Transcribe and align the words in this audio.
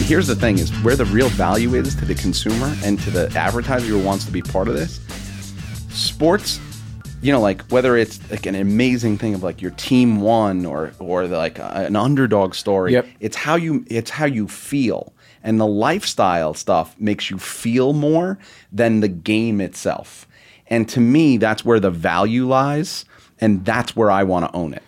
And 0.00 0.08
here's 0.08 0.28
the 0.28 0.34
thing 0.34 0.58
is 0.58 0.70
where 0.82 0.96
the 0.96 1.04
real 1.04 1.28
value 1.28 1.74
is 1.74 1.94
to 1.96 2.06
the 2.06 2.14
consumer 2.14 2.74
and 2.84 2.98
to 3.00 3.10
the 3.10 3.30
advertiser 3.36 3.84
who 3.84 4.02
wants 4.02 4.24
to 4.24 4.32
be 4.32 4.40
part 4.40 4.66
of 4.66 4.72
this. 4.72 4.98
Sports, 5.90 6.58
you 7.20 7.30
know, 7.30 7.38
like 7.38 7.60
whether 7.64 7.98
it's 7.98 8.18
like 8.30 8.46
an 8.46 8.54
amazing 8.54 9.18
thing 9.18 9.34
of 9.34 9.42
like 9.42 9.60
your 9.60 9.72
team 9.72 10.22
won 10.22 10.64
or 10.64 10.94
or 11.00 11.26
like 11.26 11.58
a, 11.58 11.84
an 11.84 11.96
underdog 11.96 12.54
story. 12.54 12.92
Yep. 12.92 13.08
It's 13.20 13.36
how 13.36 13.56
you 13.56 13.84
it's 13.88 14.08
how 14.08 14.24
you 14.24 14.48
feel. 14.48 15.12
And 15.42 15.60
the 15.60 15.66
lifestyle 15.66 16.54
stuff 16.54 16.98
makes 16.98 17.28
you 17.30 17.36
feel 17.36 17.92
more 17.92 18.38
than 18.72 19.00
the 19.00 19.08
game 19.08 19.60
itself. 19.60 20.26
And 20.68 20.88
to 20.88 21.00
me, 21.00 21.36
that's 21.36 21.62
where 21.62 21.78
the 21.78 21.90
value 21.90 22.48
lies, 22.48 23.04
and 23.38 23.66
that's 23.66 23.94
where 23.94 24.10
I 24.10 24.22
want 24.22 24.46
to 24.46 24.56
own 24.56 24.72
it. 24.72 24.82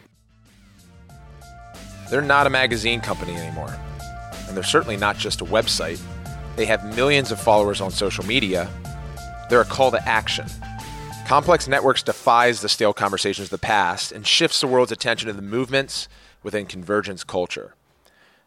They're 2.09 2.23
not 2.23 2.47
a 2.47 2.51
magazine 2.51 3.03
company 3.03 3.35
anymore. 3.35 3.79
And 4.53 4.57
they're 4.59 4.65
certainly 4.65 4.99
not 4.99 5.17
just 5.17 5.41
a 5.41 5.47
website. 5.47 5.99
They 6.57 6.67
have 6.67 6.95
millions 6.95 7.33
of 7.33 7.41
followers 7.41 7.81
on 7.81 7.91
social 7.91 8.23
media. 8.27 8.69
They're 9.49 9.63
a 9.63 9.65
call 9.65 9.91
to 9.93 10.07
action. 10.07 10.45
Complex 11.27 11.67
Networks 11.67 12.03
defies 12.03 12.61
the 12.61 12.69
stale 12.69 12.93
conversations 12.93 13.47
of 13.47 13.51
the 13.51 13.57
past 13.57 14.13
and 14.13 14.27
shifts 14.27 14.61
the 14.61 14.67
world's 14.67 14.93
attention 14.93 15.29
to 15.29 15.33
the 15.33 15.41
movements 15.41 16.07
within 16.43 16.67
convergence 16.67 17.25
culture. 17.25 17.75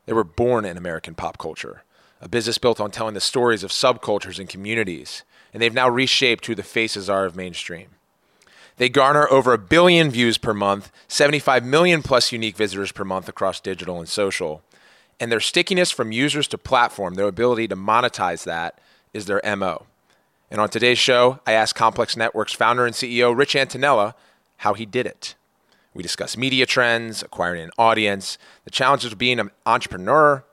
They 0.06 0.14
were 0.14 0.24
born 0.24 0.64
in 0.64 0.78
American 0.78 1.16
pop 1.16 1.40
culture, 1.40 1.82
a 2.22 2.30
business 2.30 2.60
built 2.60 2.80
on 2.80 2.92
telling 2.92 3.16
the 3.16 3.20
stories 3.20 3.64
of 3.64 3.72
subcultures 3.72 4.38
and 4.38 4.48
communities, 4.48 5.24
and 5.56 5.60
they've 5.60 5.74
now 5.74 5.90
reshaped 5.90 6.46
who 6.46 6.54
the 6.54 6.62
faces 6.62 7.10
are 7.10 7.26
of 7.26 7.36
mainstream. 7.36 7.88
They 8.78 8.90
garner 8.90 9.28
over 9.32 9.54
a 9.54 9.58
billion 9.58 10.12
views 10.12 10.38
per 10.38 10.54
month, 10.54 10.92
75 11.08 11.66
million 11.66 12.04
plus 12.04 12.32
unique 12.32 12.58
visitors 12.58 12.92
per 12.92 13.04
month 13.04 13.28
across 13.28 13.60
digital 13.60 13.98
and 13.98 14.08
social. 14.08 14.62
And 15.20 15.32
their 15.32 15.40
stickiness 15.40 15.92
from 15.92 16.12
users 16.12 16.48
to 16.50 16.58
platform, 16.58 17.16
their 17.16 17.28
ability 17.28 17.68
to 17.70 17.76
monetize 17.76 18.44
that, 18.44 18.80
is 19.14 19.26
their 19.26 19.42
MO. 19.56 19.86
And 20.52 20.60
on 20.62 20.70
today's 20.70 21.00
show, 21.00 21.40
I 21.48 21.54
asked 21.54 21.76
Complex 21.76 22.16
Networks 22.18 22.54
founder 22.54 22.86
and 22.86 22.94
CEO 22.94 23.36
Rich 23.36 23.56
Antonello 23.56 24.14
how 24.58 24.74
he 24.74 24.86
did 24.86 25.06
it. 25.06 25.36
We 25.94 26.04
discuss 26.04 26.36
media 26.36 26.66
trends, 26.66 27.24
acquiring 27.24 27.64
an 27.64 27.72
audience, 27.78 28.38
the 28.66 28.72
challenges 28.72 29.14
of 29.14 29.18
being 29.18 29.40
an 29.40 29.52
entrepreneur, 29.66 30.44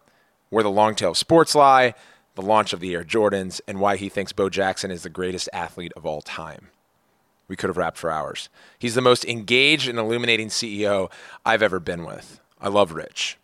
where 0.51 0.63
the 0.63 0.71
long 0.71 0.95
tail 0.95 1.15
sports 1.15 1.55
lie, 1.55 1.95
the 2.37 2.43
launch 2.43 2.73
of 2.73 2.81
the 2.81 2.95
Air 2.95 3.05
Jordans, 3.05 3.61
and 3.67 3.81
why 3.81 3.97
he 3.97 4.09
thinks 4.09 4.33
Bo 4.33 4.49
Jackson 4.49 4.91
is 4.91 5.03
the 5.03 5.11
greatest 5.11 5.49
athlete 5.53 5.93
of 5.97 6.07
all 6.07 6.23
time. 6.23 6.69
We 7.49 7.57
could 7.57 7.69
have 7.69 7.77
rapped 7.77 7.99
for 7.99 8.11
hours. 8.11 8.49
He's 8.79 8.95
the 8.95 9.01
most 9.01 9.25
engaged 9.25 9.89
and 9.89 9.99
illuminating 9.99 10.49
CEO 10.49 11.11
I've 11.45 11.63
ever 11.63 11.81
been 11.81 12.05
with. 12.05 12.41
I 12.61 12.69
love 12.69 12.93
Rich. 12.93 13.37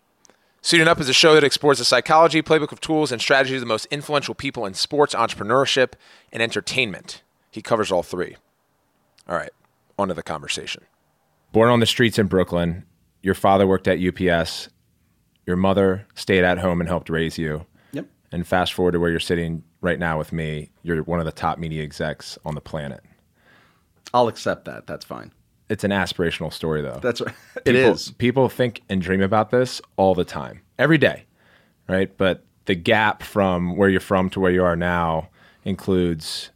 Suiting 0.61 0.87
Up 0.89 0.99
is 0.99 1.07
a 1.07 1.13
show 1.13 1.35
that 1.35 1.43
explores 1.43 1.77
the 1.77 1.85
psychology, 1.85 2.41
playbook 2.41 2.73
of 2.73 2.81
tools, 2.81 3.11
and 3.11 3.21
strategies 3.21 3.57
of 3.57 3.61
the 3.61 3.65
most 3.65 3.85
influential 3.85 4.35
people 4.35 4.65
in 4.65 4.73
sports, 4.73 5.15
entrepreneurship, 5.15 5.93
and 6.33 6.43
entertainment. 6.43 7.23
He 7.49 7.61
covers 7.61 7.91
all 7.91 8.03
three. 8.03 8.35
All 9.27 9.37
right, 9.37 9.51
on 9.97 10.09
to 10.09 10.13
the 10.13 10.23
conversation. 10.23 10.83
Born 11.53 11.69
on 11.69 11.79
the 11.79 11.85
streets 11.85 12.19
in 12.19 12.27
Brooklyn, 12.27 12.85
your 13.23 13.35
father 13.35 13.65
worked 13.65 13.87
at 13.87 13.99
UPS, 13.99 14.69
your 15.45 15.55
mother 15.55 16.05
stayed 16.13 16.43
at 16.43 16.59
home 16.59 16.81
and 16.81 16.89
helped 16.89 17.09
raise 17.09 17.37
you. 17.37 17.65
Yep. 17.93 18.07
And 18.31 18.45
fast 18.45 18.73
forward 18.73 18.91
to 18.91 18.99
where 18.99 19.09
you're 19.09 19.19
sitting 19.19 19.63
right 19.81 19.97
now 19.97 20.17
with 20.17 20.33
me, 20.33 20.71
you're 20.83 21.03
one 21.03 21.19
of 21.19 21.25
the 21.25 21.31
top 21.31 21.57
media 21.57 21.83
execs 21.83 22.37
on 22.45 22.53
the 22.53 22.61
planet. 22.61 23.01
I'll 24.13 24.27
accept 24.27 24.65
that. 24.65 24.87
That's 24.87 25.05
fine. 25.05 25.31
It's 25.69 25.83
an 25.83 25.91
aspirational 25.91 26.51
story, 26.51 26.81
though. 26.81 26.99
That's 27.01 27.21
right. 27.21 27.33
It 27.65 27.73
people, 27.73 27.91
is. 27.91 28.11
People 28.11 28.49
think 28.49 28.81
and 28.89 29.01
dream 29.01 29.21
about 29.21 29.51
this 29.51 29.81
all 29.97 30.15
the 30.15 30.25
time, 30.25 30.61
every 30.77 30.97
day, 30.97 31.25
right? 31.87 32.15
But 32.17 32.43
the 32.65 32.75
gap 32.75 33.21
from 33.21 33.75
where 33.75 33.89
you're 33.89 33.99
from 33.99 34.29
to 34.31 34.39
where 34.39 34.51
you 34.51 34.63
are 34.63 34.75
now 34.75 35.29
includes 35.63 36.51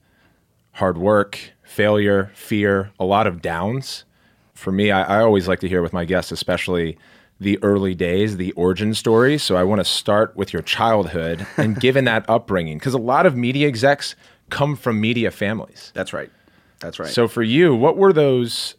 hard 0.73 0.97
work, 0.97 1.39
failure, 1.63 2.31
fear, 2.35 2.91
a 2.99 3.05
lot 3.05 3.27
of 3.27 3.41
downs. 3.41 4.05
For 4.53 4.71
me, 4.71 4.91
I, 4.91 5.19
I 5.19 5.21
always 5.21 5.47
like 5.47 5.59
to 5.59 5.69
hear 5.69 5.81
with 5.81 5.93
my 5.93 6.05
guests, 6.05 6.31
especially 6.31 6.97
the 7.39 7.61
early 7.61 7.93
days, 7.95 8.37
the 8.37 8.51
origin 8.53 8.93
story. 8.93 9.37
So 9.37 9.55
I 9.55 9.63
want 9.63 9.79
to 9.79 9.85
start 9.85 10.35
with 10.35 10.53
your 10.53 10.61
childhood 10.61 11.45
and 11.57 11.79
given 11.79 12.05
that 12.05 12.29
upbringing, 12.29 12.77
because 12.77 12.93
a 12.93 12.99
lot 12.99 13.25
of 13.25 13.35
media 13.35 13.67
execs 13.67 14.15
come 14.49 14.75
from 14.75 15.01
media 15.01 15.31
families. 15.31 15.91
That's 15.93 16.13
right. 16.13 16.31
That's 16.79 16.99
right. 16.99 17.09
So 17.09 17.27
for 17.27 17.43
you, 17.43 17.75
what 17.75 17.97
were 17.97 18.13
those 18.13 18.75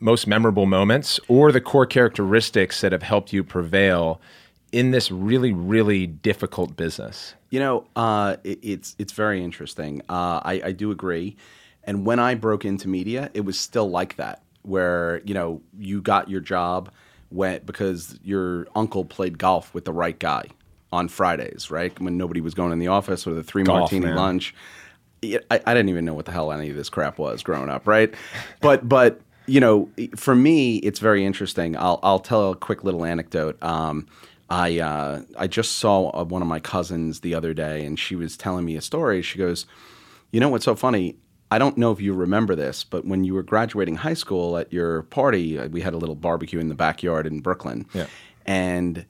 most 0.00 0.26
memorable 0.26 0.66
moments 0.66 1.18
or 1.28 1.52
the 1.52 1.60
core 1.60 1.86
characteristics 1.86 2.80
that 2.80 2.92
have 2.92 3.02
helped 3.02 3.32
you 3.32 3.42
prevail 3.42 4.20
in 4.72 4.90
this 4.90 5.10
really, 5.10 5.52
really 5.52 6.06
difficult 6.06 6.76
business? 6.76 7.34
You 7.50 7.60
know, 7.60 7.86
uh, 7.96 8.36
it, 8.44 8.58
it's 8.62 8.94
it's 8.98 9.12
very 9.12 9.42
interesting. 9.42 10.02
Uh, 10.08 10.40
I, 10.44 10.62
I 10.66 10.72
do 10.72 10.90
agree. 10.90 11.36
And 11.84 12.04
when 12.04 12.18
I 12.18 12.34
broke 12.34 12.64
into 12.64 12.88
media, 12.88 13.30
it 13.32 13.42
was 13.42 13.58
still 13.58 13.88
like 13.88 14.16
that, 14.16 14.42
where 14.62 15.22
you 15.24 15.34
know 15.34 15.62
you 15.78 16.02
got 16.02 16.28
your 16.28 16.40
job 16.40 16.90
when 17.30 17.62
because 17.64 18.18
your 18.22 18.66
uncle 18.74 19.04
played 19.04 19.38
golf 19.38 19.72
with 19.74 19.84
the 19.84 19.92
right 19.92 20.18
guy 20.18 20.44
on 20.92 21.08
Fridays, 21.08 21.70
right? 21.70 21.98
When 22.00 22.16
nobody 22.16 22.40
was 22.40 22.54
going 22.54 22.72
in 22.72 22.78
the 22.78 22.88
office 22.88 23.26
or 23.26 23.34
the 23.34 23.42
three 23.42 23.62
Golf, 23.62 23.80
martini 23.80 24.06
man. 24.06 24.16
lunch. 24.16 24.54
I, 25.24 25.40
I 25.50 25.74
didn't 25.74 25.88
even 25.88 26.04
know 26.04 26.14
what 26.14 26.26
the 26.26 26.32
hell 26.32 26.52
any 26.52 26.70
of 26.70 26.76
this 26.76 26.88
crap 26.88 27.18
was 27.18 27.42
growing 27.42 27.68
up, 27.68 27.86
right? 27.86 28.14
But 28.60 28.88
but 28.88 29.20
you 29.48 29.60
know, 29.60 29.88
for 30.16 30.34
me, 30.34 30.76
it's 30.76 31.00
very 31.00 31.24
interesting. 31.24 31.76
I'll 31.76 31.98
I'll 32.02 32.20
tell 32.20 32.50
a 32.52 32.56
quick 32.56 32.84
little 32.84 33.04
anecdote. 33.04 33.60
Um, 33.62 34.06
I 34.50 34.78
uh, 34.78 35.22
I 35.36 35.46
just 35.46 35.72
saw 35.78 36.10
uh, 36.10 36.24
one 36.24 36.42
of 36.42 36.48
my 36.48 36.60
cousins 36.60 37.20
the 37.20 37.34
other 37.34 37.52
day, 37.54 37.84
and 37.84 37.98
she 37.98 38.14
was 38.16 38.36
telling 38.36 38.64
me 38.64 38.76
a 38.76 38.80
story. 38.80 39.22
She 39.22 39.38
goes, 39.38 39.66
"You 40.30 40.40
know 40.40 40.48
what's 40.48 40.64
so 40.64 40.74
funny? 40.74 41.16
I 41.50 41.58
don't 41.58 41.78
know 41.78 41.92
if 41.92 42.00
you 42.00 42.12
remember 42.12 42.54
this, 42.54 42.84
but 42.84 43.06
when 43.06 43.24
you 43.24 43.32
were 43.34 43.42
graduating 43.42 43.96
high 43.96 44.14
school 44.14 44.58
at 44.58 44.70
your 44.72 45.02
party, 45.04 45.58
uh, 45.58 45.68
we 45.68 45.80
had 45.80 45.94
a 45.94 45.98
little 45.98 46.14
barbecue 46.14 46.60
in 46.60 46.68
the 46.68 46.74
backyard 46.74 47.26
in 47.26 47.40
Brooklyn, 47.40 47.86
Yeah. 47.94 48.06
and." 48.46 49.04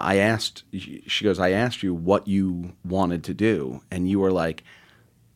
I 0.00 0.18
asked, 0.18 0.62
she 0.72 1.24
goes, 1.24 1.40
I 1.40 1.50
asked 1.50 1.82
you 1.82 1.92
what 1.92 2.28
you 2.28 2.72
wanted 2.84 3.24
to 3.24 3.34
do. 3.34 3.80
And 3.90 4.08
you 4.08 4.20
were 4.20 4.30
like, 4.30 4.62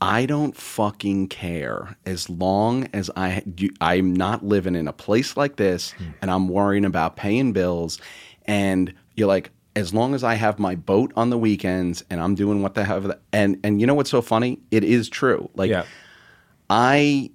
I 0.02 0.26
don't 0.26 0.56
fucking 0.56 1.28
care 1.28 1.96
as 2.04 2.28
long 2.28 2.88
as 2.92 3.08
I 3.16 3.44
I'm 3.80 4.12
not 4.12 4.44
living 4.44 4.74
in 4.74 4.88
a 4.88 4.92
place 4.92 5.36
like 5.36 5.54
this 5.56 5.94
and 6.20 6.28
I'm 6.28 6.48
worrying 6.48 6.84
about 6.84 7.14
paying 7.14 7.52
bills 7.52 8.00
and 8.44 8.92
you're 9.14 9.28
like 9.28 9.52
as 9.76 9.94
long 9.94 10.12
as 10.14 10.24
I 10.24 10.34
have 10.34 10.58
my 10.58 10.74
boat 10.74 11.12
on 11.14 11.30
the 11.30 11.38
weekends 11.38 12.04
and 12.10 12.20
I'm 12.20 12.34
doing 12.34 12.62
what 12.62 12.74
the 12.74 12.82
hell 12.84 13.14
and 13.32 13.60
and 13.62 13.80
you 13.80 13.86
know 13.86 13.94
what's 13.94 14.10
so 14.10 14.20
funny 14.20 14.58
it 14.72 14.82
is 14.82 15.08
true 15.08 15.48
like 15.54 15.70
Yeah. 15.70 15.84
I 16.68 17.30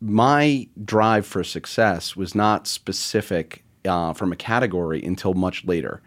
my 0.00 0.68
drive 0.84 1.26
for 1.26 1.42
success 1.42 2.14
was 2.14 2.36
not 2.36 2.68
specific 2.68 3.64
uh, 3.84 4.12
from 4.12 4.30
a 4.30 4.36
category 4.36 5.02
until 5.02 5.34
much 5.34 5.64
later. 5.64 6.02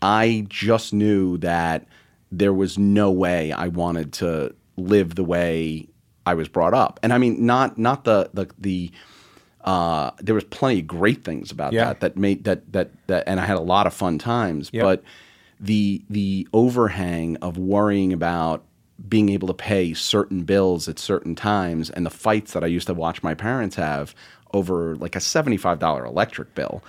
I 0.00 0.46
just 0.48 0.94
knew 0.94 1.36
that 1.38 1.86
there 2.32 2.54
was 2.54 2.78
no 2.78 3.10
way 3.10 3.52
I 3.52 3.68
wanted 3.68 4.14
to 4.14 4.54
live 4.76 5.14
the 5.14 5.24
way 5.24 5.88
I 6.26 6.34
was 6.34 6.48
brought 6.48 6.74
up, 6.74 6.98
and 7.02 7.12
I 7.12 7.18
mean 7.18 7.44
not 7.46 7.78
not 7.78 8.04
the 8.04 8.30
the 8.34 8.48
the. 8.58 8.90
Uh, 9.62 10.10
there 10.20 10.34
was 10.34 10.44
plenty 10.44 10.80
of 10.80 10.86
great 10.86 11.24
things 11.24 11.50
about 11.50 11.72
Yeah. 11.72 11.86
that 11.86 12.00
that 12.00 12.16
made 12.18 12.44
that 12.44 12.70
that 12.72 12.90
that, 13.06 13.24
and 13.26 13.40
I 13.40 13.46
had 13.46 13.56
a 13.56 13.60
lot 13.62 13.86
of 13.86 13.94
fun 13.94 14.18
times. 14.18 14.68
Yep. 14.74 14.82
But 14.82 15.02
the 15.58 16.02
the 16.10 16.46
overhang 16.52 17.36
of 17.38 17.56
worrying 17.56 18.12
about 18.12 18.62
being 19.08 19.30
able 19.30 19.48
to 19.48 19.54
pay 19.54 19.94
certain 19.94 20.42
bills 20.44 20.86
at 20.88 20.98
certain 20.98 21.34
times 21.34 21.88
and 21.88 22.04
the 22.04 22.10
fights 22.10 22.52
that 22.52 22.62
I 22.62 22.66
used 22.66 22.86
to 22.88 22.94
watch 22.94 23.22
my 23.22 23.32
parents 23.34 23.74
have 23.76 24.14
over 24.52 24.94
like 24.96 25.16
a 25.16 25.18
$75 25.18 26.06
electric 26.06 26.54
bill 26.54 26.82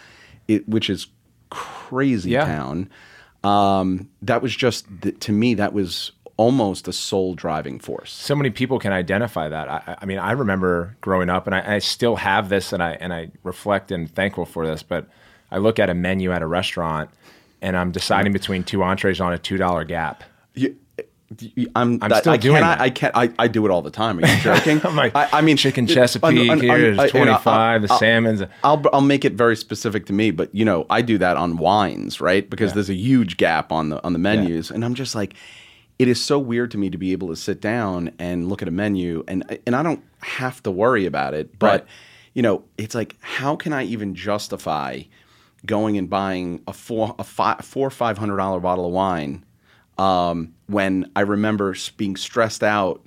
it, 0.48 0.68
which 0.70 0.88
is 0.90 1.08
crazy 1.50 2.32
Yeah. 2.32 2.46
town 2.46 2.90
um, 3.44 4.10
that 4.22 4.42
was 4.42 4.56
just 4.56 4.86
to 5.22 5.32
me 5.32 5.54
that 5.56 5.74
was 5.74 6.12
almost 6.38 6.84
the 6.86 6.92
sole 6.94 7.34
driving 7.34 7.80
force 7.80 8.12
so 8.12 8.36
many 8.36 8.50
people 8.50 8.78
can 8.78 8.92
identify 8.92 9.48
that. 9.48 9.70
I, 9.70 9.98
I 10.02 10.06
mean, 10.06 10.18
I 10.20 10.32
remember 10.32 10.98
growing 11.02 11.30
up, 11.30 11.46
and 11.48 11.56
I, 11.56 11.76
I 11.76 11.80
still 11.80 12.18
have 12.18 12.50
this, 12.50 12.74
and 12.74 12.84
I 12.84 12.92
and 12.94 13.14
I 13.14 13.30
reflect 13.44 13.92
and 13.92 14.10
thankful 14.14 14.46
for 14.46 14.68
this. 14.68 14.84
But 14.84 15.08
I 15.52 15.58
look 15.60 15.80
at 15.80 15.90
a 15.90 15.94
menu 15.94 16.32
at 16.34 16.42
a 16.42 16.48
restaurant, 16.48 17.10
and 17.62 17.78
I'm 17.78 17.92
deciding 17.92 18.34
between 18.34 18.64
two 18.64 18.84
entrees 18.84 19.22
on 19.22 19.32
a 19.34 19.38
two 19.38 19.58
dollar 19.58 19.84
gap. 19.86 20.24
You- 20.56 20.76
I'm, 21.76 21.98
I'm 22.04 22.10
that- 22.10 22.20
still 22.20 22.34
I 22.34 22.38
doing 22.38 22.58
cannot, 22.58 22.78
that. 22.78 22.84
I 22.84 22.90
can't. 22.92 23.16
I, 23.18 23.30
I 23.40 23.48
do 23.48 23.66
it 23.66 23.72
all 23.72 23.82
the 23.82 23.90
time. 23.90 24.20
Are 24.24 24.28
you 24.28 24.38
joking? 24.42 24.80
Like, 24.96 25.16
I, 25.16 25.28
I 25.34 25.42
mean, 25.42 25.58
chicken 25.58 25.88
Chesapeake 25.88 26.50
un- 26.50 26.60
here's 26.62 27.00
I- 27.00 27.06
you 27.06 27.08
know, 27.08 27.08
twenty 27.08 27.38
five. 27.40 27.82
The 27.82 27.92
I'll- 27.92 27.98
salmon's. 28.00 28.44
I'll 28.64 28.84
I'll 28.94 29.02
make 29.02 29.26
it 29.26 29.34
very 29.34 29.56
specific 29.56 30.06
to 30.08 30.14
me, 30.14 30.30
but 30.32 30.54
you 30.54 30.64
know, 30.66 30.86
I 30.90 31.02
do 31.02 31.18
that 31.18 31.36
on 31.36 31.58
wines, 31.58 32.22
right? 32.22 32.48
Because 32.48 32.74
there's 32.74 32.90
a 32.92 32.94
huge 32.96 33.38
gap 33.38 33.72
on 33.72 33.90
the 33.90 34.04
on 34.04 34.14
the 34.14 34.20
menus, 34.20 34.70
and 34.70 34.86
I'm 34.86 34.94
just 34.94 35.16
like, 35.16 35.34
it 36.00 36.08
is 36.08 36.22
so 36.24 36.38
weird 36.40 36.72
to 36.72 36.78
me 36.78 36.90
to 36.90 36.98
be 36.98 37.12
able 37.12 37.30
to 37.30 37.36
sit 37.36 37.62
down 37.62 38.12
and 38.20 38.50
look 38.50 38.62
at 38.62 38.68
a 38.68 38.72
menu, 38.72 39.24
and 39.28 39.60
and 39.66 39.76
I 39.76 39.84
don't 39.84 40.04
have 40.20 40.62
to 40.64 40.72
worry 40.72 41.06
about 41.06 41.34
it, 41.34 41.58
but 41.60 41.82
Right. 41.82 41.90
you 42.34 42.42
know, 42.42 42.64
it's 42.78 42.96
like, 42.96 43.16
how 43.22 43.56
can 43.56 43.72
I 43.74 43.84
even 43.86 44.16
justify 44.16 45.02
going 45.66 45.98
and 45.98 46.10
buying 46.10 46.62
a 46.68 46.74
four 46.74 47.16
a 47.18 47.24
five, 47.24 47.62
four 47.62 47.90
five 47.90 48.18
hundred 48.18 48.38
dollar 48.38 48.60
bottle 48.60 48.86
of 48.86 48.92
wine? 48.92 49.44
um, 49.98 50.54
when 50.68 51.10
I 51.16 51.22
remember 51.22 51.74
being 51.96 52.18
stressed 52.18 52.64
out 52.64 53.02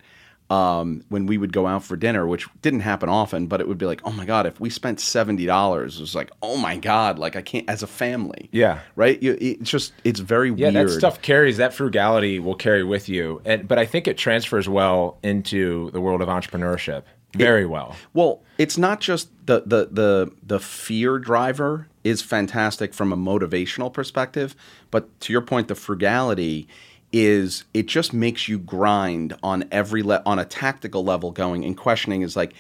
um, 0.51 1.03
when 1.09 1.27
we 1.27 1.37
would 1.37 1.53
go 1.53 1.67
out 1.67 1.85
for 1.85 1.97
dinner, 1.97 2.27
which 2.27 2.49
didn't 2.63 2.81
happen 2.81 3.09
often, 3.09 3.47
but 3.49 3.61
it 3.61 3.69
would 3.69 3.77
be 3.79 3.85
like, 3.87 4.01
oh 4.05 4.13
my 4.13 4.25
god, 4.25 4.47
if 4.47 4.59
we 4.61 4.71
spent 4.71 4.99
seventy 5.01 5.45
dollars, 5.47 5.97
it 5.99 6.01
was 6.01 6.15
like, 6.15 6.31
oh 6.43 6.57
my 6.57 6.77
god, 6.79 7.19
like 7.19 7.37
I 7.37 7.43
can't 7.43 7.69
as 7.69 7.83
a 7.83 7.87
family. 7.87 8.49
Yeah. 8.53 8.81
right. 8.97 9.23
You, 9.23 9.37
it's 9.41 9.71
just 9.71 9.93
it's 10.05 10.21
very 10.21 10.49
Yeah, 10.51 10.71
weird. 10.71 10.89
that 10.89 10.93
stuff 10.93 11.21
carries 11.23 11.59
that 11.59 11.75
frugality 11.75 12.39
will 12.39 12.55
carry 12.55 12.83
with 12.83 13.09
you, 13.09 13.43
and 13.45 13.69
but 13.69 13.79
I 13.79 13.85
think 13.87 14.09
it 14.09 14.17
transfers 14.17 14.69
well 14.69 15.19
into 15.23 15.91
the 15.91 16.01
world 16.01 16.23
of 16.23 16.29
entrepreneurship 16.29 17.03
very 17.35 17.67
well. 17.67 17.95
Well, 18.15 18.43
it's 18.57 18.79
not 18.79 19.01
just 19.01 19.29
the 19.47 19.63
the 19.67 19.89
the 19.93 20.33
the 20.43 20.59
fear 20.59 21.19
driver 21.19 21.89
is 22.05 22.23
fantastic 22.23 22.95
from 22.95 23.13
a 23.13 23.17
motivational 23.17 23.93
perspective, 23.93 24.57
but 24.91 25.21
to 25.21 25.33
your 25.33 25.43
point, 25.43 25.69
the 25.69 25.75
frugality 25.75 26.67
is 27.13 27.65
it 27.75 27.87
just 27.87 28.13
makes 28.13 28.49
you 28.49 28.59
grind 28.59 29.35
on 29.43 29.65
every 29.73 30.03
le- 30.03 30.23
on 30.27 30.39
a 30.39 30.45
tactical 30.45 31.03
level 31.05 31.31
going 31.31 31.65
and 31.65 31.77
questioning 31.77 32.23
is 32.23 32.37
like 32.37 32.53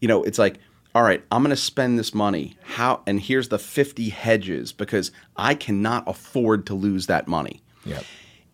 you 0.00 0.06
know 0.08 0.22
it's 0.24 0.38
like 0.38 0.58
all 0.94 1.02
right 1.02 1.22
i'm 1.32 1.42
going 1.42 1.50
to 1.50 1.56
spend 1.56 1.98
this 1.98 2.12
money 2.14 2.54
how 2.62 3.00
and 3.06 3.20
here's 3.20 3.48
the 3.48 3.58
50 3.58 4.10
hedges 4.10 4.72
because 4.72 5.10
i 5.36 5.54
cannot 5.54 6.04
afford 6.06 6.66
to 6.66 6.74
lose 6.74 7.06
that 7.06 7.26
money 7.28 7.62
Yep. 7.86 8.04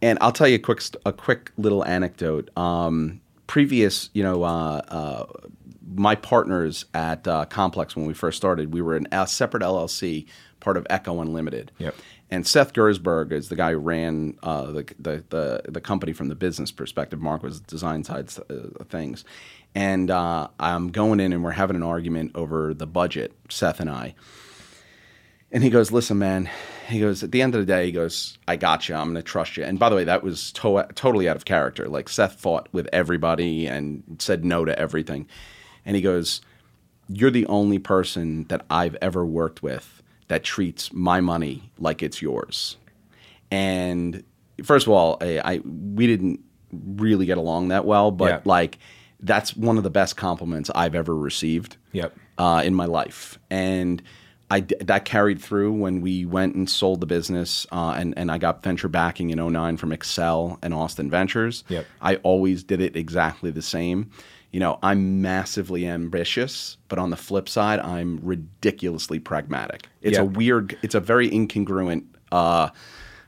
and 0.02 0.18
I'll 0.20 0.30
tell 0.32 0.46
you 0.46 0.56
a 0.56 0.58
quick 0.60 0.80
a 1.04 1.12
quick 1.12 1.50
little 1.56 1.84
anecdote. 1.84 2.56
Um, 2.56 3.20
previous, 3.48 4.10
you 4.12 4.22
know, 4.22 4.44
uh, 4.44 4.80
uh, 4.88 5.26
my 5.96 6.14
partners 6.14 6.84
at 6.94 7.26
uh, 7.26 7.44
Complex 7.46 7.96
when 7.96 8.06
we 8.06 8.14
first 8.14 8.36
started, 8.36 8.72
we 8.72 8.80
were 8.80 8.96
an, 8.96 9.08
a 9.10 9.26
separate 9.26 9.62
LLC, 9.64 10.26
part 10.60 10.76
of 10.76 10.86
Ecko 10.88 11.20
Unlimited. 11.20 11.72
Yep. 11.78 11.94
And 12.30 12.46
Seth 12.46 12.72
Gerszberg 12.72 13.32
is 13.32 13.48
the 13.48 13.56
guy 13.56 13.72
who 13.72 13.78
ran 13.78 14.38
uh, 14.42 14.70
the, 14.70 14.94
the 14.98 15.24
the 15.28 15.62
the 15.68 15.80
company 15.80 16.12
from 16.12 16.28
the 16.28 16.34
business 16.34 16.72
perspective. 16.72 17.20
Marc 17.20 17.42
was 17.42 17.60
design 17.60 18.02
side 18.02 18.28
uh, 18.50 18.84
things, 18.88 19.24
and 19.74 20.10
uh, 20.10 20.48
I'm 20.58 20.88
going 20.88 21.20
in 21.20 21.32
and 21.32 21.44
we're 21.44 21.52
having 21.52 21.76
an 21.76 21.82
argument 21.82 22.32
over 22.34 22.74
the 22.74 22.86
budget. 22.86 23.32
Seth 23.50 23.80
and 23.80 23.90
I. 23.90 24.14
And 25.52 25.62
he 25.62 25.70
goes, 25.70 25.92
"Listen, 25.92 26.18
man." 26.18 26.50
He 26.88 26.98
goes, 26.98 27.22
"At 27.22 27.30
the 27.30 27.40
end 27.40 27.54
of 27.54 27.60
the 27.60 27.72
day, 27.72 27.86
he 27.86 27.92
goes, 27.92 28.36
I 28.48 28.56
got 28.56 28.88
you. 28.88 28.94
I'm 28.94 29.12
going 29.12 29.14
to 29.14 29.22
trust 29.22 29.56
you." 29.56 29.64
And 29.64 29.78
by 29.78 29.88
the 29.88 29.96
way, 29.96 30.04
that 30.04 30.22
was 30.22 30.50
to- 30.52 30.88
totally 30.94 31.28
out 31.28 31.36
of 31.36 31.44
character. 31.44 31.88
Like 31.88 32.08
Seth 32.08 32.40
fought 32.40 32.68
with 32.72 32.88
everybody 32.92 33.66
and 33.66 34.02
said 34.18 34.44
no 34.44 34.64
to 34.64 34.76
everything. 34.78 35.28
And 35.86 35.94
he 35.94 36.02
goes, 36.02 36.40
"You're 37.08 37.30
the 37.30 37.46
only 37.46 37.78
person 37.78 38.44
that 38.48 38.64
I've 38.68 38.96
ever 39.00 39.24
worked 39.24 39.62
with 39.62 39.93
that 40.28 40.42
treats 40.44 40.92
my 40.92 41.20
money 41.20 41.70
like 41.78 42.02
it's 42.02 42.20
yours." 42.22 42.76
And 43.50 44.22
first 44.62 44.86
of 44.86 44.92
all, 44.92 45.18
I, 45.20 45.38
I 45.44 45.58
we 45.64 46.06
didn't 46.06 46.40
really 46.72 47.26
get 47.26 47.38
along 47.38 47.68
that 47.68 47.84
well, 47.84 48.10
but 48.10 48.28
Yeah. 48.28 48.40
like 48.44 48.78
that's 49.20 49.56
one 49.56 49.76
of 49.78 49.84
the 49.84 49.90
best 49.90 50.16
compliments 50.16 50.70
I've 50.74 50.94
ever 50.94 51.14
received 51.16 51.76
Yep. 51.92 52.14
uh, 52.38 52.62
in 52.64 52.74
my 52.74 52.84
life, 52.86 53.38
and 53.50 54.02
I 54.50 54.60
that 54.60 55.04
carried 55.04 55.40
through 55.40 55.72
when 55.72 56.00
we 56.02 56.24
went 56.26 56.54
and 56.54 56.68
sold 56.68 57.00
the 57.00 57.06
business, 57.06 57.66
uh, 57.72 57.94
and 57.96 58.12
and 58.18 58.30
I 58.30 58.38
got 58.38 58.62
venture 58.62 58.88
backing 58.88 59.30
in 59.30 59.38
09 59.38 59.76
from 59.78 59.90
Accel 59.90 60.58
and 60.62 60.74
Austin 60.74 61.10
Ventures. 61.10 61.64
Yep. 61.68 61.86
I 62.02 62.16
always 62.16 62.62
did 62.62 62.80
it 62.80 62.96
exactly 62.96 63.50
the 63.50 63.62
same. 63.62 64.10
You 64.54 64.60
know, 64.60 64.78
I'm 64.84 65.20
massively 65.20 65.84
ambitious, 65.84 66.76
but 66.86 66.96
on 66.96 67.10
the 67.10 67.16
flip 67.16 67.48
side, 67.48 67.80
I'm 67.80 68.20
ridiculously 68.22 69.18
pragmatic. 69.18 69.88
It's 70.00 70.16
Yeah. 70.16 70.22
a 70.22 70.24
weird, 70.24 70.78
it's 70.80 70.94
a 70.94 71.00
very 71.00 71.28
incongruent 71.28 72.04
uh, 72.30 72.68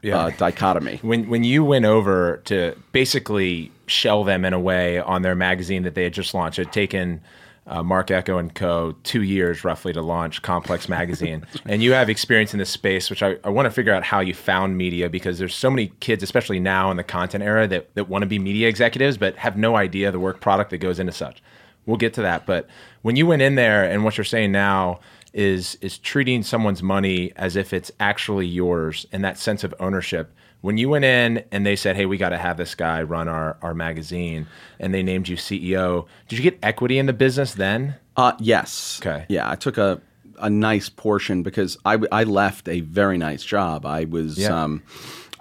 Yeah. 0.02 0.18
uh, 0.26 0.30
dichotomy. 0.38 1.00
When 1.02 1.28
when 1.28 1.42
you 1.42 1.64
went 1.64 1.84
over 1.84 2.42
to 2.44 2.76
basically 2.92 3.72
shell 3.88 4.22
them 4.22 4.44
in 4.44 4.52
a 4.52 4.60
way 4.60 5.00
on 5.00 5.22
their 5.22 5.34
magazine 5.34 5.82
that 5.82 5.96
they 5.96 6.04
had 6.04 6.12
just 6.14 6.32
launched, 6.32 6.60
it 6.60 6.66
had 6.66 6.72
taken 6.72 7.20
uh, 7.66 7.82
Marc 7.82 8.10
Ecko 8.10 8.38
and 8.38 8.54
Co. 8.54 8.94
two 9.02 9.22
years 9.22 9.64
roughly 9.64 9.92
to 9.92 10.00
launch 10.00 10.42
Complex 10.42 10.88
Magazine, 10.88 11.44
and 11.66 11.82
you 11.82 11.92
have 11.92 12.08
experience 12.08 12.52
in 12.52 12.58
this 12.58 12.70
space, 12.70 13.10
which 13.10 13.22
I, 13.22 13.36
I 13.44 13.48
want 13.48 13.66
to 13.66 13.70
figure 13.70 13.92
out 13.92 14.04
how 14.04 14.20
you 14.20 14.34
found 14.34 14.76
media 14.76 15.08
because 15.08 15.38
there's 15.38 15.54
so 15.54 15.70
many 15.70 15.92
kids, 16.00 16.22
especially 16.22 16.60
now 16.60 16.90
in 16.90 16.96
the 16.96 17.04
content 17.04 17.42
era, 17.42 17.66
that 17.68 17.94
that 17.94 18.08
want 18.08 18.22
to 18.22 18.26
be 18.26 18.38
media 18.38 18.68
executives 18.68 19.16
but 19.16 19.36
have 19.36 19.56
no 19.56 19.76
idea 19.76 20.10
the 20.12 20.20
work 20.20 20.40
product 20.40 20.70
that 20.70 20.78
goes 20.78 20.98
into 20.98 21.12
such. 21.12 21.42
We'll 21.86 21.96
get 21.96 22.14
to 22.14 22.22
that, 22.22 22.46
but 22.46 22.68
when 23.02 23.16
you 23.16 23.26
went 23.26 23.42
in 23.42 23.54
there 23.54 23.84
and 23.84 24.04
what 24.04 24.16
you're 24.16 24.24
saying 24.24 24.52
now 24.52 25.00
is 25.32 25.76
is 25.82 25.98
treating 25.98 26.42
someone's 26.42 26.82
money 26.82 27.30
as 27.36 27.56
if 27.56 27.72
it's 27.72 27.92
actually 28.00 28.46
yours 28.46 29.06
and 29.12 29.22
that 29.24 29.38
sense 29.38 29.62
of 29.62 29.74
ownership. 29.78 30.32
When 30.62 30.78
you 30.78 30.88
went 30.88 31.04
in 31.04 31.44
and 31.52 31.64
they 31.64 31.76
said, 31.76 31.96
"Hey, 31.96 32.06
we 32.06 32.16
got 32.16 32.30
to 32.30 32.38
have 32.38 32.56
this 32.56 32.74
guy 32.74 33.02
run 33.02 33.28
our 33.28 33.56
our 33.62 33.74
magazine," 33.74 34.46
and 34.80 34.92
they 34.92 35.02
named 35.02 35.28
you 35.28 35.36
CEO, 35.36 36.06
did 36.28 36.38
you 36.38 36.42
get 36.42 36.58
equity 36.62 36.98
in 36.98 37.06
the 37.06 37.12
business 37.12 37.54
then? 37.54 37.96
Uh, 38.16 38.32
yes. 38.40 38.98
Okay. 39.00 39.26
Yeah, 39.28 39.48
I 39.50 39.54
took 39.54 39.78
a 39.78 40.00
a 40.38 40.50
nice 40.50 40.88
portion 40.88 41.42
because 41.42 41.78
I 41.84 41.98
I 42.10 42.24
left 42.24 42.68
a 42.68 42.80
very 42.80 43.16
nice 43.18 43.44
job. 43.44 43.86
I 43.86 44.04
was 44.04 44.38
Yeah. 44.38 44.62
um, 44.64 44.82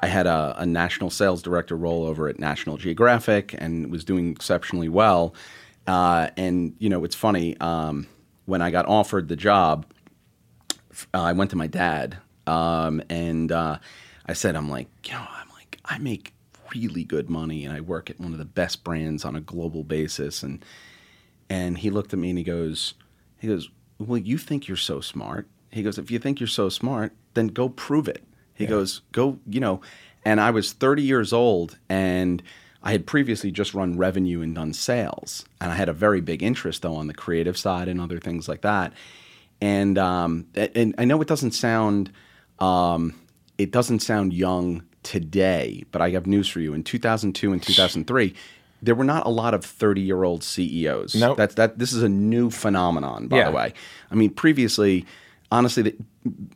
I 0.01 0.07
had 0.07 0.27
a, 0.27 0.53
a 0.57 0.65
national 0.65 1.09
sales 1.09 1.41
director 1.41 1.75
role 1.75 2.06
over 2.06 2.27
at 2.27 2.38
National 2.38 2.77
Geographic 2.77 3.56
and 3.57 3.89
was 3.89 4.03
doing 4.03 4.31
exceptionally 4.31 4.89
well. 4.89 5.33
Uh, 5.88 6.27
and 6.38 6.75
you 6.79 6.89
know, 6.89 7.03
it's 7.03 7.15
funny 7.15 7.57
um, 7.59 8.06
when 8.45 8.62
I 8.62 8.69
got 8.71 8.85
offered 8.88 9.27
the 9.29 9.35
job, 9.38 9.85
uh, 11.13 11.21
I 11.21 11.31
went 11.31 11.50
to 11.51 11.56
my 11.56 11.67
dad 11.67 12.17
um, 12.45 13.01
and 13.09 13.51
uh, 13.51 13.77
I 14.25 14.33
said, 14.33 14.56
I'm 14.56 14.69
like, 14.69 14.88
you 15.06 15.13
know, 15.13 15.25
I'm 15.30 15.50
like, 15.50 15.80
I 15.86 15.98
make 15.98 16.33
really 16.74 17.04
good 17.04 17.30
money 17.30 17.63
and 17.63 17.74
I 17.75 17.81
work 17.81 18.10
at 18.10 18.19
one 18.19 18.33
of 18.33 18.39
the 18.39 18.45
best 18.45 18.83
brands 18.83 19.24
on 19.24 19.36
a 19.36 19.42
global 19.42 19.83
basis. 19.83 20.44
And 20.44 20.63
and 21.50 21.77
he 21.77 21.89
looked 21.92 22.12
at 22.12 22.19
me 22.19 22.30
and 22.30 22.38
he 22.38 22.44
goes, 22.44 22.95
he 23.39 23.48
goes, 23.48 23.69
well, 24.00 24.18
you 24.18 24.38
think 24.38 24.68
you're 24.68 24.77
so 24.77 25.00
smart. 25.00 25.48
He 25.72 25.83
goes, 25.83 25.98
if 25.98 26.10
you 26.10 26.18
think 26.18 26.39
you're 26.39 26.48
so 26.48 26.69
smart, 26.69 27.13
then 27.36 27.48
go 27.48 27.69
prove 27.69 28.07
it. 28.07 28.24
He 28.56 28.66
goes, 28.66 29.01
go, 29.12 29.38
you 29.48 29.60
know. 29.60 29.81
And 30.24 30.42
I 30.42 30.50
was 30.50 30.72
30 30.74 31.04
years 31.04 31.33
old 31.33 31.77
and 31.88 32.42
I 32.81 32.92
had 32.94 33.06
previously 33.06 33.51
just 33.51 33.74
run 33.74 33.98
revenue 33.98 34.42
and 34.42 34.56
done 34.56 34.74
sales. 34.74 35.45
And 35.62 35.72
I 35.72 35.75
had 35.75 35.89
a 35.89 35.94
very 35.94 36.22
big 36.22 36.42
interest 36.42 36.81
though 36.81 36.95
on 36.95 37.07
the 37.07 37.13
creative 37.13 37.57
side 37.57 37.88
and 37.88 38.01
other 38.01 38.19
things 38.19 38.48
like 38.48 38.62
that. 38.62 38.94
And 39.62 39.98
um, 39.98 40.48
and 40.56 40.95
I 40.98 41.06
know 41.06 41.22
it 41.22 41.27
doesn't 41.27 41.51
sound 41.51 42.12
um, 42.60 43.13
it 43.57 43.72
doesn't 43.72 44.00
sound 44.00 44.34
young 44.34 44.84
today, 45.03 45.84
but 45.91 46.01
I 46.01 46.10
have 46.12 46.25
news 46.27 46.48
for 46.48 46.60
you. 46.60 46.74
In 46.74 46.84
2002 46.84 47.53
and 47.53 47.62
2003, 47.62 48.34
there 48.82 48.96
were 48.96 49.03
not 49.03 49.25
a 49.25 49.29
lot 49.29 49.53
of 49.53 49.63
30 49.63 50.01
year 50.01 50.24
old 50.24 50.44
CEOs. 50.44 51.15
Nope. 51.15 51.38
That's 51.38 51.56
that. 51.56 51.79
This 51.79 51.94
is 51.94 52.03
a 52.03 52.10
new 52.10 52.50
phenomenon, 52.50 53.27
by 53.27 53.38
Yeah. 53.38 53.50
the 53.50 53.56
way. 53.56 53.74
I 54.12 54.15
mean, 54.15 54.32
previously, 54.32 55.06
honestly, 55.51 55.84
the, 55.84 55.96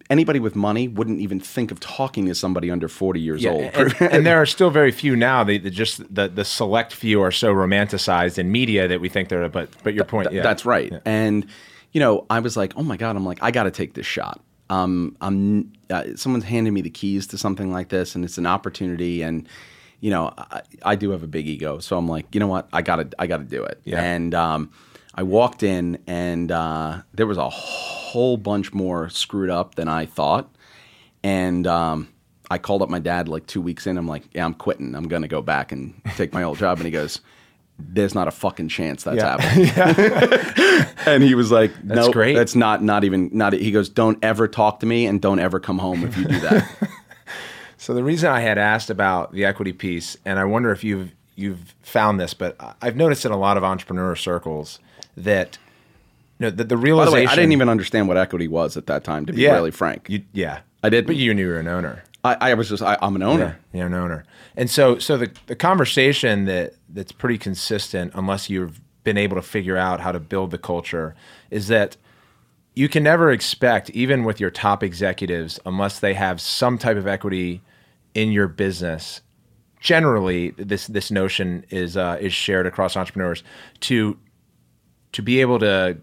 anybody 0.09 0.39
with 0.39 0.55
money 0.55 0.88
wouldn't 0.88 1.19
even 1.21 1.39
think 1.39 1.71
of 1.71 1.79
talking 1.79 2.25
to 2.25 2.35
somebody 2.35 2.69
under 2.69 2.88
40 2.88 3.19
years 3.19 3.45
old. 3.45 3.62
and, 3.73 3.95
and 4.01 4.25
there 4.25 4.41
are 4.41 4.45
still 4.45 4.69
very 4.69 4.91
few 4.91 5.15
now. 5.15 5.43
They, 5.43 5.59
just 5.59 6.13
the 6.13 6.27
the 6.27 6.43
select 6.45 6.93
few 6.93 7.21
are 7.21 7.31
so 7.31 7.53
romanticized 7.53 8.38
in 8.38 8.51
media 8.51 8.88
that 8.88 9.00
we 9.00 9.09
think 9.09 9.29
they're. 9.29 9.47
But 9.50 9.69
but 9.83 9.93
your 9.93 10.05
point, 10.05 10.31
yeah, 10.31 10.41
That's 10.43 10.65
right. 10.65 10.91
And 11.05 11.45
you 11.91 12.00
know, 12.00 12.25
I 12.29 12.39
was 12.39 12.55
like, 12.57 12.73
oh 12.75 12.83
my 12.83 12.97
god, 12.97 13.15
I'm 13.15 13.25
like, 13.25 13.39
I 13.41 13.51
got 13.51 13.63
to 13.63 13.71
take 13.71 13.93
this 13.93 14.05
shot. 14.05 14.41
Um, 14.69 15.15
I'm 15.21 15.71
uh, 15.89 16.15
someone's 16.15 16.45
handing 16.45 16.73
me 16.73 16.81
the 16.81 16.89
keys 16.89 17.27
to 17.27 17.38
something 17.38 17.71
like 17.71 17.89
this, 17.89 18.15
and 18.15 18.23
it's 18.23 18.38
an 18.38 18.45
opportunity. 18.45 19.21
And 19.21 19.47
you 19.99 20.11
know, 20.11 20.33
I, 20.38 20.61
I 20.83 20.95
do 20.95 21.09
have 21.11 21.23
a 21.23 21.27
big 21.27 21.47
ego, 21.47 21.79
so 21.79 21.97
I'm 21.97 22.07
like, 22.07 22.33
you 22.33 22.39
know 22.39 22.47
what, 22.47 22.69
I 22.71 22.81
gotta, 22.81 23.09
I 23.19 23.27
gotta 23.27 23.43
do 23.43 23.63
it. 23.63 23.81
Yeah. 23.83 24.01
And 24.01 24.33
um, 24.33 24.71
I 25.13 25.23
walked 25.23 25.63
in, 25.63 25.97
and 26.07 26.51
uh, 26.51 27.01
there 27.13 27.27
was 27.27 27.38
a 27.38 27.49
whole 27.49 28.38
bunch 28.38 28.73
more 28.73 29.09
screwed 29.09 29.49
up 29.49 29.75
than 29.75 29.88
I 29.88 30.05
thought. 30.05 30.49
And 31.21 31.67
um, 31.67 32.07
I 32.49 32.59
called 32.59 32.81
up 32.81 32.89
my 32.89 32.99
dad 32.99 33.27
like 33.27 33.45
two 33.45 33.61
weeks 33.61 33.88
in. 33.88 33.97
I'm 33.97 34.07
like, 34.07 34.23
yeah, 34.33 34.45
I'm 34.45 34.53
quitting. 34.53 34.95
I'm 34.95 35.07
gonna 35.07 35.27
go 35.27 35.41
back 35.41 35.71
and 35.71 35.99
take 36.15 36.33
my 36.33 36.43
old 36.43 36.57
job. 36.57 36.77
And 36.77 36.85
he 36.85 36.91
goes. 36.91 37.21
There's 37.79 38.13
not 38.13 38.27
a 38.27 38.31
fucking 38.31 38.67
chance 38.69 39.03
that's 39.03 39.17
Yeah. 39.17 39.39
happening 39.39 40.86
and 41.05 41.24
he 41.24 41.33
was 41.33 41.51
like, 41.51 41.71
That's 41.83 42.07
"No, 42.07 42.12
great. 42.12 42.36
that's 42.36 42.55
not 42.55 42.83
not 42.83 43.03
even 43.03 43.29
not." 43.33 43.53
He 43.53 43.71
goes, 43.71 43.89
"Don't 43.89 44.17
ever 44.24 44.48
talk 44.48 44.81
to 44.81 44.86
me, 44.86 45.05
and 45.05 45.21
don't 45.21 45.39
ever 45.39 45.59
come 45.59 45.79
home 45.79 46.03
if 46.03 46.17
you 46.17 46.25
do 46.25 46.39
that." 46.41 46.69
So 47.81 47.93
the 47.93 48.03
reason 48.03 48.29
I 48.29 48.41
had 48.41 48.57
asked 48.57 48.89
about 48.89 49.31
the 49.31 49.45
equity 49.45 49.71
piece, 49.71 50.17
and 50.25 50.38
I 50.38 50.43
wonder 50.43 50.69
if 50.71 50.83
you've 50.83 51.13
you've 51.38 51.74
found 51.81 52.19
this, 52.19 52.33
but 52.33 52.57
I've 52.81 52.98
noticed 52.98 53.24
in 53.25 53.31
a 53.31 53.38
lot 53.38 53.55
of 53.55 53.63
entrepreneur 53.63 54.17
circles 54.17 54.79
that 55.15 55.57
you 56.39 56.45
know 56.45 56.50
the, 56.50 56.57
the 56.57 56.63
By 56.63 56.67
the 56.75 56.77
realization. 56.77 57.13
way, 57.13 57.25
I 57.27 57.36
didn't 57.36 57.53
even 57.53 57.69
understand 57.69 58.09
what 58.09 58.17
equity 58.17 58.50
was 58.50 58.75
at 58.75 58.86
that 58.88 59.05
time. 59.05 59.25
To 59.27 59.33
be 59.33 59.41
yeah, 59.43 59.53
really 59.53 59.71
frank, 59.71 60.09
You, 60.09 60.24
yeah, 60.33 60.59
I 60.83 60.89
didn't. 60.89 61.07
but 61.07 61.15
you 61.15 61.33
knew 61.33 61.43
you 61.45 61.53
were 61.53 61.59
an 61.59 61.69
owner. 61.69 62.03
I, 62.25 62.51
I 62.51 62.53
was 62.55 62.67
just 62.67 62.83
I, 62.83 62.98
I'm 63.01 63.15
an 63.15 63.24
owner. 63.24 63.57
Yeah, 63.71 63.77
you're 63.77 63.88
an 63.88 63.93
owner. 63.93 64.25
And 64.59 64.69
so 64.69 64.99
so 64.99 65.15
the 65.15 65.31
the 65.47 65.55
conversation 65.55 66.43
that 66.43 66.73
that's 66.89 67.13
pretty 67.13 67.37
consistent 67.37 68.11
unless 68.13 68.49
you've 68.49 68.81
been 69.05 69.17
able 69.17 69.37
to 69.37 69.41
figure 69.41 69.77
out 69.77 70.01
how 70.01 70.11
to 70.11 70.19
build 70.19 70.51
the 70.51 70.57
culture 70.57 71.15
is 71.49 71.69
that 71.69 71.95
you 72.75 72.89
can 72.89 73.01
never 73.01 73.31
expect 73.31 73.89
even 73.91 74.25
with 74.25 74.41
your 74.41 74.51
top 74.51 74.83
executives 74.83 75.61
unless 75.65 76.01
they 76.01 76.13
have 76.13 76.41
some 76.41 76.77
type 76.77 76.97
of 76.97 77.07
equity 77.07 77.61
in 78.13 78.33
your 78.33 78.49
business 78.49 79.21
generally 79.79 80.49
this 80.57 80.87
this 80.87 81.09
notion 81.09 81.63
is 81.69 81.95
uh, 81.95 82.17
is 82.19 82.33
shared 82.33 82.67
across 82.67 82.97
entrepreneurs 82.97 83.45
to 83.79 84.19
to 85.13 85.21
be 85.21 85.39
able 85.39 85.59
to 85.59 85.97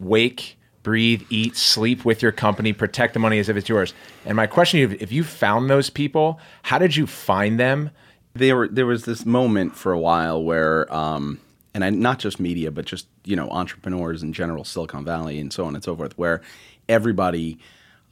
wake 0.00 0.57
breathe, 0.88 1.22
eat, 1.28 1.54
sleep 1.54 2.02
with 2.06 2.22
your 2.22 2.32
company, 2.32 2.72
protect 2.72 3.12
the 3.12 3.20
money 3.20 3.38
as 3.38 3.50
if 3.50 3.58
it's 3.58 3.68
yours. 3.68 3.92
And 4.24 4.36
my 4.36 4.46
question 4.46 4.80
to 4.80 4.88
you, 4.88 4.98
if 5.02 5.12
you 5.12 5.22
found 5.22 5.68
those 5.68 5.90
people, 5.90 6.40
how 6.62 6.78
did 6.78 6.96
you 6.96 7.06
find 7.06 7.60
them? 7.60 7.90
There, 8.32 8.56
were, 8.56 8.68
there 8.68 8.86
was 8.86 9.04
this 9.04 9.26
moment 9.26 9.76
for 9.76 9.92
a 9.92 9.98
while 9.98 10.42
where, 10.42 10.90
um, 10.90 11.40
and 11.74 11.84
I, 11.84 11.90
not 11.90 12.20
just 12.20 12.40
media, 12.40 12.70
but 12.70 12.86
just 12.86 13.06
you 13.26 13.36
know 13.36 13.50
entrepreneurs 13.50 14.22
in 14.22 14.32
general, 14.32 14.64
Silicon 14.64 15.04
Valley 15.04 15.38
and 15.38 15.52
so 15.52 15.66
on 15.66 15.74
and 15.74 15.84
so 15.84 15.94
forth, 15.94 16.16
where 16.16 16.40
everybody. 16.88 17.58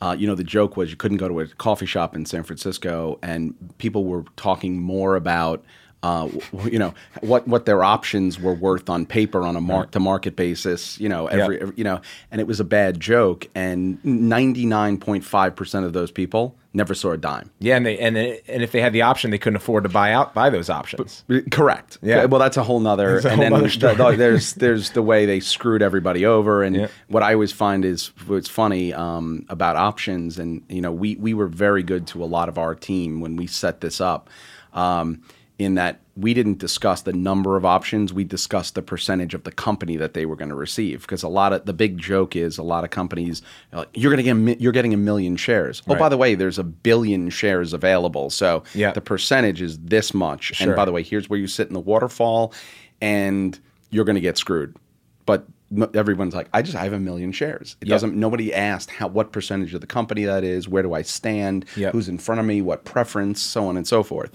Uh, 0.03 0.15
you 0.19 0.27
know, 0.27 0.35
the 0.35 0.45
joke 0.45 0.77
was 0.77 0.91
you 0.91 0.97
couldn't 0.97 1.17
go 1.17 1.27
to 1.27 1.41
a 1.41 1.47
coffee 1.47 1.87
shop 1.87 2.15
in 2.15 2.27
San 2.27 2.43
Francisco, 2.43 3.19
and 3.23 3.55
people 3.79 4.05
were 4.05 4.25
talking 4.37 4.79
more 4.79 5.17
about 5.17 5.65
uh, 6.07 6.29
you 6.65 6.79
know 6.79 6.95
what 7.21 7.49
what 7.49 7.65
their 7.65 7.83
options 7.83 8.39
were 8.41 8.55
worth 8.55 8.89
on 8.89 9.07
paper 9.07 9.43
on 9.43 9.57
a 9.57 9.61
mark 9.61 9.91
to 9.93 10.01
market 10.01 10.37
basis. 10.37 11.01
You 11.01 11.09
know 11.09 11.27
every, 11.27 11.61
every 11.61 11.75
you 11.77 11.85
know, 11.85 12.01
and 12.31 12.41
it 12.41 12.47
was 12.47 12.61
a 12.61 12.65
bad 12.65 13.01
joke. 13.01 13.49
And 13.55 14.05
ninety 14.05 14.67
nine 14.67 14.99
point 14.99 15.25
five 15.25 15.57
percent 15.57 15.85
of 15.85 15.93
those 15.93 16.11
people 16.11 16.55
never 16.77 16.95
saw 16.95 17.13
a 17.13 17.17
dime. 17.17 17.51
Yeah, 17.59 17.77
and 17.77 17.87
they 17.87 17.99
and 17.99 18.17
and 18.17 18.63
if 18.63 18.71
they 18.71 18.81
had 18.81 18.93
the 18.93 19.03
option, 19.03 19.31
they 19.31 19.39
couldn't 19.39 19.57
afford 19.57 19.85
to 19.85 19.89
buy 19.89 20.13
out 20.13 20.35
buy 20.35 20.51
those 20.51 20.71
options. 20.71 21.25
But, 21.27 21.51
correct. 21.51 21.99
Yeah. 22.03 22.27
Well, 22.27 22.41
that's 22.41 22.57
a 22.57 22.63
whole 22.63 22.81
nother. 22.81 23.19
a 23.19 23.29
and 23.29 23.41
whole 23.41 23.61
then 23.61 23.63
the, 23.63 24.15
there's 24.17 24.55
there's 24.55 24.91
the 24.91 25.03
way 25.03 25.27
they 25.27 25.41
screwed 25.41 25.83
everybody 25.83 26.25
over. 26.27 26.63
And 26.63 26.89
what 27.09 27.23
I 27.23 27.33
always 27.33 27.53
find 27.53 27.85
is 27.85 28.13
what's 28.27 28.49
funny 28.49 28.93
um, 28.93 29.47
about 29.49 29.77
options, 29.77 30.39
and 30.39 30.63
you 30.69 30.81
know, 30.81 30.93
we 30.93 31.17
we 31.17 31.35
were 31.35 31.49
very 31.49 31.83
good 31.83 32.07
to 32.09 32.23
a 32.23 32.27
lot 32.27 32.49
of 32.49 32.59
our 32.59 32.75
team 32.75 33.21
when 33.21 33.37
we 33.37 33.47
set 33.47 33.81
this 33.81 34.01
up. 34.01 34.31
Um, 34.73 35.23
in 35.59 35.75
that 35.75 36.01
we 36.17 36.35
didn't 36.35 36.59
discuss 36.59 37.03
the 37.03 37.13
number 37.15 37.57
of 37.57 37.65
options, 37.65 38.13
we 38.13 38.25
discussed 38.25 38.75
the 38.75 38.83
percentage 38.83 39.33
of 39.33 39.45
the 39.45 39.51
company 39.53 39.97
that 39.97 40.13
they 40.13 40.27
were 40.27 40.37
going 40.37 40.51
to 40.51 40.55
receive. 40.55 41.01
Because 41.03 41.23
a 41.23 41.29
lot 41.29 41.53
of 41.55 41.65
the 41.65 41.73
big 41.73 41.97
joke 41.99 42.37
is 42.37 42.59
a 42.59 42.63
lot 42.63 42.85
of 42.85 42.91
companies 42.91 43.41
like, 43.73 43.89
you're 43.95 44.15
going 44.15 44.23
to 44.37 44.45
get 44.45 44.61
you're 44.61 44.73
getting 44.73 44.93
a 44.93 44.99
million 44.99 45.37
shares. 45.37 45.83
Oh, 45.89 45.95
by 45.95 46.09
the 46.11 46.17
way, 46.19 46.35
there's 46.35 46.59
a 46.59 46.65
billion 46.65 47.31
shares 47.31 47.73
available, 47.73 48.29
so 48.29 48.65
Yeah. 48.75 48.93
the 48.93 49.01
percentage 49.01 49.63
is 49.63 49.79
this 49.79 50.13
much. 50.13 50.55
Sure. 50.57 50.69
And 50.69 50.77
by 50.77 50.85
the 50.85 50.93
way, 50.93 51.03
here's 51.03 51.31
where 51.31 51.39
you 51.39 51.47
sit 51.47 51.69
in 51.69 51.75
the 51.75 51.81
waterfall, 51.81 52.53
and 53.01 53.59
you're 53.91 54.05
going 54.05 54.17
to 54.17 54.21
get 54.21 54.37
screwed. 54.37 54.77
But 55.25 55.47
everyone's 55.95 56.35
like, 56.35 56.49
I 56.53 56.63
just 56.63 56.77
I 56.77 56.85
have 56.85 56.93
a 56.93 57.01
million 57.01 57.33
shares. 57.33 57.77
It 57.81 57.89
Yep. 57.89 57.95
doesn't. 57.95 58.15
Nobody 58.15 58.55
asked 58.55 58.91
how 58.91 59.09
what 59.09 59.33
percentage 59.33 59.75
of 59.75 59.81
the 59.81 59.87
company 59.87 60.25
that 60.25 60.45
is. 60.45 60.69
Where 60.69 60.83
do 60.83 60.93
I 60.95 61.03
stand? 61.03 61.65
Yep. 61.77 61.93
Who's 61.93 62.09
in 62.09 62.19
front 62.19 62.41
of 62.41 62.47
me? 62.47 62.63
What 62.63 62.85
preference? 62.85 63.41
So 63.43 63.67
on 63.69 63.77
and 63.77 63.87
so 63.87 64.03
forth. 64.03 64.31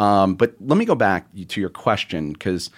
Um, 0.00 0.34
but 0.34 0.54
let 0.60 0.78
me 0.78 0.84
go 0.84 0.94
back 0.94 1.26
to 1.48 1.60
your 1.60 1.70
question 1.70 2.32
because 2.32 2.70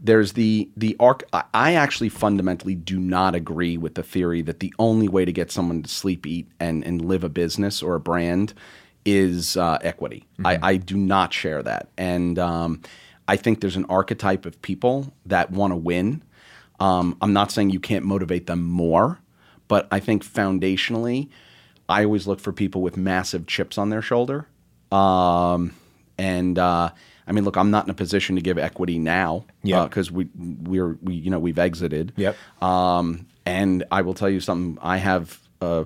there's 0.00 0.32
the 0.32 0.68
the 0.76 0.96
arc. 1.00 1.24
I- 1.32 1.74
actually 1.74 2.08
fundamentally 2.08 2.74
do 2.74 2.98
not 2.98 3.34
agree 3.34 3.78
with 3.78 3.94
the 3.94 4.02
theory 4.02 4.42
that 4.42 4.60
the 4.60 4.74
only 4.78 5.08
way 5.08 5.24
to 5.24 5.32
get 5.32 5.50
someone 5.50 5.82
to 5.82 5.88
sleep, 5.88 6.26
eat, 6.26 6.48
and 6.60 6.84
and 6.84 7.04
live 7.04 7.24
a 7.24 7.28
business 7.28 7.82
or 7.82 7.94
a 7.94 8.00
brand 8.00 8.54
is 9.04 9.56
uh, 9.56 9.78
equity. 9.82 10.26
I, 10.44 10.58
I 10.62 10.76
do 10.76 10.96
not 10.96 11.32
share 11.32 11.62
that, 11.62 11.88
and 11.96 12.38
um, 12.38 12.82
I 13.26 13.36
think 13.36 13.60
there's 13.60 13.76
an 13.76 13.86
archetype 13.88 14.44
of 14.44 14.60
people 14.62 15.12
that 15.26 15.50
want 15.50 15.72
to 15.72 15.76
win. 15.76 16.22
Um, 16.80 17.16
I'm 17.22 17.32
not 17.32 17.50
saying 17.50 17.70
you 17.70 17.80
can't 17.80 18.04
motivate 18.04 18.46
them 18.46 18.64
more, 18.64 19.20
but 19.66 19.88
I 19.90 20.00
think 20.00 20.24
foundationally, 20.24 21.28
I 21.88 22.04
always 22.04 22.26
look 22.26 22.40
for 22.40 22.52
people 22.52 22.82
with 22.82 22.96
massive 22.96 23.46
chips 23.46 23.78
on 23.78 23.90
their 23.90 24.02
shoulder. 24.02 24.46
Um, 24.92 25.74
and 26.18 26.58
uh, 26.58 26.90
I 27.26 27.32
mean, 27.32 27.44
look, 27.44 27.56
I'm 27.56 27.70
not 27.70 27.84
in 27.84 27.90
a 27.90 27.94
position 27.94 28.36
to 28.36 28.42
give 28.42 28.58
equity 28.58 28.98
now 28.98 29.44
Yeah. 29.62 29.84
because 29.84 30.10
we 30.10 30.28
we're 30.36 30.98
we 31.02 31.14
you 31.14 31.30
know 31.30 31.38
we've 31.38 31.58
exited. 31.58 32.12
Yep. 32.16 32.36
Um, 32.62 33.26
and 33.46 33.84
I 33.90 34.02
will 34.02 34.14
tell 34.14 34.28
you 34.28 34.40
something. 34.40 34.78
I 34.82 34.96
have 34.98 35.38
uh, 35.60 35.84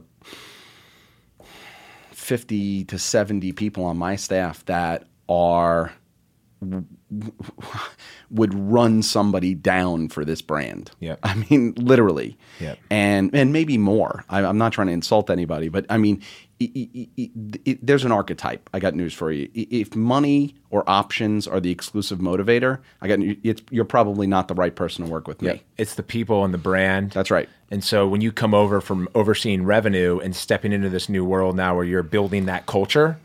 50 2.10 2.84
to 2.84 2.98
70 2.98 3.52
people 3.52 3.84
on 3.84 3.96
my 3.96 4.16
staff 4.16 4.64
that 4.66 5.04
are 5.28 5.92
would 8.30 8.54
run 8.54 9.02
somebody 9.02 9.54
down 9.54 10.08
for 10.08 10.24
this 10.24 10.40
brand. 10.40 10.90
Yep. 11.00 11.18
I 11.22 11.34
mean, 11.34 11.74
literally. 11.76 12.38
Yep. 12.60 12.78
And 12.90 13.34
and 13.34 13.52
maybe 13.52 13.78
more. 13.78 14.24
I, 14.28 14.44
I'm 14.44 14.58
not 14.58 14.72
trying 14.72 14.86
to 14.88 14.92
insult 14.92 15.30
anybody, 15.30 15.68
but 15.68 15.84
I 15.90 15.98
mean, 15.98 16.22
i 16.60 16.70
i 16.74 17.08
i 17.18 17.30
i 17.66 17.78
there's 17.82 18.04
an 18.04 18.12
archetype. 18.12 18.68
I 18.72 18.78
got 18.78 18.94
news 18.94 19.12
for 19.14 19.30
you. 19.32 19.48
If 19.54 19.94
money 19.94 20.54
or 20.70 20.88
options 20.88 21.46
are 21.46 21.60
the 21.60 21.70
exclusive 21.70 22.18
motivator, 22.20 22.78
I 23.00 23.08
got 23.08 23.18
you're 23.70 23.84
probably 23.84 24.26
not 24.26 24.48
the 24.48 24.54
right 24.54 24.74
person 24.74 25.04
to 25.04 25.10
work 25.10 25.28
with 25.28 25.42
me. 25.42 25.62
It's 25.76 25.94
the 25.94 26.02
people 26.02 26.44
and 26.44 26.54
the 26.54 26.58
brand. 26.58 27.10
That's 27.10 27.30
right. 27.30 27.48
And 27.70 27.82
so 27.82 28.06
when 28.06 28.20
you 28.20 28.32
come 28.32 28.54
over 28.54 28.80
from 28.80 29.08
overseeing 29.14 29.64
revenue 29.64 30.18
and 30.18 30.36
stepping 30.36 30.72
into 30.72 30.90
this 30.90 31.08
new 31.08 31.24
world 31.24 31.56
now 31.56 31.74
where 31.74 31.84
you're 31.84 32.02
building 32.02 32.46
that 32.46 32.66
culture, 32.66 33.18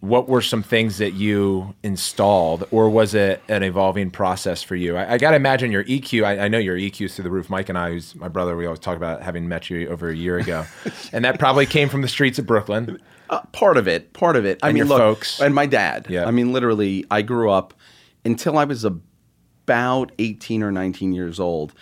what 0.00 0.28
were 0.28 0.40
some 0.40 0.62
things 0.62 0.96
that 0.98 1.12
you 1.12 1.74
installed, 1.82 2.66
or 2.70 2.88
was 2.88 3.14
it 3.14 3.42
an 3.48 3.62
evolving 3.62 4.10
process 4.10 4.62
for 4.62 4.74
you? 4.74 4.96
I, 4.96 5.12
I 5.14 5.18
got 5.18 5.30
to 5.30 5.36
imagine 5.36 5.70
your 5.70 5.84
EQ. 5.84 6.24
I, 6.24 6.44
I 6.44 6.48
know 6.48 6.56
your 6.58 6.76
EQ's 6.76 7.14
through 7.14 7.24
the 7.24 7.30
roof. 7.30 7.50
Mike 7.50 7.68
and 7.68 7.76
I, 7.76 7.90
who's 7.90 8.14
my 8.14 8.28
brother, 8.28 8.56
we 8.56 8.64
always 8.64 8.78
talk 8.80 8.96
about 8.96 9.20
having 9.22 9.46
met 9.46 9.68
you 9.68 9.88
over 9.88 10.08
a 10.08 10.16
year 10.16 10.38
ago, 10.38 10.64
and 11.12 11.24
that 11.26 11.38
probably 11.38 11.66
came 11.66 11.88
from 11.90 12.00
the 12.02 12.08
streets 12.08 12.38
of 12.38 12.46
Brooklyn. 12.46 12.98
Uh, 13.28 13.40
part 13.52 13.76
of 13.76 13.86
it, 13.86 14.12
part 14.14 14.36
of 14.36 14.44
it. 14.46 14.58
I 14.62 14.68
And 14.68 14.74
mean, 14.74 14.86
your 14.86 14.86
look, 14.88 14.98
folks. 15.18 15.40
and 15.40 15.54
my 15.54 15.66
dad. 15.66 16.06
Yeah. 16.08 16.24
I 16.24 16.30
mean, 16.30 16.52
literally, 16.52 17.04
I 17.10 17.22
grew 17.22 17.50
up 17.50 17.74
until 18.24 18.56
I 18.58 18.64
was 18.64 18.84
about 18.84 20.12
eighteen 20.18 20.62
or 20.62 20.72
nineteen 20.72 21.12
years 21.12 21.38
old. 21.38 21.74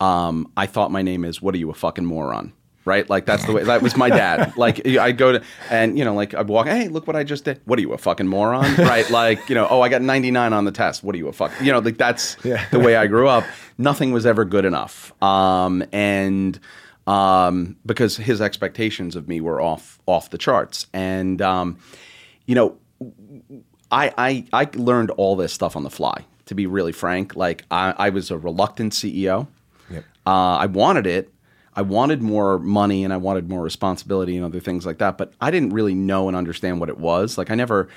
Um, 0.00 0.50
I 0.56 0.66
thought 0.66 0.90
my 0.92 1.02
name 1.02 1.24
is 1.24 1.42
"What 1.42 1.54
are 1.54 1.58
you 1.58 1.70
a 1.70 1.74
fucking 1.74 2.04
moron?" 2.04 2.52
Right? 2.86 3.08
Like 3.08 3.24
that's 3.24 3.44
the 3.46 3.52
way. 3.52 3.64
That 3.64 3.80
was 3.82 3.96
my 3.96 4.10
dad. 4.10 4.52
Like 4.56 4.86
I 4.86 5.12
go 5.12 5.32
to 5.32 5.42
and 5.70 5.98
you 5.98 6.04
know, 6.04 6.14
like 6.14 6.34
I'd 6.34 6.48
walk. 6.48 6.66
Hey, 6.66 6.88
look 6.88 7.06
what 7.06 7.16
I 7.16 7.24
just 7.24 7.44
did. 7.44 7.60
What 7.64 7.78
are 7.78 7.82
you 7.82 7.92
a 7.92 7.98
fucking 7.98 8.26
moron? 8.28 8.74
Right? 8.78 9.08
Like 9.10 9.48
you 9.48 9.54
know, 9.54 9.66
oh, 9.70 9.80
I 9.80 9.88
got 9.88 10.02
ninety 10.02 10.30
nine 10.30 10.52
on 10.52 10.64
the 10.64 10.72
test. 10.72 11.02
What 11.02 11.14
are 11.14 11.18
you 11.18 11.28
a 11.28 11.32
fuck? 11.32 11.52
You 11.62 11.72
know, 11.72 11.78
like 11.78 11.96
that's 11.96 12.36
Yeah. 12.44 12.64
the 12.70 12.78
way 12.80 12.96
I 12.96 13.06
grew 13.06 13.28
up. 13.28 13.44
Nothing 13.78 14.12
was 14.12 14.26
ever 14.26 14.44
good 14.44 14.64
enough. 14.64 15.12
Um, 15.22 15.82
and 15.92 16.58
um, 17.06 17.76
because 17.84 18.16
his 18.16 18.40
expectations 18.40 19.16
of 19.16 19.28
me 19.28 19.40
were 19.40 19.60
off 19.60 19.98
off 20.06 20.30
the 20.30 20.38
charts. 20.38 20.86
And 20.92 21.40
um, 21.42 21.78
you 22.46 22.54
know, 22.54 22.76
I, 23.90 24.12
I 24.16 24.44
I 24.52 24.68
learned 24.74 25.10
all 25.12 25.36
this 25.36 25.52
stuff 25.52 25.76
on 25.76 25.82
the 25.84 25.90
fly. 25.90 26.24
To 26.46 26.54
be 26.54 26.66
really 26.66 26.92
frank, 26.92 27.36
like 27.36 27.64
I, 27.70 27.94
I 27.96 28.10
was 28.10 28.30
a 28.30 28.36
reluctant 28.36 28.92
CEO. 28.92 29.46
Yep. 29.90 30.04
Uh, 30.26 30.30
I 30.30 30.66
wanted 30.66 31.06
it. 31.06 31.32
I 31.76 31.82
wanted 31.82 32.22
more 32.22 32.58
money 32.58 33.04
and 33.04 33.12
I 33.12 33.16
wanted 33.16 33.48
more 33.48 33.62
responsibility 33.62 34.36
and 34.36 34.44
other 34.44 34.60
things 34.60 34.86
like 34.86 34.98
that. 34.98 35.18
But 35.18 35.32
I 35.40 35.50
didn't 35.50 35.70
really 35.70 35.94
know 35.94 36.28
and 36.28 36.36
understand 36.36 36.80
what 36.80 36.88
it 36.88 36.98
was. 36.98 37.36
Like 37.36 37.50
I 37.50 37.54
never, 37.54 37.88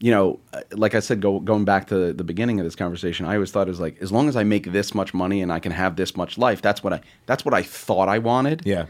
you 0.00 0.10
know, 0.10 0.40
uh, 0.52 0.62
like 0.72 0.94
I 0.94 1.00
said, 1.00 1.20
go, 1.20 1.38
going 1.40 1.64
back 1.64 1.88
to 1.88 2.12
the 2.12 2.24
beginning 2.24 2.58
of 2.60 2.64
this 2.64 2.74
conversation, 2.76 3.26
I 3.26 3.34
always 3.34 3.50
thought 3.50 3.66
it 3.66 3.70
was 3.70 3.80
like 3.80 3.98
as 4.00 4.10
long 4.10 4.28
as 4.28 4.36
I 4.36 4.44
make 4.44 4.72
this 4.72 4.94
much 4.94 5.12
money 5.12 5.42
and 5.42 5.52
I 5.52 5.58
can 5.58 5.72
have 5.72 5.96
this 5.96 6.16
much 6.16 6.38
life, 6.38 6.62
that's 6.62 6.82
what 6.82 6.92
I 6.92 7.00
that's 7.26 7.44
what 7.44 7.52
I 7.54 7.62
thought 7.62 8.08
I 8.08 8.18
wanted 8.18 8.62
Yeah. 8.64 8.86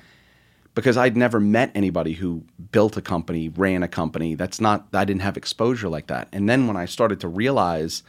because 0.74 0.96
I'd 0.96 1.16
never 1.16 1.40
met 1.40 1.72
anybody 1.74 2.12
who 2.12 2.44
built 2.70 2.96
a 2.96 3.02
company, 3.02 3.48
ran 3.48 3.82
a 3.82 3.88
company. 3.88 4.36
That's 4.36 4.60
not 4.60 4.86
I 4.92 5.04
didn't 5.04 5.22
have 5.22 5.36
exposure 5.36 5.88
like 5.88 6.06
that. 6.06 6.28
And 6.32 6.48
then 6.48 6.66
when 6.68 6.76
I 6.76 6.84
started 6.84 7.18
to 7.20 7.28
realize, 7.28 8.02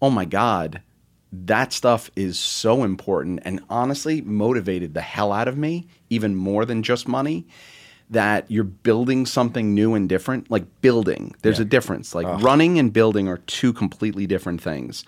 oh 0.00 0.10
my 0.10 0.24
god, 0.26 0.82
that 1.32 1.72
stuff 1.72 2.10
is 2.16 2.38
so 2.38 2.84
important 2.84 3.40
and 3.44 3.60
honestly 3.68 4.20
motivated 4.20 4.94
the 4.94 5.00
hell 5.00 5.32
out 5.32 5.48
of 5.48 5.56
me 5.58 5.86
even 6.08 6.34
more 6.36 6.64
than 6.64 6.82
just 6.82 7.08
money 7.08 7.46
that 8.10 8.48
you're 8.48 8.64
building 8.64 9.26
something 9.26 9.74
new 9.74 9.94
and 9.94 10.08
different. 10.08 10.50
Like 10.50 10.64
building 10.80 11.34
there's 11.42 11.58
a 11.58 11.64
difference. 11.64 12.14
Like 12.14 12.26
running 12.42 12.78
and 12.78 12.92
building 12.92 13.28
are 13.28 13.38
two 13.38 13.72
completely 13.72 14.26
different 14.26 14.62
things. 14.62 15.04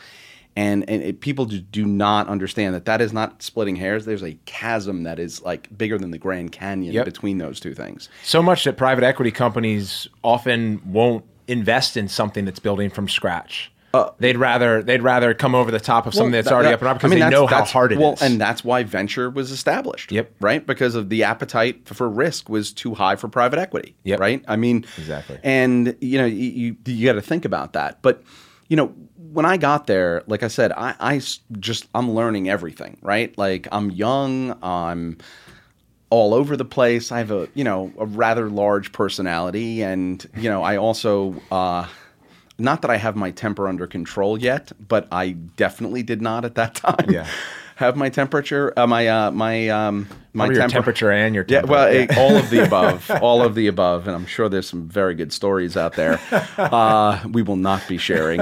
And, 0.56 0.90
and 0.90 1.02
it, 1.04 1.20
people 1.20 1.44
do, 1.44 1.60
do 1.60 1.86
not 1.86 2.26
understand 2.26 2.74
that 2.74 2.86
that 2.86 3.00
is 3.00 3.12
not 3.12 3.40
splitting 3.42 3.76
hairs. 3.76 4.04
There's 4.04 4.24
a 4.24 4.36
chasm 4.44 5.04
that 5.04 5.20
is 5.20 5.40
like 5.42 5.76
bigger 5.78 5.98
than 5.98 6.10
the 6.10 6.18
grand 6.18 6.50
canyon 6.50 6.94
Yep. 6.94 7.04
between 7.04 7.38
those 7.38 7.60
two 7.60 7.74
things. 7.74 8.08
So 8.24 8.42
much 8.42 8.64
that 8.64 8.76
private 8.76 9.04
equity 9.04 9.30
companies 9.30 10.08
often 10.24 10.82
won't 10.84 11.24
invest 11.46 11.96
in 11.96 12.08
something 12.08 12.44
that's 12.44 12.58
building 12.58 12.90
from 12.90 13.08
scratch. 13.08 13.70
They'd 14.18 14.36
rather 14.36 14.82
they'd 14.82 15.02
rather 15.02 15.34
come 15.34 15.54
over 15.54 15.70
the 15.70 15.80
top 15.80 16.06
of 16.06 16.14
something 16.14 16.32
that's 16.32 16.48
Uh, 16.48 16.54
already 16.54 16.68
that- 16.68 16.74
up 16.74 16.80
and 16.82 16.88
up 16.90 16.96
because 16.98 17.12
I 17.12 17.14
mean, 17.14 17.24
they 17.24 17.30
know 17.30 17.46
how 17.46 17.64
hard 17.64 17.92
it 17.92 17.96
is. 17.96 18.00
well, 18.00 18.16
and 18.20 18.40
that's 18.40 18.62
why 18.64 18.82
venture 18.84 19.30
was 19.30 19.50
established. 19.50 20.12
Yep. 20.12 20.30
Right, 20.40 20.66
because 20.66 20.94
of 20.94 21.08
the 21.08 21.24
appetite 21.24 21.80
for 21.88 22.08
risk 22.08 22.48
was 22.48 22.72
too 22.72 22.94
high 22.94 23.16
for 23.16 23.28
private 23.28 23.58
equity. 23.58 23.94
Yep. 24.04 24.20
Right. 24.20 24.44
I 24.46 24.56
mean, 24.56 24.84
Exactly. 24.98 25.38
And 25.42 25.96
you 26.00 26.18
know, 26.18 26.26
you 26.26 26.50
you, 26.50 26.76
you 26.84 27.06
got 27.06 27.14
to 27.14 27.22
think 27.22 27.44
about 27.44 27.72
that. 27.72 27.98
But 28.02 28.22
you 28.68 28.76
know, 28.76 28.88
when 29.32 29.46
I 29.46 29.56
got 29.56 29.86
there, 29.86 30.22
like 30.26 30.42
I 30.42 30.48
said, 30.48 30.72
I 30.76 31.20
just 31.58 31.86
I'm 31.94 32.10
learning 32.12 32.48
everything. 32.48 32.98
Right. 33.02 33.36
Like 33.38 33.66
I'm 33.72 33.90
young. 33.90 34.56
I'm 34.62 35.16
all 36.10 36.32
over 36.34 36.56
the 36.56 36.64
place. 36.64 37.10
I 37.12 37.18
have 37.18 37.30
a 37.30 37.48
you 37.54 37.64
know 37.64 37.92
a 37.98 38.06
rather 38.06 38.48
large 38.48 38.92
personality, 38.92 39.82
and 39.82 40.24
you 40.36 40.48
know 40.50 40.62
I 40.62 40.76
also 40.76 41.34
uh, 41.50 41.86
not 42.58 42.82
that 42.82 42.90
I 42.90 42.96
have 42.96 43.16
my 43.16 43.30
temper 43.30 43.68
under 43.68 43.86
control 43.86 44.38
yet, 44.38 44.72
but 44.86 45.06
I 45.12 45.30
definitely 45.30 46.02
did 46.02 46.20
not 46.20 46.44
at 46.44 46.56
that 46.56 46.74
time. 46.86 47.06
Yeah. 47.08 47.26
have 47.76 47.96
my 47.96 48.08
temperature, 48.08 48.72
uh, 48.76 48.86
my 48.86 49.06
uh, 49.06 49.30
my 49.30 49.68
um, 49.68 50.08
my 50.32 50.48
temper- 50.48 50.68
temperature 50.68 51.12
and 51.12 51.34
your 51.34 51.44
Yeah, 51.46 51.62
well, 51.62 51.86
eh, 51.86 52.08
all 52.18 52.36
of 52.36 52.50
the 52.50 52.64
above, 52.64 53.08
all 53.22 53.40
of 53.42 53.54
the 53.54 53.68
above, 53.68 54.08
and 54.08 54.16
I'm 54.16 54.26
sure 54.26 54.48
there's 54.48 54.68
some 54.68 54.88
very 54.88 55.14
good 55.14 55.32
stories 55.32 55.76
out 55.76 55.94
there. 55.94 56.18
Uh, 56.58 57.22
we 57.30 57.42
will 57.42 57.56
not 57.56 57.86
be 57.86 57.96
sharing, 57.96 58.40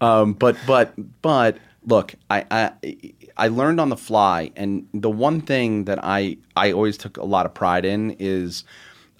um, 0.00 0.32
but 0.32 0.56
but 0.66 0.94
but 1.20 1.58
look, 1.84 2.14
I, 2.30 2.46
I 2.50 3.12
I 3.36 3.48
learned 3.48 3.78
on 3.78 3.90
the 3.90 3.96
fly, 3.96 4.52
and 4.56 4.88
the 4.94 5.10
one 5.10 5.42
thing 5.42 5.84
that 5.84 6.02
I 6.02 6.38
I 6.56 6.72
always 6.72 6.96
took 6.96 7.18
a 7.18 7.24
lot 7.24 7.44
of 7.44 7.52
pride 7.52 7.84
in 7.84 8.16
is 8.18 8.64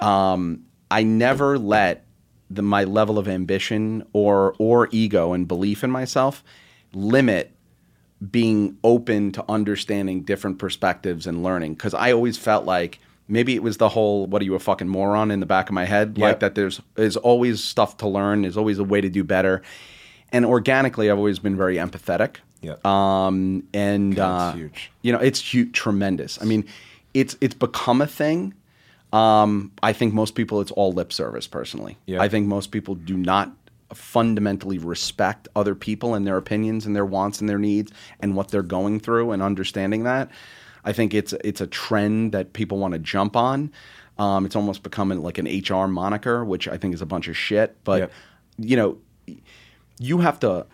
um, 0.00 0.64
I 0.90 1.02
never 1.02 1.58
let 1.58 2.06
the, 2.50 2.62
my 2.62 2.84
level 2.84 3.18
of 3.18 3.28
ambition 3.28 4.04
or 4.12 4.54
or 4.58 4.88
ego 4.90 5.32
and 5.32 5.46
belief 5.46 5.84
in 5.84 5.90
myself 5.90 6.42
limit 6.92 7.52
being 8.30 8.76
open 8.82 9.30
to 9.32 9.44
understanding 9.48 10.22
different 10.22 10.58
perspectives 10.58 11.26
and 11.26 11.42
learning. 11.42 11.74
Because 11.74 11.94
I 11.94 12.12
always 12.12 12.36
felt 12.36 12.64
like 12.64 12.98
maybe 13.28 13.54
it 13.54 13.62
was 13.62 13.76
the 13.76 13.88
whole 13.88 14.26
what 14.26 14.42
are 14.42 14.44
you 14.44 14.54
a 14.54 14.58
fucking 14.58 14.88
moron 14.88 15.30
in 15.30 15.40
the 15.40 15.46
back 15.46 15.68
of 15.68 15.74
my 15.74 15.84
head? 15.84 16.18
Like 16.18 16.40
that 16.40 16.54
there's 16.54 16.80
there's 16.94 17.16
always 17.16 17.62
stuff 17.62 17.98
to 17.98 18.08
learn 18.08 18.42
there's 18.42 18.56
always 18.56 18.78
a 18.78 18.84
way 18.84 19.00
to 19.00 19.08
do 19.08 19.22
better. 19.24 19.62
And 20.32 20.44
organically 20.44 21.10
I've 21.10 21.18
always 21.18 21.38
been 21.38 21.56
very 21.56 21.76
empathetic. 21.76 22.36
Yep. 22.60 22.84
um 22.84 23.62
and 23.72 24.14
That's 24.14 24.54
uh, 24.54 24.56
huge. 24.56 24.90
you 25.02 25.12
know 25.12 25.20
it's 25.20 25.40
huge 25.40 25.72
tremendous. 25.72 26.40
I 26.42 26.44
mean 26.44 26.64
it's 27.14 27.36
it's 27.40 27.54
become 27.54 28.00
a 28.00 28.06
thing 28.06 28.54
um 29.12 29.72
I 29.82 29.92
think 29.92 30.12
most 30.14 30.34
people 30.34 30.60
it's 30.60 30.70
all 30.72 30.92
lip 30.92 31.12
service 31.12 31.46
personally 31.46 31.96
Yep. 32.06 32.20
I 32.20 32.28
think 32.28 32.46
most 32.46 32.70
people 32.70 32.94
do 32.94 33.16
not 33.16 33.52
fundamentally 33.94 34.78
respect 34.78 35.48
other 35.56 35.74
people 35.74 36.14
and 36.14 36.26
their 36.26 36.36
opinions 36.36 36.84
and 36.84 36.94
their 36.94 37.06
wants 37.06 37.40
and 37.40 37.48
their 37.48 37.58
needs 37.58 37.90
and 38.20 38.36
what 38.36 38.48
they're 38.48 38.62
going 38.62 39.00
through 39.00 39.30
and 39.32 39.42
understanding 39.42 40.04
that. 40.04 40.30
I 40.84 40.92
think 40.92 41.14
it's 41.14 41.32
it's 41.44 41.60
a 41.62 41.66
trend 41.66 42.32
that 42.32 42.52
people 42.52 42.78
want 42.78 42.92
to 42.92 42.98
jump 42.98 43.34
on. 43.36 43.72
Um, 44.18 44.44
it's 44.44 44.56
almost 44.56 44.82
becoming 44.82 45.22
like 45.22 45.38
an 45.38 45.46
HR 45.46 45.86
moniker, 45.86 46.44
which 46.44 46.68
I 46.68 46.76
think 46.76 46.92
is 46.94 47.00
a 47.00 47.06
bunch 47.06 47.28
of 47.28 47.36
shit. 47.36 47.76
But 47.84 48.00
Yep. 48.00 48.12
you 48.58 48.76
know, 48.76 48.98
you 49.98 50.18
have 50.18 50.38
to. 50.40 50.66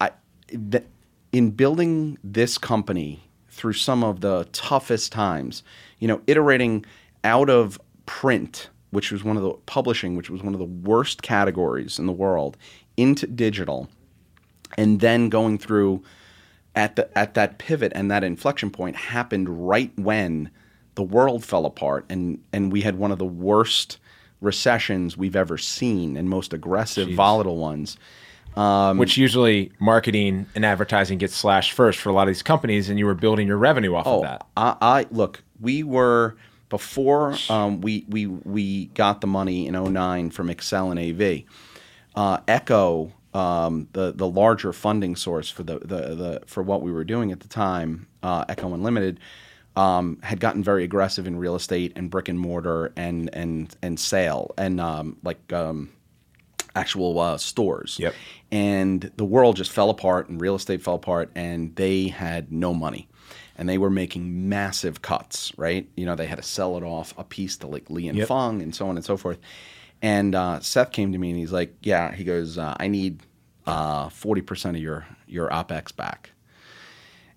I 0.00 0.10
th- 0.48 0.84
in 1.32 1.50
building 1.50 2.18
this 2.22 2.56
company 2.58 3.22
through 3.48 3.72
some 3.74 4.04
of 4.04 4.20
the 4.20 4.46
toughest 4.52 5.12
times. 5.12 5.62
You 5.98 6.08
know, 6.08 6.20
iterating 6.26 6.84
out 7.24 7.50
of 7.50 7.80
print, 8.06 8.70
which 8.90 9.12
was 9.12 9.24
one 9.24 9.36
of 9.36 9.42
the 9.42 9.52
publishing, 9.66 10.16
which 10.16 10.30
was 10.30 10.42
one 10.42 10.54
of 10.54 10.58
the 10.58 10.64
worst 10.64 11.22
categories 11.22 11.98
in 11.98 12.06
the 12.06 12.12
world, 12.12 12.56
into 12.96 13.26
digital, 13.26 13.88
and 14.76 15.00
then 15.00 15.28
going 15.28 15.58
through 15.58 16.02
at 16.74 16.96
the 16.96 17.18
at 17.18 17.34
that 17.34 17.58
pivot 17.58 17.92
and 17.94 18.10
that 18.10 18.22
inflection 18.22 18.70
point 18.70 18.94
happened 18.94 19.68
right 19.68 19.92
when 19.96 20.50
the 20.94 21.02
world 21.02 21.44
fell 21.44 21.66
apart 21.66 22.04
and 22.08 22.40
and 22.52 22.72
we 22.72 22.80
had 22.82 22.96
one 22.96 23.10
of 23.10 23.18
the 23.18 23.24
worst 23.24 23.98
recessions 24.40 25.16
we've 25.16 25.34
ever 25.34 25.58
seen 25.58 26.16
and 26.16 26.30
most 26.30 26.52
aggressive 26.52 27.10
volatile 27.10 27.56
ones 27.56 27.96
um, 28.56 28.98
which 28.98 29.16
usually 29.16 29.70
marketing 29.78 30.46
and 30.54 30.64
advertising 30.64 31.18
gets 31.18 31.34
slashed 31.34 31.72
first 31.72 31.98
for 32.00 32.08
a 32.08 32.12
lot 32.12 32.22
of 32.22 32.28
these 32.28 32.42
companies, 32.42 32.88
and 32.88 32.98
you 32.98 33.06
were 33.06 33.14
building 33.14 33.46
your 33.46 33.56
revenue 33.56 33.94
off 33.94 34.06
of 34.06 34.20
oh, 34.20 34.22
that. 34.22 34.46
I, 34.56 34.76
I 34.80 35.06
look. 35.10 35.42
We 35.60 35.82
were 35.82 36.36
before 36.70 37.36
um, 37.50 37.82
we 37.82 38.06
we 38.08 38.26
we 38.26 38.86
got 38.86 39.20
the 39.20 39.26
money 39.26 39.66
in 39.66 39.74
09 39.74 40.30
from 40.30 40.48
Accel 40.48 40.90
and 40.90 40.98
AV. 40.98 41.44
Uh, 42.14 42.40
Ecko, 42.48 43.12
um, 43.34 43.88
the 43.92 44.12
the 44.12 44.26
larger 44.26 44.72
funding 44.72 45.16
source 45.16 45.50
for 45.50 45.62
the, 45.62 45.80
the 45.80 46.14
the 46.14 46.42
for 46.46 46.62
what 46.62 46.80
we 46.80 46.90
were 46.90 47.04
doing 47.04 47.32
at 47.32 47.40
the 47.40 47.48
time, 47.48 48.06
uh, 48.22 48.46
Ecko 48.48 48.72
Unlimited, 48.72 49.20
um, 49.76 50.18
had 50.22 50.40
gotten 50.40 50.64
very 50.64 50.84
aggressive 50.84 51.26
in 51.26 51.36
real 51.36 51.56
estate 51.56 51.92
and 51.96 52.08
brick 52.08 52.28
and 52.28 52.40
mortar 52.40 52.92
and 52.96 53.28
and 53.34 53.76
and 53.82 54.00
sale 54.00 54.54
and 54.56 54.80
um, 54.80 55.18
like. 55.22 55.52
Um, 55.52 55.90
actual 56.76 57.18
uh, 57.18 57.36
stores. 57.36 57.98
Yep. 57.98 58.14
And 58.52 59.10
the 59.16 59.24
world 59.24 59.56
just 59.56 59.72
fell 59.72 59.90
apart 59.90 60.28
and 60.28 60.40
real 60.40 60.54
estate 60.54 60.80
fell 60.80 60.94
apart 60.94 61.28
and 61.34 61.74
they 61.74 62.06
had 62.06 62.52
no 62.52 62.72
money. 62.72 63.08
And 63.60 63.68
they 63.68 63.78
were 63.78 63.90
making 63.90 64.48
massive 64.48 65.02
cuts, 65.02 65.52
right? 65.58 65.86
You 65.94 66.06
know, 66.06 66.16
they 66.16 66.26
had 66.26 66.38
to 66.38 66.42
sell 66.42 66.76
it 66.78 66.82
off 66.82 67.14
a 67.18 67.24
piece 67.24 67.58
to 67.58 67.66
like 67.68 67.88
Li 67.90 68.08
and 68.08 68.16
Yep. 68.18 68.26
Fung 68.28 68.62
and 68.62 68.74
so 68.74 68.88
on 68.88 68.96
and 68.96 69.04
so 69.04 69.16
forth. 69.18 69.38
And 70.02 70.34
uh, 70.34 70.60
Seth 70.60 70.90
came 70.92 71.12
to 71.12 71.18
me 71.18 71.28
and 71.30 71.38
he's 71.38 71.52
like, 71.52 71.74
"Yeah," 71.82 72.10
he 72.12 72.24
goes, 72.24 72.56
uh, 72.56 72.74
"I 72.80 72.88
need 72.88 73.20
forty 74.10 74.40
percent 74.40 74.76
of 74.76 74.82
your 74.82 75.06
your 75.28 75.50
opex 75.50 75.94
back." 75.94 76.30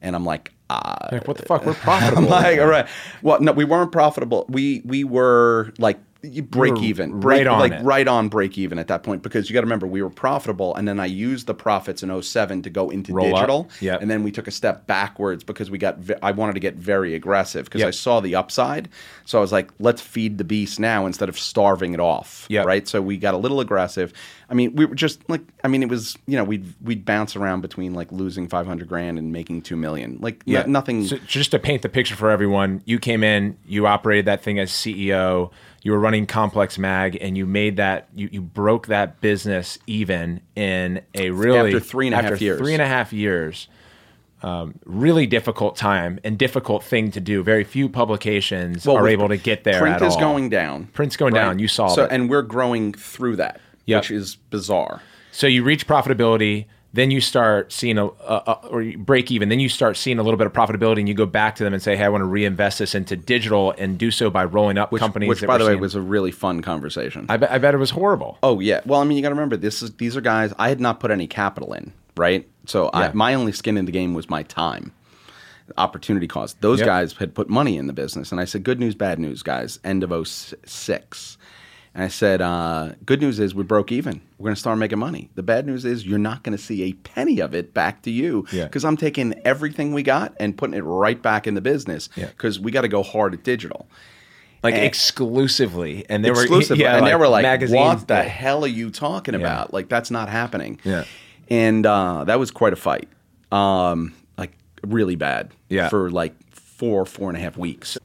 And 0.02 0.16
I'm 0.16 0.26
like, 0.26 0.52
uh, 0.70 1.10
Like, 1.12 1.28
what 1.28 1.38
the 1.38 1.44
fuck? 1.46 1.66
We're 1.66 1.74
profitable. 1.90 2.24
I'm 2.24 2.30
like, 2.30 2.60
all 2.60 2.68
right. 2.68 2.88
Well, 3.22 3.40
no, 3.42 3.52
we 3.52 3.66
weren't 3.66 3.92
profitable. 3.92 4.46
We 4.50 4.82
we 4.86 5.04
were 5.04 5.74
like 5.78 6.00
break 6.24 6.78
even, 6.82 7.20
right 7.20 7.46
on 7.46 7.60
like 7.60 7.74
it. 7.74 7.84
right 7.84 8.08
on 8.08 8.30
break 8.30 8.58
even 8.58 8.80
at 8.80 8.88
that 8.88 9.04
point 9.04 9.22
because 9.22 9.50
you 9.50 9.54
got 9.54 9.60
to 9.60 9.66
remember 9.66 9.86
we 9.86 10.02
were 10.02 10.10
profitable, 10.10 10.74
and 10.76 10.88
then 10.88 11.00
I 11.00 11.06
used 11.06 11.48
the 11.48 11.54
profits 11.54 12.02
in 12.02 12.22
07 12.22 12.62
to 12.62 12.70
go 12.70 12.90
into 12.90 13.14
Roll 13.14 13.30
digital, 13.32 13.70
Yep. 13.82 14.02
and 14.02 14.10
then 14.10 14.24
we 14.24 14.32
took 14.32 14.48
a 14.48 14.52
step 14.52 14.88
backwards 14.88 15.44
because 15.44 15.70
we 15.70 15.78
got 15.78 15.98
I 16.22 16.32
wanted 16.32 16.54
to 16.54 16.62
get 16.62 16.76
very 16.76 17.14
aggressive 17.14 17.66
because 17.66 17.80
Yep. 17.80 17.88
I 17.90 17.92
saw 17.92 18.20
the 18.22 18.36
upside, 18.36 18.88
so 19.26 19.38
I 19.38 19.42
was 19.42 19.52
like, 19.52 19.72
let's 19.80 20.02
feed 20.02 20.38
the 20.38 20.46
beast 20.46 20.80
now 20.80 21.06
instead 21.06 21.28
of 21.28 21.38
starving 21.38 21.94
it 21.94 22.00
off, 22.00 22.46
Yep. 22.50 22.66
right? 22.66 22.88
So 22.88 23.02
we 23.02 23.18
got 23.18 23.34
a 23.34 23.38
little 23.38 23.60
aggressive. 23.60 24.14
I 24.50 24.54
mean, 24.54 24.76
we 24.76 24.86
were 24.86 24.96
just 24.96 25.28
like, 25.30 25.42
I 25.64 25.68
mean, 25.68 25.84
it 25.84 25.90
was 25.90 26.18
you 26.28 26.38
know 26.38 26.44
we'd 26.44 26.66
we'd 26.82 27.06
bounce 27.06 27.36
around 27.36 27.62
between 27.62 27.94
like 27.94 28.12
losing 28.12 28.48
500 28.48 28.88
grand 28.88 29.18
and 29.18 29.32
making 29.32 29.62
two 29.64 29.76
million, 29.76 30.18
like 30.22 30.46
no- 30.48 30.66
nothing. 30.66 31.06
So 31.06 31.18
just 31.28 31.52
to 31.52 31.60
paint 31.60 31.82
the 31.82 31.90
picture 31.90 32.16
for 32.16 32.30
everyone, 32.30 32.82
you 32.86 33.00
came 33.00 33.24
in, 33.24 33.58
you 33.66 33.88
operated 33.88 34.26
that 34.26 34.44
thing 34.44 34.60
as 34.60 34.72
CEO, 34.72 35.52
you 35.84 35.92
were 35.92 36.00
running 36.00 36.26
Complex 36.26 36.78
Mag, 36.78 37.18
and 37.20 37.38
you 37.38 37.46
made 37.46 37.76
that, 37.78 38.08
you, 38.16 38.30
you 38.32 38.42
broke 38.42 38.88
that 38.88 39.20
business 39.20 39.78
even 39.86 40.40
in 40.56 41.02
a 41.14 41.30
really 41.30 41.76
After 41.76 41.80
three 41.82 42.08
and 42.08 42.14
a 42.14 42.22
half 42.22 42.32
after 42.32 42.44
years. 42.44 42.58
Three 42.58 42.74
and 42.74 42.82
a 42.82 42.88
half 42.88 43.12
years. 43.12 43.68
Um, 44.42 44.76
really 44.86 45.26
difficult 45.26 45.78
time 45.78 46.20
and 46.26 46.38
difficult 46.38 46.84
thing 46.84 47.12
to 47.12 47.22
do. 47.22 47.44
Very 47.44 47.64
few 47.64 47.88
publications 47.88 48.86
are 48.86 49.08
able 49.08 49.30
to 49.30 49.38
get 49.38 49.64
there. 49.64 49.80
Print 49.80 50.02
is 50.02 50.16
all. 50.16 50.20
going 50.20 50.50
down. 50.50 50.88
Print's 50.88 51.16
going 51.16 51.34
down. 51.34 51.60
You 51.60 51.70
saw 51.70 51.88
so, 51.88 52.04
it. 52.04 52.12
and 52.12 52.30
we're 52.30 52.42
growing 52.42 52.92
through 52.94 53.38
that, 53.38 53.62
Yep. 53.86 54.02
which 54.04 54.12
is 54.12 54.36
bizarre. 54.50 55.02
So 55.32 55.48
you 55.48 55.64
reach 55.64 55.88
profitability, 55.88 56.66
then 56.94 57.10
you 57.10 57.22
start 57.22 57.72
seeing 57.74 57.98
a, 57.98 58.06
a, 58.06 58.10
a 58.46 58.68
or 58.70 58.82
you 58.84 58.98
break 59.00 59.32
even, 59.32 59.50
then 59.50 59.60
you 59.60 59.68
start 59.68 59.98
seeing 59.98 60.20
a 60.20 60.24
little 60.24 60.38
bit 60.38 60.46
of 60.46 60.54
profitability, 60.54 61.00
and 61.00 61.08
you 61.10 61.16
go 61.16 61.26
back 61.26 61.56
to 61.56 61.64
them 61.64 61.74
and 61.74 61.82
say, 61.82 61.96
"Hey, 61.96 62.04
I 62.04 62.10
want 62.10 62.22
to 62.22 62.26
reinvest 62.28 62.78
this 62.80 62.94
into 62.94 63.16
digital 63.16 63.74
and 63.80 63.98
do 63.98 64.12
so 64.12 64.30
by 64.30 64.46
rolling 64.46 64.78
up 64.78 64.92
companies." 64.96 65.28
Which, 65.28 65.42
by 65.46 65.58
the 65.58 65.66
way, 65.66 65.72
seeing." 65.72 65.82
was 65.82 65.96
a 65.96 66.02
really 66.02 66.32
fun 66.32 66.62
conversation. 66.62 67.26
I 67.30 67.38
bet, 67.38 67.52
I 67.52 67.58
bet 67.58 67.74
it 67.74 67.78
was 67.80 67.90
horrible. 67.90 68.38
oh 68.44 68.60
yeah. 68.60 68.82
Well, 68.86 69.02
I 69.02 69.06
mean, 69.06 69.18
you 69.18 69.24
got 69.24 69.30
to 69.30 69.36
remember 69.36 69.58
this 69.58 69.82
is 69.82 69.92
these 69.96 70.16
are 70.16 70.22
guys 70.22 70.54
I 70.60 70.70
had 70.70 70.80
not 70.80 71.00
put 71.00 71.10
any 71.10 71.26
capital 71.26 71.74
in, 71.74 71.94
right? 72.16 72.48
So 72.68 72.92
I, 72.94 73.12
my 73.12 73.34
only 73.34 73.54
skin 73.54 73.76
in 73.76 73.86
the 73.86 73.92
game 73.92 74.14
was 74.14 74.30
my 74.30 74.44
time, 74.44 74.92
opportunity 75.78 76.28
cost. 76.28 76.62
Those 76.62 76.80
Yep. 76.80 76.86
guys 76.86 77.14
had 77.14 77.34
put 77.34 77.50
money 77.50 77.76
in 77.78 77.88
the 77.88 77.94
business, 77.94 78.32
and 78.32 78.40
I 78.40 78.46
said, 78.46 78.64
"Good 78.64 78.80
news, 78.80 78.94
bad 78.94 79.18
news, 79.18 79.42
guys." 79.42 79.80
End 79.84 80.04
of 80.04 80.12
06. 80.28 81.38
And 81.96 82.04
I 82.04 82.08
said, 82.08 82.42
uh, 82.42 82.94
"Good 83.06 83.22
news 83.22 83.40
is 83.40 83.54
we 83.54 83.64
broke 83.64 83.92
even. 83.92 84.22
We're 84.40 84.46
going 84.48 84.56
to 84.56 84.60
start 84.60 84.78
making 84.80 84.98
money. 85.00 85.30
The 85.36 85.44
bad 85.44 85.66
news 85.68 85.86
is 85.86 86.06
you're 86.08 86.18
not 86.18 86.42
going 86.44 86.58
to 86.58 86.64
see 86.64 86.84
a 86.84 86.94
penny 86.94 87.40
of 87.40 87.54
it 87.54 87.74
back 87.74 88.02
to 88.04 88.12
you 88.12 88.46
Yeah. 88.52 88.64
because 88.66 88.84
I'm 88.84 88.98
taking 88.98 89.34
everything 89.46 89.94
we 89.94 90.02
got 90.04 90.34
and 90.40 90.58
putting 90.58 90.74
it 90.76 90.82
right 90.82 91.22
back 91.22 91.46
in 91.46 91.54
the 91.54 91.62
business 91.62 92.10
Yeah. 92.16 92.28
because 92.28 92.60
we 92.60 92.72
got 92.72 92.82
to 92.82 92.88
go 92.88 93.04
hard 93.04 93.34
at 93.34 93.44
digital." 93.44 93.88
Like 94.64 94.76
And- 94.76 94.86
exclusively, 94.86 96.06
and 96.10 96.24
they 96.26 96.30
exclusive. 96.30 96.78
were 96.78 96.84
yeah, 96.84 96.98
and 96.98 97.06
they 97.06 97.16
were 97.16 97.28
like, 97.28 97.44
magazine- 97.44 97.80
"What 97.80 98.08
the 98.08 98.14
yeah. 98.16 98.22
hell 98.24 98.64
are 98.64 98.68
you 98.68 98.90
talking 98.92 99.36
about? 99.36 99.74
Like 99.74 99.90
that's 99.90 100.10
not 100.10 100.30
happening." 100.30 100.80
Yeah. 100.84 101.04
and 101.50 101.86
uh, 101.86 102.24
that 102.24 102.40
was 102.40 102.50
quite 102.52 102.74
a 102.74 102.78
fight. 102.78 103.10
Um, 103.52 104.14
like 104.38 104.54
really 104.82 105.16
bad. 105.16 105.52
Yeah. 105.70 105.90
for 105.90 106.10
like 106.10 106.34
four 106.56 107.06
four 107.06 107.30
and 107.30 107.38
a 107.38 107.42
half 107.42 107.56
weeks. 107.58 107.98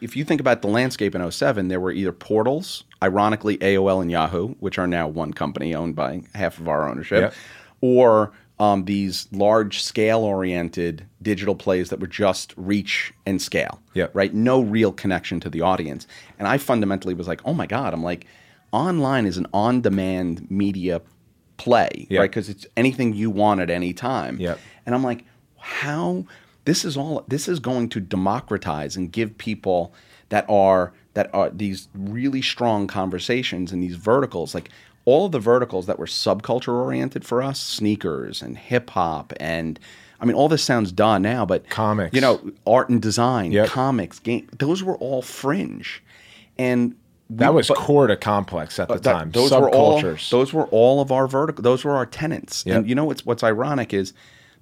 If 0.00 0.16
you 0.16 0.24
think 0.24 0.40
about 0.40 0.62
the 0.62 0.68
landscape 0.68 1.14
in 1.14 1.30
07, 1.30 1.68
there 1.68 1.80
were 1.80 1.90
either 1.92 2.12
portals, 2.12 2.84
ironically 3.02 3.58
AOL 3.58 4.00
and 4.00 4.10
Yahoo, 4.10 4.48
which 4.60 4.78
are 4.78 4.86
now 4.86 5.08
one 5.08 5.32
company 5.32 5.74
owned 5.74 5.96
by 5.96 6.22
half 6.34 6.58
of 6.58 6.68
our 6.68 6.88
ownership, 6.88 7.20
Yep. 7.20 7.34
or 7.80 8.32
um, 8.60 8.84
these 8.86 9.28
large 9.32 9.82
scale 9.82 10.20
oriented 10.20 11.06
digital 11.22 11.54
plays 11.54 11.90
that 11.90 12.00
were 12.00 12.06
just 12.08 12.52
reach 12.56 13.12
and 13.24 13.40
scale 13.40 13.80
Yep. 13.94 14.10
right? 14.14 14.34
No 14.34 14.60
real 14.60 14.92
connection 14.92 15.38
to 15.40 15.50
the 15.50 15.60
audience. 15.60 16.06
And 16.40 16.48
I 16.48 16.58
fundamentally 16.58 17.14
was 17.14 17.28
like, 17.28 17.40
oh 17.44 17.54
my 17.54 17.66
God, 17.66 17.92
I'm 17.94 18.02
like, 18.02 18.26
online 18.72 19.26
is 19.26 19.36
an 19.38 19.46
on 19.54 19.80
demand 19.80 20.50
media 20.50 21.00
play, 21.56 22.06
Yep. 22.10 22.20
right? 22.20 22.30
Because 22.30 22.48
it's 22.48 22.66
anything 22.76 23.14
you 23.14 23.30
want 23.30 23.60
at 23.60 23.70
any 23.70 23.92
time. 23.92 24.38
Yep. 24.40 24.58
And 24.86 24.94
I'm 24.94 25.04
like, 25.04 25.24
how 25.56 26.24
this 26.68 26.84
is 26.84 26.96
all 26.96 27.24
this 27.28 27.48
is 27.48 27.58
going 27.60 27.88
to 27.88 28.00
democratize 28.00 28.96
and 28.96 29.10
give 29.12 29.36
people 29.38 29.92
that 30.28 30.44
are 30.48 30.92
that 31.14 31.30
are 31.34 31.50
these 31.50 31.88
really 31.94 32.42
strong 32.42 32.86
conversations 32.86 33.72
and 33.72 33.82
these 33.82 33.96
verticals 33.96 34.54
like 34.54 34.68
all 35.04 35.26
of 35.26 35.32
the 35.32 35.40
verticals 35.40 35.86
that 35.86 35.98
were 35.98 36.06
subculture 36.06 36.72
oriented 36.74 37.24
for 37.24 37.42
us 37.42 37.58
sneakers 37.58 38.42
and 38.42 38.58
hip 38.58 38.90
hop 38.90 39.32
and 39.40 39.80
I 40.20 40.26
mean 40.26 40.34
all 40.36 40.48
this 40.48 40.62
sounds 40.62 40.92
done 40.92 41.22
now 41.22 41.46
but 41.46 41.68
Comics. 41.70 42.14
you 42.14 42.20
know 42.20 42.40
art 42.66 42.88
and 42.90 43.00
design 43.00 43.52
Yep. 43.52 43.68
comics 43.68 44.18
game 44.18 44.48
those 44.58 44.82
were 44.82 44.96
all 44.96 45.22
fringe 45.22 46.02
and 46.58 46.94
That 47.30 47.54
was 47.54 47.68
but- 47.68 47.76
core 47.78 48.06
to 48.08 48.16
Complex 48.16 48.78
at 48.78 48.88
the 48.88 48.94
that- 48.96 49.02
time. 49.02 49.30
those 49.30 49.50
were 49.52 49.70
all 49.70 50.02
Subcultures. 50.02 50.30
those 50.30 50.52
were 50.52 50.66
all 50.66 51.00
of 51.00 51.10
our 51.12 51.26
vertical. 51.28 51.62
Those 51.62 51.84
were 51.84 51.94
our 51.96 52.06
tenants. 52.06 52.64
Yep. 52.66 52.76
And 52.76 52.88
you 52.88 52.94
know 52.94 53.04
what's 53.04 53.24
what's 53.26 53.44
ironic 53.44 53.92
is 53.94 54.12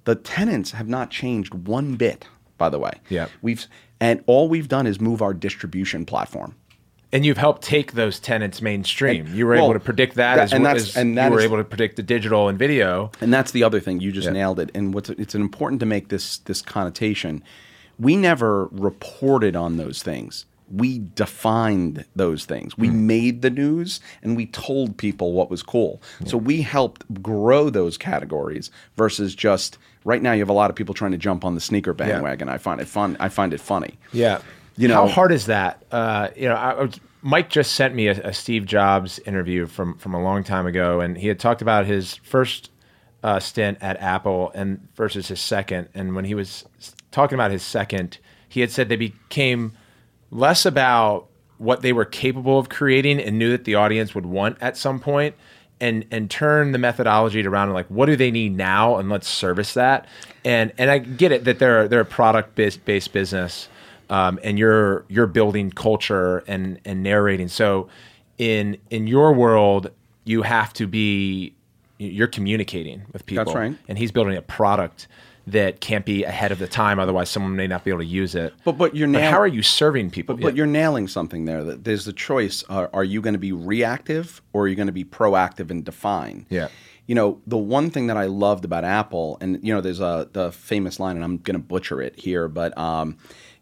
the 0.07 0.15
tenants 0.15 0.71
have 0.71 0.87
not 0.87 1.11
changed 1.11 1.53
one 1.53 1.97
bit. 1.97 2.25
By 2.57 2.69
the 2.69 2.79
way, 2.79 2.93
Yep. 3.09 3.29
we've 3.41 3.67
and 3.99 4.23
all 4.25 4.47
we've 4.47 4.69
done 4.69 4.87
is 4.87 5.01
move 5.01 5.21
our 5.21 5.33
distribution 5.33 6.05
platform. 6.05 6.55
And 7.11 7.25
you've 7.25 7.37
helped 7.37 7.61
take 7.61 7.91
those 7.91 8.17
tenants 8.19 8.61
mainstream. 8.61 9.27
you 9.33 9.45
were 9.45 9.55
well, 9.55 9.65
able 9.65 9.73
to 9.73 9.79
predict 9.81 10.15
that, 10.15 10.35
that- 10.35 10.43
as, 10.45 10.53
and 10.53 10.63
well 10.63 10.75
as 10.75 10.95
and 10.95 11.17
that 11.17 11.27
you 11.27 11.33
were 11.33 11.39
is- 11.39 11.45
able 11.45 11.57
to 11.57 11.65
predict 11.65 11.97
the 11.97 12.03
digital 12.03 12.47
and 12.47 12.57
video. 12.57 13.11
And 13.19 13.33
that's 13.33 13.51
the 13.51 13.63
other 13.63 13.81
thing 13.81 13.99
you 13.99 14.13
just 14.13 14.27
Yeah. 14.27 14.33
nailed 14.33 14.59
it. 14.59 14.71
And 14.73 14.93
what's 14.93 15.09
it's 15.09 15.35
important 15.35 15.81
to 15.81 15.85
make 15.85 16.07
this 16.07 16.37
this 16.37 16.61
connotation. 16.61 17.43
We 17.99 18.15
never 18.15 18.67
reported 18.71 19.57
on 19.57 19.75
those 19.75 20.01
things. 20.01 20.45
We 20.71 20.99
defined 21.15 22.05
those 22.15 22.45
things. 22.45 22.77
We 22.77 22.87
hmm. 22.87 23.07
made 23.07 23.41
the 23.41 23.49
news 23.49 23.99
and 24.23 24.37
we 24.37 24.45
told 24.45 24.97
people 24.97 25.33
what 25.33 25.49
was 25.49 25.63
cool. 25.63 26.01
So 26.25 26.37
we 26.37 26.61
helped 26.61 27.21
grow 27.21 27.69
those 27.69 27.97
categories 27.97 28.71
versus 28.95 29.35
just 29.35 29.77
right 30.03 30.21
now 30.21 30.33
you 30.33 30.39
have 30.39 30.49
a 30.49 30.53
lot 30.53 30.69
of 30.69 30.75
people 30.75 30.93
trying 30.93 31.11
to 31.11 31.17
jump 31.17 31.45
on 31.45 31.55
the 31.55 31.61
sneaker 31.61 31.93
bandwagon. 31.93 32.49
I 32.49 32.57
find 32.57 32.81
it 32.81 32.87
fun. 32.87 33.17
I 33.19 33.29
find 33.29 33.53
it 33.53 33.59
funny. 33.59 33.97
Yeah. 34.13 34.41
You 34.77 34.87
know, 34.87 34.93
how 34.93 35.07
hard 35.07 35.31
is 35.31 35.47
that? 35.47 35.83
Uh, 35.91 36.29
you 36.35 36.47
know, 36.47 36.55
I, 36.55 36.83
I 36.83 36.89
Mike 37.23 37.49
just 37.49 37.73
sent 37.73 37.95
me 37.95 38.07
a, 38.07 38.27
a 38.27 38.33
Steve 38.33 38.65
Jobs 38.65 39.19
interview 39.19 39.65
from 39.65 39.97
from 39.97 40.13
a 40.13 40.21
long 40.21 40.43
time 40.43 40.67
ago, 40.67 41.01
and 41.01 41.17
he 41.17 41.27
had 41.27 41.39
talked 41.39 41.61
about 41.61 41.85
his 41.85 42.15
first 42.15 42.69
uh, 43.23 43.39
stint 43.39 43.79
at 43.81 43.99
Apple 43.99 44.51
and 44.53 44.87
versus 44.95 45.27
his 45.27 45.41
second. 45.41 45.89
And 45.93 46.15
when 46.15 46.25
he 46.25 46.35
was 46.35 46.65
talking 47.11 47.35
about 47.35 47.51
his 47.51 47.63
second, 47.63 48.19
he 48.47 48.61
had 48.61 48.71
said 48.71 48.87
they 48.87 48.95
became 48.95 49.73
less 50.29 50.65
about 50.65 51.27
what 51.57 51.81
they 51.81 51.91
were 51.91 52.05
capable 52.05 52.59
of 52.59 52.69
creating 52.69 53.19
and 53.19 53.39
knew 53.39 53.49
that 53.49 53.63
the 53.63 53.75
audience 53.75 54.13
would 54.13 54.25
want 54.25 54.57
at 54.61 54.77
some 54.77 54.99
point 54.99 55.35
and 55.79 56.05
and 56.11 56.29
turn 56.29 56.71
the 56.71 56.77
methodology 56.77 57.45
around 57.45 57.67
and 57.67 57.73
like 57.73 57.87
what 57.87 58.07
do 58.07 58.15
they 58.15 58.31
need 58.31 58.55
now 58.55 58.97
and 58.97 59.09
let's 59.09 59.27
service 59.27 59.73
that. 59.73 60.07
And 60.43 60.71
and 60.77 60.89
I 60.89 60.99
get 60.99 61.31
it 61.31 61.43
that 61.45 61.59
they're 61.59 61.87
they're 61.87 62.01
a 62.01 62.05
product 62.05 62.55
based 62.55 62.83
based 62.85 63.13
business 63.13 63.69
um, 64.09 64.39
and 64.43 64.57
you're 64.57 65.05
you're 65.07 65.27
building 65.27 65.71
culture 65.71 66.39
and 66.47 66.79
and 66.85 67.03
narrating. 67.03 67.47
So 67.47 67.89
in 68.37 68.77
in 68.89 69.07
your 69.07 69.33
world 69.33 69.91
you 70.23 70.41
have 70.41 70.73
to 70.73 70.87
be 70.87 71.53
you're 71.97 72.27
communicating 72.27 73.03
with 73.11 73.25
people. 73.25 73.45
That's 73.45 73.55
right. 73.55 73.75
and 73.87 73.97
he's 73.97 74.11
building 74.11 74.35
a 74.35 74.41
product 74.41 75.07
that 75.47 75.79
can't 75.81 76.05
be 76.05 76.23
ahead 76.25 76.51
of 76.51 76.59
the 76.59 76.67
time 76.67 76.99
otherwise 76.99 77.29
someone 77.29 77.55
may 77.55 77.67
not 77.67 77.83
be 77.83 77.89
able 77.89 78.01
to 78.01 78.05
use 78.05 78.35
it 78.35 78.53
But- 78.65 78.77
but 78.77 78.95
you're 78.95 79.07
but 79.07 79.21
how 79.23 79.39
are 79.39 79.47
you 79.47 79.63
serving 79.63 80.11
people 80.11 80.35
But, 80.35 80.41
but 80.43 80.55
you're 80.55 80.65
nailing 80.67 81.07
something 81.07 81.45
there. 81.45 81.63
That 81.63 81.83
there's 81.85 82.05
the 82.05 82.13
choice: 82.13 82.63
are, 82.69 82.89
are 82.93 83.03
you 83.03 83.21
going 83.21 83.33
to 83.33 83.39
be 83.39 83.51
reactive 83.53 84.41
or 84.53 84.63
are 84.63 84.67
you 84.67 84.75
going 84.75 84.87
to 84.87 84.93
be 84.93 85.05
proactive 85.05 85.71
and 85.71 85.83
define? 85.85 86.45
Yeah. 86.49 86.67
You 87.05 87.15
know, 87.15 87.39
the 87.47 87.57
one 87.57 87.89
thing 87.89 88.07
that 88.07 88.17
I 88.17 88.25
loved 88.25 88.65
about 88.65 88.83
Apple, 88.83 89.37
and 89.39 89.59
you 89.65 89.73
know, 89.73 89.79
there's 89.79 90.01
a 90.01 90.27
the 90.33 90.51
famous 90.51 90.99
line, 90.99 91.15
and 91.15 91.23
I'm 91.23 91.37
going 91.37 91.53
to 91.55 91.63
butcher 91.63 92.01
it 92.01 92.19
here, 92.19 92.49
but 92.49 92.77
um, 92.77 93.15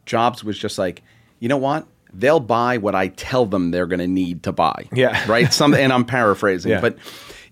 Jobs 0.08 0.44
was 0.44 0.58
just 0.58 0.80
like, 0.80 1.04
you 1.40 1.48
know 1.48 1.58
what? 1.58 1.86
They'll 2.12 2.40
buy 2.40 2.78
what 2.78 2.96
I 2.96 3.10
tell 3.10 3.46
them 3.46 3.70
they're 3.70 3.86
going 3.86 4.00
to 4.00 4.08
need 4.08 4.42
to 4.44 4.52
buy. 4.52 4.88
Yeah. 4.92 5.24
Right. 5.30 5.54
Some, 5.54 5.76
and 5.76 5.94
I'm 5.94 6.06
paraphrasing, 6.18 6.72
Yeah. 6.72 6.82
but 6.82 6.98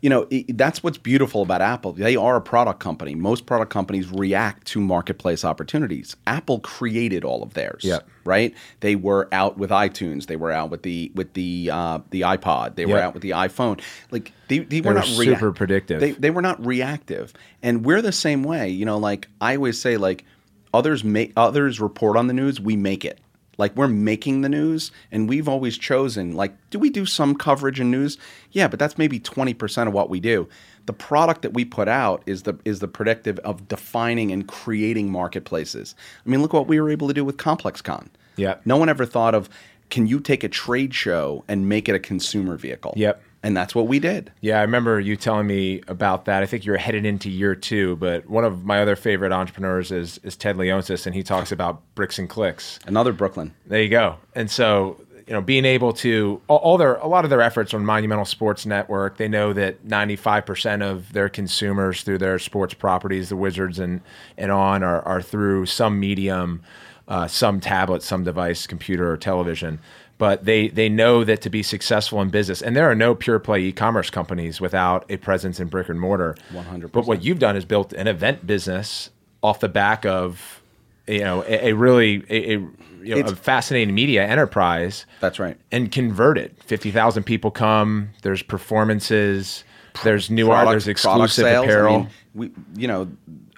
you 0.04 0.10
know, 0.10 0.28
i 0.34 0.44
that's 0.50 0.84
what's 0.84 0.98
beautiful 0.98 1.42
about 1.42 1.62
Apple. 1.62 1.94
They 1.94 2.18
are 2.18 2.36
a 2.36 2.42
product 2.42 2.82
company. 2.82 3.16
Most 3.16 3.46
product 3.46 3.72
companies 3.72 4.12
react 4.12 4.68
to 4.68 4.82
marketplace 4.82 5.46
opportunities. 5.46 6.18
Apple 6.28 6.60
created 6.60 7.24
all 7.24 7.42
of 7.42 7.54
theirs 7.54 7.86
Yeah. 7.86 8.00
right? 8.26 8.54
They 8.82 8.98
were 8.98 9.30
out 9.32 9.58
with 9.58 9.70
iTunes. 9.70 10.28
They 10.28 10.36
were 10.36 10.52
out 10.52 10.70
with 10.70 10.84
the 10.84 11.10
with 11.16 11.34
the 11.34 11.70
uh, 11.72 12.00
the 12.10 12.22
iPod. 12.22 12.76
They 12.76 12.86
were 12.86 13.00
out 13.00 13.14
with 13.14 13.24
the 13.24 13.30
iPhone. 13.30 13.82
Like 14.12 14.34
they, 14.50 14.60
they 14.60 14.82
were 14.82 14.90
were 14.90 14.96
not 14.96 15.06
super 15.06 15.54
predictive. 15.54 16.02
They 16.02 16.12
they 16.12 16.32
were 16.32 16.42
not 16.42 16.64
reactive, 16.66 17.32
and 17.62 17.86
we're 17.86 18.02
the 18.02 18.12
same 18.12 18.44
way. 18.44 18.68
You 18.70 18.86
know, 18.86 18.98
like 18.98 19.30
I 19.40 19.56
always 19.56 19.80
say, 19.80 19.96
like 19.96 20.26
others 20.74 21.06
make 21.06 21.32
others 21.38 21.80
report 21.80 22.18
on 22.18 22.28
the 22.28 22.34
news. 22.34 22.60
We 22.60 22.76
make 22.76 23.06
it. 23.06 23.20
Like 23.58 23.76
we're 23.76 23.88
making 23.88 24.42
the 24.42 24.50
news, 24.50 24.92
and 25.12 25.30
we've 25.30 25.48
always 25.48 25.78
chosen. 25.78 26.36
Like, 26.36 26.54
do 26.70 26.80
we 26.80 26.90
do 26.90 27.06
some 27.06 27.36
coverage 27.36 27.80
in 27.80 27.92
news? 27.92 28.18
Yeah, 28.52 28.68
but 28.68 28.80
that's 28.80 28.98
maybe 28.98 29.20
twenty 29.20 29.54
percent 29.54 29.88
of 29.88 29.94
what 29.94 30.10
we 30.10 30.20
do. 30.20 30.48
The 30.86 30.94
product 30.94 31.44
that 31.44 31.54
we 31.54 31.64
put 31.64 31.88
out 31.88 32.24
is 32.26 32.44
the 32.44 32.58
is 32.66 32.80
the 32.80 32.88
predictive 32.88 33.40
of 33.40 33.68
defining 33.68 34.32
and 34.32 34.48
creating 34.48 35.12
marketplaces. 35.12 35.96
I 36.26 36.30
mean, 36.30 36.42
look 36.42 36.54
what 36.54 36.68
we 36.68 36.80
were 36.80 36.90
able 36.90 37.08
to 37.08 37.14
do 37.14 37.24
with 37.24 37.38
ComplexCon. 37.38 38.08
Yeah. 38.36 38.56
No 38.66 38.78
one 38.78 38.90
ever 38.90 39.06
thought 39.06 39.36
of 39.36 39.50
can 39.90 40.08
you 40.08 40.20
take 40.20 40.44
a 40.44 40.50
trade 40.50 40.94
show 40.94 41.44
and 41.48 41.70
make 41.70 41.88
it 41.88 41.94
a 41.94 42.00
consumer 42.00 42.58
vehicle? 42.58 42.94
Yep. 42.98 43.22
And 43.44 43.58
that's 43.58 43.76
what 43.76 43.88
we 43.88 44.00
did. 44.00 44.32
Yeah, 44.40 44.60
I 44.60 44.62
remember 44.62 45.02
you 45.02 45.18
telling 45.18 45.48
me 45.48 45.82
about 45.90 46.26
that. 46.26 46.42
I 46.42 46.46
think 46.46 46.64
you're 46.64 46.78
headed 46.78 47.06
into 47.06 47.30
year 47.30 47.56
two, 47.56 47.98
but 47.98 48.28
one 48.30 48.46
of 48.46 48.64
my 48.64 48.82
other 48.82 48.96
favorite 48.96 49.34
entrepreneurs 49.34 49.92
is 49.92 50.18
is 50.24 50.38
Ted 50.38 50.56
Leonsis, 50.56 51.06
and 51.06 51.14
he 51.14 51.24
talks 51.24 51.52
about 51.52 51.82
bricks 51.94 52.18
and 52.18 52.30
clicks. 52.30 52.80
Another 52.88 53.12
Brooklyn. 53.12 53.54
There 53.68 53.82
you 53.82 53.90
go. 53.90 54.16
And 54.34 54.50
so, 54.50 55.06
you 55.28 55.34
know, 55.34 55.42
being 55.42 55.66
able 55.66 55.92
to 55.94 56.42
all, 56.48 56.60
all 56.60 56.78
their 56.78 56.96
a 56.96 57.08
lot 57.08 57.26
of 57.26 57.30
their 57.30 57.42
efforts 57.42 57.74
on 57.74 57.86
Monumental 57.86 58.24
Sports 58.24 58.66
Network, 58.66 59.18
they 59.18 59.28
know 59.28 59.52
that 59.52 59.86
95% 59.86 60.82
of 60.82 61.12
their 61.12 61.28
consumers 61.28 62.04
through 62.04 62.20
their 62.20 62.40
sports 62.40 62.74
properties, 62.74 63.28
the 63.28 63.36
Wizards 63.36 63.78
and 63.78 64.00
and 64.38 64.52
on, 64.52 64.84
are 64.84 65.02
are 65.02 65.22
through 65.22 65.66
some 65.66 66.00
medium, 66.00 66.64
uh, 67.10 67.28
some 67.28 67.60
tablet, 67.60 68.04
some 68.04 68.24
device, 68.24 68.68
computer 68.68 69.12
or 69.12 69.18
television. 69.18 69.82
But 70.24 70.46
they 70.46 70.70
they 70.70 70.88
know 70.88 71.26
that 71.26 71.42
to 71.42 71.50
be 71.50 71.62
successful 71.62 72.22
in 72.22 72.30
business, 72.30 72.62
and 72.62 72.78
there 72.78 72.90
are 72.90 72.96
no 72.96 73.14
pure 73.14 73.40
play 73.40 73.60
e-commerce 73.64 74.10
companies 74.10 74.62
without 74.62 75.06
a 75.12 75.18
presence 75.18 75.60
in 75.60 75.68
brick 75.68 75.90
and 75.90 76.00
mortar. 76.00 76.38
100%. 76.54 76.94
But 76.94 77.06
what 77.06 77.26
you've 77.26 77.40
done 77.40 77.58
is 77.58 77.66
built 77.66 77.92
an 77.92 78.08
event 78.08 78.48
business 78.48 79.10
off 79.42 79.60
the 79.60 79.68
back 79.68 80.06
of 80.06 80.62
you 81.08 81.20
know 81.20 81.44
a, 81.44 81.72
a 81.72 81.74
really 81.74 82.24
a, 82.30 82.54
a, 82.54 82.60
you 83.04 83.22
know, 83.22 83.32
a 83.32 83.36
fascinating 83.36 83.94
media 83.94 84.26
enterprise 84.26 85.06
That's 85.20 85.40
right. 85.40 85.58
and 85.74 85.92
converted 85.92 86.56
50,000 86.64 87.24
people 87.24 87.52
come 87.52 88.12
there's 88.22 88.42
performances 88.42 89.66
there's 90.06 90.30
new 90.30 90.52
art 90.52 90.70
there's 90.70 90.88
exclusive 90.88 91.46
apparel 91.46 91.96
I 91.96 91.98
mean, 91.98 92.10
we, 92.34 92.52
you 92.78 92.88
know, 92.88 93.10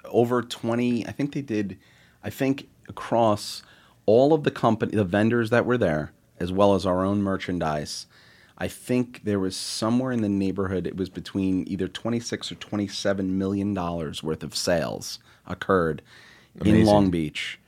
over 0.04 0.42
20, 0.42 1.06
I 1.06 1.12
think 1.12 1.32
they 1.32 1.42
did, 1.42 1.78
I 2.24 2.30
think 2.30 2.68
across 2.88 3.62
all 4.06 4.32
of 4.32 4.44
the 4.44 4.50
company, 4.50 4.96
the 4.96 5.04
vendors 5.04 5.50
that 5.50 5.64
were 5.64 5.78
there, 5.78 6.12
as 6.38 6.52
well 6.52 6.74
as 6.74 6.84
our 6.86 7.04
own 7.04 7.22
merchandise, 7.22 8.06
I 8.58 8.68
think 8.68 9.22
there 9.24 9.38
was 9.38 9.56
somewhere 9.56 10.12
in 10.12 10.22
the 10.22 10.28
neighborhood, 10.28 10.86
it 10.86 10.96
was 10.96 11.08
between 11.08 11.64
either 11.68 11.88
26 11.88 12.52
or 12.52 12.54
27 12.56 13.36
million 13.38 13.74
dollars 13.74 14.22
worth 14.22 14.42
of 14.42 14.56
sales 14.56 15.18
occurred 15.46 16.02
in 16.64 16.84
Long 16.84 17.10
Beach 17.10 17.58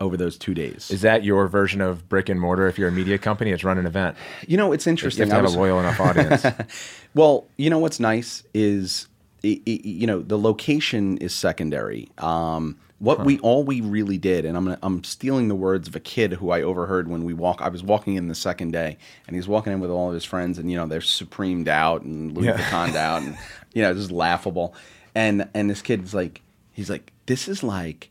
over 0.00 0.16
those 0.16 0.36
two 0.36 0.54
days. 0.54 0.90
is 0.90 1.02
that 1.02 1.22
your 1.22 1.46
version 1.46 1.80
of 1.80 2.08
brick 2.08 2.28
and 2.28 2.40
mortar 2.40 2.66
if 2.66 2.76
you're 2.78 2.88
a 2.88 2.92
media 2.92 3.16
company 3.16 3.52
it's 3.52 3.62
run 3.62 3.78
an 3.78 3.86
event 3.86 4.16
you 4.48 4.56
know, 4.56 4.72
it's 4.72 4.86
you 4.86 4.90
interesting. 4.90 5.30
have 5.30 5.44
to 5.44 5.48
have 5.48 5.54
a 5.54 5.56
loyal 5.56 5.78
enough 5.78 6.00
audience 6.00 6.44
Well, 7.14 7.46
you 7.56 7.70
know 7.70 7.78
what's 7.78 8.00
nice 8.00 8.42
is, 8.52 9.06
you 9.42 10.04
know, 10.06 10.18
the 10.20 10.36
location 10.36 11.16
is 11.18 11.32
secondary. 11.32 12.08
Um, 12.18 12.76
what 13.04 13.24
we 13.24 13.38
all 13.40 13.64
we 13.64 13.80
really 13.80 14.18
did, 14.18 14.44
and 14.44 14.56
I'm 14.56 14.64
gonna, 14.64 14.78
I'm 14.82 15.04
stealing 15.04 15.48
the 15.48 15.54
words 15.54 15.86
of 15.88 15.94
a 15.94 16.00
kid 16.00 16.32
who 16.34 16.50
I 16.50 16.62
overheard 16.62 17.08
when 17.08 17.24
we 17.24 17.34
walk. 17.34 17.60
I 17.60 17.68
was 17.68 17.82
walking 17.82 18.16
in 18.16 18.28
the 18.28 18.34
second 18.34 18.72
day, 18.72 18.96
and 19.26 19.36
he's 19.36 19.46
walking 19.46 19.72
in 19.72 19.80
with 19.80 19.90
all 19.90 20.08
of 20.08 20.14
his 20.14 20.24
friends, 20.24 20.58
and 20.58 20.70
you 20.70 20.76
know 20.76 20.86
they're 20.86 21.00
supremed 21.00 21.68
out 21.68 22.02
and 22.02 22.32
Louis 22.36 22.46
Yeah. 22.46 22.56
Vuitton 22.56 22.94
out, 22.96 23.22
and 23.22 23.36
you 23.74 23.82
know 23.82 23.92
just 23.94 24.10
laughable. 24.10 24.74
And 25.14 25.48
and 25.54 25.70
this 25.70 25.82
kid 25.82 26.00
kid's 26.00 26.14
like, 26.14 26.40
he's 26.72 26.90
like, 26.90 27.12
this 27.26 27.46
is 27.46 27.62
like 27.62 28.10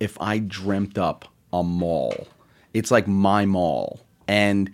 if 0.00 0.16
I 0.20 0.38
dreamt 0.38 0.96
up 0.98 1.26
a 1.52 1.62
mall. 1.62 2.28
It's 2.74 2.90
like 2.90 3.08
my 3.08 3.46
mall, 3.46 4.00
and 4.28 4.70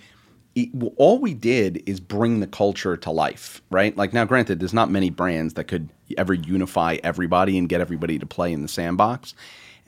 it, 0.55 0.69
all 0.97 1.19
we 1.19 1.33
did 1.33 1.83
is 1.87 2.01
bring 2.01 2.41
the 2.41 2.47
culture 2.47 2.97
to 2.97 3.11
life, 3.11 3.63
right? 3.71 3.97
Like 3.97 4.13
now, 4.13 4.25
granted, 4.25 4.61
there's 4.61 4.75
not 4.75 4.91
many 4.91 5.11
brands 5.11 5.55
that 5.55 5.65
could 5.65 5.89
ever 6.19 6.35
unify 6.35 6.99
everybody 7.03 7.59
and 7.59 7.69
get 7.69 7.81
everybody 7.81 8.19
to 8.19 8.27
play 8.27 8.53
in 8.53 8.63
the 8.63 8.69
sandbox. 8.69 9.35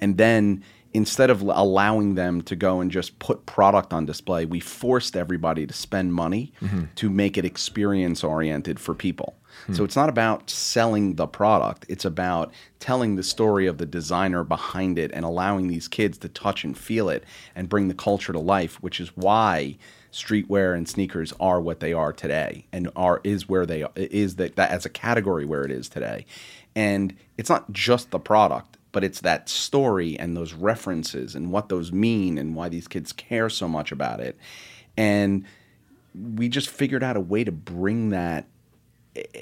And 0.01 0.17
then 0.17 0.62
instead 0.93 1.29
of 1.29 1.43
allowing 1.43 2.15
them 2.15 2.41
to 2.41 2.57
go 2.57 2.81
and 2.81 2.91
just 2.91 3.19
put 3.19 3.45
product 3.45 3.93
on 3.93 4.07
display, 4.07 4.47
we 4.47 4.61
forced 4.61 5.17
everybody 5.17 5.67
to 5.67 5.75
spend 5.75 6.15
money 6.15 6.53
mm-hmm. 6.62 6.85
to 6.95 7.11
make 7.11 7.37
it 7.37 7.45
experience 7.45 8.25
oriented 8.25 8.81
for 8.81 8.95
people. 8.95 9.37
Hmm. 9.67 9.75
So 9.75 9.85
it's 9.85 9.97
not 9.97 10.09
about 10.09 10.49
selling 10.49 11.17
the 11.17 11.27
product, 11.27 11.85
it's 11.89 12.05
about 12.05 12.53
telling 12.79 13.17
the 13.17 13.23
story 13.23 13.67
of 13.67 13.79
the 13.79 13.87
designer 13.87 14.45
behind 14.45 14.99
it 14.99 15.11
and 15.12 15.25
allowing 15.25 15.69
these 15.69 15.89
kids 15.89 16.19
to 16.19 16.29
touch 16.29 16.65
and 16.65 16.77
feel 16.77 17.09
it 17.09 17.25
and 17.55 17.69
bring 17.69 17.89
the 17.89 17.95
culture 17.95 18.33
to 18.33 18.39
life, 18.39 18.83
which 18.83 19.01
is 19.01 19.15
why 19.17 19.77
streetwear 20.17 20.75
and 20.75 20.89
sneakers 20.89 21.35
are 21.39 21.61
what 21.61 21.81
they 21.81 21.93
are 21.93 22.13
today 22.13 22.65
and 22.73 22.91
are 22.97 23.21
is 23.23 23.49
where 23.49 23.67
they 23.67 23.85
is 23.95 24.37
that, 24.37 24.57
that 24.57 24.71
as 24.71 24.87
a 24.87 24.89
category 24.89 25.45
where 25.45 25.63
it 25.63 25.71
is 25.71 25.89
today. 25.89 26.25
And 26.75 27.15
it's 27.37 27.51
not 27.51 27.71
just 27.71 28.11
the 28.11 28.19
product, 28.19 28.79
but 28.93 29.05
it's 29.05 29.21
that 29.21 29.49
story 29.49 30.19
and 30.19 30.35
those 30.35 30.55
references 30.55 31.35
and 31.35 31.53
what 31.53 31.69
those 31.69 31.93
mean 31.93 32.39
and 32.39 32.57
why 32.57 32.71
these 32.71 32.89
kids 32.89 33.13
care 33.13 33.51
so 33.51 33.69
much 33.69 33.93
about 33.93 34.21
it. 34.21 34.39
And 34.97 35.45
we 36.35 36.49
just 36.49 36.71
figured 36.71 37.03
out 37.03 37.17
a 37.17 37.21
way 37.21 37.45
to 37.45 37.53
bring 37.53 38.09
that 38.11 38.47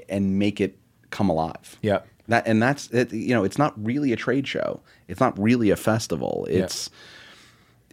and 0.09 0.41
make 0.41 0.61
it 0.61 0.77
come 1.11 1.29
alive. 1.29 1.79
yeah 1.83 2.01
That 2.27 2.49
and 2.49 2.61
that's 2.61 2.91
it, 2.91 3.13
you 3.13 3.35
know, 3.35 3.45
it's 3.45 3.59
not 3.59 3.75
really 3.83 4.13
a 4.13 4.17
trade 4.17 4.49
show. 4.49 4.81
It's 5.07 5.21
not 5.21 5.39
really 5.39 5.71
a 5.71 5.77
festival. 5.77 6.47
It's 6.51 6.91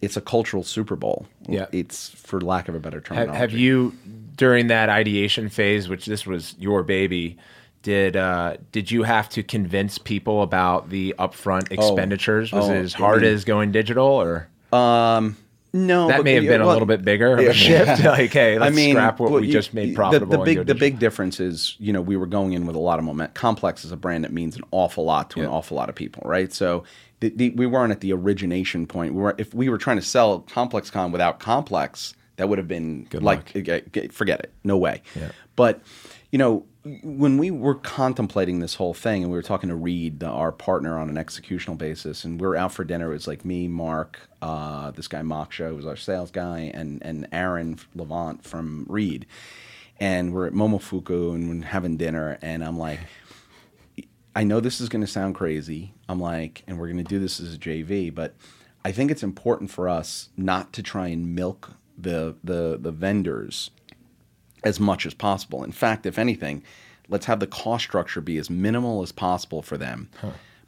it's 0.02 0.18
a 0.18 0.22
cultural 0.22 0.64
Super 0.64 0.96
Bowl. 0.96 1.28
Yeah. 1.48 1.68
It's 1.72 2.10
for 2.10 2.42
lack 2.42 2.68
of 2.68 2.76
a 2.76 2.80
better 2.80 3.04
Have, 3.10 3.30
have 3.30 3.52
you 3.52 3.94
during 4.36 4.68
that 4.68 4.90
ideation 4.90 5.50
phase, 5.50 5.88
which 5.88 6.06
this 6.06 6.26
was 6.26 6.56
your 6.60 6.84
baby? 6.84 7.38
Did 7.84 8.16
uh, 8.16 8.58
did 8.72 8.92
you 8.92 9.04
have 9.04 9.30
to 9.30 9.42
convince 9.44 9.98
people 9.98 10.44
about 10.44 10.90
the 10.90 11.16
upfront 11.18 11.72
expenditures? 11.72 12.52
Was 12.52 12.70
Oh, 12.70 12.74
it 12.74 12.78
as 12.78 12.94
hard 12.94 13.24
I 13.24 13.28
as 13.28 13.44
going 13.44 13.72
digital, 13.72 14.06
or 14.06 14.48
No, 15.74 16.08
that 16.10 16.24
may 16.24 16.34
have 16.34 16.44
been 16.44 16.62
a 16.62 16.68
little 16.68 16.86
bit 16.86 17.04
bigger 17.04 17.34
of 17.34 17.40
a 17.40 17.54
shift? 17.54 18.04
like, 18.04 18.32
hey, 18.34 18.60
let's 18.60 18.76
scrap 18.78 19.20
what 19.20 19.32
well, 19.32 19.42
we 19.42 19.48
you- 19.48 19.54
just 19.54 19.74
made 19.74 19.90
the- 19.92 19.96
profitable. 19.96 20.32
The, 20.32 20.38
and 20.38 20.46
big, 20.46 20.68
the 20.68 20.76
big 20.76 21.00
difference 21.00 21.40
is, 21.40 21.76
you 21.80 21.94
know, 21.94 22.02
we 22.02 22.18
were 22.18 22.26
going 22.28 22.54
in 22.54 22.66
with 22.66 22.76
a 22.76 22.80
lot 22.80 23.00
of 23.00 23.06
momentum. 23.06 23.34
Complex 23.34 23.86
is 23.86 23.92
a 23.92 23.98
brand 23.98 24.26
that 24.26 24.34
means 24.34 24.56
an 24.58 24.64
awful 24.72 25.06
lot 25.06 25.30
to 25.32 25.40
an 25.40 25.48
awful 25.48 25.78
lot 25.78 25.90
of 25.90 25.96
people, 25.96 26.24
right? 26.26 26.52
So 26.52 26.84
the, 27.22 27.30
the, 27.30 27.50
we 27.52 27.66
weren't 27.66 27.92
at 27.92 28.02
the 28.02 28.12
origination 28.12 28.86
point. 28.86 29.14
We 29.14 29.22
were, 29.22 29.36
if 29.38 29.54
we 29.54 29.70
were 29.70 29.78
trying 29.78 29.98
to 29.98 30.04
sell 30.04 30.42
ComplexCon 30.42 31.12
without 31.12 31.40
Complex, 31.40 32.14
that 32.36 32.50
would 32.50 32.58
have 32.58 32.68
been 32.68 33.04
Good 33.06 33.24
like, 33.24 33.56
luck. 33.56 33.70
uh, 33.70 34.02
forget 34.12 34.42
it, 34.42 34.52
no 34.64 34.78
way. 34.78 35.02
Yeah. 35.16 35.32
But 35.56 35.82
you 36.32 36.38
know, 36.40 36.66
when 37.04 37.38
we 37.38 37.52
were 37.52 37.76
contemplating 37.76 38.60
this 38.60 38.76
whole 38.76 38.96
thing, 38.96 39.22
and 39.22 39.32
we 39.32 39.38
were 39.38 39.44
talking 39.44 39.70
to 39.70 39.76
Reed, 39.76 40.22
the, 40.22 40.28
our 40.28 40.52
partner, 40.52 40.98
on 40.98 41.10
an 41.10 41.16
executional 41.16 41.78
basis, 41.78 42.24
and 42.26 42.42
we 42.42 42.48
were 42.48 42.56
out 42.56 42.72
for 42.72 42.84
dinner. 42.84 43.12
It 43.12 43.14
was 43.14 43.28
like 43.28 43.46
me, 43.46 43.68
Marc, 43.68 44.20
uh, 44.42 44.90
this 44.92 45.08
guy 45.08 45.22
Moksha, 45.22 45.70
who 45.70 45.76
was 45.76 45.86
our 45.86 45.96
sales 45.96 46.32
guy, 46.32 46.72
and 46.74 47.04
and 47.04 47.28
Aaron 47.32 47.78
Levant 47.94 48.44
from 48.44 48.88
Reed, 48.90 49.28
and 50.00 50.34
we're 50.34 50.48
at 50.48 50.54
Momofuku 50.54 51.36
and 51.36 51.50
we're 51.50 51.68
having 51.68 51.98
dinner, 51.98 52.40
and 52.42 52.64
I'm 52.64 52.80
like. 52.80 53.00
I 54.36 54.44
know 54.44 54.60
this 54.60 54.80
is 54.80 54.90
going 54.90 55.02
to 55.02 55.08
sound 55.08 55.36
crazy. 55.36 55.94
I'm 56.08 56.20
like, 56.20 56.64
and 56.68 56.80
we're 56.80 56.88
going 56.88 56.98
to 56.98 57.04
do 57.04 57.20
this 57.20 57.40
as 57.40 57.54
a 57.54 57.58
JV, 57.58 58.14
but 58.14 58.36
I 58.84 58.92
think 58.92 59.12
it's 59.12 59.24
important 59.24 59.72
for 59.72 59.90
us 59.90 60.30
not 60.38 60.74
to 60.74 60.84
try 60.84 61.08
and 61.08 61.36
milk 61.36 61.72
the 61.98 62.36
the 62.44 62.78
the 62.80 62.92
vendors 62.92 63.70
as 64.64 64.80
much 64.80 65.06
as 65.06 65.14
possible. 65.14 65.64
In 65.64 65.72
fact, 65.72 66.06
if 66.06 66.18
anything, 66.18 66.64
let's 67.10 67.26
have 67.26 67.40
the 67.40 67.48
cost 67.48 67.84
structure 67.84 68.22
be 68.22 68.38
as 68.38 68.50
minimal 68.50 69.02
as 69.04 69.12
possible 69.12 69.62
for 69.62 69.78
them. 69.78 70.10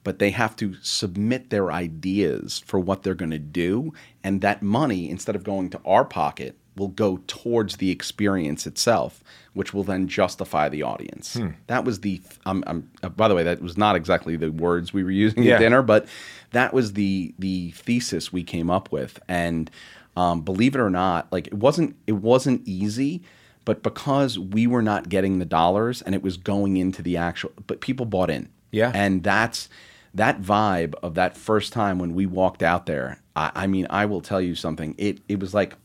But 0.03 0.19
they 0.19 0.31
have 0.31 0.55
to 0.57 0.75
submit 0.81 1.49
their 1.49 1.71
ideas 1.71 2.61
for 2.65 2.79
what 2.79 3.03
they're 3.03 3.15
going 3.15 3.31
to 3.31 3.39
do, 3.39 3.93
and 4.23 4.41
that 4.41 4.61
money, 4.61 5.09
instead 5.09 5.35
of 5.35 5.45
going 5.45 5.69
to 5.69 5.79
our 5.85 6.03
pocket, 6.03 6.57
will 6.75 6.87
go 6.87 7.17
towards 7.27 7.77
the 7.77 7.91
experience 7.91 8.65
itself, 8.65 9.23
which 9.53 9.73
will 9.73 9.83
then 9.83 10.07
justify 10.07 10.69
the 10.69 10.83
audience. 10.83 11.37
That 11.67 11.85
was 11.85 11.99
the. 12.01 12.21
Um, 12.45 12.63
um, 12.67 12.89
uh, 13.03 13.09
by 13.09 13.27
the 13.27 13.35
way, 13.35 13.43
that 13.43 13.61
was 13.61 13.77
not 13.77 13.95
exactly 13.95 14.35
the 14.35 14.51
words 14.51 14.93
we 14.93 15.03
were 15.03 15.11
using 15.11 15.43
Yeah. 15.43 15.55
at 15.55 15.59
dinner, 15.59 15.81
but 15.81 16.07
that 16.51 16.73
was 16.73 16.93
the 16.93 17.33
the 17.39 17.71
thesis 17.71 18.33
we 18.33 18.43
came 18.43 18.69
up 18.69 18.91
with. 18.91 19.19
And 19.27 19.69
um, 20.15 20.41
believe 20.41 20.75
it 20.75 20.79
or 20.79 20.89
not, 20.89 21.31
like 21.31 21.47
it 21.47 21.53
wasn't 21.55 21.95
it 22.07 22.13
wasn't 22.13 22.61
easy, 22.67 23.21
but 23.65 23.83
because 23.83 24.37
we 24.39 24.67
were 24.67 24.81
not 24.81 25.09
getting 25.09 25.39
the 25.39 25.45
dollars 25.45 26.01
and 26.01 26.13
it 26.15 26.21
was 26.23 26.37
going 26.37 26.77
into 26.77 27.01
the 27.01 27.17
actual, 27.17 27.51
but 27.67 27.81
people 27.81 28.05
bought 28.05 28.29
in. 28.29 28.49
Yeah. 28.71 28.91
and 28.95 29.21
that's 29.23 29.69
that 30.15 30.41
vibe 30.41 30.95
of 31.03 31.13
that 31.15 31.37
first 31.37 31.73
time 31.73 31.99
when 31.99 32.15
we 32.15 32.25
walked 32.25 32.63
out 32.63 32.87
there. 32.87 33.21
I, 33.35 33.51
I 33.53 33.67
mean, 33.67 33.85
I 33.91 34.05
will 34.05 34.21
tell 34.21 34.41
you 34.41 34.55
something. 34.55 34.95
It 34.97 35.19
it 35.29 35.39
was 35.39 35.53
like. 35.53 35.75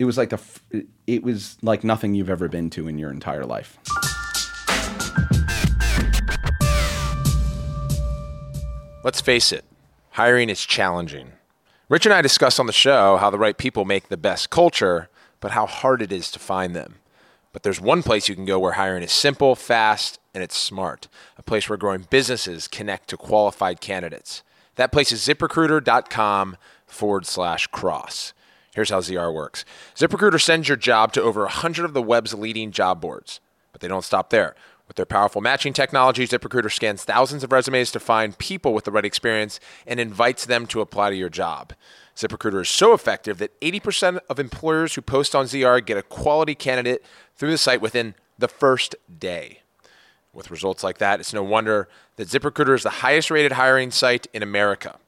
It 0.00 0.06
was 0.06 0.16
like 0.16 0.30
the. 0.30 0.86
It 1.06 1.22
was 1.22 1.58
like 1.60 1.84
nothing 1.84 2.14
you've 2.14 2.30
ever 2.30 2.48
been 2.48 2.70
to 2.70 2.88
in 2.88 2.98
your 2.98 3.10
entire 3.10 3.44
life. 3.44 3.78
Let's 9.04 9.20
face 9.20 9.52
it, 9.52 9.66
hiring 10.12 10.48
is 10.48 10.64
challenging. 10.64 11.32
Rich 11.90 12.06
and 12.06 12.14
I 12.14 12.22
discuss 12.22 12.58
on 12.58 12.64
the 12.64 12.72
show 12.72 13.18
how 13.18 13.28
the 13.28 13.38
right 13.38 13.58
people 13.58 13.84
make 13.84 14.08
the 14.08 14.16
best 14.16 14.48
culture, 14.48 15.10
but 15.38 15.50
how 15.50 15.66
hard 15.66 16.00
it 16.00 16.12
is 16.12 16.30
to 16.30 16.38
find 16.38 16.74
them. 16.74 16.94
But 17.52 17.62
there's 17.62 17.80
one 17.80 18.02
place 18.02 18.26
you 18.26 18.34
can 18.34 18.46
go 18.46 18.58
where 18.58 18.72
hiring 18.72 19.02
is 19.02 19.12
simple, 19.12 19.54
fast, 19.54 20.18
and 20.32 20.42
it's 20.42 20.56
smart. 20.56 21.08
A 21.36 21.42
place 21.42 21.68
where 21.68 21.76
growing 21.76 22.06
businesses 22.08 22.68
connect 22.68 23.08
to 23.10 23.18
qualified 23.18 23.82
candidates. 23.82 24.42
That 24.76 24.92
place 24.92 25.12
is 25.12 25.20
ziprecruiter.com 25.26 26.56
forward 26.86 27.26
slash 27.26 27.66
cross. 27.66 28.32
Here's 28.80 28.88
how 28.88 29.00
ZR 29.00 29.34
works 29.34 29.66
ZipRecruiter 29.94 30.40
sends 30.40 30.66
your 30.66 30.76
job 30.78 31.12
to 31.12 31.20
over 31.20 31.42
100 31.42 31.84
of 31.84 31.92
the 31.92 32.00
web's 32.00 32.32
leading 32.32 32.70
job 32.70 32.98
boards. 32.98 33.38
But 33.72 33.82
they 33.82 33.88
don't 33.88 34.06
stop 34.06 34.30
there. 34.30 34.54
With 34.88 34.96
their 34.96 35.04
powerful 35.04 35.42
matching 35.42 35.74
technology, 35.74 36.26
ZipRecruiter 36.26 36.72
scans 36.72 37.04
thousands 37.04 37.44
of 37.44 37.52
resumes 37.52 37.92
to 37.92 38.00
find 38.00 38.38
people 38.38 38.72
with 38.72 38.84
the 38.84 38.90
right 38.90 39.04
experience 39.04 39.60
and 39.86 40.00
invites 40.00 40.46
them 40.46 40.66
to 40.68 40.80
apply 40.80 41.10
to 41.10 41.16
your 41.16 41.28
job. 41.28 41.74
ZipRecruiter 42.16 42.62
is 42.62 42.70
so 42.70 42.94
effective 42.94 43.36
that 43.36 43.60
80% 43.60 44.18
of 44.30 44.40
employers 44.40 44.94
who 44.94 45.02
post 45.02 45.34
on 45.34 45.44
ZR 45.44 45.84
get 45.84 45.98
a 45.98 46.02
quality 46.02 46.54
candidate 46.54 47.04
through 47.36 47.50
the 47.50 47.58
site 47.58 47.82
within 47.82 48.14
the 48.38 48.48
first 48.48 48.96
day. 49.18 49.60
With 50.32 50.50
results 50.50 50.82
like 50.82 50.96
that, 50.96 51.20
it's 51.20 51.34
no 51.34 51.42
wonder 51.42 51.86
that 52.16 52.28
ZipRecruiter 52.28 52.76
is 52.76 52.84
the 52.84 52.88
highest 52.88 53.30
rated 53.30 53.52
hiring 53.52 53.90
site 53.90 54.26
in 54.32 54.42
America. 54.42 54.98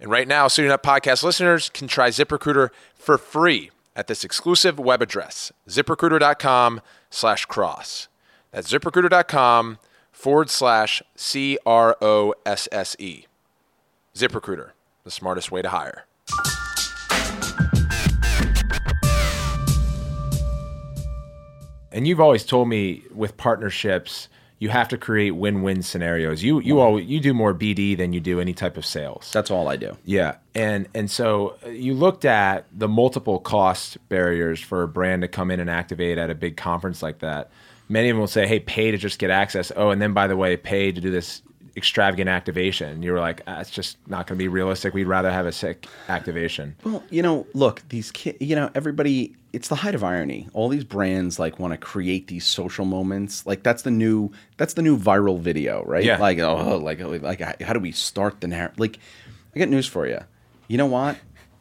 And 0.00 0.10
right 0.10 0.28
now, 0.28 0.46
Suiting 0.46 0.70
Up 0.70 0.82
Podcast 0.82 1.24
listeners 1.24 1.70
can 1.70 1.88
try 1.88 2.08
ZipRecruiter 2.10 2.70
for 2.94 3.18
free 3.18 3.70
at 3.96 4.06
this 4.06 4.22
exclusive 4.22 4.78
web 4.78 5.02
address, 5.02 5.52
ziprecruiter.com 5.68 6.80
slash 7.10 7.46
cross. 7.46 8.06
That's 8.52 8.70
ziprecruiter.com 8.70 9.78
forward 10.12 10.50
slash 10.50 11.02
C 11.16 11.58
R 11.66 11.96
O 12.00 12.32
S 12.46 12.68
S 12.70 12.94
E. 13.00 13.26
ZipRecruiter, 14.14 14.70
the 15.02 15.10
smartest 15.10 15.50
way 15.50 15.62
to 15.62 15.68
hire. 15.70 16.04
And 21.90 22.06
you've 22.06 22.20
always 22.20 22.44
told 22.44 22.68
me 22.68 23.02
with 23.12 23.36
partnerships, 23.36 24.28
you 24.58 24.68
have 24.70 24.88
to 24.88 24.98
create 24.98 25.32
win-win 25.32 25.82
scenarios. 25.82 26.42
You 26.42 26.60
you 26.60 26.80
all 26.80 27.00
you 27.00 27.20
do 27.20 27.32
more 27.32 27.54
BD 27.54 27.96
than 27.96 28.12
you 28.12 28.20
do 28.20 28.40
any 28.40 28.52
type 28.52 28.76
of 28.76 28.84
sales. 28.84 29.30
That's 29.32 29.50
all 29.50 29.68
I 29.68 29.76
do. 29.76 29.96
Yeah, 30.04 30.36
and 30.54 30.88
and 30.94 31.10
so 31.10 31.56
uh, 31.64 31.68
you 31.68 31.94
looked 31.94 32.24
at 32.24 32.66
the 32.72 32.88
multiple 32.88 33.38
cost 33.38 33.96
barriers 34.08 34.60
for 34.60 34.82
a 34.82 34.88
brand 34.88 35.22
to 35.22 35.28
come 35.28 35.50
in 35.50 35.60
and 35.60 35.70
activate 35.70 36.18
at 36.18 36.30
a 36.30 36.34
big 36.34 36.56
conference 36.56 37.02
like 37.02 37.20
that. 37.20 37.50
Many 37.88 38.10
of 38.10 38.16
them 38.16 38.20
will 38.20 38.26
say, 38.26 38.46
"Hey, 38.46 38.60
pay 38.60 38.90
to 38.90 38.98
just 38.98 39.18
get 39.18 39.30
access." 39.30 39.70
Oh, 39.76 39.90
and 39.90 40.02
then 40.02 40.12
by 40.12 40.26
the 40.26 40.36
way, 40.36 40.56
pay 40.56 40.90
to 40.90 41.00
do 41.00 41.10
this 41.10 41.42
extravagant 41.78 42.28
activation. 42.28 43.02
You 43.02 43.12
were 43.12 43.20
like, 43.20 43.40
ah, 43.46 43.60
"It's 43.60 43.70
just 43.70 43.96
not 44.06 44.26
going 44.26 44.36
to 44.36 44.42
be 44.42 44.48
realistic. 44.48 44.92
We'd 44.92 45.04
rather 45.04 45.30
have 45.30 45.46
a 45.46 45.52
sick 45.52 45.86
activation." 46.08 46.76
Well, 46.84 47.02
you 47.08 47.22
know, 47.22 47.46
look, 47.54 47.82
these 47.88 48.10
kids, 48.10 48.36
you 48.40 48.54
know, 48.54 48.70
everybody, 48.74 49.34
it's 49.54 49.68
the 49.68 49.76
height 49.76 49.94
of 49.94 50.04
irony. 50.04 50.48
All 50.52 50.68
these 50.68 50.84
brands 50.84 51.38
like 51.38 51.58
want 51.58 51.72
to 51.72 51.78
create 51.78 52.26
these 52.26 52.44
social 52.44 52.84
moments. 52.84 53.46
Like 53.46 53.62
that's 53.62 53.82
the 53.82 53.90
new, 53.90 54.30
that's 54.58 54.74
the 54.74 54.82
new 54.82 54.98
viral 54.98 55.40
video, 55.40 55.82
right? 55.84 56.04
Yeah. 56.04 56.18
Like, 56.18 56.38
oh, 56.40 56.76
like, 56.76 57.00
like, 57.00 57.62
how 57.62 57.72
do 57.72 57.80
we 57.80 57.92
start 57.92 58.42
the 58.42 58.48
narrative? 58.48 58.78
Like, 58.78 58.98
I 59.54 59.58
got 59.58 59.70
news 59.70 59.86
for 59.86 60.06
you. 60.06 60.20
You 60.66 60.76
know 60.76 60.86
what? 60.86 61.16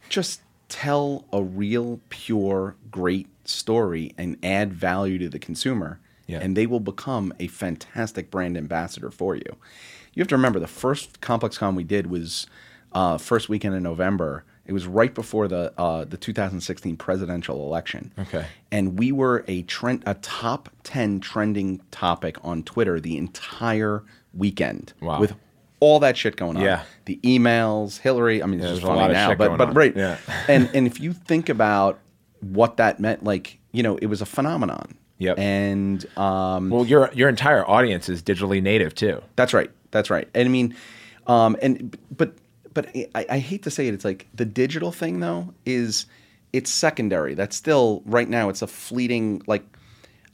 Just 0.09 0.41
tell 0.67 1.25
a 1.31 1.41
real, 1.41 2.01
pure, 2.09 2.75
great 2.91 3.27
story 3.45 4.13
and 4.17 4.37
add 4.43 4.73
value 4.73 5.17
to 5.19 5.29
the 5.29 5.39
consumer. 5.39 5.99
Yeah. 6.27 6.39
And 6.41 6.57
they 6.57 6.67
will 6.67 6.81
become 6.81 7.33
a 7.39 7.47
fantastic 7.47 8.29
brand 8.29 8.57
ambassador 8.57 9.09
for 9.09 9.35
you. 9.35 9.55
You 10.17 10.21
have 10.21 10.27
to 10.29 10.35
remember 10.35 10.59
the 10.59 10.65
first 10.65 11.21
Complex 11.21 11.59
Con 11.59 11.75
we 11.75 11.83
did 11.83 12.07
was 12.07 12.47
uh, 12.91 13.19
first 13.19 13.49
weekend 13.49 13.75
in 13.75 13.83
November. 13.83 14.43
It 14.65 14.73
was 14.73 14.87
right 14.87 15.13
before 15.13 15.47
the 15.47 15.71
uh, 15.77 16.05
the 16.05 16.17
2016 16.17 16.97
presidential 16.97 17.63
election. 17.67 18.11
Okay. 18.17 18.47
And 18.71 18.97
we 18.97 19.11
were 19.11 19.45
a 19.47 19.61
trend 19.61 20.01
a 20.07 20.15
top 20.15 20.69
10 20.83 21.19
trending 21.19 21.81
topic 21.91 22.37
on 22.43 22.63
Twitter 22.63 22.99
the 22.99 23.15
entire 23.15 24.03
weekend 24.33 24.93
Wow. 25.01 25.19
with 25.19 25.35
all 25.79 25.99
that 25.99 26.17
shit 26.17 26.35
going 26.35 26.57
on. 26.57 26.63
Yeah. 26.63 26.81
The 27.05 27.19
emails, 27.23 27.99
Hillary. 27.99 28.41
I 28.41 28.47
mean, 28.47 28.55
it's 28.59 28.65
there's 28.65 28.79
just 28.79 28.83
a 28.85 28.87
funny 28.87 29.01
lot 29.01 29.11
of 29.11 29.15
now, 29.15 29.35
but 29.35 29.55
but 29.55 29.67
on. 29.69 29.73
right. 29.75 29.95
Yeah. 29.95 30.17
and 30.47 30.67
and 30.73 30.87
if 30.87 30.99
you 30.99 31.13
think 31.13 31.47
about 31.47 31.99
what 32.41 32.77
that 32.77 32.99
meant, 32.99 33.23
like 33.23 33.59
you 33.71 33.83
know, 33.83 33.97
it 33.97 34.07
was 34.07 34.21
a 34.21 34.25
phenomenon. 34.25 34.95
Yep. 35.19 35.39
And 35.39 36.17
um, 36.17 36.69
Well, 36.69 36.85
your 36.85 37.09
your 37.13 37.29
entire 37.29 37.67
audience 37.67 38.09
is 38.09 38.21
digitally 38.21 38.61
native 38.61 38.93
too. 38.95 39.21
that's 39.35 39.53
right. 39.53 39.71
That's 39.91 40.09
right. 40.09 40.27
And 40.33 40.47
I 40.47 40.51
mean, 40.51 40.75
um, 41.27 41.57
and 41.61 41.97
but 42.15 42.33
but 42.73 42.89
I, 43.15 43.25
I 43.29 43.39
hate 43.39 43.63
to 43.63 43.71
say 43.71 43.87
it. 43.87 43.93
It's 43.93 44.05
like 44.05 44.27
the 44.33 44.45
digital 44.45 44.91
thing 44.91 45.19
though 45.19 45.53
is 45.65 46.05
it's 46.53 46.69
secondary. 46.69 47.33
That's 47.33 47.55
still 47.55 48.03
right 48.05 48.29
now. 48.29 48.49
It's 48.49 48.61
a 48.61 48.67
fleeting 48.67 49.41
like. 49.47 49.63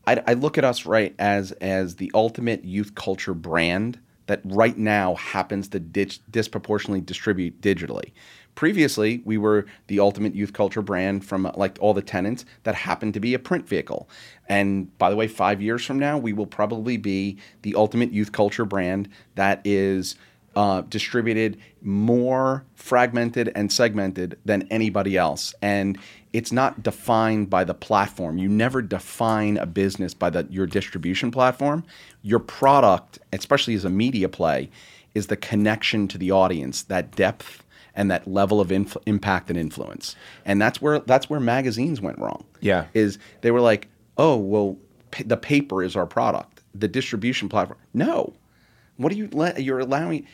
I, 0.05 0.21
I 0.27 0.33
look 0.33 0.57
at 0.57 0.65
us 0.65 0.85
right 0.85 1.15
as 1.17 1.53
as 1.53 1.95
the 1.95 2.11
ultimate 2.13 2.65
youth 2.65 2.93
culture 2.93 3.33
brand 3.33 3.99
that 4.27 4.41
right 4.43 4.77
now 4.77 5.15
happens 5.15 5.69
to 5.69 5.79
ditch, 5.79 6.19
disproportionately 6.29 7.01
distribute 7.01 7.61
digitally. 7.61 8.11
Previously, 8.55 9.21
we 9.25 9.37
were 9.37 9.65
the 9.87 9.99
ultimate 9.99 10.35
youth 10.35 10.53
culture 10.53 10.81
brand 10.81 11.25
from 11.25 11.51
like 11.55 11.77
all 11.81 11.93
the 11.93 12.01
tenants 12.01 12.45
that 12.63 12.75
happened 12.75 13.13
to 13.15 13.19
be 13.19 13.33
a 13.33 13.39
print 13.39 13.67
vehicle. 13.67 14.07
And 14.47 14.95
by 14.97 15.09
the 15.09 15.15
way, 15.15 15.27
five 15.27 15.61
years 15.61 15.83
from 15.85 15.97
now, 15.97 16.17
we 16.17 16.33
will 16.33 16.45
probably 16.45 16.97
be 16.97 17.37
the 17.63 17.75
ultimate 17.75 18.13
youth 18.13 18.31
culture 18.31 18.65
brand 18.65 19.09
that 19.35 19.61
is 19.65 20.15
uh, 20.55 20.81
distributed 20.81 21.57
more 21.81 22.63
fragmented 22.75 23.51
and 23.55 23.71
segmented 23.71 24.37
than 24.45 24.67
anybody 24.69 25.17
else. 25.17 25.55
And 25.61 25.97
it's 26.31 26.51
not 26.51 26.83
defined 26.83 27.49
by 27.49 27.63
the 27.63 27.73
platform. 27.73 28.37
You 28.37 28.49
never 28.49 28.81
define 28.81 29.57
a 29.57 29.65
business 29.65 30.13
by 30.13 30.29
the, 30.29 30.47
your 30.49 30.67
distribution 30.67 31.31
platform. 31.31 31.83
Your 32.21 32.39
product, 32.39 33.19
especially 33.31 33.73
as 33.73 33.85
a 33.85 33.89
media 33.89 34.29
play, 34.29 34.69
is 35.15 35.27
the 35.27 35.37
connection 35.37 36.07
to 36.07 36.17
the 36.17 36.31
audience, 36.31 36.83
that 36.83 37.15
depth 37.15 37.62
and 37.95 38.09
that 38.11 38.27
level 38.27 38.59
of 38.59 38.71
inf- 38.71 38.97
impact 39.05 39.49
and 39.49 39.57
influence. 39.59 40.15
And 40.45 40.61
that's 40.61 40.81
where 40.81 40.99
that's 40.99 41.29
where 41.29 41.39
magazines 41.39 42.01
went 42.01 42.17
wrong. 42.19 42.43
Yeah. 42.61 42.85
is 42.93 43.17
they 43.41 43.51
were 43.51 43.61
like, 43.61 43.87
oh 44.17 44.37
well, 44.37 44.77
pa- 45.11 45.23
the 45.25 45.37
paper 45.37 45.83
is 45.83 45.95
our 45.95 46.05
product. 46.07 46.61
The 46.75 46.87
distribution 46.87 47.49
platform, 47.49 47.79
no. 47.93 48.33
What 48.97 49.11
are 49.11 49.15
you? 49.15 49.29
le- 49.31 49.59
You're 49.59 49.79
allowing 49.79 50.27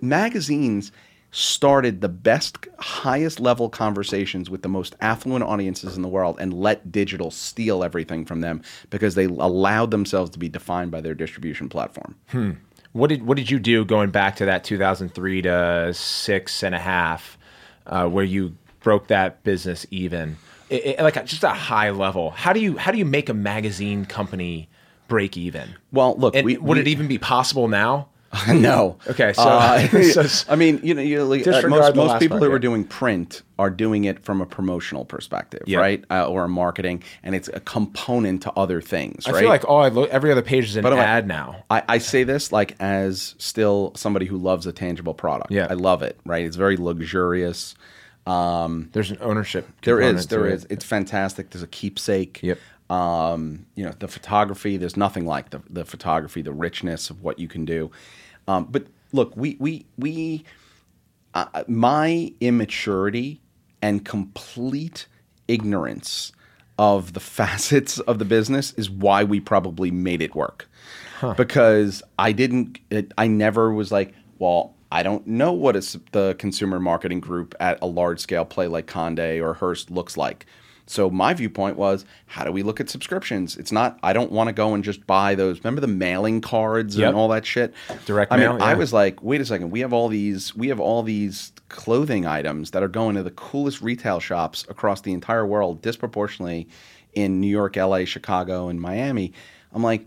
magazines 0.00 0.92
started 1.34 2.02
the 2.02 2.08
best, 2.10 2.58
highest 2.78 3.40
level 3.40 3.70
conversations 3.70 4.50
with 4.50 4.60
the 4.60 4.68
most 4.68 4.94
affluent 5.00 5.42
audiences 5.42 5.96
in 5.96 6.02
the 6.02 6.08
world, 6.08 6.36
and 6.38 6.52
let 6.52 6.92
digital 6.92 7.30
steal 7.30 7.82
everything 7.82 8.26
from 8.26 8.42
them 8.42 8.60
because 8.90 9.14
they 9.14 9.24
allowed 9.24 9.90
themselves 9.90 10.30
to 10.30 10.38
be 10.38 10.48
defined 10.48 10.90
by 10.90 11.00
their 11.00 11.14
distribution 11.14 11.70
platform. 11.70 12.14
Hmm. 12.28 12.50
What 12.92 13.08
did 13.08 13.22
what 13.26 13.36
did 13.36 13.50
you 13.50 13.58
do 13.58 13.84
going 13.84 14.10
back 14.10 14.36
to 14.36 14.44
that 14.46 14.64
2003 14.64 15.42
to 15.42 15.94
six 15.94 16.62
and 16.62 16.74
a 16.74 16.78
half, 16.78 17.38
uh, 17.86 18.06
where 18.06 18.24
you 18.24 18.56
broke 18.80 19.06
that 19.08 19.42
business 19.44 19.86
even, 19.90 20.36
It- 20.68 20.84
it- 20.98 21.00
like 21.02 21.24
just 21.26 21.44
a 21.44 21.48
high 21.50 21.90
level? 21.90 22.30
How 22.30 22.52
do 22.52 22.60
you 22.60 22.76
how 22.76 22.92
do 22.92 22.98
you 22.98 23.04
make 23.06 23.28
a 23.28 23.34
magazine 23.34 24.04
company 24.04 24.68
break 25.08 25.36
even? 25.36 25.74
Well, 25.90 26.16
look, 26.18 26.34
we- 26.34 26.56
would 26.58 26.76
we- 26.76 26.80
it 26.80 26.88
even 26.88 27.06
be 27.08 27.18
possible 27.18 27.68
now? 27.68 28.08
no. 28.48 28.98
Okay, 29.08 29.32
so- 29.32 29.42
Uh, 29.42 29.86
so- 30.02 30.44
I 30.52 30.56
mean, 30.56 30.80
you 30.82 30.94
know, 30.94 31.02
you 31.02 31.22
like, 31.24 31.46
uh, 31.46 31.68
most, 31.68 31.94
most 31.94 32.18
people 32.20 32.38
part, 32.38 32.48
who 32.50 32.54
are 32.54 32.58
doing 32.58 32.84
print 32.84 33.42
are 33.58 33.70
doing 33.70 34.04
it 34.04 34.24
from 34.24 34.40
a 34.40 34.46
promotional 34.46 35.04
perspective, 35.04 35.62
Yeah. 35.66 35.78
right? 35.78 36.04
Uh, 36.10 36.26
or 36.26 36.44
a 36.44 36.48
marketing, 36.48 37.02
and 37.22 37.34
it's 37.34 37.48
a 37.52 37.60
component 37.60 38.42
to 38.42 38.52
other 38.52 38.80
things, 38.80 39.26
I 39.26 39.32
right? 39.32 39.40
feel 39.40 39.48
like 39.48 39.68
all 39.68 39.82
I 39.82 39.88
look, 39.88 40.10
every 40.10 40.32
other 40.32 40.42
page 40.42 40.64
is 40.64 40.76
an 40.76 40.84
way, 40.84 40.98
ad 40.98 41.26
now. 41.28 41.64
I, 41.70 41.82
I 41.88 41.98
say 41.98 42.24
this 42.24 42.52
like 42.52 42.74
as 42.80 43.34
still 43.38 43.92
somebody 43.96 44.26
who 44.26 44.36
loves 44.38 44.66
a 44.66 44.72
tangible 44.72 45.14
product. 45.14 45.50
Yeah. 45.50 45.66
I 45.70 45.74
love 45.74 46.02
it, 46.02 46.18
right? 46.24 46.44
It's 46.44 46.56
very 46.56 46.76
luxurious. 46.76 47.74
There's 48.26 49.10
an 49.10 49.18
ownership. 49.20 49.68
There 49.82 50.00
is, 50.00 50.26
there 50.28 50.46
is. 50.46 50.64
it. 50.64 50.72
It's 50.72 50.84
fantastic. 50.84 51.50
There's 51.50 51.62
a 51.62 51.68
keepsake. 51.68 52.40
Yep. 52.42 52.58
Um, 52.90 53.66
you 53.74 53.84
know, 53.84 53.92
the 53.98 54.08
photography. 54.08 54.76
There's 54.76 54.96
nothing 54.96 55.26
like 55.26 55.50
the 55.50 55.60
the 55.70 55.84
photography, 55.84 56.42
the 56.42 56.52
richness 56.52 57.10
of 57.10 57.22
what 57.22 57.38
you 57.38 57.48
can 57.48 57.64
do. 57.64 57.90
Um, 58.52 58.66
but 58.70 58.86
look, 59.12 59.36
we 59.36 59.56
we 59.58 59.86
we, 59.98 60.44
uh, 61.34 61.64
my 61.68 62.32
immaturity 62.40 63.40
and 63.80 64.04
complete 64.04 65.06
ignorance 65.48 66.32
of 66.78 67.12
the 67.12 67.20
facets 67.38 67.98
of 68.00 68.18
the 68.18 68.24
business 68.24 68.72
is 68.74 68.90
why 68.90 69.24
we 69.24 69.40
probably 69.40 69.90
made 69.90 70.22
it 70.22 70.34
work. 70.34 70.68
Because 71.36 72.02
I 72.18 72.32
didn't, 72.32 72.80
it, 72.90 73.12
I 73.16 73.28
never 73.28 73.72
was 73.72 73.92
like, 73.92 74.12
well, 74.40 74.74
I 74.90 75.04
don't 75.04 75.24
know 75.24 75.52
what 75.52 75.74
the 76.10 76.34
consumer 76.36 76.80
marketing 76.80 77.20
group 77.20 77.54
at 77.60 77.78
a 77.80 77.86
large 77.86 78.18
scale 78.18 78.44
play 78.44 78.66
like 78.66 78.88
Conde 78.88 79.20
or 79.20 79.54
Hearst 79.54 79.92
looks 79.92 80.16
like. 80.16 80.46
So 80.86 81.08
my 81.10 81.32
viewpoint 81.32 81.76
was, 81.76 82.04
how 82.26 82.44
do 82.44 82.52
we 82.52 82.62
look 82.62 82.80
at 82.80 82.90
subscriptions? 82.90 83.56
It's 83.56 83.72
not. 83.72 83.98
I 84.02 84.12
don't 84.12 84.32
want 84.32 84.48
to 84.48 84.52
go 84.52 84.74
and 84.74 84.82
just 84.82 85.06
buy 85.06 85.34
those. 85.34 85.58
Remember 85.60 85.80
the 85.80 85.86
mailing 85.86 86.40
cards 86.40 86.96
Yep. 86.96 87.08
and 87.08 87.16
all 87.16 87.28
that 87.28 87.46
shit. 87.46 87.72
Direct 88.04 88.32
I 88.32 88.36
mail, 88.36 88.52
mean, 88.54 88.62
I 88.62 88.74
was 88.74 88.92
like, 88.92 89.22
wait 89.22 89.40
a 89.40 89.44
second. 89.44 89.70
We 89.70 89.80
have 89.80 89.92
all 89.92 90.08
these. 90.08 90.54
We 90.56 90.68
have 90.68 90.80
all 90.80 91.02
these 91.02 91.52
clothing 91.68 92.26
items 92.26 92.72
that 92.72 92.82
are 92.82 92.88
going 92.88 93.14
to 93.16 93.22
the 93.22 93.30
coolest 93.30 93.80
retail 93.80 94.20
shops 94.20 94.66
across 94.68 95.00
the 95.00 95.12
entire 95.12 95.46
world, 95.46 95.82
disproportionately 95.82 96.68
in 97.14 97.40
New 97.40 97.48
York, 97.48 97.76
L.A., 97.76 98.04
Chicago, 98.04 98.68
and 98.68 98.80
Miami. 98.80 99.32
I'm 99.72 99.82
like, 99.82 100.06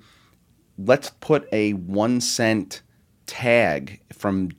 let's 0.78 1.10
put 1.22 1.48
a 1.52 1.72
one 1.74 2.20
cent 2.22 2.82
tag 3.28 4.02
from 4.14 4.50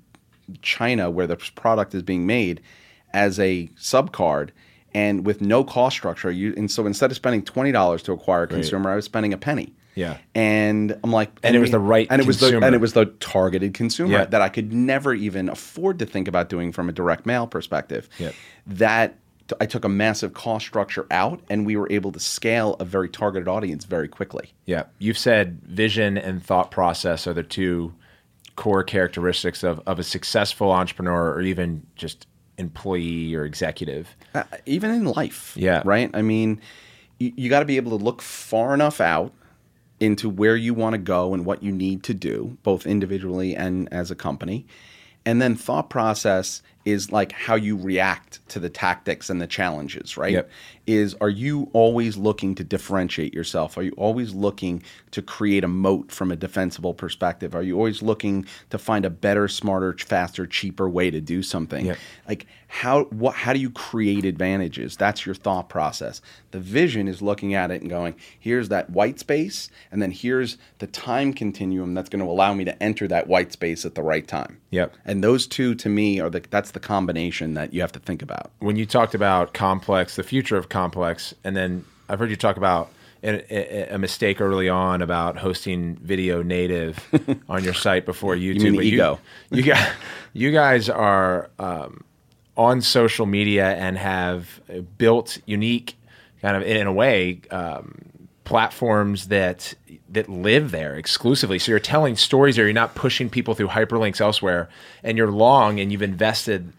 China 0.63 1.11
where 1.11 1.27
the 1.27 1.37
product 1.37 1.95
is 1.95 2.03
being 2.03 2.27
made 2.27 2.61
as 3.13 3.39
a 3.39 3.69
sub 3.77 4.13
card 4.13 4.53
and 4.97 5.27
with 5.27 5.43
no 5.43 5.63
cost 5.63 5.95
structure. 5.95 6.31
You 6.31 6.55
and 6.57 6.71
so 6.71 6.87
instead 6.87 7.11
of 7.11 7.17
spending 7.17 7.43
twenty 7.43 7.71
dollars 7.71 8.03
to 8.05 8.13
acquire 8.13 8.45
a 8.45 8.47
consumer, 8.47 8.91
I 8.91 8.97
was 8.97 9.05
spending 9.05 9.35
a 9.35 9.37
penny. 9.37 9.75
Yeah. 9.95 10.17
And 10.35 10.99
I'm 11.05 11.13
like, 11.13 11.39
And 11.43 11.55
it 11.55 11.59
was 11.59 11.71
the 11.71 11.79
right 11.79 12.07
and 12.11 12.21
it 12.21 12.27
was 12.27 12.41
the 12.41 12.59
and 12.63 12.75
it 12.75 12.81
was 12.81 12.95
the 12.95 13.07
targeted 13.07 13.75
consumer 13.75 14.13
Yeah. 14.13 14.25
that 14.25 14.41
I 14.41 14.49
could 14.49 14.73
never 14.73 15.13
even 15.15 15.49
afford 15.51 15.99
to 15.99 16.07
think 16.07 16.29
about 16.29 16.49
doing 16.49 16.73
from 16.73 16.89
a 16.89 16.93
direct 16.93 17.27
mail 17.27 17.47
perspective. 17.47 18.09
Yeah. 18.19 18.33
That 18.67 19.19
I 19.61 19.67
took 19.67 19.85
a 19.85 19.89
massive 19.89 20.35
cost 20.35 20.67
structure 20.67 21.07
out, 21.11 21.41
and 21.49 21.65
we 21.65 21.77
were 21.77 21.87
able 21.91 22.11
to 22.13 22.19
scale 22.19 22.75
a 22.81 22.85
very 22.85 23.09
targeted 23.09 23.47
audience 23.49 23.85
very 23.85 24.09
quickly. 24.09 24.53
Yeah, 24.65 24.85
you've 24.99 25.19
said 25.19 25.61
vision 25.63 26.19
and 26.19 26.43
thought 26.45 26.73
process 26.73 27.29
are 27.29 27.33
the 27.33 27.45
two 27.45 27.95
core 28.57 28.83
characteristics 28.83 29.63
of, 29.63 29.81
of 29.87 29.99
a 30.01 30.03
successful 30.03 30.73
entrepreneur 30.73 31.33
or 31.33 31.43
even 31.43 31.87
just 31.95 32.27
employee 32.59 33.35
or 33.35 33.45
executive. 33.45 34.17
Uh, 34.35 34.45
even 34.65 34.91
in 34.91 35.05
life. 35.05 35.53
Yeah. 35.57 35.83
Right? 35.85 36.11
I 36.15 36.23
mean, 36.23 36.61
you, 37.19 37.33
you 37.37 37.51
got 37.51 37.61
to 37.61 37.67
be 37.67 37.77
able 37.77 37.97
to 37.97 38.05
look 38.05 38.23
far 38.23 38.75
enough 38.75 39.01
out 39.01 39.33
into 39.99 40.29
where 40.29 40.57
you 40.57 40.75
want 40.75 40.93
to 40.95 40.99
go 40.99 41.33
and 41.33 41.47
what 41.47 41.63
you 41.63 41.73
need 41.73 42.03
to 42.05 42.15
do, 42.15 42.59
both 42.63 42.87
individually 42.87 43.57
and 43.57 43.91
as 43.93 44.11
a 44.11 44.15
company. 44.15 44.67
And 45.25 45.41
then 45.41 45.57
thought 45.57 45.91
process 45.91 46.63
is 46.87 47.13
like 47.13 47.33
how 47.33 47.55
you 47.57 47.77
react 47.77 48.41
to 48.49 48.59
the 48.61 48.71
tactics 48.71 49.29
and 49.29 49.41
the 49.41 49.47
challenges, 49.47 50.17
right? 50.17 50.33
Yep. 50.33 50.51
Is 50.87 51.17
are 51.21 51.29
you 51.29 51.69
always 51.73 52.17
looking 52.17 52.55
to 52.55 52.65
differentiate 52.65 53.35
yourself? 53.35 53.77
Are 53.77 53.83
you 53.83 53.93
always 53.97 54.33
looking 54.33 54.83
to 55.11 55.21
create 55.21 55.65
a 55.65 55.69
moat 55.69 56.13
from 56.13 56.31
a 56.31 56.37
defensible 56.37 56.95
perspective? 56.95 57.55
Are 57.57 57.63
you 57.63 57.77
always 57.77 58.03
looking 58.03 58.47
to 58.71 58.79
find 58.79 59.05
a 59.05 59.11
better, 59.11 59.49
smarter, 59.49 59.93
faster, 59.99 60.47
cheaper 60.47 60.89
way 60.89 61.11
to 61.11 61.21
do 61.21 61.43
something? 61.43 61.87
Yep. 61.87 61.99
like 62.29 62.47
how 62.69 63.05
what 63.05 63.35
how 63.35 63.53
do 63.53 63.61
you 63.61 63.71
create 63.71 64.25
advantages 64.25 64.97
that's 64.97 65.25
your 65.25 65.37
thought 65.37 65.69
process 65.69 66.21
the 66.51 66.59
vision 66.59 67.07
is 67.07 67.23
looking 67.23 67.55
at 67.55 67.71
it 67.71 67.81
and 67.81 67.89
going 67.89 68.13
here's 68.41 68.69
that 68.71 68.91
white 68.91 69.21
space 69.21 69.71
and 69.93 70.03
then 70.03 70.11
here's 70.11 70.59
the 70.79 70.87
time 70.89 71.33
continuum 71.33 71.95
that's 71.95 72.09
going 72.09 72.23
to 72.23 72.29
allow 72.29 72.53
me 72.55 72.65
to 72.65 72.83
enter 72.83 73.07
that 73.07 73.29
white 73.29 73.53
space 73.53 73.85
at 73.85 73.95
the 73.95 74.03
right 74.03 74.27
time 74.27 74.59
Yep. 74.71 74.95
and 75.05 75.23
those 75.23 75.47
two 75.47 75.77
to 75.77 75.89
me 75.89 76.19
are 76.21 76.29
the 76.29 76.43
that's 76.51 76.73
the 76.77 76.81
combination 76.81 77.55
that 77.55 77.73
you 77.73 77.81
have 77.81 77.93
to 77.93 77.99
think 77.99 78.21
about 78.21 78.51
When 78.59 78.77
you 78.77 78.85
talked 78.85 79.15
about 79.15 79.55
complex, 79.55 80.17
the 80.17 80.23
future 80.23 80.59
of 80.59 80.69
complex, 80.69 81.35
and 81.43 81.57
then 81.57 81.87
I've 82.07 82.19
heard 82.19 82.29
you 82.29 82.37
talk 82.37 82.59
about 82.59 82.93
a, 83.23 83.95
a, 83.95 83.99
mistake 83.99 84.43
early 84.43 84.69
on 84.69 85.01
about 85.01 85.39
hosting 85.39 85.97
video 85.97 86.43
native 86.43 87.03
on 87.49 87.65
your 87.65 87.73
site 87.73 88.05
before 88.05 88.37
YouTube. 88.37 88.63
mean 88.63 88.77
but 88.77 88.85
ego. 88.85 89.21
You, 89.51 89.57
you 89.57 89.63
guys, 89.63 89.93
you 90.35 90.53
guys 90.53 90.91
are 90.91 91.51
um, 91.59 92.05
on 92.59 92.83
social 92.83 93.25
media 93.25 93.75
and 93.75 93.97
have 93.97 94.61
built 94.99 95.39
unique, 95.47 95.97
kind 96.43 96.59
of 96.59 96.63
in 96.63 96.87
a 96.87 96.93
way, 96.93 97.41
um, 97.51 98.03
platforms 98.47 99.29
that 99.29 99.75
that 100.09 100.29
live 100.31 100.71
there 100.71 100.95
exclusively. 100.95 101.59
So 101.59 101.73
you're 101.73 101.81
telling 101.81 102.17
stories 102.17 102.57
there. 102.57 102.65
You're 102.65 102.73
not 102.73 102.95
pushing 102.95 103.29
people 103.29 103.55
through 103.55 103.69
hyperlinks 103.69 104.21
elsewhere, 104.21 104.71
and 105.03 105.19
you're 105.19 105.31
long 105.31 105.79
and 105.81 105.93
you've 105.93 106.01
invested 106.01 106.73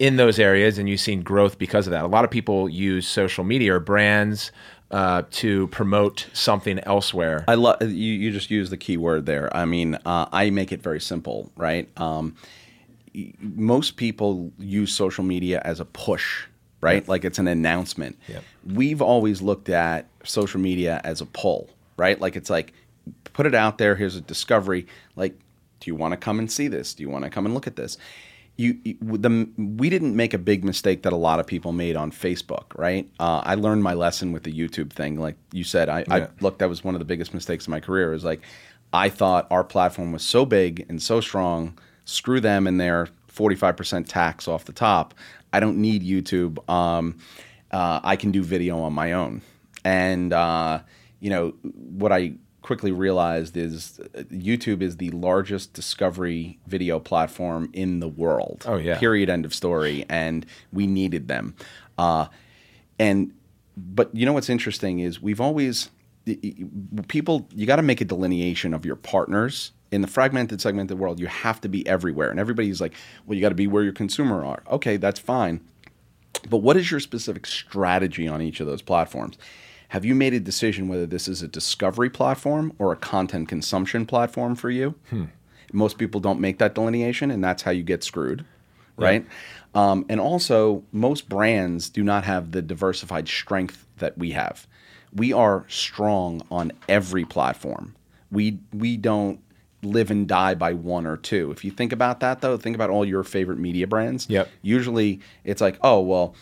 in 0.00 0.16
those 0.16 0.38
areas 0.38 0.78
and 0.78 0.88
you've 0.88 1.00
seen 1.00 1.22
growth 1.22 1.58
because 1.58 1.86
of 1.86 1.90
that. 1.92 2.04
A 2.04 2.08
lot 2.08 2.24
of 2.24 2.30
people 2.30 2.68
use 2.68 3.06
social 3.06 3.44
media 3.44 3.74
or 3.74 3.80
brands 3.80 4.50
uh, 4.90 5.22
to 5.30 5.68
promote 5.68 6.26
something 6.32 6.80
elsewhere. 6.80 7.44
I 7.46 7.54
love 7.54 7.82
you. 7.82 7.88
You 7.88 8.32
just 8.32 8.50
use 8.50 8.70
the 8.70 8.78
key 8.78 8.96
word 8.96 9.26
there. 9.26 9.54
I 9.54 9.66
mean, 9.66 9.96
uh, 10.06 10.26
I 10.32 10.48
make 10.50 10.72
it 10.72 10.82
very 10.82 11.00
simple, 11.00 11.52
right? 11.54 11.86
Um, 12.00 12.34
most 13.40 13.96
people 13.96 14.52
use 14.58 14.92
social 14.92 15.22
media 15.22 15.60
as 15.64 15.80
a 15.80 15.84
push, 15.84 16.46
right? 16.80 17.06
Like 17.06 17.26
it's 17.26 17.38
an 17.38 17.46
announcement. 17.46 18.18
Yep. 18.26 18.42
We've 18.66 19.00
always 19.02 19.40
looked 19.42 19.68
at 19.68 20.06
social 20.24 20.60
media 20.60 21.00
as 21.04 21.20
a 21.20 21.26
pull, 21.26 21.70
right? 21.96 22.20
Like 22.20 22.36
it's 22.36 22.50
like 22.50 22.72
put 23.32 23.46
it 23.46 23.54
out 23.54 23.78
there. 23.78 23.96
Here's 23.96 24.16
a 24.16 24.20
discovery. 24.20 24.86
Like, 25.16 25.32
do 25.80 25.90
you 25.90 25.94
want 25.94 26.12
to 26.12 26.16
come 26.18 26.38
and 26.38 26.50
see 26.50 26.68
this? 26.68 26.92
Do 26.94 27.02
you 27.02 27.08
want 27.10 27.24
to 27.24 27.30
come 27.30 27.46
and 27.46 27.54
look 27.54 27.66
at 27.66 27.76
this? 27.76 27.96
You, 28.56 28.78
you- 28.84 28.96
the 29.00 29.48
we 29.56 29.88
didn't 29.88 30.14
make 30.14 30.34
a 30.34 30.38
big 30.38 30.64
mistake 30.64 31.02
that 31.04 31.12
a 31.14 31.16
lot 31.16 31.40
of 31.40 31.46
people 31.46 31.72
made 31.72 31.96
on 31.96 32.10
Facebook, 32.12 32.64
right? 32.76 33.08
Uh, 33.18 33.40
I 33.44 33.54
learned 33.54 33.82
my 33.82 33.94
lesson 33.94 34.32
with 34.32 34.42
the 34.42 34.52
YouTube 34.52 34.92
thing. 34.92 35.18
Like 35.18 35.36
you 35.52 35.64
said, 35.64 35.88
I, 35.88 36.04
I 36.10 36.18
Yeah. 36.18 36.26
look 36.40 36.58
that 36.58 36.68
was 36.68 36.84
one 36.84 36.94
of 36.94 36.98
the 36.98 37.06
biggest 37.06 37.32
mistakes 37.32 37.64
of 37.64 37.70
my 37.70 37.80
career. 37.80 38.12
Is 38.12 38.24
like 38.24 38.42
I 38.92 39.08
thought 39.08 39.46
our 39.50 39.64
platform 39.64 40.12
was 40.12 40.22
so 40.22 40.44
big 40.44 40.84
and 40.90 41.00
so 41.02 41.20
strong. 41.22 41.78
Screw 42.04 42.40
them 42.40 42.66
and 42.66 42.78
their 42.78 43.08
forty 43.28 43.56
five 43.56 43.78
percent 43.78 44.06
tax 44.08 44.46
off 44.46 44.66
the 44.66 44.72
top. 44.74 45.14
I 45.52 45.60
don't 45.60 45.78
need 45.78 46.02
YouTube. 46.02 46.68
Um, 46.68 47.16
uh, 47.70 48.00
I 48.02 48.16
can 48.16 48.30
do 48.30 48.42
video 48.42 48.80
on 48.80 48.92
my 48.92 49.12
own. 49.12 49.42
And 49.84 50.32
uh, 50.32 50.80
you 51.20 51.30
know 51.30 51.54
what 51.62 52.12
I 52.12 52.34
quickly 52.62 52.92
realized 52.92 53.56
is 53.56 53.98
uh, 54.14 54.22
YouTube 54.24 54.82
is 54.82 54.98
the 54.98 55.10
largest 55.10 55.72
discovery 55.72 56.58
video 56.66 57.00
platform 57.00 57.70
in 57.72 58.00
the 58.00 58.08
world. 58.08 58.64
Oh, 58.66 58.76
yeah. 58.76 58.98
Period. 58.98 59.30
End 59.30 59.44
of 59.44 59.54
story. 59.54 60.04
And 60.08 60.44
we 60.72 60.86
needed 60.86 61.28
them. 61.28 61.54
Uh, 61.96 62.26
and 62.98 63.32
but 63.76 64.14
you 64.14 64.26
know 64.26 64.32
what's 64.32 64.50
interesting 64.50 65.00
is 65.00 65.22
we've 65.22 65.40
always 65.40 65.90
people 67.08 67.48
you 67.54 67.66
got 67.66 67.76
to 67.76 67.82
make 67.82 68.00
a 68.00 68.04
delineation 68.04 68.74
of 68.74 68.84
your 68.84 68.96
partners 68.96 69.72
in 69.90 70.02
the 70.02 70.06
fragmented 70.06 70.60
segmented 70.60 70.98
world 70.98 71.18
you 71.18 71.26
have 71.26 71.60
to 71.60 71.68
be 71.68 71.86
everywhere 71.88 72.30
and 72.30 72.38
everybody's 72.38 72.80
like 72.80 72.94
well 73.26 73.34
you 73.34 73.40
got 73.40 73.48
to 73.48 73.54
be 73.54 73.66
where 73.66 73.82
your 73.82 73.92
consumer 73.92 74.44
are 74.44 74.62
okay 74.70 74.96
that's 74.96 75.18
fine 75.18 75.60
but 76.48 76.58
what 76.58 76.76
is 76.76 76.90
your 76.90 77.00
specific 77.00 77.46
strategy 77.46 78.26
on 78.26 78.40
each 78.42 78.60
of 78.60 78.66
those 78.66 78.82
platforms? 78.82 79.36
Have 79.88 80.04
you 80.04 80.14
made 80.14 80.34
a 80.34 80.40
decision 80.40 80.86
whether 80.88 81.06
this 81.06 81.26
is 81.28 81.42
a 81.42 81.48
discovery 81.48 82.10
platform 82.10 82.72
or 82.78 82.92
a 82.92 82.96
content 82.96 83.48
consumption 83.48 84.06
platform 84.06 84.54
for 84.54 84.70
you? 84.70 84.94
Most 85.72 85.98
people 85.98 86.20
don't 86.20 86.40
make 86.40 86.58
that 86.58 86.74
delineation 86.74 87.30
and 87.30 87.42
that's 87.42 87.62
how 87.62 87.70
you 87.72 87.82
get 87.82 88.02
screwed 88.04 88.44
right? 89.00 89.26
Um, 89.74 90.04
and 90.08 90.20
also 90.20 90.84
most 90.92 91.28
brands 91.28 91.88
do 91.88 92.02
not 92.02 92.24
have 92.24 92.52
the 92.52 92.62
diversified 92.62 93.28
strength 93.28 93.86
that 93.98 94.16
we 94.18 94.32
have. 94.32 94.66
We 95.14 95.32
are 95.32 95.64
strong 95.68 96.42
on 96.50 96.72
every 96.88 97.24
platform. 97.24 97.96
We 98.30 98.60
we 98.72 98.96
don't 98.96 99.40
live 99.82 100.10
and 100.10 100.28
die 100.28 100.54
by 100.54 100.72
one 100.72 101.06
or 101.06 101.16
two 101.16 101.50
if 101.50 101.64
you 101.64 101.70
think 101.70 101.92
about 101.92 102.20
that 102.20 102.40
though 102.40 102.56
think 102.56 102.74
about 102.74 102.90
all 102.90 103.04
your 103.04 103.22
favorite 103.22 103.58
media 103.58 103.86
brands 103.86 104.26
Yep. 104.28 104.48
usually 104.62 105.20
it's 105.44 105.60
like 105.60 105.78
oh 105.82 106.00
well 106.00 106.34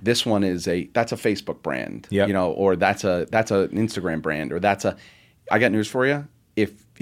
this 0.00 0.24
one 0.24 0.44
is 0.44 0.68
a 0.68 0.88
that's 0.92 1.12
a 1.12 1.16
facebook 1.16 1.62
brand 1.62 2.06
Yep. 2.10 2.28
you 2.28 2.34
know 2.34 2.52
or 2.52 2.76
that's 2.76 3.04
a 3.04 3.26
that's 3.30 3.50
an 3.50 3.68
instagram 3.68 4.22
brand 4.22 4.52
or 4.52 4.60
that's 4.60 4.84
a 4.84 4.96
i 5.50 5.58
got 5.58 5.72
news 5.72 5.88
for 5.88 6.06
you 6.06 6.26
if 6.56 6.84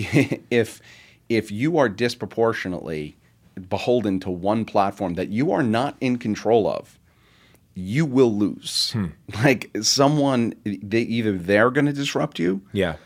if 0.50 0.80
if 1.28 1.50
you 1.50 1.78
are 1.78 1.88
disproportionately 1.88 3.16
beholden 3.68 4.18
to 4.20 4.30
one 4.30 4.64
platform 4.64 5.14
that 5.14 5.28
you 5.28 5.52
are 5.52 5.62
not 5.62 5.96
in 6.00 6.16
control 6.16 6.66
of 6.66 6.98
you 7.74 8.04
will 8.04 8.34
lose 8.34 8.92
hmm. 8.92 9.06
like 9.42 9.70
someone 9.82 10.54
they 10.64 11.02
either 11.02 11.36
they're 11.36 11.70
going 11.70 11.86
to 11.86 11.92
disrupt 11.92 12.38
you 12.38 12.60
yeah. 12.72 12.96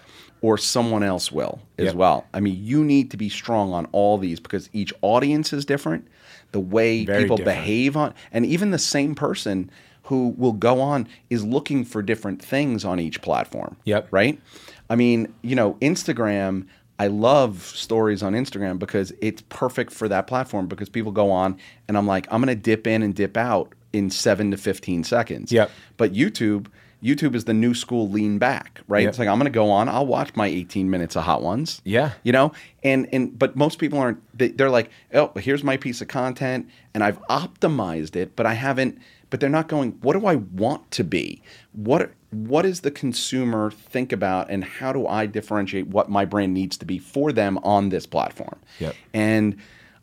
Or 0.42 0.58
someone 0.58 1.02
else 1.02 1.32
will 1.32 1.60
as 1.78 1.86
Yep. 1.86 1.94
well. 1.94 2.26
I 2.34 2.40
mean, 2.40 2.58
you 2.62 2.84
need 2.84 3.10
to 3.10 3.16
be 3.16 3.28
strong 3.28 3.72
on 3.72 3.86
all 3.92 4.18
these 4.18 4.38
because 4.40 4.68
each 4.72 4.92
audience 5.02 5.52
is 5.52 5.64
different. 5.64 6.06
The 6.52 6.60
way 6.60 7.04
Very 7.04 7.22
people 7.24 7.36
different. 7.38 7.58
behave 7.58 7.96
on, 7.96 8.14
and 8.32 8.46
even 8.46 8.70
the 8.70 8.78
same 8.78 9.14
person 9.14 9.70
who 10.04 10.34
will 10.38 10.52
go 10.52 10.80
on 10.80 11.08
is 11.30 11.44
looking 11.44 11.84
for 11.84 12.00
different 12.00 12.40
things 12.40 12.84
on 12.84 13.00
each 13.00 13.20
platform. 13.22 13.76
Yep. 13.84 14.08
Right. 14.12 14.40
I 14.88 14.94
mean, 14.96 15.32
you 15.42 15.56
know, 15.56 15.74
Instagram. 15.80 16.66
I 16.98 17.08
love 17.08 17.62
stories 17.62 18.22
on 18.22 18.32
Instagram 18.32 18.78
because 18.78 19.12
it's 19.20 19.42
perfect 19.50 19.92
for 19.92 20.08
that 20.08 20.26
platform 20.26 20.66
because 20.66 20.88
people 20.88 21.12
go 21.12 21.30
on 21.30 21.58
and 21.88 21.98
I'm 21.98 22.06
like, 22.06 22.26
I'm 22.30 22.40
going 22.40 22.56
to 22.56 22.62
dip 22.62 22.86
in 22.86 23.02
and 23.02 23.14
dip 23.14 23.36
out 23.36 23.74
in 23.92 24.08
seven 24.08 24.50
to 24.52 24.56
15 24.56 25.04
seconds. 25.04 25.52
Yep. 25.52 25.70
But 25.98 26.14
YouTube, 26.14 26.68
YouTube 27.02 27.34
is 27.34 27.44
the 27.44 27.54
new 27.54 27.74
school 27.74 28.08
lean 28.08 28.38
back, 28.38 28.80
right? 28.88 29.02
Yep. 29.02 29.08
It's 29.10 29.18
like 29.18 29.28
I'm 29.28 29.38
going 29.38 29.50
to 29.50 29.54
go 29.54 29.70
on, 29.70 29.88
I'll 29.88 30.06
watch 30.06 30.34
my 30.34 30.46
18 30.46 30.90
minutes 30.90 31.16
of 31.16 31.24
hot 31.24 31.42
ones. 31.42 31.80
Yeah. 31.84 32.12
You 32.22 32.32
know? 32.32 32.52
And 32.82 33.08
and 33.12 33.38
but 33.38 33.56
most 33.56 33.78
people 33.78 33.98
aren't 33.98 34.20
they, 34.36 34.48
they're 34.48 34.70
like, 34.70 34.90
"Oh, 35.12 35.32
here's 35.36 35.62
my 35.62 35.76
piece 35.76 36.00
of 36.00 36.08
content 36.08 36.68
and 36.94 37.04
I've 37.04 37.20
optimized 37.28 38.16
it, 38.16 38.36
but 38.36 38.46
I 38.46 38.54
haven't 38.54 38.98
but 39.30 39.40
they're 39.40 39.50
not 39.50 39.68
going, 39.68 39.92
what 40.02 40.18
do 40.18 40.26
I 40.26 40.36
want 40.36 40.90
to 40.92 41.04
be? 41.04 41.42
What 41.72 42.12
what 42.30 42.62
does 42.62 42.80
the 42.80 42.90
consumer 42.90 43.70
think 43.70 44.12
about 44.12 44.50
and 44.50 44.64
how 44.64 44.92
do 44.92 45.06
I 45.06 45.26
differentiate 45.26 45.86
what 45.86 46.10
my 46.10 46.24
brand 46.24 46.52
needs 46.52 46.76
to 46.78 46.84
be 46.84 46.98
for 46.98 47.32
them 47.32 47.58
on 47.58 47.88
this 47.88 48.06
platform? 48.06 48.58
Yep. 48.78 48.94
And 49.14 49.56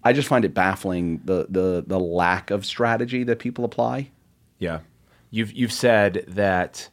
I 0.03 0.13
just 0.13 0.27
find 0.27 0.45
it 0.45 0.53
baffling 0.53 1.21
the 1.25 1.47
the 1.49 1.83
the 1.85 1.99
lack 1.99 2.51
of 2.51 2.65
strategy 2.65 3.23
that 3.23 3.39
people 3.39 3.65
apply. 3.65 4.11
Yeah, 4.59 4.79
you've 5.33 5.51
you've 5.51 5.73
said 5.73 6.23
that 6.29 6.87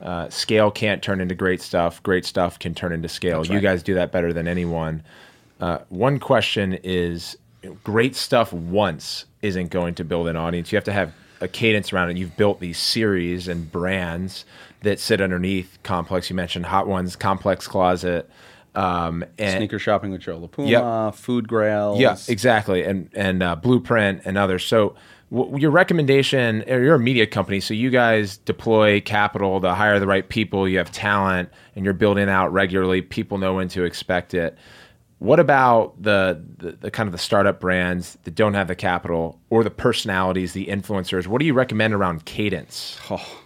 uh, 0.00 0.28
scale 0.28 0.70
can't 0.70 1.02
turn 1.02 1.20
into 1.20 1.34
great 1.34 1.60
stuff. 1.62 2.02
Great 2.02 2.24
stuff 2.24 2.58
can 2.58 2.74
turn 2.74 2.92
into 2.92 3.08
scale. 3.08 3.44
You 3.44 3.60
guys 3.60 3.82
do 3.82 3.94
that 3.94 4.12
better 4.12 4.32
than 4.32 4.46
anyone. 4.46 5.02
Uh, 5.60 5.78
one 5.88 6.18
question 6.20 6.78
is: 6.84 7.36
great 7.82 8.14
stuff 8.14 8.52
once 8.52 9.24
isn't 9.42 9.70
going 9.70 9.94
to 9.94 10.04
build 10.04 10.28
an 10.28 10.36
audience. 10.36 10.70
You 10.70 10.76
have 10.76 10.84
to 10.84 10.92
have 10.92 11.12
a 11.40 11.48
cadence 11.48 11.92
around 11.92 12.10
it. 12.10 12.16
You've 12.18 12.36
built 12.36 12.60
these 12.60 12.78
series 12.78 13.48
and 13.48 13.70
brands 13.72 14.44
that 14.82 15.00
sit 15.00 15.20
underneath 15.20 15.78
Complex. 15.82 16.28
You 16.30 16.36
mentioned 16.36 16.66
Hot 16.66 16.86
Ones, 16.86 17.16
Complex 17.16 17.66
Closet. 17.66 18.28
Um, 18.74 19.24
and 19.38 19.56
Sneaker 19.56 19.78
shopping 19.78 20.10
with 20.10 20.20
Joe 20.20 20.36
La 20.36 20.48
Puma, 20.48 20.68
Yep. 21.08 21.14
food 21.14 21.48
grails. 21.48 21.98
yeah, 21.98 22.14
exactly, 22.28 22.84
and 22.84 23.08
and 23.14 23.42
uh, 23.42 23.56
Blueprint 23.56 24.20
and 24.26 24.36
others. 24.36 24.66
So, 24.66 24.94
your 25.30 25.70
recommendation, 25.70 26.62
or 26.68 26.80
you're 26.80 26.94
a 26.94 27.00
media 27.00 27.26
company, 27.26 27.60
so 27.60 27.74
you 27.74 27.90
guys 27.90 28.38
deploy 28.38 29.00
capital 29.00 29.60
to 29.60 29.74
hire 29.74 29.98
the 29.98 30.06
right 30.06 30.28
people. 30.28 30.68
You 30.68 30.78
have 30.78 30.92
talent, 30.92 31.48
and 31.74 31.84
you're 31.84 31.94
building 31.94 32.28
out 32.28 32.52
regularly. 32.52 33.02
People 33.02 33.38
know 33.38 33.54
when 33.54 33.68
to 33.68 33.84
expect 33.84 34.34
it. 34.34 34.56
What 35.18 35.40
about 35.40 36.00
the, 36.00 36.44
the 36.58 36.72
the 36.72 36.90
kind 36.90 37.08
of 37.08 37.12
the 37.12 37.18
startup 37.18 37.58
brands 37.58 38.18
that 38.24 38.34
don't 38.34 38.54
have 38.54 38.68
the 38.68 38.76
capital 38.76 39.40
or 39.50 39.64
the 39.64 39.70
personalities, 39.70 40.52
the 40.52 40.66
influencers? 40.66 41.26
What 41.26 41.40
do 41.40 41.46
you 41.46 41.54
recommend 41.54 41.94
around 41.94 42.24
cadence? 42.24 42.98
oh, 43.10 43.42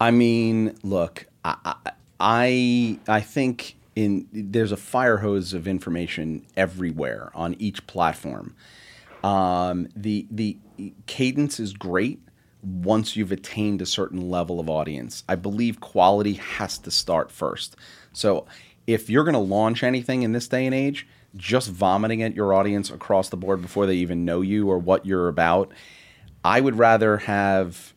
I 0.00 0.10
mean, 0.10 0.76
look, 0.82 1.26
I, 1.44 1.76
I, 2.20 2.98
I 3.08 3.20
think 3.20 3.76
in 3.96 4.28
there's 4.32 4.72
a 4.72 4.76
fire 4.76 5.18
hose 5.18 5.54
of 5.54 5.66
information 5.66 6.44
everywhere 6.56 7.30
on 7.34 7.54
each 7.58 7.86
platform. 7.86 8.54
Um, 9.24 9.88
the 9.96 10.26
the 10.30 10.58
cadence 11.06 11.58
is 11.58 11.72
great 11.72 12.20
once 12.62 13.16
you've 13.16 13.32
attained 13.32 13.80
a 13.80 13.86
certain 13.86 14.30
level 14.30 14.60
of 14.60 14.68
audience. 14.68 15.24
I 15.28 15.34
believe 15.34 15.80
quality 15.80 16.34
has 16.34 16.78
to 16.78 16.90
start 16.90 17.30
first. 17.30 17.74
So 18.12 18.46
if 18.86 19.08
you're 19.08 19.24
going 19.24 19.32
to 19.32 19.38
launch 19.38 19.82
anything 19.82 20.22
in 20.22 20.32
this 20.32 20.46
day 20.46 20.66
and 20.66 20.74
age, 20.74 21.06
just 21.36 21.70
vomiting 21.70 22.22
at 22.22 22.34
your 22.34 22.52
audience 22.52 22.90
across 22.90 23.30
the 23.30 23.36
board 23.38 23.62
before 23.62 23.86
they 23.86 23.96
even 23.96 24.26
know 24.26 24.42
you 24.42 24.68
or 24.68 24.78
what 24.78 25.06
you're 25.06 25.28
about, 25.28 25.72
I 26.44 26.60
would 26.60 26.76
rather 26.76 27.16
have 27.18 27.94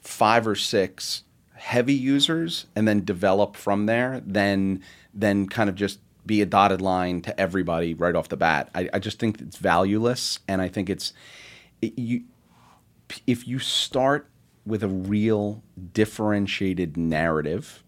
five 0.00 0.46
or 0.46 0.54
six 0.54 1.24
heavy 1.54 1.94
users 1.94 2.66
and 2.74 2.88
then 2.88 3.04
develop 3.04 3.56
from 3.56 3.86
there 3.86 4.22
than 4.26 4.82
than 5.12 5.48
kind 5.48 5.68
of 5.68 5.76
just 5.76 6.00
be 6.24 6.40
a 6.40 6.46
dotted 6.46 6.80
line 6.80 7.20
to 7.22 7.40
everybody 7.40 7.94
right 7.94 8.14
off 8.14 8.28
the 8.28 8.36
bat. 8.36 8.70
I, 8.74 8.88
I 8.92 8.98
just 8.98 9.18
think 9.18 9.40
it's 9.40 9.56
valueless 9.56 10.38
and 10.46 10.60
I 10.60 10.68
think 10.68 10.88
it's 10.88 11.12
it, 11.80 11.98
you 11.98 12.24
if 13.26 13.46
you 13.46 13.58
start 13.58 14.28
with 14.64 14.82
a 14.82 14.88
real 14.88 15.62
differentiated 15.92 16.96
narrative 16.96 17.82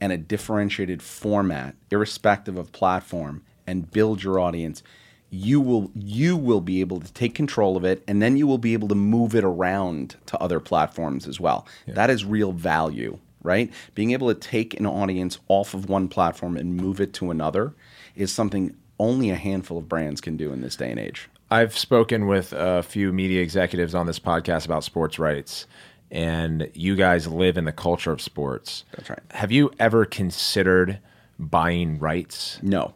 and 0.00 0.12
a 0.12 0.16
differentiated 0.16 1.02
format, 1.02 1.74
irrespective 1.90 2.56
of 2.56 2.70
platform, 2.72 3.42
and 3.66 3.90
build 3.90 4.22
your 4.22 4.38
audience, 4.38 4.82
you 5.30 5.60
will 5.60 5.90
you 5.94 6.36
will 6.36 6.60
be 6.60 6.80
able 6.80 7.00
to 7.00 7.12
take 7.12 7.34
control 7.34 7.76
of 7.76 7.84
it, 7.84 8.02
and 8.08 8.22
then 8.22 8.36
you 8.36 8.46
will 8.46 8.58
be 8.58 8.72
able 8.72 8.88
to 8.88 8.94
move 8.94 9.34
it 9.34 9.44
around 9.44 10.16
to 10.26 10.38
other 10.38 10.60
platforms 10.60 11.26
as 11.26 11.38
well. 11.38 11.66
That 11.86 12.08
is 12.08 12.24
real 12.24 12.52
value, 12.52 13.18
right? 13.42 13.72
Being 13.94 14.12
able 14.12 14.32
to 14.32 14.34
take 14.34 14.78
an 14.78 14.86
audience 14.86 15.38
off 15.48 15.74
of 15.74 15.88
one 15.88 16.08
platform 16.08 16.56
and 16.56 16.76
move 16.76 17.00
it 17.00 17.12
to 17.14 17.30
another 17.30 17.74
is 18.16 18.32
something 18.32 18.76
only 18.98 19.30
a 19.30 19.36
handful 19.36 19.78
of 19.78 19.88
brands 19.88 20.20
can 20.20 20.36
do 20.36 20.52
in 20.52 20.60
this 20.60 20.76
day 20.76 20.90
and 20.90 20.98
age. 20.98 21.28
I've 21.50 21.76
spoken 21.76 22.26
with 22.26 22.52
a 22.52 22.82
few 22.82 23.12
media 23.12 23.42
executives 23.42 23.94
on 23.94 24.06
this 24.06 24.18
podcast 24.18 24.66
about 24.66 24.84
sports 24.84 25.18
rights, 25.18 25.66
and 26.10 26.70
you 26.74 26.94
guys 26.94 27.26
live 27.26 27.56
in 27.56 27.64
the 27.64 27.72
culture 27.72 28.12
of 28.12 28.20
sports. 28.20 28.84
That's 28.92 29.08
right. 29.08 29.22
Have 29.30 29.50
you 29.50 29.70
ever 29.78 30.04
considered 30.04 30.98
buying 31.38 31.98
rights? 31.98 32.58
No. 32.62 32.94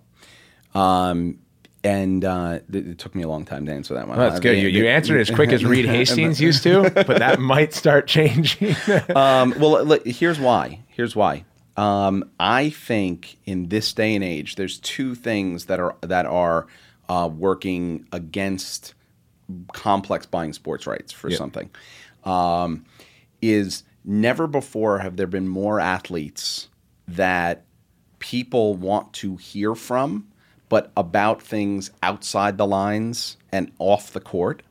Um, 0.74 1.38
and 1.84 2.24
uh, 2.24 2.60
it, 2.72 2.86
it 2.88 2.98
took 2.98 3.14
me 3.14 3.22
a 3.22 3.28
long 3.28 3.44
time 3.44 3.66
to 3.66 3.72
answer 3.72 3.94
that 3.94 4.06
one. 4.08 4.18
Well, 4.18 4.28
that's 4.28 4.40
good. 4.40 4.58
You, 4.58 4.68
you 4.68 4.86
answered 4.86 5.16
it 5.18 5.28
as 5.28 5.34
quick 5.34 5.50
as 5.50 5.64
Reed 5.64 5.86
Hastings 5.86 6.40
used 6.40 6.62
to, 6.62 6.90
but 6.90 7.18
that 7.18 7.40
might 7.54 7.74
start 7.74 8.06
changing. 8.06 8.76
um, 9.16 9.54
well, 9.58 9.82
look, 9.84 10.06
here's 10.06 10.38
why. 10.38 10.80
Here's 10.88 11.16
why. 11.16 11.44
Um, 11.76 12.30
I 12.38 12.70
think 12.70 13.38
in 13.46 13.68
this 13.68 13.92
day 13.92 14.14
and 14.14 14.22
age, 14.22 14.56
there's 14.56 14.78
two 14.78 15.14
things 15.14 15.66
that 15.66 15.80
are 15.80 15.96
that 16.02 16.26
are 16.26 16.66
uh, 17.08 17.28
working 17.32 18.06
against 18.12 18.94
complex 19.72 20.24
buying 20.26 20.52
sports 20.52 20.86
rights 20.86 21.12
for 21.12 21.30
Yeah. 21.30 21.36
something. 21.36 21.70
Um, 22.24 22.84
is 23.40 23.82
never 24.04 24.46
before 24.46 24.98
have 24.98 25.16
there 25.16 25.26
been 25.26 25.48
more 25.48 25.80
athletes 25.80 26.68
that 27.08 27.64
people 28.18 28.74
want 28.74 29.12
to 29.14 29.36
hear 29.36 29.74
from, 29.74 30.28
but 30.72 30.90
about 30.96 31.42
things 31.42 31.90
outside 32.02 32.56
the 32.56 32.66
lines 32.66 33.36
and 33.52 33.70
off 33.78 34.14
the 34.14 34.20
court. 34.20 34.62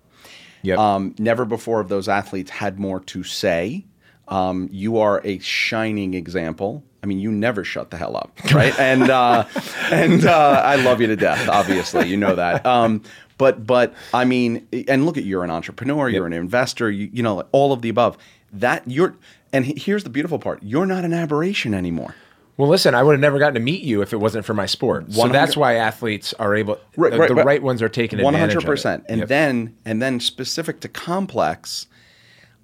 yep. 0.63 0.79
Um, 0.79 1.13
never 1.19 1.45
before 1.45 1.77
have 1.77 1.89
those 1.89 2.09
athletes 2.09 2.49
had 2.49 2.79
more 2.79 3.01
to 3.01 3.23
say. 3.23 3.85
Um, 4.27 4.67
you 4.71 4.97
are 4.97 5.21
a 5.23 5.37
shining 5.37 6.15
example. 6.15 6.83
I 7.03 7.05
mean, 7.05 7.19
you 7.19 7.31
never 7.31 7.63
shut 7.63 7.91
the 7.91 7.97
hell 7.97 8.17
up, 8.17 8.31
right? 8.51 8.77
and 8.79 9.11
uh, 9.11 9.45
and 9.91 10.25
uh, 10.25 10.63
I 10.65 10.77
love 10.77 11.01
you 11.01 11.07
to 11.07 11.15
death. 11.15 11.47
Obviously, 11.47 12.07
you 12.07 12.17
know 12.17 12.33
that. 12.33 12.65
Um, 12.65 13.03
but 13.37 13.67
but 13.67 13.93
I 14.11 14.25
mean, 14.25 14.67
and 14.87 15.05
look 15.05 15.17
at 15.17 15.23
you're 15.23 15.43
an 15.43 15.51
entrepreneur, 15.51 16.09
you're 16.09 16.25
an 16.25 16.33
investor, 16.33 16.89
you, 16.89 17.11
you 17.13 17.21
know, 17.21 17.43
all 17.51 17.73
of 17.73 17.83
the 17.83 17.89
above. 17.89 18.17
That 18.53 18.81
you're, 18.87 19.15
and 19.53 19.65
here's 19.65 20.03
the 20.03 20.09
beautiful 20.09 20.39
part: 20.39 20.63
you're 20.63 20.87
not 20.87 21.05
an 21.05 21.13
aberration 21.13 21.75
anymore. 21.75 22.15
Well, 22.61 22.69
listen, 22.69 22.93
I 22.93 23.01
would 23.01 23.13
have 23.13 23.19
never 23.19 23.39
gotten 23.39 23.55
to 23.55 23.59
meet 23.59 23.81
you 23.81 24.03
if 24.03 24.13
it 24.13 24.17
wasn't 24.17 24.45
for 24.45 24.53
my 24.53 24.67
sport. 24.67 25.11
So 25.11 25.17
100 25.21 25.33
that's 25.33 25.57
why 25.57 25.77
athletes 25.77 26.31
are 26.35 26.53
able. 26.53 26.77
Right, 26.95 27.11
the, 27.11 27.17
right, 27.17 27.27
the 27.27 27.33
right. 27.33 27.63
ones 27.63 27.81
are 27.81 27.89
taking 27.89 28.21
One 28.21 28.35
advantage. 28.35 28.53
hundred 28.53 28.67
percent. 28.67 29.03
And 29.09 29.21
Yep. 29.21 29.29
then 29.29 29.75
and 29.83 29.99
then 29.99 30.19
specific 30.19 30.79
to 30.81 30.87
complex, 30.87 31.87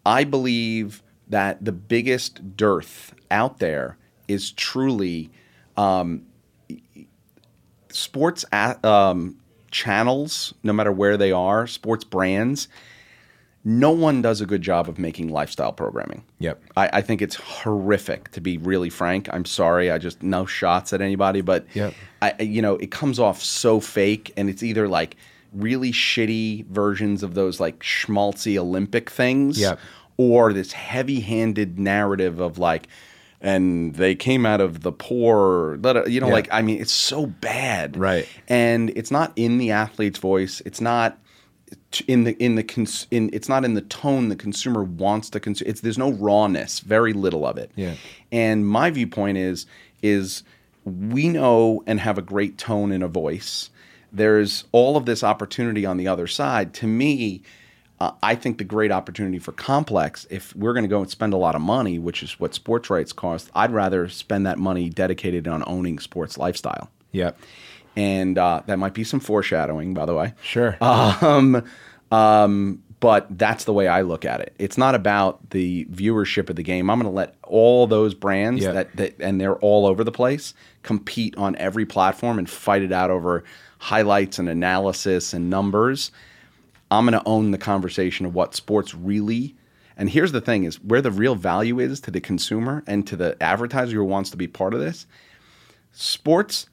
I 0.05 0.23
believe 0.23 1.01
that 1.29 1.65
the 1.65 1.71
biggest 1.71 2.55
dearth 2.55 3.15
out 3.31 3.57
there 3.57 3.97
is 4.27 4.51
truly 4.51 5.31
um, 5.77 6.27
sports 7.89 8.45
at, 8.51 8.85
um, 8.85 9.35
channels, 9.71 10.53
no 10.61 10.73
matter 10.73 10.91
where 10.91 11.17
they 11.17 11.31
are, 11.31 11.65
sports 11.65 12.03
brands. 12.03 12.67
No 13.69 13.91
one 13.91 14.21
does 14.21 14.39
a 14.39 14.45
good 14.45 14.61
job 14.61 14.87
of 14.87 14.97
making 14.97 15.27
lifestyle 15.27 15.73
programming. 15.73 16.23
Yep. 16.39 16.63
I, 16.77 16.89
I 16.93 17.01
think 17.01 17.21
it's 17.21 17.35
horrific 17.35 18.31
to 18.31 18.39
be 18.39 18.57
really 18.57 18.89
frank. 18.89 19.27
I'm 19.33 19.43
sorry. 19.43 19.91
I 19.91 19.97
just 19.97 20.23
no 20.23 20.45
shots 20.45 20.93
at 20.93 21.01
anybody, 21.01 21.41
but 21.41 21.65
Yep. 21.73 21.93
I, 22.21 22.33
you 22.41 22.61
know, 22.61 22.75
it 22.77 22.91
comes 22.91 23.19
off 23.19 23.43
so 23.43 23.81
fake, 23.81 24.31
and 24.37 24.49
it's 24.49 24.63
either 24.63 24.87
like 24.87 25.17
really 25.51 25.91
shitty 25.91 26.65
versions 26.67 27.23
of 27.23 27.33
those 27.33 27.59
like 27.59 27.79
schmaltzy 27.79 28.57
Olympic 28.57 29.09
things, 29.09 29.59
Yep. 29.59 29.79
or 30.15 30.53
this 30.53 30.71
heavy-handed 30.71 31.77
narrative 31.77 32.39
of 32.39 32.57
like, 32.57 32.87
and 33.41 33.95
they 33.95 34.15
came 34.15 34.45
out 34.45 34.61
of 34.61 34.81
the 34.81 34.93
poor, 34.93 35.75
you 36.07 36.21
know, 36.21 36.27
Yeah. 36.27 36.33
like 36.33 36.47
I 36.53 36.61
mean, 36.61 36.79
it's 36.79 36.93
so 36.93 37.25
bad, 37.25 37.97
Right. 37.97 38.27
And 38.47 38.91
it's 38.95 39.11
not 39.11 39.33
in 39.35 39.57
the 39.57 39.71
athlete's 39.71 40.19
voice. 40.19 40.61
It's 40.65 40.79
not 40.79 41.17
in 42.01 42.23
the 42.23 42.41
in 42.43 42.55
the 42.55 42.63
cons- 42.63 43.07
in 43.11 43.29
it's 43.33 43.49
not 43.49 43.65
in 43.65 43.73
the 43.73 43.81
tone 43.81 44.29
the 44.29 44.35
consumer 44.35 44.83
wants 44.83 45.29
to 45.31 45.39
consume. 45.39 45.67
It's 45.69 45.81
there's 45.81 45.97
no 45.97 46.11
rawness, 46.11 46.79
very 46.79 47.13
little 47.13 47.45
of 47.45 47.57
it. 47.57 47.71
Yeah. 47.75 47.95
And 48.31 48.67
my 48.67 48.89
viewpoint 48.89 49.37
is 49.37 49.65
is 50.01 50.43
we 50.85 51.29
know 51.29 51.83
and 51.85 51.99
have 51.99 52.17
a 52.17 52.21
great 52.21 52.57
tone 52.57 52.91
and 52.91 53.03
a 53.03 53.07
voice. 53.07 53.69
There's 54.11 54.63
all 54.71 54.95
of 54.95 55.05
this 55.05 55.23
opportunity 55.23 55.85
on 55.85 55.97
the 55.97 56.07
other 56.07 56.27
side. 56.27 56.73
To 56.75 56.87
me, 56.87 57.41
uh, 57.99 58.11
I 58.23 58.35
think 58.35 58.57
the 58.57 58.63
great 58.63 58.91
opportunity 58.91 59.39
for 59.39 59.51
complex, 59.51 60.25
if 60.29 60.55
we're 60.55 60.73
going 60.73 60.83
to 60.83 60.89
go 60.89 61.01
and 61.01 61.09
spend 61.09 61.33
a 61.33 61.37
lot 61.37 61.55
of 61.55 61.61
money, 61.61 61.99
which 61.99 62.23
is 62.23 62.39
what 62.39 62.53
sports 62.53 62.89
rights 62.89 63.11
cost, 63.11 63.49
I'd 63.53 63.71
rather 63.71 64.07
spend 64.07 64.45
that 64.45 64.59
money 64.59 64.89
dedicated 64.89 65.47
on 65.47 65.63
owning 65.67 65.99
sports 65.99 66.37
lifestyle. 66.37 66.89
Yep. 67.11 67.39
And 67.95 68.37
uh, 68.37 68.61
that 68.67 68.77
might 68.77 68.93
be 68.93 69.03
some 69.03 69.19
foreshadowing, 69.19 69.95
by 69.95 70.05
the 70.05 70.13
way. 70.13 70.35
Sure. 70.43 70.77
Um, 70.79 71.63
um, 72.11 72.83
but 72.99 73.27
that's 73.37 73.65
the 73.65 73.73
way 73.73 73.87
I 73.87 74.01
look 74.01 74.25
at 74.25 74.41
it. 74.41 74.55
It's 74.57 74.77
not 74.77 74.95
about 74.95 75.51
the 75.51 75.85
viewership 75.85 76.49
of 76.49 76.55
the 76.55 76.63
game. 76.63 76.89
I'm 76.89 76.99
going 76.99 77.11
to 77.11 77.15
let 77.15 77.35
all 77.43 77.85
those 77.85 78.13
brands 78.15 78.63
Yeah. 78.63 78.71
that, 78.71 78.95
that 78.95 79.15
and 79.19 79.39
they're 79.39 79.57
all 79.57 79.85
over 79.85 80.03
the 80.03 80.11
place 80.11 80.53
compete 80.83 81.37
on 81.37 81.55
every 81.57 81.85
platform 81.85 82.39
and 82.39 82.49
fight 82.49 82.81
it 82.81 82.91
out 82.91 83.11
over 83.11 83.43
highlights 83.79 84.39
and 84.39 84.49
analysis 84.49 85.33
and 85.33 85.49
numbers. 85.49 86.11
I'm 86.89 87.05
going 87.05 87.19
to 87.19 87.27
own 87.27 87.51
the 87.51 87.57
conversation 87.57 88.25
of 88.25 88.33
what 88.33 88.55
sports 88.55 88.95
really. 88.95 89.55
And 89.97 90.09
here's 90.09 90.31
the 90.31 90.41
thing: 90.41 90.63
is 90.63 90.81
where 90.81 91.01
the 91.01 91.11
real 91.11 91.35
value 91.35 91.79
is 91.79 91.99
to 92.01 92.11
the 92.11 92.21
consumer 92.21 92.83
and 92.87 93.05
to 93.07 93.15
the 93.15 93.35
advertiser 93.43 93.97
who 93.97 94.05
wants 94.05 94.29
to 94.29 94.37
be 94.37 94.47
part 94.47 94.73
of 94.73 94.79
this. 94.79 95.05
Sports 95.91 96.67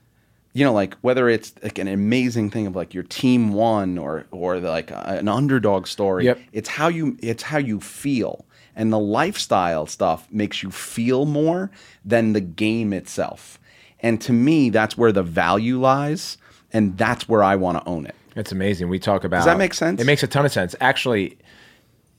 you 0.54 0.64
know, 0.64 0.72
like 0.72 0.94
whether 1.00 1.28
it's 1.28 1.52
like 1.62 1.78
an 1.78 1.88
amazing 1.88 2.48
thing 2.48 2.66
of 2.66 2.76
like 2.76 2.94
your 2.94 3.02
team 3.02 3.52
won 3.52 3.98
or 3.98 4.24
or 4.30 4.58
like 4.60 4.90
a, 4.92 5.18
an 5.18 5.28
underdog 5.28 5.86
story. 5.86 6.24
Yep. 6.24 6.40
It's 6.52 6.68
how 6.68 6.88
you 6.88 7.18
it's 7.20 7.42
how 7.42 7.58
you 7.58 7.80
feel, 7.80 8.46
and 8.74 8.92
the 8.92 8.98
lifestyle 8.98 9.86
stuff 9.86 10.26
makes 10.30 10.62
you 10.62 10.70
feel 10.70 11.26
more 11.26 11.70
than 12.04 12.32
the 12.32 12.40
game 12.40 12.92
itself. 12.92 13.58
And 13.98 14.20
to 14.22 14.32
me, 14.32 14.70
that's 14.70 14.96
where 14.96 15.10
the 15.10 15.24
value 15.24 15.80
lies, 15.80 16.38
and 16.72 16.96
that's 16.96 17.28
where 17.28 17.42
I 17.42 17.56
want 17.56 17.78
to 17.78 17.88
own 17.88 18.06
it. 18.06 18.14
It's 18.36 18.52
amazing. 18.52 18.88
We 18.88 19.00
talk 19.00 19.24
about. 19.24 19.38
Does 19.38 19.46
that 19.46 19.58
make 19.58 19.74
sense? 19.74 20.00
It 20.00 20.06
makes 20.06 20.22
a 20.22 20.28
ton 20.28 20.46
of 20.46 20.52
sense. 20.52 20.76
Actually, 20.80 21.36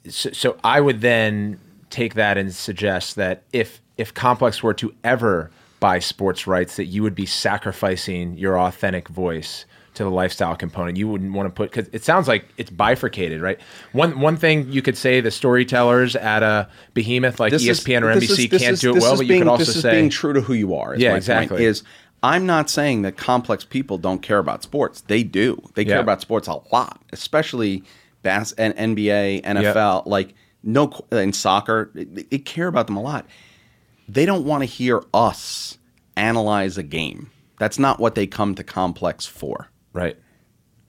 so, 0.10 0.32
so 0.32 0.58
I 0.62 0.82
would 0.82 1.00
then 1.00 1.60
take 1.90 2.16
that 2.16 2.38
and 2.38 2.54
suggest 2.54 3.16
that 3.16 3.44
if 3.54 3.82
if 3.96 4.14
Complex 4.14 4.62
were 4.62 4.74
to 4.74 4.94
ever 5.06 5.52
buy 5.86 6.00
sports 6.00 6.48
rights, 6.48 6.78
that 6.78 6.86
you 6.86 7.04
would 7.04 7.14
be 7.14 7.28
sacrificing 7.28 8.36
your 8.40 8.58
authentic 8.60 9.08
voice 9.08 9.66
to 9.94 10.04
the 10.04 10.10
lifestyle 10.10 10.56
component. 10.56 10.98
You 10.98 11.08
wouldn't 11.08 11.32
want 11.34 11.46
to 11.46 11.52
put 11.52 11.70
because 11.72 11.88
it 11.94 12.04
sounds 12.04 12.28
like 12.28 12.46
it's 12.58 12.72
bifurcated, 12.72 13.40
right? 13.40 13.60
One 13.92 14.20
one 14.20 14.36
thing 14.36 14.72
you 14.72 14.82
could 14.82 14.98
say 14.98 15.22
the 15.22 15.30
storytellers 15.32 16.16
at 16.16 16.42
a 16.42 16.68
behemoth 16.96 17.40
like 17.40 17.52
This 17.52 17.66
is- 17.68 17.80
ESPN 17.82 18.02
or 18.02 18.10
NBC 18.12 18.52
is- 18.52 18.62
can't 18.62 18.74
is- 18.74 18.82
do 18.82 18.96
it 18.96 19.02
well, 19.02 19.14
is 19.14 19.20
but 19.20 19.28
being, 19.28 19.40
you 19.42 19.46
could 19.46 19.50
also 19.52 19.66
this 19.66 19.76
is 19.76 19.82
say 19.84 19.92
being 19.92 20.10
true 20.10 20.34
to 20.34 20.42
who 20.42 20.54
you 20.54 20.74
are. 20.76 20.96
Is 20.96 21.02
Yeah, 21.02 21.16
exactly. 21.16 21.64
Is 21.66 21.84
I'm 22.24 22.46
not 22.48 22.70
saying 22.70 23.04
that 23.04 23.16
complex 23.16 23.64
people 23.64 24.00
don't 24.00 24.24
care 24.24 24.40
about 24.40 24.64
sports. 24.64 25.02
They 25.02 25.22
do. 25.24 25.62
They 25.76 25.86
care 25.86 25.98
Yeah. 25.98 26.02
about 26.02 26.20
sports 26.20 26.48
a 26.48 26.58
lot, 26.74 27.00
especially 27.14 27.84
bas- 28.24 28.54
and 28.58 28.74
NBA, 28.76 29.42
NFL, 29.44 30.04
like 30.08 30.34
no 30.64 30.92
in 31.12 31.32
soccer. 31.32 31.92
They, 31.94 32.06
they 32.06 32.40
care 32.40 32.68
about 32.68 32.88
them 32.88 32.98
a 32.98 33.02
lot. 33.02 33.28
They 34.08 34.26
don't 34.26 34.46
want 34.46 34.62
to 34.62 34.66
hear 34.66 35.04
us 35.14 35.78
analyze 36.18 36.78
a 36.78 36.84
game. 36.84 37.32
That's 37.60 37.80
not 37.80 38.00
what 38.00 38.16
they 38.16 38.28
come 38.28 38.56
to 38.56 38.64
complex 38.64 39.26
for. 39.26 39.70
right. 39.94 40.18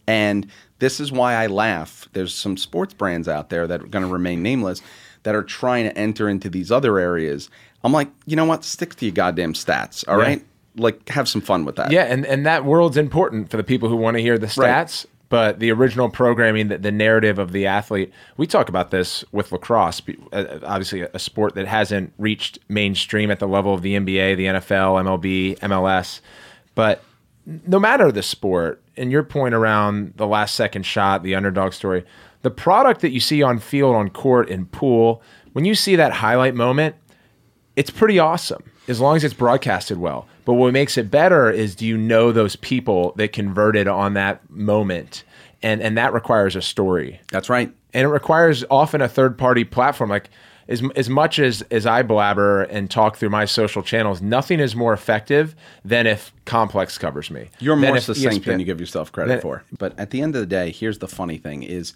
And 0.08 0.46
this 0.78 1.00
is 1.00 1.10
why 1.10 1.34
I 1.34 1.48
laugh. 1.48 2.08
There's 2.12 2.32
some 2.32 2.56
sports 2.56 2.94
brands 2.94 3.26
out 3.26 3.48
there 3.50 3.66
that 3.66 3.82
are 3.82 3.86
going 3.88 4.04
to 4.04 4.10
remain 4.12 4.40
nameless 4.40 4.80
that 5.24 5.34
are 5.34 5.42
trying 5.42 5.84
to 5.88 5.98
enter 5.98 6.28
into 6.28 6.48
these 6.48 6.70
other 6.70 6.98
areas. 7.00 7.50
I'm 7.82 7.92
like, 7.92 8.08
you 8.24 8.36
know 8.36 8.44
what? 8.44 8.62
Stick 8.62 8.94
to 8.96 9.06
your 9.06 9.12
goddamn 9.14 9.54
stats, 9.54 10.04
all 10.06 10.18
Yeah. 10.18 10.24
right? 10.24 10.44
Like, 10.76 11.08
have 11.08 11.28
some 11.28 11.40
fun 11.40 11.64
with 11.64 11.74
that. 11.76 11.90
Yeah, 11.90 12.04
and, 12.04 12.24
and 12.24 12.46
that 12.46 12.64
world's 12.64 12.96
important 12.96 13.50
for 13.50 13.56
the 13.56 13.64
people 13.64 13.88
who 13.88 13.96
want 13.96 14.16
to 14.16 14.22
hear 14.22 14.38
the 14.38 14.46
Right. 14.46 15.06
But 15.29 15.59
the 15.59 15.72
original 15.72 16.09
programming, 16.09 16.68
the, 16.68 16.79
the 16.79 16.93
narrative 16.93 17.39
of 17.39 17.53
the 17.53 17.66
athlete, 17.66 18.12
we 18.37 18.47
talk 18.47 18.68
about 18.68 18.93
this 18.93 19.24
with 19.33 19.51
lacrosse, 19.51 20.01
uh, 20.33 20.61
obviously 20.62 21.01
a 21.03 21.18
sport 21.18 21.57
that 21.57 21.66
hasn't 21.66 22.12
reached 22.16 22.61
mainstream 22.68 23.31
at 23.31 23.41
the 23.41 23.49
level 23.49 23.74
of 23.74 23.83
the 23.83 23.95
NBA, 23.95 24.37
the 24.37 24.47
NFL, 24.47 25.03
MLB, 25.03 25.59
MLS. 25.59 26.20
But 26.77 27.03
no 27.66 27.81
matter 27.81 28.12
the 28.12 28.22
sport, 28.22 28.83
and 28.97 29.11
your 29.11 29.22
point 29.22 29.55
around 29.55 30.14
the 30.16 30.27
last 30.27 30.55
second 30.55 30.85
shot, 30.85 31.22
the 31.22 31.35
underdog 31.35 31.72
story, 31.72 32.05
the 32.43 32.51
product 32.51 33.01
that 33.01 33.11
you 33.11 33.20
see 33.20 33.43
on 33.43 33.59
field, 33.59 33.97
on 33.97 34.11
court, 34.11 34.49
in 34.49 34.66
pool, 34.66 35.22
when 35.53 35.64
you 35.64 35.74
see 35.74 35.97
that 35.97 36.12
highlight 36.12 36.55
moment, 36.55 36.95
it's 37.74 37.91
pretty 37.91 38.18
awesome 38.18 38.62
as 38.89 39.01
long 39.01 39.16
as 39.16 39.24
it's 39.24 39.35
broadcasted 39.35 39.99
well. 39.99 40.29
But 40.47 40.55
what 40.55 40.72
makes 40.72 40.97
it 40.97 41.11
better 41.11 41.51
is 41.51 41.74
do 41.74 41.84
you 41.84 41.99
know 41.99 42.32
those 42.32 42.57
people 42.57 43.12
that 43.16 43.32
converted 43.32 43.88
on 43.88 44.14
that 44.14 44.49
moment? 44.49 45.24
And 45.61 45.82
and 45.82 45.99
that 45.99 46.14
requires 46.14 46.55
a 46.55 46.62
story. 46.62 47.20
That's 47.32 47.51
right. 47.51 47.70
And 47.92 48.05
it 48.05 48.09
requires 48.09 48.64
often 48.70 49.03
a 49.03 49.09
third 49.09 49.36
party 49.36 49.64
platform. 49.64 50.09
Like 50.09 50.30
as 50.68 50.82
as 50.94 51.11
much 51.11 51.40
as 51.40 51.62
as 51.72 51.84
I 51.84 52.03
blabber 52.03 52.62
and 52.62 52.88
talk 52.88 53.16
through 53.16 53.30
my 53.30 53.44
social 53.44 53.82
channels, 53.82 54.22
nothing 54.22 54.61
is 54.61 54.76
more 54.76 54.92
effective 54.92 55.57
than 55.84 56.07
if 56.07 56.32
Complex 56.44 56.97
covers 56.97 57.28
me. 57.28 57.51
You're 57.59 57.74
more 57.74 57.99
succinct 57.99 58.47
than 58.47 58.61
you 58.61 58.66
give 58.66 58.78
yourself 58.78 59.11
credit 59.11 59.30
Then- 59.30 59.40
for. 59.40 59.64
But 59.76 59.99
at 59.99 60.11
the 60.11 60.22
end 60.22 60.36
of 60.36 60.40
the 60.40 60.47
day, 60.47 60.70
here's 60.70 60.99
the 60.99 61.09
funny 61.09 61.38
thing 61.38 61.64
is 61.64 61.92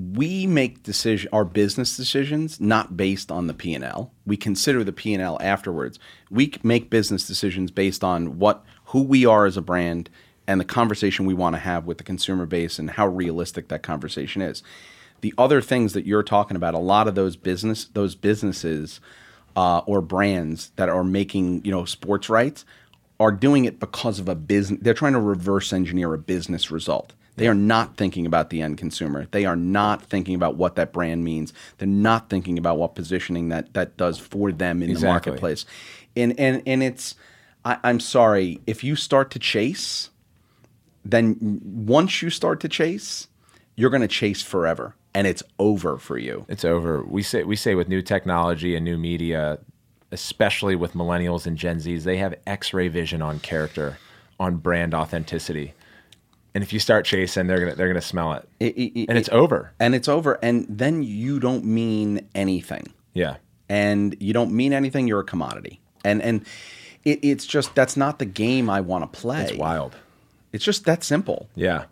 we 0.00 0.46
make 0.46 0.82
decision 0.82 1.28
our 1.32 1.44
business 1.44 1.96
decisions 1.96 2.60
not 2.60 2.96
based 2.96 3.30
on 3.30 3.46
the 3.46 3.54
P&L. 3.54 4.12
We 4.24 4.36
consider 4.36 4.82
the 4.82 4.92
P&L 4.92 5.38
afterwards. 5.40 5.98
We 6.30 6.52
make 6.62 6.90
business 6.90 7.26
decisions 7.26 7.70
based 7.70 8.02
on 8.02 8.38
what 8.38 8.64
who 8.86 9.02
we 9.02 9.26
are 9.26 9.46
as 9.46 9.56
a 9.56 9.62
brand 9.62 10.08
and 10.46 10.60
the 10.60 10.64
conversation 10.64 11.26
we 11.26 11.34
want 11.34 11.54
to 11.54 11.60
have 11.60 11.86
with 11.86 11.98
the 11.98 12.04
consumer 12.04 12.46
base 12.46 12.78
and 12.78 12.90
how 12.90 13.06
realistic 13.06 13.68
that 13.68 13.82
conversation 13.82 14.42
is. 14.42 14.62
The 15.20 15.34
other 15.36 15.60
things 15.60 15.92
that 15.92 16.06
you're 16.06 16.22
talking 16.22 16.56
about, 16.56 16.74
a 16.74 16.78
lot 16.78 17.06
of 17.06 17.14
those 17.14 17.36
business 17.36 17.84
those 17.84 18.14
businesses 18.14 19.00
uh, 19.54 19.80
or 19.86 20.00
brands 20.00 20.72
that 20.76 20.88
are 20.88 21.04
making 21.04 21.64
you 21.64 21.70
know 21.70 21.84
sports 21.84 22.28
rights 22.28 22.64
are 23.18 23.32
doing 23.32 23.66
it 23.66 23.78
because 23.78 24.18
of 24.18 24.28
a 24.28 24.34
business. 24.34 24.80
They're 24.82 24.94
trying 24.94 25.12
to 25.12 25.20
reverse 25.20 25.72
engineer 25.72 26.14
a 26.14 26.18
business 26.18 26.70
result. 26.70 27.12
They 27.40 27.48
are 27.48 27.54
not 27.54 27.96
thinking 27.96 28.26
about 28.26 28.50
the 28.50 28.60
end 28.60 28.76
consumer. 28.76 29.26
They 29.30 29.46
are 29.46 29.56
not 29.56 30.02
thinking 30.02 30.34
about 30.34 30.56
what 30.56 30.74
that 30.74 30.92
brand 30.92 31.24
means. 31.24 31.54
They're 31.78 31.88
not 31.88 32.28
thinking 32.28 32.58
about 32.58 32.76
what 32.76 32.94
positioning 32.94 33.48
that 33.48 33.72
that 33.72 33.96
does 33.96 34.18
for 34.18 34.52
them 34.52 34.82
in 34.82 34.90
Exactly. 34.90 35.06
the 35.06 35.10
marketplace. 35.10 35.64
And 36.14 36.38
and 36.38 36.62
and 36.66 36.82
it's 36.82 37.14
I, 37.64 37.78
I'm 37.82 37.98
sorry 37.98 38.60
if 38.66 38.84
you 38.84 38.94
start 38.94 39.30
to 39.30 39.38
chase, 39.38 40.10
then 41.02 41.60
once 41.64 42.20
you 42.20 42.28
start 42.28 42.60
to 42.60 42.68
chase, 42.68 43.28
you're 43.74 43.88
going 43.88 44.02
to 44.02 44.08
chase 44.08 44.42
forever, 44.42 44.94
and 45.14 45.26
it's 45.26 45.42
over 45.58 45.96
for 45.96 46.18
you. 46.18 46.44
It's 46.46 46.66
over. 46.66 47.02
We 47.02 47.22
say 47.22 47.44
we 47.44 47.56
say 47.56 47.74
with 47.74 47.88
new 47.88 48.02
technology 48.02 48.76
and 48.76 48.84
new 48.84 48.98
media, 48.98 49.60
especially 50.12 50.76
with 50.76 50.92
millennials 50.92 51.46
and 51.46 51.56
Gen 51.56 51.78
Zs, 51.78 52.02
they 52.02 52.18
have 52.18 52.34
X-ray 52.46 52.88
vision 52.88 53.22
on 53.22 53.40
character, 53.40 53.96
on 54.38 54.56
brand 54.56 54.92
authenticity. 54.92 55.72
And 56.54 56.64
if 56.64 56.72
you 56.72 56.80
start 56.80 57.04
chasing, 57.04 57.46
they're 57.46 57.60
gonna 57.60 57.74
they're 57.76 57.86
gonna 57.88 58.00
smell 58.00 58.32
it, 58.32 58.48
It- 58.58 58.76
it- 58.76 59.08
and 59.08 59.16
it's 59.16 59.28
over. 59.30 59.72
and 59.78 59.94
it's 59.94 60.08
over, 60.08 60.38
and 60.42 60.66
then 60.68 61.02
you 61.02 61.38
don't 61.40 61.64
mean 61.64 62.26
anything. 62.34 62.92
Yeah, 63.14 63.36
and 63.68 64.16
you 64.20 64.32
don't 64.32 64.52
mean 64.52 64.72
anything, 64.72 65.06
you're 65.06 65.20
a 65.20 65.24
commodity. 65.24 65.80
And 66.04 66.20
and 66.22 66.44
it, 67.04 67.20
it's 67.22 67.46
just 67.46 67.74
that's 67.74 67.96
not 67.96 68.18
the 68.18 68.24
game 68.26 68.68
I 68.68 68.80
want 68.80 69.10
to 69.12 69.20
play. 69.20 69.42
it's 69.42 69.52
wild. 69.54 69.94
It's 70.52 70.64
just 70.64 70.84
that 70.86 71.04
simple. 71.04 71.48
Yeah. 71.54 71.84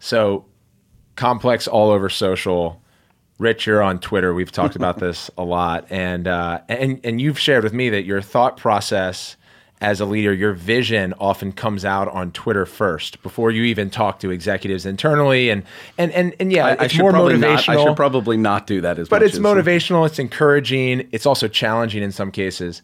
So 0.00 0.46
complex 1.16 1.66
all 1.68 1.90
over 1.90 2.08
social. 2.08 2.80
Rich, 3.38 3.66
you're 3.66 3.82
on 3.82 3.98
Twitter. 4.00 4.32
We've 4.32 4.50
talked 4.50 4.76
about 4.76 4.98
this 5.06 5.30
a 5.36 5.44
lot, 5.44 5.86
and 5.90 6.26
uh, 6.26 6.60
and 6.70 7.00
and 7.04 7.20
you've 7.20 7.38
shared 7.38 7.64
with 7.64 7.74
me 7.74 7.90
that 7.90 8.04
your 8.04 8.22
thought 8.22 8.56
process 8.56 9.36
as 9.80 10.00
a 10.00 10.06
leader, 10.06 10.32
your 10.32 10.52
vision 10.54 11.12
often 11.20 11.52
comes 11.52 11.84
out 11.84 12.08
on 12.08 12.32
Twitter 12.32 12.64
first 12.64 13.22
before 13.22 13.50
you 13.50 13.64
even 13.64 13.90
talk 13.90 14.20
to 14.20 14.30
executives 14.30 14.86
internally, 14.86 15.50
and 15.50 15.64
and 15.98 16.10
and 16.12 16.34
and 16.40 16.50
yeah, 16.50 16.66
I, 16.66 16.70
I 16.70 16.84
it's 16.84 16.94
should 16.94 17.02
more 17.02 17.12
motivational. 17.12 17.40
not. 17.40 17.68
I 17.68 17.84
should 17.84 17.96
probably 17.96 18.36
not 18.38 18.66
do 18.66 18.80
that 18.80 18.98
as 18.98 19.08
but 19.08 19.20
much. 19.20 19.26
it's 19.28 19.36
as- 19.36 19.42
motivational. 19.42 20.06
It's 20.06 20.18
encouraging. 20.18 21.08
It's 21.12 21.26
also 21.26 21.46
challenging 21.48 22.02
in 22.02 22.10
some 22.12 22.30
cases. 22.30 22.80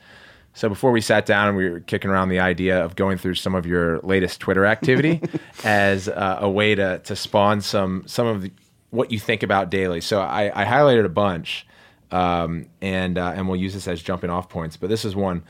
So 0.55 0.69
before 0.69 0.91
we 0.91 1.01
sat 1.01 1.25
down 1.25 1.49
and 1.49 1.57
we 1.57 1.71
were 1.71 1.81
kicking 1.81 2.11
around 2.11 2.29
the 2.29 2.41
idea 2.41 2.85
of 2.85 2.95
going 2.95 3.17
through 3.17 3.37
some 3.37 3.55
of 3.55 3.65
your 3.65 4.01
latest 4.01 4.39
Twitter 4.41 4.67
activity 4.67 5.23
as 5.65 6.09
uh, 6.09 6.39
a 6.41 6.51
way 6.51 6.75
to 6.75 6.99
to 6.99 7.17
spawn 7.17 7.63
some 7.63 8.05
some 8.07 8.27
of 8.27 8.43
the, 8.43 8.53
what 8.91 9.11
you 9.11 9.19
think 9.19 9.43
about 9.43 9.71
daily. 9.71 10.03
So 10.03 10.21
I, 10.21 10.53
I 10.55 10.67
highlighted 10.67 11.07
a 11.07 11.09
bunch, 11.09 11.67
um, 12.11 12.67
and 12.83 13.17
uh, 13.17 13.33
and 13.35 13.49
we'll 13.49 13.59
use 13.59 13.73
this 13.73 13.89
as 13.89 14.03
jumping 14.03 14.29
off 14.29 14.51
points. 14.51 14.77
But 14.77 14.91
this 14.91 15.07
is 15.07 15.17
one. 15.17 15.43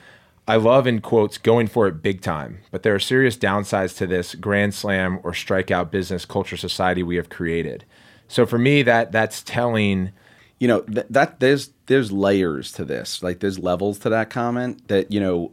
I 0.49 0.57
love 0.57 0.87
in 0.87 1.01
quotes 1.01 1.39
going 1.39 1.69
for 1.69 1.87
it 1.87 2.03
big 2.03 2.21
time, 2.21 2.59
but 2.71 2.83
there 2.83 2.95
are 2.95 3.01
serious 3.01 3.37
downsides 3.37 3.97
to 3.99 4.07
this 4.07 4.35
grand 4.35 4.75
slam 4.75 5.21
or 5.23 5.33
strikeout 5.33 5.91
business 5.91 6.25
culture 6.25 6.57
society 6.57 7.03
we 7.03 7.17
have 7.17 7.29
created. 7.29 7.85
So 8.29 8.45
for 8.47 8.59
me, 8.59 8.83
that 8.83 9.13
that's 9.13 9.43
telling. 9.43 10.13
you 10.59 10.69
know 10.69 10.81
th- 10.83 11.07
that 11.11 11.41
there's 11.41 11.71
there's 11.87 12.13
layers 12.13 12.71
to 12.73 12.85
this 12.85 13.21
like 13.23 13.41
there's 13.41 13.59
levels 13.59 13.99
to 13.99 14.09
that 14.11 14.31
comment 14.31 14.87
that 14.87 15.11
you 15.11 15.19
know 15.19 15.51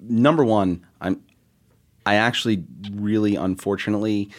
number 0.00 0.42
one 0.42 0.84
i'm 1.02 1.22
i 2.06 2.14
actually 2.14 2.64
really 2.92 3.36
unfortunately 3.36 4.30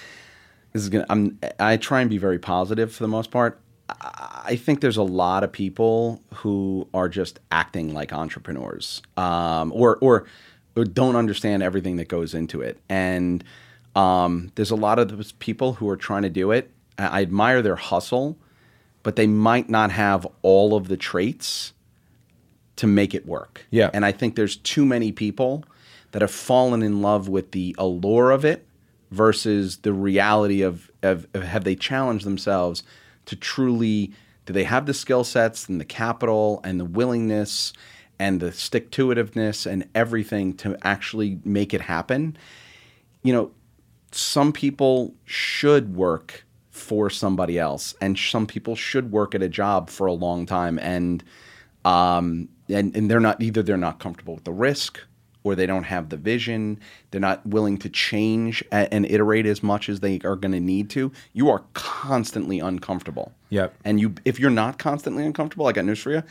this 0.73 0.81
is 0.81 0.89
gonna 0.89 1.05
i'm 1.09 1.37
i 1.59 1.77
try 1.77 2.01
and 2.01 2.09
be 2.09 2.17
very 2.17 2.39
positive 2.39 2.91
for 2.91 3.03
the 3.03 3.07
most 3.07 3.29
part 3.29 3.61
I- 3.99 4.55
think 4.55 4.81
there's 4.81 4.97
a 4.97 5.03
lot 5.03 5.43
of 5.43 5.51
people 5.51 6.21
who 6.35 6.87
are 6.93 7.09
just 7.09 7.39
acting 7.51 7.93
like 7.93 8.13
entrepreneurs 8.13 9.01
um, 9.17 9.71
or, 9.73 9.97
or 10.01 10.25
or 10.75 10.85
don't 10.85 11.15
understand 11.15 11.61
everything 11.63 11.97
that 11.97 12.07
goes 12.07 12.33
into 12.33 12.61
it 12.61 12.79
and 12.89 13.43
um, 13.95 14.51
there's 14.55 14.71
a 14.71 14.75
lot 14.75 14.99
of 14.99 15.15
those 15.15 15.33
people 15.33 15.73
who 15.73 15.89
are 15.89 15.97
trying 15.97 16.23
to 16.23 16.29
do 16.29 16.51
it 16.51 16.71
i 16.97 17.19
I 17.19 17.21
admire 17.21 17.61
their 17.61 17.75
hustle 17.75 18.37
but 19.03 19.15
they 19.15 19.27
might 19.27 19.69
not 19.69 19.91
have 19.91 20.27
all 20.41 20.75
of 20.75 20.87
the 20.87 20.97
traits 20.97 21.73
to 22.77 22.87
make 22.87 23.13
it 23.13 23.25
work. 23.25 23.65
Yeah. 23.69 23.89
And 23.93 24.05
I 24.05 24.11
think 24.11 24.35
there's 24.35 24.55
too 24.57 24.85
many 24.85 25.11
people 25.11 25.65
that 26.11 26.21
have 26.21 26.31
fallen 26.31 26.81
in 26.81 27.01
love 27.01 27.27
with 27.27 27.51
the 27.51 27.75
allure 27.77 28.31
of 28.31 28.43
it 28.43 28.65
versus 29.11 29.77
the 29.77 29.93
reality 29.93 30.61
of, 30.61 30.89
of, 31.03 31.27
of 31.33 31.43
have 31.43 31.63
they 31.63 31.75
challenged 31.75 32.25
themselves 32.25 32.83
to 33.25 33.35
truly 33.35 34.13
do 34.45 34.53
they 34.53 34.63
have 34.63 34.85
the 34.85 34.93
skill 34.93 35.23
sets 35.23 35.69
and 35.69 35.79
the 35.79 35.85
capital 35.85 36.61
and 36.63 36.79
the 36.79 36.85
willingness 36.85 37.73
and 38.19 38.39
the 38.39 38.51
stick 38.51 38.91
to 38.91 39.07
itiveness 39.07 39.65
and 39.69 39.87
everything 39.93 40.53
to 40.57 40.77
actually 40.81 41.39
make 41.45 41.73
it 41.73 41.81
happen? 41.81 42.35
You 43.23 43.33
know, 43.33 43.51
some 44.11 44.51
people 44.51 45.13
should 45.25 45.95
work 45.95 46.45
for 46.69 47.09
somebody 47.09 47.59
else 47.59 47.93
and 48.01 48.17
some 48.17 48.47
people 48.47 48.75
should 48.75 49.11
work 49.11 49.35
at 49.35 49.43
a 49.43 49.49
job 49.49 49.89
for 49.89 50.07
a 50.07 50.13
long 50.13 50.45
time 50.45 50.79
and 50.79 51.23
um 51.83 52.47
and, 52.69 52.95
and 52.95 53.11
they're 53.11 53.19
not 53.19 53.41
either 53.41 53.61
they're 53.61 53.75
not 53.75 53.99
comfortable 53.99 54.35
with 54.35 54.45
the 54.45 54.53
risk 54.53 54.99
or 55.43 55.55
they 55.55 55.65
don't 55.65 55.83
have 55.83 56.09
the 56.09 56.17
vision 56.17 56.79
they're 57.11 57.21
not 57.21 57.45
willing 57.45 57.77
to 57.77 57.89
change 57.89 58.63
and 58.71 59.05
iterate 59.05 59.45
as 59.45 59.61
much 59.63 59.89
as 59.89 59.99
they 59.99 60.19
are 60.23 60.35
going 60.35 60.51
to 60.51 60.59
need 60.59 60.89
to 60.89 61.11
you 61.33 61.49
are 61.49 61.63
constantly 61.73 62.59
uncomfortable 62.59 63.31
Yep. 63.49 63.73
and 63.85 63.99
you 63.99 64.13
if 64.25 64.39
you're 64.39 64.49
not 64.49 64.77
constantly 64.77 65.25
uncomfortable 65.25 65.67
i 65.67 65.71
got 65.71 65.85
news 65.85 65.99
for 65.99 66.11
you 66.11 66.23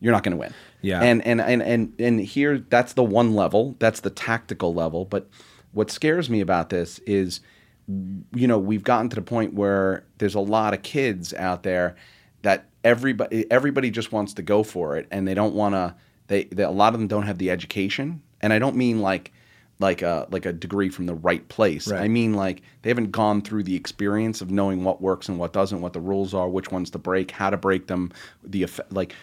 you're 0.00 0.12
not 0.12 0.22
going 0.22 0.32
to 0.32 0.38
win 0.38 0.52
Yeah. 0.82 1.02
and 1.02 1.26
and 1.26 1.40
and 1.40 1.62
and 1.62 1.92
and 1.98 2.20
here 2.20 2.58
that's 2.58 2.92
the 2.92 3.04
one 3.04 3.34
level 3.34 3.74
that's 3.78 4.00
the 4.00 4.10
tactical 4.10 4.74
level 4.74 5.04
but 5.04 5.28
what 5.72 5.90
scares 5.90 6.30
me 6.30 6.40
about 6.40 6.70
this 6.70 6.98
is 7.00 7.40
you 8.34 8.46
know 8.48 8.58
we've 8.58 8.82
gotten 8.84 9.08
to 9.10 9.16
the 9.16 9.22
point 9.22 9.54
where 9.54 10.04
there's 10.18 10.34
a 10.34 10.40
lot 10.40 10.74
of 10.74 10.82
kids 10.82 11.32
out 11.34 11.62
there 11.62 11.94
that 12.42 12.66
everybody 12.84 13.50
everybody 13.50 13.90
just 13.90 14.12
wants 14.12 14.34
to 14.34 14.42
go 14.42 14.62
for 14.62 14.96
it 14.96 15.06
and 15.10 15.26
they 15.26 15.34
don't 15.34 15.54
want 15.54 15.74
to 15.74 15.94
they, 16.28 16.44
they 16.44 16.62
a 16.64 16.70
lot 16.70 16.92
of 16.94 16.98
them 17.00 17.08
don't 17.08 17.22
have 17.24 17.38
the 17.38 17.50
education 17.50 18.22
and 18.46 18.52
i 18.52 18.58
don't 18.58 18.76
mean 18.76 19.00
like 19.00 19.32
like 19.80 20.02
a 20.02 20.26
like 20.30 20.46
a 20.46 20.52
degree 20.52 20.88
from 20.88 21.04
the 21.04 21.14
right 21.14 21.46
place. 21.48 21.88
Right. 21.88 22.00
i 22.00 22.08
mean 22.08 22.32
like 22.34 22.62
they 22.82 22.90
haven't 22.90 23.10
gone 23.10 23.42
through 23.42 23.64
the 23.64 23.74
experience 23.74 24.40
of 24.40 24.50
knowing 24.50 24.84
what 24.84 25.02
works 25.02 25.28
and 25.28 25.36
what 25.36 25.52
doesn't 25.52 25.80
what 25.80 25.92
the 25.92 26.00
rules 26.00 26.32
are 26.32 26.48
which 26.48 26.70
ones 26.70 26.90
to 26.90 26.98
break 26.98 27.32
how 27.32 27.50
to 27.50 27.56
break 27.56 27.88
them 27.88 28.12
the 28.44 28.62
effect 28.62 28.92
like 28.92 29.16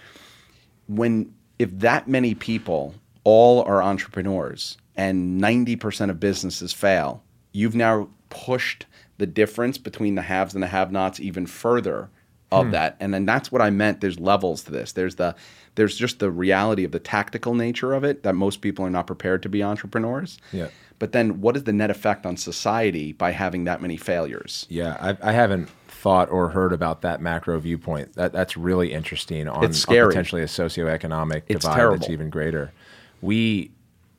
when 0.87 1.33
if 1.57 1.71
that 1.79 2.09
many 2.09 2.35
people 2.35 2.93
all 3.23 3.63
are 3.63 3.81
entrepreneurs 3.81 4.77
and 4.95 5.41
90% 5.41 6.09
of 6.09 6.19
businesses 6.19 6.73
fail 6.73 7.23
you've 7.53 7.75
now 7.75 8.09
pushed 8.29 8.85
the 9.17 9.25
difference 9.25 9.77
between 9.77 10.15
the 10.15 10.21
haves 10.21 10.53
and 10.53 10.61
the 10.61 10.67
have-nots 10.67 11.19
even 11.21 11.45
further 11.45 12.09
of 12.53 12.65
hmm. 12.65 12.71
that. 12.71 12.95
And 12.99 13.13
then 13.13 13.25
that's 13.25 13.51
what 13.51 13.61
i 13.61 13.69
meant. 13.69 14.01
There's 14.01 14.19
levels 14.19 14.63
to 14.63 14.71
this. 14.71 14.93
There's 14.93 15.15
the 15.15 15.35
there's 15.75 15.95
just 15.97 16.19
the 16.19 16.29
reality 16.31 16.83
of 16.83 16.91
the 16.91 16.99
tactical 16.99 17.53
nature 17.55 17.93
of 17.93 18.03
it 18.03 18.23
that 18.23 18.35
most 18.35 18.61
people 18.61 18.85
are 18.85 18.89
not 18.89 19.07
prepared 19.07 19.41
to 19.43 19.49
be 19.49 19.63
entrepreneurs 19.63 20.37
Yeah. 20.51 20.67
but 20.99 21.11
then 21.11 21.41
what 21.41 21.55
is 21.57 21.63
the 21.63 21.73
net 21.73 21.89
effect 21.89 22.25
on 22.25 22.37
society 22.37 23.11
by 23.13 23.31
having 23.31 23.63
that 23.65 23.81
many 23.81 23.97
failures 23.97 24.65
Yeah, 24.69 24.97
I, 24.99 25.29
I 25.29 25.31
haven't 25.33 25.69
thought 25.87 26.29
or 26.29 26.49
heard 26.49 26.73
about 26.73 27.01
that 27.01 27.21
macro 27.21 27.57
viewpoint. 27.59 28.13
That 28.15 28.33
that's 28.33 28.57
really 28.57 28.91
interesting 28.91 29.47
on, 29.47 29.63
It's 29.63 29.85
on 29.87 29.95
potentially 30.09 30.41
a 30.41 30.47
socioeconomic 30.47 31.43
It's 31.47 31.61
divide 31.63 31.75
terrible. 31.77 31.97
that's 31.99 32.09
even 32.11 32.29
greater. 32.29 32.73
We 33.21 33.71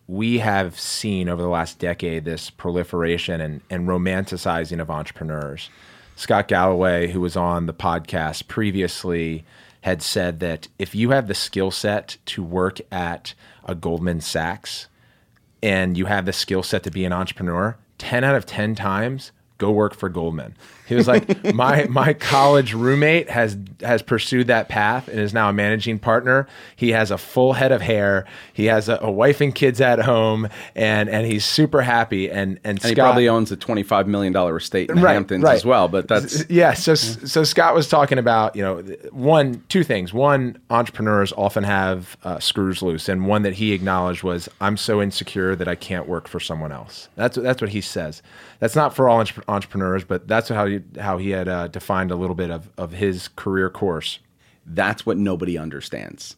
we 0.07 0.39
have 0.39 0.79
seen 0.81 1.29
over 1.29 1.41
the 1.43 1.49
last 1.49 1.79
decade 1.79 2.25
this 2.25 2.49
proliferation 2.51 3.41
and, 3.41 3.61
and 3.71 3.87
romanticizing 3.89 4.81
of 4.81 4.91
entrepreneurs. 4.91 5.71
Scott 6.17 6.47
Galloway, 6.49 7.09
who 7.11 7.21
was 7.21 7.37
on 7.37 7.67
the 7.67 7.75
podcast 7.75 8.49
previously, 8.49 9.45
had 9.85 10.01
said 10.01 10.41
that 10.41 10.67
if 10.79 10.95
you 10.95 11.11
have 11.11 11.29
the 11.29 11.35
skill 11.35 11.71
set 11.71 12.17
to 12.25 12.43
work 12.43 12.81
at 12.91 13.35
a 13.67 13.75
Goldman 13.75 14.23
Sachs, 14.23 14.89
and 15.63 15.95
you 15.99 16.07
have 16.07 16.25
the 16.25 16.33
skill 16.33 16.63
set 16.63 16.83
to 16.85 16.91
be 16.91 17.05
an 17.05 17.13
entrepreneur, 17.13 17.77
10 17.99 18.25
out 18.25 18.35
of 18.35 18.47
10 18.47 18.77
times 18.77 19.31
go 19.59 19.71
work 19.71 19.95
for 19.95 20.09
Goldman. 20.09 20.55
He 20.87 20.95
was 20.95 21.09
like, 21.09 21.55
my 21.55 21.87
my 21.89 22.13
college 22.13 22.75
roommate 22.75 23.31
has 23.31 23.57
has 23.81 24.03
pursued 24.03 24.49
that 24.49 24.69
path 24.69 25.09
and 25.09 25.19
is 25.19 25.33
now 25.33 25.49
a 25.49 25.53
managing 25.53 25.99
partner. 25.99 26.47
He 26.77 26.91
has 26.93 27.11
a 27.11 27.17
full 27.17 27.55
head 27.55 27.73
of 27.73 27.81
hair. 27.81 28.27
He 28.53 28.67
has 28.67 28.89
a, 28.91 28.99
a 29.01 29.11
wife 29.11 29.41
and 29.41 29.55
kids 29.55 29.81
at 29.81 30.01
home, 30.01 30.49
and 30.75 31.09
and 31.09 31.27
he's 31.27 31.45
super 31.45 31.81
happy. 31.81 32.31
And 32.31 32.59
and, 32.59 32.61
And 32.65 32.81
Scott, 32.81 32.89
he 32.91 32.95
probably 32.97 33.29
owns 33.29 33.51
a 33.51 33.57
twenty-five 33.57 34.07
million 34.07 34.33
dollar 34.35 34.57
estate 34.59 34.91
in 34.91 34.97
the 34.97 35.03
Right, 35.03 35.15
Hamptons 35.15 35.43
right. 35.45 35.55
as 35.55 35.65
well. 35.65 35.89
But 35.89 36.07
that's 36.09 36.45
yeah. 36.51 36.75
So 36.75 36.95
so 36.95 37.45
Scott 37.45 37.75
was 37.75 37.89
talking 37.89 38.19
about 38.19 38.55
you 38.55 38.63
know 38.63 38.83
one 39.11 39.63
two 39.71 39.85
things. 39.85 40.13
One, 40.13 40.59
entrepreneurs 40.69 41.33
often 41.33 41.65
have 41.65 42.19
uh, 42.25 42.39
screws 42.41 42.83
loose, 42.83 43.09
and 43.09 43.27
one 43.27 43.41
that 43.43 43.55
he 43.55 43.73
acknowledged 43.73 44.23
was 44.23 44.51
I'm 44.61 44.77
so 44.77 45.01
insecure 45.01 45.57
that 45.57 45.67
I 45.69 45.77
can't 45.77 46.07
work 46.07 46.29
for 46.29 46.41
someone 46.41 46.73
else. 46.73 47.09
That's 47.17 47.39
that's 47.39 47.63
what 47.63 47.71
he 47.71 47.81
says. 47.81 48.21
That's 48.61 48.77
not 48.77 48.95
for 48.95 49.09
all 49.09 49.21
entre- 49.21 49.44
entrepreneurs, 49.49 50.05
but 50.05 50.27
that's 50.29 50.49
how 50.49 50.67
he, 50.67 50.81
how 51.01 51.19
he 51.19 51.31
had 51.31 51.49
uh, 51.49 51.69
defined 51.69 52.11
a 52.11 52.17
little 52.17 52.37
bit 52.37 52.51
of 52.51 52.71
of 52.79 52.93
his 52.93 53.29
career 53.29 53.71
course. 53.71 54.19
that's 54.67 55.05
what 55.05 55.17
nobody 55.19 55.59
understands. 55.59 56.37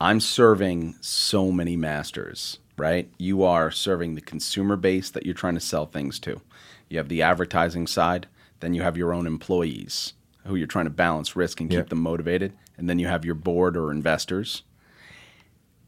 I'm 0.00 0.20
serving 0.20 0.94
so 1.00 1.50
many 1.50 1.76
masters, 1.76 2.58
right? 2.76 3.10
You 3.18 3.42
are 3.42 3.70
serving 3.70 4.14
the 4.14 4.20
consumer 4.20 4.76
base 4.76 5.10
that 5.10 5.24
you're 5.24 5.34
trying 5.34 5.54
to 5.54 5.60
sell 5.60 5.86
things 5.86 6.18
to. 6.20 6.40
You 6.88 6.98
have 6.98 7.08
the 7.08 7.22
advertising 7.22 7.86
side, 7.86 8.26
then 8.60 8.74
you 8.74 8.82
have 8.82 8.96
your 8.96 9.12
own 9.12 9.26
employees 9.26 10.12
who 10.44 10.54
you're 10.54 10.66
trying 10.68 10.84
to 10.84 10.90
balance 10.90 11.34
risk 11.34 11.60
and 11.60 11.68
keep 11.70 11.78
Yep. 11.78 11.88
them 11.88 12.00
motivated, 12.02 12.52
and 12.78 12.88
then 12.88 12.98
you 13.00 13.08
have 13.08 13.24
your 13.24 13.34
board 13.34 13.76
or 13.76 13.90
investors. 13.90 14.62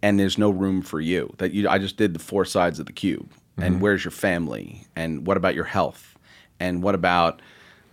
And 0.03 0.19
there's 0.19 0.39
no 0.39 0.51
room 0.51 0.83
for 0.83 1.01
you. 1.01 1.33
That 1.39 1.53
you 1.53 1.69
I 1.69 1.79
just 1.79 1.97
did 1.97 2.13
the 2.15 2.19
four 2.21 2.45
sides 2.45 2.79
of 2.81 2.87
the 2.87 2.93
cube. 2.93 3.31
And 3.61 3.81
where's 3.81 4.05
your 4.05 4.13
family? 4.13 4.85
And 4.95 5.27
what 5.27 5.37
about 5.37 5.57
your 5.57 5.65
health? 5.65 6.08
And 6.61 6.83
what 6.83 6.95
about 6.95 7.41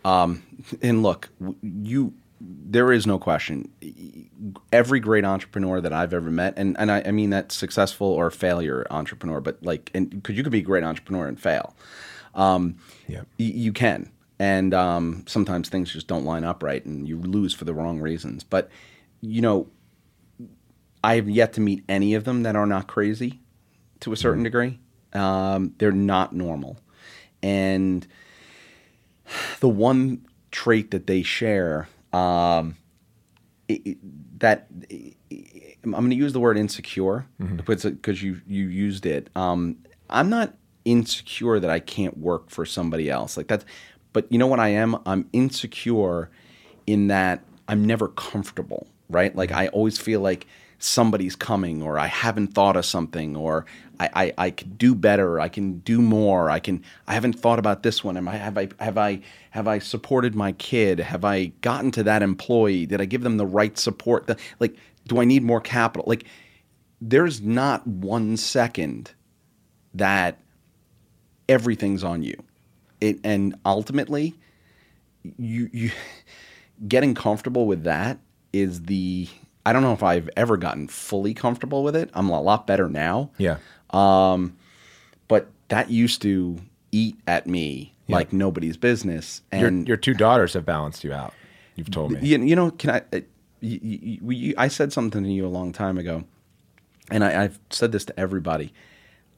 um, 0.04 0.44
and 0.82 1.02
look, 1.04 1.30
you 1.64 2.14
there 2.42 2.92
is 2.92 3.08
no 3.08 3.18
question. 3.18 3.70
Every 4.72 5.00
great 5.00 5.26
entrepreneur 5.26 5.82
that 5.82 5.94
I've 5.94 6.14
ever 6.14 6.30
met, 6.30 6.54
and, 6.58 6.76
and 6.78 6.92
I, 6.92 7.02
I 7.06 7.12
mean 7.12 7.32
that 7.32 7.52
successful 7.52 8.08
or 8.08 8.30
failure 8.30 8.86
entrepreneur, 8.92 9.40
but 9.40 9.64
like, 9.64 9.90
and 9.94 10.10
because 10.10 10.36
you 10.38 10.44
could 10.44 10.52
be 10.52 10.60
a 10.60 10.64
great 10.64 10.84
entrepreneur 10.84 11.28
and 11.28 11.40
fail, 11.40 11.76
um, 12.36 12.76
Yeah. 13.08 13.22
y- 13.40 13.46
you 13.56 13.74
can. 13.74 14.12
And 14.38 14.74
um, 14.74 15.24
sometimes 15.28 15.70
things 15.70 15.92
just 15.92 16.08
don't 16.08 16.26
line 16.26 16.44
up 16.44 16.62
right, 16.62 16.86
and 16.86 17.08
you 17.08 17.18
lose 17.20 17.54
for 17.54 17.64
the 17.66 17.74
wrong 17.74 18.00
reasons. 18.00 18.44
But 18.44 18.70
you 19.22 19.42
know, 19.42 19.68
I 21.04 21.16
have 21.16 21.30
yet 21.30 21.54
to 21.54 21.62
meet 21.62 21.84
any 21.88 22.14
of 22.16 22.26
them 22.26 22.44
that 22.44 22.56
are 22.56 22.68
not 22.68 22.88
crazy 22.88 23.40
to 24.02 24.12
a 24.12 24.18
certain 24.18 24.44
degree. 24.44 24.80
Um, 25.14 25.74
they're 25.78 25.92
not 25.94 26.34
normal. 26.34 26.78
And 27.42 28.06
the 29.60 29.70
one 29.70 30.26
trait 30.52 30.92
that 30.92 31.08
they 31.08 31.22
share 31.24 31.88
um, 32.14 32.76
it, 33.68 33.82
it- 33.86 34.40
that 34.40 34.68
I'm 35.32 35.92
going 35.92 36.10
to 36.10 36.16
use 36.16 36.34
the 36.34 36.40
word 36.40 36.58
insecure 36.58 37.26
because 37.84 38.22
you 38.22 38.42
you 38.48 38.68
used 38.68 39.06
it. 39.06 39.30
Um, 39.36 39.78
I'm 40.10 40.30
not 40.30 40.56
insecure 40.84 41.60
that 41.60 41.70
I 41.70 41.80
can't 41.80 42.18
work 42.18 42.50
for 42.50 42.66
somebody 42.66 43.10
else 43.10 43.38
like 43.38 43.48
that, 43.48 43.64
but 44.14 44.30
you 44.32 44.38
know 44.38 44.48
what 44.48 44.60
I 44.60 44.70
am? 44.70 44.98
I'm 45.06 45.28
insecure 45.34 46.30
in 46.86 47.08
that 47.08 47.44
I'm 47.68 47.86
never 47.86 48.10
comfortable, 48.10 48.88
right? 49.10 49.36
Like 49.36 49.52
I 49.52 49.68
always 49.70 49.98
feel 49.98 50.20
like 50.20 50.48
somebody's 50.80 51.36
coming 51.36 51.82
or 51.82 51.98
I 51.98 52.08
haven't 52.08 52.48
thought 52.48 52.76
of 52.76 52.86
something 52.86 53.36
or 53.36 53.66
I, 54.00 54.10
I, 54.14 54.34
I 54.38 54.50
could 54.52 54.78
do 54.78 54.94
better, 54.94 55.40
I 55.40 55.48
can 55.48 55.80
do 55.80 56.02
more, 56.02 56.50
I 56.50 56.60
can 56.60 56.84
I 57.08 57.14
haven't 57.14 57.34
thought 57.34 57.60
about 57.60 57.84
this 57.84 58.04
one. 58.04 58.18
Am 58.18 58.28
I 58.28 58.36
have 58.38 58.58
I 58.58 58.70
have 58.80 58.98
I 58.98 59.22
have 59.52 59.68
I 59.68 59.80
supported 59.80 60.36
my 60.36 60.52
kid? 60.54 61.00
Have 61.00 61.26
I 61.26 61.48
gotten 61.62 61.92
to 61.92 62.04
that 62.04 62.22
employee? 62.22 62.86
Did 62.86 63.02
I 63.02 63.06
give 63.06 63.22
them 63.22 63.38
the 63.38 63.46
right 63.46 63.78
support? 63.78 64.28
The, 64.28 64.38
like 64.60 64.76
do 65.08 65.20
I 65.22 65.26
need 65.26 65.44
more 65.44 65.62
capital? 65.62 66.06
Like 66.08 66.26
there's 67.02 67.42
not 67.42 67.86
one 67.88 68.38
second 68.38 69.12
that 69.94 70.40
everything's 71.48 72.04
on 72.04 72.24
you. 72.24 72.36
It, 73.02 73.20
and 73.24 73.56
ultimately 73.66 74.36
you 75.38 75.70
you 75.72 75.92
getting 76.88 77.16
comfortable 77.16 77.66
with 77.66 77.84
that 77.84 78.20
is 78.52 78.84
the 78.84 79.28
I 79.66 79.74
don't 79.74 79.82
know 79.82 79.94
if 79.94 80.04
I've 80.04 80.30
ever 80.38 80.58
gotten 80.58 80.88
fully 80.88 81.34
comfortable 81.34 81.84
with 81.84 81.96
it. 81.96 82.10
I'm 82.14 82.30
a 82.30 82.42
lot 82.42 82.68
better 82.68 82.88
now. 82.90 83.32
Yeah. 83.38 83.58
Um, 83.90 84.56
But 85.28 85.48
that 85.70 85.90
used 85.90 86.22
to 86.22 86.60
eat 86.92 87.18
at 87.28 87.48
me 87.48 87.94
like 88.08 88.32
nobody's 88.32 88.78
business. 88.78 89.42
And 89.52 89.88
your 89.88 89.98
two 89.98 90.14
daughters 90.14 90.54
have 90.54 90.66
balanced 90.66 91.04
you 91.04 91.12
out. 91.14 91.34
You've 91.76 91.90
told 91.92 92.12
me. 92.12 92.20
you, 92.22 92.38
you 92.44 92.56
know, 92.56 92.72
can 92.72 92.90
I? 92.92 93.02
Uh, 93.12 93.22
you, 93.62 93.80
you, 93.82 94.32
you, 94.32 94.54
I 94.58 94.68
said 94.68 94.94
something 94.94 95.24
to 95.24 95.30
you 95.30 95.46
a 95.46 95.50
long 95.50 95.74
time 95.74 95.98
ago, 95.98 96.24
and 97.10 97.24
I, 97.24 97.44
I've 97.44 97.60
said 97.72 97.92
this 97.92 98.06
to 98.06 98.20
everybody. 98.20 98.72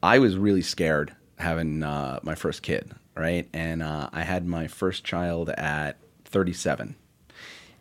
I 0.02 0.18
was 0.18 0.36
really 0.36 0.60
scared 0.62 1.14
having 1.38 1.82
uh, 1.82 2.20
my 2.22 2.34
first 2.34 2.62
kid, 2.62 2.92
right? 3.16 3.48
And 3.54 3.82
uh, 3.82 4.10
I 4.12 4.22
had 4.22 4.46
my 4.46 4.66
first 4.68 5.02
child 5.04 5.48
at 5.50 5.96
37. 6.26 6.94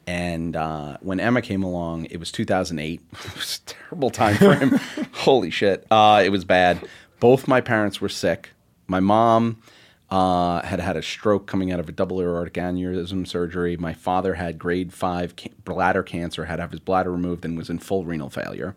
And 0.08 0.56
uh, 0.56 0.98
when 1.02 1.20
Emma 1.20 1.42
came 1.42 1.62
along, 1.64 2.06
it 2.06 2.18
was 2.18 2.32
2008. 2.32 3.02
it 3.12 3.36
was 3.36 3.62
a 3.66 3.70
terrible 3.70 4.10
time 4.10 4.38
for 4.38 4.56
him. 4.56 4.80
Holy 5.14 5.50
shit. 5.50 5.86
Uh, 5.92 6.24
it 6.26 6.30
was 6.30 6.46
bad. 6.46 6.80
Both 7.20 7.48
my 7.48 7.60
parents 7.60 8.00
were 8.00 8.10
sick. 8.10 8.52
My 8.88 9.02
mom 9.02 9.62
uh, 10.10 10.62
had 10.62 10.80
had 10.80 10.96
a 10.96 11.02
stroke 11.02 11.46
coming 11.46 11.74
out 11.74 11.80
of 11.82 11.90
a 11.90 11.92
double 11.92 12.22
aortic 12.22 12.54
aneurysm 12.54 13.28
surgery. 13.28 13.76
My 13.76 13.94
father 13.94 14.36
had 14.36 14.58
grade 14.58 14.94
five 14.94 15.36
ca- 15.36 15.52
bladder 15.66 16.04
cancer, 16.04 16.46
had 16.46 16.56
to 16.56 16.62
have 16.62 16.72
his 16.72 16.80
bladder 16.80 17.12
removed, 17.12 17.44
and 17.44 17.58
was 17.58 17.70
in 17.70 17.80
full 17.80 18.06
renal 18.06 18.30
failure. 18.30 18.76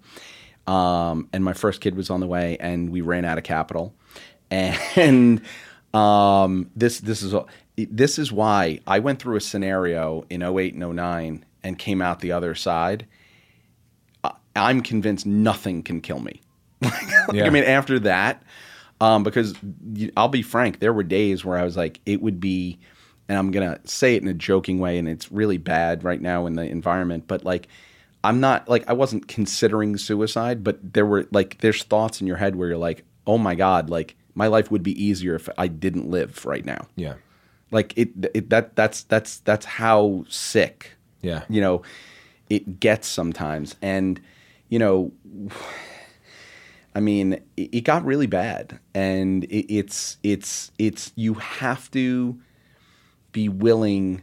Um, 0.67 1.29
and 1.33 1.45
my 1.45 1.53
first 1.53 1.81
kid 1.81 1.97
was 1.97 2.11
on 2.11 2.19
the 2.19 2.27
way, 2.27 2.57
and 2.59 2.91
we 2.91 3.01
ran 3.01 3.25
out 3.25 3.39
of 3.39 3.45
capital. 3.45 3.95
And 4.97 5.43
um, 5.95 6.71
this 6.75 6.99
this 6.99 7.23
is 7.23 7.35
this 7.91 8.19
is 8.19 8.33
why 8.33 8.81
I 8.87 8.99
went 8.99 9.21
through 9.21 9.37
a 9.37 9.41
scenario 9.41 10.25
in 10.31 10.43
08 10.43 10.75
and 10.75 10.97
09 10.97 11.45
and 11.63 11.79
came 11.79 12.03
out 12.03 12.21
the 12.21 12.33
other 12.33 12.55
side. 12.55 13.07
I'm 14.57 14.83
convinced 14.83 15.27
nothing 15.27 15.83
can 15.83 16.01
kill 16.01 16.21
me. 16.21 16.41
Like, 16.83 17.35
Yeah. 17.35 17.45
I 17.47 17.51
mean, 17.51 17.65
after 17.65 17.99
that, 18.01 18.43
um, 19.01 19.23
because 19.23 19.55
I'll 20.17 20.29
be 20.29 20.43
frank, 20.43 20.81
there 20.81 20.93
were 20.93 21.03
days 21.03 21.45
where 21.45 21.59
I 21.59 21.65
was 21.65 21.77
like, 21.77 22.01
it 22.07 22.23
would 22.23 22.41
be, 22.41 22.79
and 23.29 23.39
I'm 23.39 23.51
gonna 23.51 23.79
say 23.85 24.17
it 24.17 24.23
in 24.23 24.29
a 24.29 24.35
joking 24.35 24.79
way, 24.79 24.99
and 24.99 25.09
it's 25.09 25.31
really 25.31 25.59
bad 25.59 26.03
right 26.05 26.21
now 26.21 26.47
in 26.47 26.55
the 26.55 26.63
environment, 26.63 27.25
but 27.27 27.45
like, 27.45 27.69
I'm 28.25 28.41
not 28.41 28.69
like 28.69 28.89
I 28.89 28.93
wasn't 28.93 29.29
considering 29.29 29.97
suicide, 29.97 30.65
but 30.65 30.79
there 30.95 31.07
were 31.07 31.27
like 31.31 31.59
there's 31.59 31.83
thoughts 31.83 32.21
in 32.21 32.27
your 32.27 32.37
head 32.37 32.57
where 32.57 32.69
you're 32.69 32.79
like, 32.79 33.05
oh 33.27 33.39
my 33.39 33.55
god, 33.55 33.89
like 33.89 34.17
my 34.35 34.47
life 34.47 34.71
would 34.71 34.83
be 34.83 35.03
easier 35.03 35.35
if 35.35 35.49
I 35.57 35.69
didn't 35.69 36.11
live 36.11 36.45
right 36.45 36.65
now. 36.65 36.87
Yeah. 36.97 37.15
Like 37.71 37.93
it, 37.97 38.11
it 38.35 38.51
that 38.51 38.77
that's 38.77 39.05
that's 39.05 39.39
that's 39.41 39.65
how 39.67 40.25
sick 40.29 40.93
Yeah. 41.23 41.45
you 41.49 41.61
know 41.61 41.83
it 42.49 42.81
gets 42.81 43.07
sometimes. 43.07 43.77
And 43.83 44.21
you 44.69 44.79
know 44.79 45.13
i 46.95 46.99
mean 47.01 47.41
it, 47.57 47.83
got 47.85 48.05
really 48.05 48.27
bad. 48.27 48.79
And 48.95 49.45
it, 49.45 49.73
it's 49.73 50.19
it's 50.23 50.73
it's 50.79 51.13
you 51.15 51.35
have 51.35 51.91
to 51.93 52.39
be 53.33 53.49
willing 53.49 54.23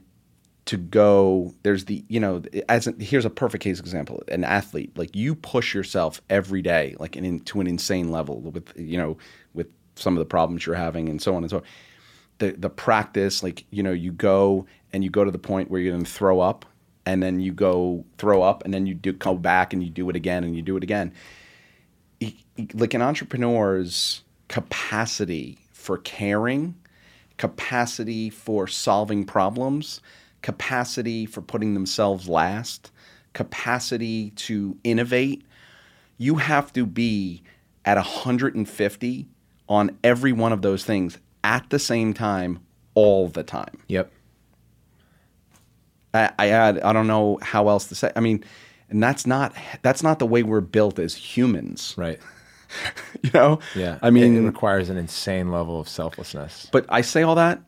to 0.66 0.76
go. 0.78 1.54
There's 1.64 1.86
the 1.86 2.04
you 2.10 2.20
know 2.20 2.42
as 2.68 2.88
an, 2.88 3.00
here's 3.00 3.24
a 3.24 3.30
perfect 3.30 3.64
case 3.64 3.80
example 3.80 4.22
an 4.28 4.44
athlete. 4.44 4.98
Like 4.98 5.16
you 5.16 5.34
push 5.36 5.74
yourself 5.74 6.22
every 6.30 6.62
day 6.62 6.96
like 7.00 7.16
an, 7.16 7.40
to 7.42 7.62
an 7.62 7.68
insane 7.68 8.12
level 8.12 8.42
with 8.42 8.74
you 8.78 8.98
know 8.98 9.18
with 9.54 9.68
some 9.96 10.14
of 10.16 10.20
the 10.20 10.26
problems 10.26 10.66
you're 10.66 10.76
having 10.76 11.08
and 11.10 11.22
so 11.22 11.36
on 11.36 11.44
and 11.44 11.50
so 11.50 11.58
on 11.58 11.64
the 12.40 12.52
the 12.52 12.70
practice 12.70 13.44
like 13.44 13.66
you 13.72 13.84
know 13.84 13.92
you 13.92 14.12
go 14.12 14.66
and 14.94 15.04
you 15.04 15.10
go 15.10 15.24
to 15.24 15.32
the 15.32 15.40
point 15.40 15.70
where 15.70 15.82
you're 15.82 15.92
going 15.92 16.04
to 16.04 16.12
throw 16.12 16.40
up 16.40 16.66
and 17.06 17.24
then 17.24 17.40
you 17.40 17.54
go 17.54 18.04
throw 18.18 18.42
up 18.42 18.66
and 18.66 18.74
then 18.74 18.86
you 18.86 18.94
do 18.94 19.14
come 19.14 19.38
back 19.38 19.74
and 19.74 19.84
you 19.84 19.90
do 19.90 20.10
it 20.10 20.16
again 20.16 20.44
and 20.44 20.56
you 20.56 20.62
do 20.62 20.76
it 20.76 20.84
again. 20.84 21.14
Like 22.74 22.94
an 22.94 23.02
entrepreneur's 23.02 24.24
capacity 24.50 25.60
for 25.72 25.98
caring 26.00 26.76
capacity 27.38 28.30
for 28.30 28.68
solving 28.68 29.24
problems 29.24 30.02
capacity 30.42 31.26
for 31.26 31.42
putting 31.42 31.74
themselves 31.74 32.28
last 32.28 32.92
capacity 33.34 34.32
to 34.32 34.78
innovate 34.84 35.46
you 36.18 36.36
have 36.36 36.74
to 36.74 36.86
be 36.86 37.44
at 37.86 37.96
150 37.96 39.28
on 39.70 39.98
every 40.04 40.32
one 40.32 40.52
of 40.52 40.62
those 40.62 40.84
things 40.84 41.20
at 41.48 41.70
the 41.70 41.80
same 41.80 42.14
time 42.14 42.60
all 42.94 43.30
the 43.30 43.44
time. 43.44 43.82
Yep. 43.88 44.12
I, 46.14 46.32
I 46.38 46.50
add, 46.50 46.80
I 46.82 46.92
don't 46.94 47.08
know 47.08 47.40
how 47.42 47.70
else 47.70 47.88
to 47.88 47.96
say. 47.96 48.12
I 48.16 48.20
mean, 48.20 48.44
and 48.90 49.02
that's 49.02 49.26
not 49.26 49.54
that's 49.82 50.04
not 50.04 50.20
the 50.20 50.26
way 50.26 50.44
we're 50.44 50.62
built 50.62 51.00
as 51.00 51.16
humans, 51.16 51.94
Right. 51.98 52.20
you 53.22 53.32
know. 53.34 53.60
Yeah. 53.76 53.98
I 54.02 54.10
mean, 54.10 54.36
it, 54.36 54.42
it 54.42 54.46
requires 54.46 54.90
an 54.90 54.98
insane 54.98 55.52
level 55.52 55.80
of 55.80 55.88
selflessness. 55.88 56.68
but 56.72 56.86
I 56.90 57.02
say 57.02 57.24
all 57.24 57.36
that 57.36 57.62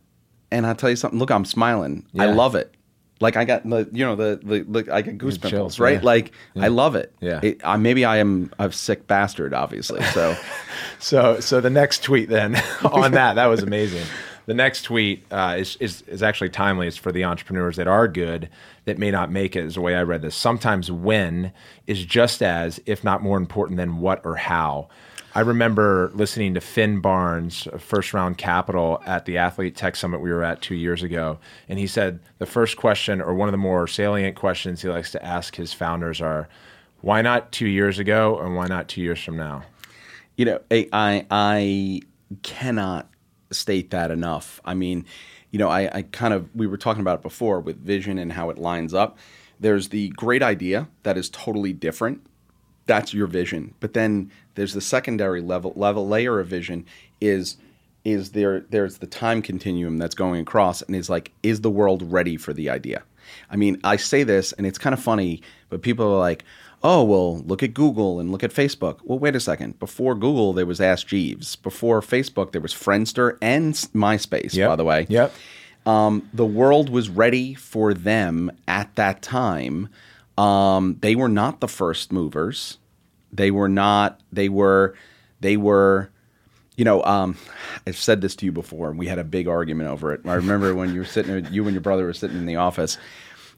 and 0.51 0.65
I'll 0.67 0.75
tell 0.75 0.89
you 0.89 0.95
something. 0.97 1.19
Look, 1.19 1.31
I'm 1.31 1.45
smiling. 1.45 2.05
I 2.17 2.25
love 2.25 2.55
it. 2.55 2.73
Like 3.21 3.35
I 3.35 3.45
got 3.45 3.67
the, 3.67 3.89
you 3.91 4.05
know, 4.05 4.15
the, 4.15 4.39
the, 4.41 4.63
the 4.63 4.93
I 4.93 5.01
got 5.01 5.15
goosebumps, 5.15 5.49
chills, 5.49 5.79
right? 5.79 5.95
yeah. 5.95 6.05
Like 6.05 6.31
I 6.55 6.69
love 6.69 6.95
it. 6.95 7.13
Yeah. 7.19 7.39
It, 7.43 7.61
I, 7.65 7.77
maybe 7.77 8.05
I 8.05 8.17
am 8.17 8.51
a 8.59 8.71
sick 8.71 9.07
bastard, 9.07 9.53
obviously. 9.53 10.01
So 10.03 10.37
So, 10.99 11.39
so 11.39 11.61
the 11.61 11.69
next 11.69 12.03
tweet 12.03 12.29
then 12.29 12.55
on 12.83 13.13
that, 13.13 13.35
that 13.35 13.45
was 13.47 13.63
amazing. 13.63 14.05
The 14.45 14.53
next 14.53 14.81
tweet 14.83 15.25
uh, 15.31 15.57
is, 15.59 15.75
is 15.77 16.01
is 16.03 16.23
actually 16.23 16.49
timely. 16.49 16.87
It's 16.87 16.97
for 16.97 17.11
the 17.11 17.23
entrepreneurs 17.23 17.75
that 17.75 17.87
are 17.87 18.07
good 18.07 18.49
that 18.85 18.97
may 18.97 19.11
not 19.11 19.31
make 19.31 19.55
it. 19.55 19.63
Is 19.63 19.75
the 19.75 19.81
way 19.81 19.95
I 19.95 20.01
read 20.01 20.23
this. 20.23 20.35
Sometimes 20.35 20.91
when 20.91 21.53
is 21.85 22.03
just 22.03 22.41
as, 22.41 22.81
if 22.87 23.03
not 23.03 23.21
more 23.21 23.37
important 23.37 23.77
than 23.77 23.99
what 23.99 24.25
or 24.25 24.35
how. 24.35 24.89
I 25.35 25.41
remember 25.41 26.11
listening 26.13 26.55
to 26.55 26.61
Phin 26.61 27.01
Barnes, 27.01 27.67
First 27.77 28.13
Round 28.13 28.37
Capital, 28.37 29.01
at 29.05 29.25
the 29.25 29.37
Athlete 29.37 29.75
Tech 29.75 29.95
Summit 29.95 30.21
we 30.21 30.31
were 30.31 30.43
at 30.43 30.61
two 30.61 30.75
years 30.75 31.03
ago, 31.03 31.39
and 31.67 31.77
he 31.77 31.85
said 31.87 32.19
the 32.39 32.45
first 32.47 32.77
question, 32.77 33.21
or 33.21 33.33
one 33.35 33.47
of 33.47 33.53
the 33.53 33.57
more 33.57 33.87
salient 33.87 34.35
questions 34.35 34.81
he 34.81 34.89
likes 34.89 35.11
to 35.11 35.23
ask 35.23 35.55
his 35.55 35.71
founders, 35.71 36.19
are, 36.19 36.49
"Why 37.01 37.21
not 37.21 37.51
two 37.51 37.67
years 37.67 37.99
ago, 37.99 38.39
and 38.39 38.55
why 38.55 38.67
not 38.67 38.87
two 38.87 39.01
years 39.01 39.23
from 39.23 39.37
now?" 39.37 39.63
you 40.39 40.45
know, 40.45 40.61
I, 40.71 41.25
I 41.29 42.01
cannot 42.43 43.09
state 43.51 43.89
that 43.91 44.09
enough. 44.09 44.61
I 44.63 44.73
mean, 44.73 45.03
you 45.51 45.59
know, 45.59 45.67
I, 45.67 45.97
I 45.97 46.01
kind 46.03 46.33
of 46.33 46.47
we 46.55 46.65
were 46.65 46.77
talking 46.77 47.01
about 47.01 47.19
it 47.19 47.21
before 47.21 47.59
with 47.59 47.75
vision 47.83 48.17
and 48.17 48.31
how 48.31 48.49
it 48.49 48.57
lines 48.57 48.93
up. 48.93 49.17
There's 49.59 49.89
the 49.89 50.07
great 50.09 50.41
idea 50.41 50.87
that 51.03 51.17
is 51.17 51.29
totally 51.29 51.73
different. 51.73 52.25
That's 52.89 53.13
your 53.13 53.27
vision. 53.27 53.73
But 53.79 53.93
then 53.93 54.31
there's 54.55 54.73
the 54.73 54.81
secondary 54.81 55.41
level 55.41 55.73
level 55.75 56.07
layer 56.07 56.39
of 56.39 56.47
vision 56.47 56.85
is 57.21 57.55
is 58.03 58.31
there 58.31 58.61
there's 58.71 58.97
the 58.97 59.07
time 59.07 59.41
continuum 59.41 59.97
that's 59.97 60.15
going 60.15 60.41
across 60.41 60.81
and 60.81 60.95
is 60.95 61.09
like 61.09 61.31
is 61.43 61.61
the 61.61 61.69
world 61.69 62.01
ready 62.11 62.35
for 62.37 62.53
the 62.53 62.69
idea 62.69 63.03
i 63.51 63.55
mean 63.57 63.77
i 63.83 63.97
say 63.97 64.23
this 64.23 64.53
and 64.53 64.65
it's 64.65 64.77
kind 64.77 64.93
of 64.93 65.01
funny 65.01 65.41
but 65.69 65.81
people 65.81 66.05
are 66.13 66.17
like 66.17 66.45
oh 66.81 67.03
well 67.03 67.39
look 67.39 67.61
at 67.61 67.73
google 67.73 68.19
and 68.21 68.31
look 68.31 68.41
at 68.43 68.51
facebook 68.51 68.99
well 69.03 69.19
wait 69.19 69.35
a 69.35 69.39
second 69.39 69.77
before 69.79 70.15
google 70.15 70.53
there 70.53 70.65
was 70.65 70.79
ask 70.79 71.07
jeeves 71.07 71.57
before 71.57 71.99
facebook 72.01 72.53
there 72.53 72.61
was 72.61 72.73
friendster 72.73 73.37
and 73.41 73.73
myspace 73.93 74.55
by 74.69 74.75
the 74.77 74.85
way 74.85 75.05
Yep. 75.09 75.33
um, 75.85 76.27
the 76.33 76.45
world 76.45 76.89
was 76.89 77.09
ready 77.09 77.53
for 77.53 77.93
them 77.93 78.49
at 78.67 78.95
that 78.95 79.21
time. 79.21 79.89
Um, 80.39 80.97
they 81.01 81.15
were 81.15 81.27
not 81.27 81.59
the 81.59 81.67
first 81.67 82.11
movers. 82.13 82.77
They 83.31 83.51
were 83.51 83.67
not. 83.67 84.21
They 84.31 84.47
were. 84.49 84.95
They 85.41 85.57
were. 85.57 86.09
You 86.77 86.85
know, 86.85 87.03
um, 87.03 87.37
I've 87.85 87.97
said 87.97 88.21
this 88.21 88.37
to 88.37 88.45
you 88.45 88.53
before, 88.53 88.89
and 88.89 88.97
we 88.97 89.07
had 89.07 89.19
a 89.19 89.25
big 89.25 89.49
argument 89.49 89.89
over 89.89 90.13
it. 90.13 90.21
I 90.23 90.35
remember 90.35 90.73
when 90.75 90.93
you 90.93 91.01
were 91.01 91.05
sitting, 91.05 91.45
you 91.51 91.65
and 91.65 91.73
your 91.73 91.81
brother 91.81 92.05
were 92.05 92.13
sitting 92.13 92.37
in 92.37 92.45
the 92.45 92.55
office, 92.55 92.97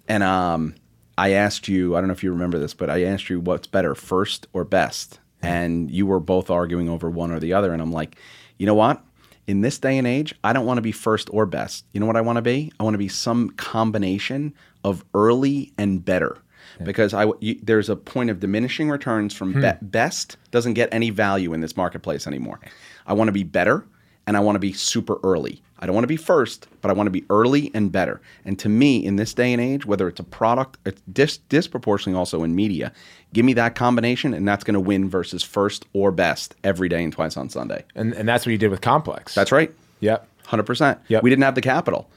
and 0.07 0.23
um, 0.23 0.73
I 1.19 1.33
asked 1.33 1.67
you. 1.67 1.95
I 1.95 2.01
don't 2.01 2.07
know 2.07 2.13
if 2.13 2.23
you 2.23 2.31
remember 2.31 2.57
this, 2.57 2.73
but 2.73 2.89
I 2.89 3.03
asked 3.03 3.29
you 3.29 3.39
what's 3.39 3.67
better, 3.67 3.93
first 3.93 4.47
or 4.53 4.65
best, 4.65 5.19
and 5.39 5.91
you 5.91 6.07
were 6.07 6.19
both 6.19 6.49
arguing 6.49 6.89
over 6.89 7.11
one 7.11 7.31
or 7.31 7.39
the 7.39 7.53
other. 7.53 7.73
And 7.73 7.81
I'm 7.81 7.93
like, 7.93 8.15
you 8.57 8.65
know 8.65 8.75
what? 8.75 9.03
in 9.47 9.61
this 9.61 9.79
day 9.79 9.97
and 9.97 10.07
age, 10.07 10.33
I 10.43 10.53
don't 10.53 10.67
want 10.67 10.77
to 10.77 10.83
be 10.83 10.91
first 10.91 11.27
or 11.33 11.45
best. 11.45 11.83
You 11.93 11.99
know 11.99 12.05
what 12.05 12.15
I 12.15 12.21
want 12.21 12.37
to 12.37 12.41
be? 12.43 12.71
I 12.79 12.83
want 12.83 12.93
to 12.93 12.99
be 12.99 13.07
some 13.07 13.49
combination 13.49 14.53
of 14.83 15.03
early 15.13 15.73
and 15.77 16.05
better. 16.05 16.37
Because 16.83 17.13
I, 17.13 17.27
you, 17.39 17.59
there's 17.61 17.89
a 17.89 17.95
point 17.95 18.29
of 18.29 18.39
diminishing 18.39 18.89
returns 18.89 19.33
from 19.33 19.53
be- 19.53 19.59
hmm. 19.61 19.85
best 19.85 20.37
doesn't 20.51 20.73
get 20.73 20.89
any 20.91 21.09
value 21.09 21.53
in 21.53 21.61
this 21.61 21.77
marketplace 21.77 22.27
anymore. 22.27 22.59
I 23.05 23.13
want 23.13 23.27
to 23.27 23.33
be 23.33 23.43
better 23.43 23.85
and 24.27 24.37
I 24.37 24.39
want 24.39 24.55
to 24.55 24.59
be 24.59 24.73
super 24.73 25.19
early. 25.23 25.61
I 25.79 25.87
don't 25.87 25.95
want 25.95 26.03
to 26.03 26.07
be 26.07 26.17
first, 26.17 26.67
but 26.81 26.91
I 26.91 26.93
want 26.93 27.07
to 27.07 27.11
be 27.11 27.25
early 27.31 27.71
and 27.73 27.91
better. 27.91 28.21
And 28.45 28.57
to 28.59 28.69
me, 28.69 29.03
in 29.03 29.15
this 29.15 29.33
day 29.33 29.51
and 29.51 29.59
age, 29.59 29.85
whether 29.85 30.07
it's 30.07 30.19
a 30.19 30.23
product, 30.23 30.77
it's 30.85 31.01
dis- 31.11 31.37
disproportionately 31.49 32.17
also 32.17 32.43
in 32.43 32.55
media, 32.55 32.91
give 33.33 33.45
me 33.45 33.53
that 33.53 33.73
combination, 33.73 34.35
and 34.35 34.47
that's 34.47 34.63
going 34.63 34.75
to 34.75 34.79
win 34.79 35.09
versus 35.09 35.41
first 35.41 35.85
or 35.93 36.11
best 36.11 36.55
every 36.63 36.87
day 36.87 37.03
and 37.03 37.11
twice 37.11 37.35
on 37.35 37.49
Sunday. 37.49 37.83
And 37.95 38.13
and 38.13 38.29
that's 38.29 38.45
what 38.45 38.51
you 38.51 38.59
did 38.59 38.69
with 38.69 38.81
Complex. 38.81 39.33
That's 39.33 39.51
right. 39.51 39.73
Yep. 40.01 40.27
Hundred 40.45 40.65
percent. 40.65 40.99
Yep. 41.07 41.23
We 41.23 41.31
didn't 41.31 41.43
have 41.43 41.55
the 41.55 41.61
capital 41.61 42.09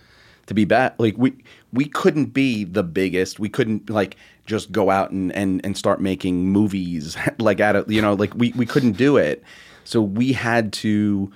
to 0.47 0.55
be 0.55 0.65
bad. 0.65 0.95
Like 0.99 1.17
we 1.17 1.35
we 1.73 1.87
couldn't 1.87 2.27
be 2.27 2.65
the 2.65 2.83
biggest. 2.83 3.39
We 3.39 3.49
couldn't 3.49 3.91
like 3.91 4.17
just 4.47 4.73
go 4.73 4.91
out 4.91 5.11
and 5.11 5.33
and, 5.33 5.61
and 5.65 5.77
start 5.77 6.01
making 6.01 6.49
movies 6.49 7.17
like 7.39 7.61
at 7.61 7.77
a, 7.77 7.85
you 7.89 8.03
know 8.03 8.15
like 8.15 8.35
we 8.35 8.53
we 8.53 8.67
couldn't 8.67 8.93
do 8.93 9.17
it. 9.17 9.43
So 9.85 10.01
we 10.01 10.33
had 10.33 10.73
to 10.75 11.33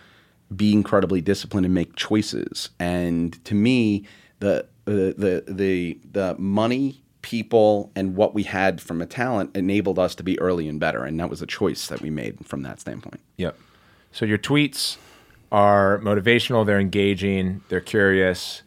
be 0.54 0.72
incredibly 0.72 1.20
disciplined 1.20 1.66
and 1.66 1.74
make 1.74 1.94
choices. 1.96 2.70
And 2.78 3.42
to 3.44 3.54
me, 3.54 4.06
the 4.40 4.66
the 4.84 5.14
the 5.16 5.52
the, 5.52 5.98
the 6.10 6.36
money. 6.38 7.02
People 7.20 7.90
and 7.94 8.16
what 8.16 8.32
we 8.32 8.44
had 8.44 8.80
from 8.80 9.02
a 9.02 9.06
talent 9.06 9.54
enabled 9.54 9.98
us 9.98 10.14
to 10.14 10.22
be 10.22 10.40
early 10.40 10.66
and 10.66 10.80
better, 10.80 11.04
and 11.04 11.20
that 11.20 11.28
was 11.28 11.42
a 11.42 11.46
choice 11.46 11.88
that 11.88 12.00
we 12.00 12.08
made 12.08 12.46
from 12.46 12.62
that 12.62 12.80
standpoint. 12.80 13.20
Yep. 13.36 13.58
So 14.12 14.24
your 14.24 14.38
tweets 14.38 14.96
are 15.50 15.98
motivational, 15.98 16.64
they're 16.64 16.80
engaging, 16.80 17.62
they're 17.68 17.80
curious. 17.80 18.62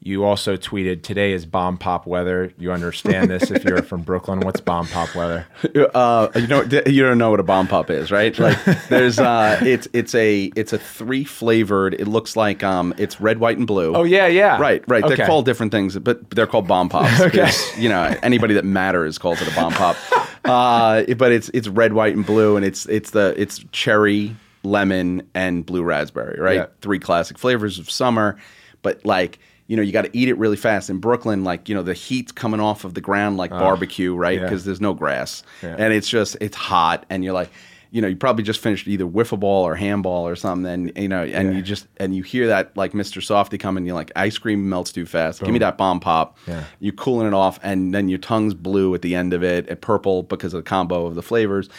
You 0.00 0.24
also 0.24 0.56
tweeted 0.56 1.02
today 1.02 1.32
is 1.32 1.44
bomb 1.44 1.76
pop 1.76 2.06
weather. 2.06 2.52
You 2.56 2.70
understand 2.70 3.30
this 3.30 3.50
if 3.50 3.64
you're 3.64 3.82
from 3.82 4.02
Brooklyn. 4.02 4.40
What's 4.40 4.60
bomb 4.60 4.86
pop 4.86 5.12
weather? 5.16 5.46
uh, 5.94 6.28
you 6.36 6.46
know, 6.46 6.62
you 6.86 7.02
don't 7.02 7.18
know 7.18 7.30
what 7.30 7.40
a 7.40 7.44
bomb 7.44 7.66
pop 7.66 7.90
is, 7.90 8.12
right? 8.12 8.36
Like, 8.38 8.62
there's, 8.88 9.18
uh, 9.18 9.58
it's 9.62 9.88
it's 9.92 10.14
a 10.14 10.52
it's 10.54 10.72
a 10.72 10.78
three 10.78 11.24
flavored. 11.24 11.94
It 11.94 12.06
looks 12.06 12.36
like 12.36 12.62
um, 12.62 12.94
it's 12.96 13.20
red, 13.20 13.38
white, 13.38 13.58
and 13.58 13.66
blue. 13.66 13.92
Oh 13.94 14.04
yeah, 14.04 14.28
yeah. 14.28 14.60
Right, 14.60 14.84
right. 14.86 15.02
Okay. 15.02 15.16
They're 15.16 15.26
called 15.26 15.44
different 15.46 15.72
things, 15.72 15.98
but 15.98 16.30
they're 16.30 16.46
called 16.46 16.68
bomb 16.68 16.88
pops. 16.88 17.20
Okay. 17.28 17.50
You 17.76 17.88
know, 17.88 18.14
anybody 18.22 18.54
that 18.54 18.64
matters 18.64 19.18
calls 19.18 19.42
it 19.42 19.48
a 19.48 19.54
bomb 19.54 19.72
pop. 19.72 19.96
Uh, 20.44 21.02
but 21.14 21.32
it's 21.32 21.50
it's 21.50 21.68
red, 21.68 21.92
white, 21.92 22.14
and 22.14 22.24
blue, 22.24 22.56
and 22.56 22.64
it's 22.64 22.86
it's 22.86 23.10
the 23.10 23.34
it's 23.36 23.64
cherry, 23.72 24.34
lemon, 24.62 25.28
and 25.34 25.66
blue 25.66 25.82
raspberry. 25.82 26.40
Right, 26.40 26.56
Yeah. 26.56 26.66
three 26.80 27.00
classic 27.00 27.36
flavors 27.36 27.78
of 27.78 27.90
summer. 27.90 28.38
But 28.82 29.04
like 29.04 29.38
you 29.68 29.76
know, 29.76 29.82
you 29.82 29.92
got 29.92 30.02
to 30.02 30.10
eat 30.16 30.28
it 30.28 30.36
really 30.38 30.56
fast. 30.56 30.90
In 30.90 30.98
Brooklyn, 30.98 31.44
like 31.44 31.68
you 31.68 31.74
know, 31.74 31.82
the 31.82 31.94
heat's 31.94 32.32
coming 32.32 32.58
off 32.58 32.84
of 32.84 32.94
the 32.94 33.00
ground 33.00 33.36
like 33.36 33.50
barbecue, 33.50 34.14
right? 34.16 34.38
yeah. 34.38 34.44
Because 34.44 34.64
there's 34.64 34.80
no 34.80 34.94
grass, 34.94 35.44
Yeah. 35.62 35.76
and 35.78 35.92
it's 35.92 36.08
just 36.08 36.36
it's 36.40 36.56
hot, 36.56 37.06
and 37.08 37.22
you're 37.22 37.34
like. 37.34 37.50
You 37.90 38.02
know, 38.02 38.08
you 38.08 38.16
probably 38.16 38.44
just 38.44 38.60
finished 38.60 38.86
either 38.86 39.06
wiffle 39.06 39.40
ball 39.40 39.66
or 39.66 39.74
handball 39.74 40.28
or 40.28 40.36
something, 40.36 40.70
and 40.70 40.92
you 40.94 41.08
know, 41.08 41.24
and 41.24 41.56
you 41.56 41.62
just 41.62 41.86
and 41.96 42.14
you 42.14 42.22
hear 42.22 42.46
that 42.48 42.76
like 42.76 42.92
Mr. 42.92 43.22
Softee 43.22 43.58
coming, 43.58 43.86
you're 43.86 43.94
like, 43.94 44.12
ice 44.14 44.36
cream 44.36 44.68
melts 44.68 44.92
too 44.92 45.06
fast. 45.06 45.40
Give 45.40 45.48
me 45.54 45.58
that 45.60 45.78
bomb 45.78 45.98
pop. 45.98 46.36
Yeah. 46.46 46.64
You're 46.80 46.92
cooling 46.92 47.26
it 47.28 47.32
off, 47.32 47.58
and 47.62 47.94
then 47.94 48.10
your 48.10 48.18
tongue's 48.18 48.52
blue 48.52 48.94
at 48.94 49.00
the 49.00 49.14
end 49.14 49.32
of 49.32 49.42
it, 49.42 49.66
and 49.70 49.80
purple 49.80 50.22
because 50.24 50.52
of 50.52 50.58
the 50.62 50.68
combo 50.68 51.06
of 51.06 51.14
the 51.14 51.22
flavors. 51.22 51.70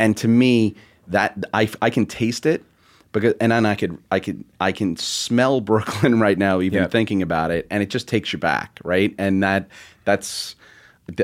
And 0.00 0.16
to 0.16 0.26
me, 0.26 0.74
that 1.06 1.38
I, 1.54 1.70
I 1.80 1.90
can 1.90 2.06
taste 2.06 2.44
it 2.44 2.64
because, 3.20 3.34
and 3.40 3.52
then 3.52 3.66
I 3.66 3.74
could 3.74 3.98
I 4.10 4.20
could 4.20 4.44
I 4.60 4.72
can 4.72 4.96
smell 4.96 5.60
Brooklyn 5.70 6.20
right 6.20 6.38
now, 6.38 6.60
even 6.60 6.82
Yep. 6.82 6.90
thinking 6.92 7.22
about 7.22 7.50
it, 7.50 7.66
and 7.70 7.82
it 7.82 7.90
just 7.90 8.08
takes 8.08 8.32
you 8.32 8.38
back, 8.38 8.78
right? 8.84 9.14
And 9.18 9.42
that 9.42 9.68
that's 10.04 10.54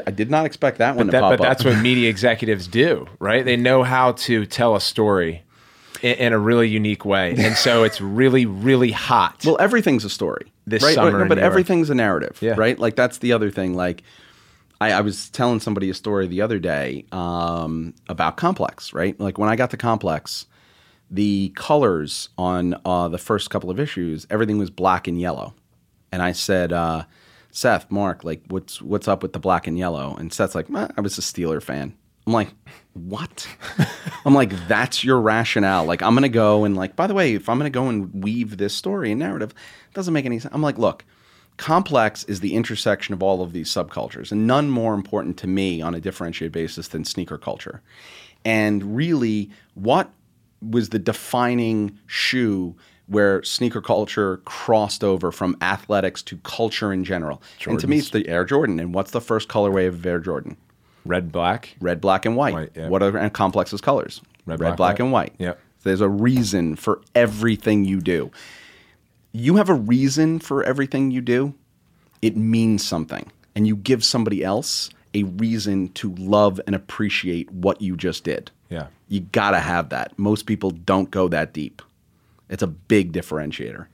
I 0.06 0.10
did 0.12 0.30
not 0.30 0.46
expect 0.46 0.78
that 0.78 0.96
one 0.96 1.06
to 1.06 1.12
That- 1.12 1.20
pop 1.20 1.30
but 1.32 1.40
up. 1.40 1.46
that's 1.46 1.64
what 1.64 1.76
media 1.82 2.08
executives 2.08 2.66
do, 2.68 3.06
right? 3.18 3.44
They 3.44 3.56
know 3.56 3.82
how 3.82 4.12
to 4.12 4.46
tell 4.46 4.76
a 4.76 4.80
story 4.80 5.42
in, 6.02 6.14
in 6.16 6.32
a 6.32 6.38
really 6.38 6.68
unique 6.68 7.04
way, 7.04 7.34
and 7.36 7.56
so 7.56 7.82
it's 7.84 8.00
really, 8.00 8.46
really 8.46 8.90
hot. 8.92 9.42
Well, 9.44 9.56
everything's 9.60 10.04
a 10.04 10.10
story. 10.10 10.52
This 10.66 10.82
right? 10.84 10.94
summer 10.94 11.18
No, 11.20 11.28
but 11.28 11.38
everything's 11.38 11.90
a 11.90 11.94
narrative, 11.94 12.38
Yeah. 12.40 12.54
right? 12.56 12.78
Like 12.78 12.94
that's 12.96 13.18
the 13.18 13.32
other 13.32 13.50
thing. 13.50 13.74
Like 13.74 14.04
I, 14.80 14.92
I 14.92 15.00
was 15.00 15.28
telling 15.30 15.58
somebody 15.58 15.90
a 15.90 15.94
story 15.94 16.28
the 16.28 16.40
other 16.42 16.60
day 16.60 17.04
um, 17.10 17.92
about 18.08 18.36
Complex, 18.36 18.92
right? 18.92 19.18
Like 19.18 19.38
when 19.38 19.48
I 19.48 19.56
got 19.56 19.70
to 19.70 19.76
Complex, 19.76 20.46
the 21.12 21.50
colors 21.54 22.30
on 22.38 22.74
uh, 22.84 23.06
the 23.08 23.18
first 23.18 23.50
couple 23.50 23.70
of 23.70 23.78
issues, 23.78 24.26
everything 24.30 24.58
was 24.58 24.70
black 24.70 25.06
and 25.06 25.20
yellow, 25.20 25.54
and 26.10 26.22
I 26.22 26.32
said, 26.32 26.72
uh, 26.72 27.04
Seth, 27.50 27.90
Marc, 27.90 28.24
like 28.24 28.42
what's 28.48 28.80
what's 28.80 29.06
up 29.06 29.22
with 29.22 29.34
the 29.34 29.38
black 29.38 29.66
and 29.66 29.78
yellow? 29.78 30.16
And 30.16 30.32
Seth's 30.32 30.54
like, 30.54 30.70
"Eh, 30.74 30.88
I 30.96 31.00
was 31.02 31.18
a 31.18 31.20
Steeler 31.20 31.62
fan. 31.62 31.94
I'm 32.26 32.32
like, 32.32 32.48
what? 32.94 33.46
I'm 34.24 34.34
like, 34.34 34.52
that's 34.68 35.04
your 35.04 35.20
rationale. 35.20 35.84
Like, 35.84 36.02
I'm 36.02 36.14
gonna 36.14 36.30
go 36.30 36.64
and 36.64 36.76
like, 36.76 36.96
by 36.96 37.06
the 37.06 37.14
way, 37.14 37.34
if 37.34 37.48
I'm 37.48 37.58
gonna 37.58 37.68
go 37.68 37.88
and 37.88 38.24
weave 38.24 38.56
this 38.56 38.74
story 38.74 39.10
and 39.10 39.18
narrative, 39.18 39.50
it 39.50 39.94
doesn't 39.94 40.14
make 40.14 40.24
any 40.24 40.38
sense. 40.38 40.54
I'm 40.54 40.62
like, 40.62 40.78
look, 40.78 41.04
complex 41.58 42.24
is 42.24 42.40
the 42.40 42.54
intersection 42.54 43.12
of 43.12 43.22
all 43.22 43.42
of 43.42 43.52
these 43.52 43.68
subcultures, 43.68 44.32
and 44.32 44.46
none 44.46 44.70
more 44.70 44.94
important 44.94 45.36
to 45.38 45.46
me 45.46 45.82
on 45.82 45.94
a 45.94 46.00
differentiated 46.00 46.52
basis 46.52 46.88
than 46.88 47.04
sneaker 47.04 47.36
culture. 47.36 47.82
And 48.44 48.96
really, 48.96 49.50
what 49.74 50.10
was 50.70 50.90
the 50.90 50.98
defining 50.98 51.98
shoe 52.06 52.76
where 53.06 53.42
sneaker 53.42 53.80
culture 53.80 54.38
crossed 54.44 55.02
over 55.04 55.32
from 55.32 55.56
athletics 55.60 56.22
to 56.22 56.36
culture 56.38 56.92
in 56.92 57.04
general? 57.04 57.42
And 57.66 57.78
to 57.80 57.86
me, 57.86 57.98
it's 57.98 58.10
the 58.10 58.26
Air 58.28 58.44
Jordan. 58.44 58.78
And 58.80 58.94
what's 58.94 59.10
the 59.10 59.20
first 59.20 59.48
colorway 59.48 59.88
of 59.88 60.04
Air 60.06 60.20
Jordan? 60.20 60.56
Red, 61.04 61.32
black. 61.32 61.74
red, 61.80 62.00
black, 62.00 62.24
and 62.26 62.36
white. 62.36 62.54
White, 62.54 62.70
yeah. 62.76 62.88
What 62.88 63.02
are 63.02 63.16
and 63.16 63.32
complexes 63.32 63.80
colors? 63.80 64.20
Red, 64.46 64.60
Red, 64.60 64.68
black, 64.68 64.76
black, 64.76 65.00
and 65.00 65.12
white. 65.12 65.34
Yep. 65.38 65.58
There's 65.82 66.00
a 66.00 66.08
reason 66.08 66.76
for 66.76 67.00
everything 67.14 67.84
you 67.84 68.00
do. 68.00 68.30
you 69.32 69.56
have 69.56 69.68
a 69.68 69.74
reason 69.74 70.38
for 70.38 70.62
everything 70.62 71.10
you 71.10 71.20
do, 71.20 71.54
it 72.20 72.36
means 72.36 72.86
something. 72.86 73.30
And 73.56 73.66
you 73.66 73.74
give 73.76 74.04
somebody 74.04 74.44
else 74.44 74.90
a 75.14 75.24
reason 75.24 75.88
to 75.94 76.14
love 76.14 76.60
and 76.66 76.74
appreciate 76.76 77.50
what 77.50 77.82
you 77.82 77.96
just 77.96 78.24
did. 78.24 78.50
Yeah. 78.72 78.86
You 79.08 79.20
got 79.20 79.50
to 79.50 79.60
have 79.60 79.90
that. 79.90 80.18
Most 80.18 80.46
people 80.46 80.70
don't 80.70 81.10
go 81.10 81.28
that 81.28 81.52
deep. 81.52 81.82
It's 82.48 82.62
a 82.62 82.66
big 82.66 83.12
differentiator. 83.12 83.86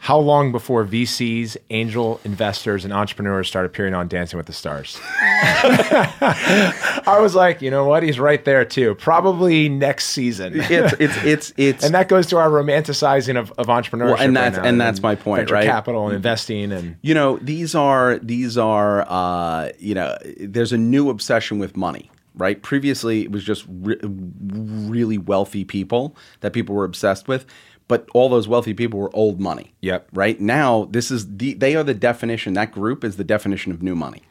How 0.00 0.18
long 0.18 0.52
before 0.52 0.84
VCs, 0.84 1.56
angel 1.70 2.20
investors, 2.24 2.84
and 2.84 2.94
entrepreneurs 2.94 3.48
start 3.48 3.66
appearing 3.66 3.94
on 3.94 4.06
Dancing 4.06 4.36
with 4.36 4.46
the 4.46 4.52
Stars? 4.52 4.96
I 5.10 7.18
was 7.20 7.34
like, 7.34 7.62
you 7.62 7.70
know 7.70 7.84
what? 7.84 8.04
He's 8.04 8.20
right 8.20 8.44
there 8.44 8.64
too. 8.64 8.94
Probably 8.94 9.68
next 9.68 10.10
season. 10.10 10.52
It's 10.54 10.92
it's 11.00 11.24
it's 11.24 11.52
it's 11.56 11.84
and 11.84 11.92
that 11.96 12.08
goes 12.08 12.28
to 12.28 12.38
our 12.38 12.48
romanticizing 12.48 13.36
of, 13.36 13.50
of 13.58 13.66
entrepreneurship. 13.66 14.12
Well, 14.12 14.22
and 14.22 14.36
right 14.36 14.44
that's- 14.44 14.62
now, 14.62 14.68
and 14.68 14.80
that's 14.80 15.02
my 15.02 15.16
point, 15.16 15.40
venture 15.40 15.54
right? 15.54 15.66
Capital 15.66 16.06
and 16.06 16.14
investing 16.14 16.70
and 16.70 16.94
you 17.02 17.14
know 17.14 17.38
these 17.38 17.74
are 17.74 18.18
these 18.18 18.56
are 18.56 19.04
uh, 19.08 19.70
you 19.80 19.96
know 19.96 20.16
there's 20.38 20.72
a 20.72 20.78
new 20.78 21.10
obsession 21.10 21.58
with 21.58 21.76
money 21.76 22.08
right? 22.38 22.62
Previously 22.62 23.22
it 23.22 23.30
was 23.30 23.44
just 23.44 23.66
re- 23.68 24.00
really 24.02 25.18
wealthy 25.18 25.64
people 25.64 26.16
that 26.40 26.52
people 26.52 26.74
were 26.74 26.84
obsessed 26.84 27.28
with 27.28 27.44
but 27.88 28.06
all 28.12 28.28
those 28.28 28.46
wealthy 28.46 28.74
people 28.74 29.00
were 29.00 29.14
old 29.16 29.40
money. 29.40 29.72
Yep. 29.80 30.10
right? 30.12 30.38
Now 30.38 30.88
this 30.90 31.10
is 31.10 31.38
the 31.38 31.54
they 31.54 31.74
are 31.74 31.84
the 31.84 31.94
definition 31.94 32.54
that 32.54 32.72
group 32.72 33.02
is 33.04 33.16
the 33.16 33.24
definition 33.24 33.72
of 33.72 33.82
new 33.82 33.94
money 33.94 34.22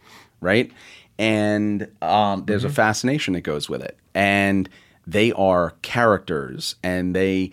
right? 0.42 0.72
And 1.20 1.88
um, 2.02 2.46
there's 2.46 2.64
a 2.64 2.70
fascination 2.70 3.34
that 3.34 3.42
goes 3.42 3.68
with 3.68 3.82
it. 3.82 3.98
And 4.14 4.70
they 5.06 5.32
are 5.34 5.74
characters 5.82 6.76
and 6.84 7.16
they 7.16 7.52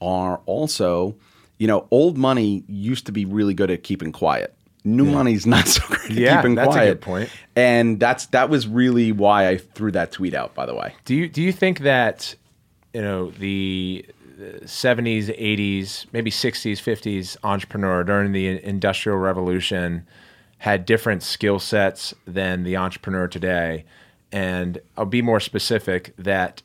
are 0.00 0.40
also 0.46 1.16
you 1.58 1.66
know 1.66 1.86
old 1.90 2.16
money 2.16 2.64
used 2.66 3.06
to 3.06 3.12
be 3.12 3.24
really 3.24 3.54
good 3.54 3.70
at 3.70 3.82
keeping 3.82 4.12
quiet 4.12 4.54
new 4.84 5.04
money's 5.04 5.46
not 5.46 5.66
so 5.76 5.82
great 5.86 6.04
at 6.04 6.10
Yeah, 6.10 6.36
keeping 6.36 6.54
that's 6.56 6.68
a 6.68 6.72
quiet 6.72 6.88
good 6.94 7.00
point. 7.00 7.30
and 7.54 8.00
that's 8.00 8.26
that 8.26 8.48
was 8.50 8.66
really 8.66 9.12
why 9.12 9.48
i 9.48 9.56
threw 9.56 9.92
that 9.92 10.10
tweet 10.12 10.34
out 10.34 10.54
by 10.54 10.66
the 10.66 10.74
way 10.74 10.94
Do 11.04 11.14
you 11.14 11.28
do 11.28 11.40
you 11.42 11.52
think 11.52 11.80
that 11.80 12.34
you 12.92 13.00
know 13.02 13.30
the 13.30 14.04
seventies, 14.66 15.30
eighties, 15.30 16.06
maybe 16.12 16.30
sixties, 16.30 16.80
fifties 16.80 17.36
entrepreneur 17.44 18.02
during 18.02 18.32
the 18.32 18.60
industrial 18.64 19.18
revolution 19.18 20.04
had 20.58 20.84
different 20.84 21.22
skill 21.22 21.58
sets 21.60 22.12
than 22.26 22.64
the 22.64 22.76
entrepreneur 22.76 23.28
today? 23.28 23.84
And 24.32 24.80
I'll 24.96 25.04
be 25.04 25.22
more 25.22 25.38
specific 25.38 26.12
that 26.18 26.60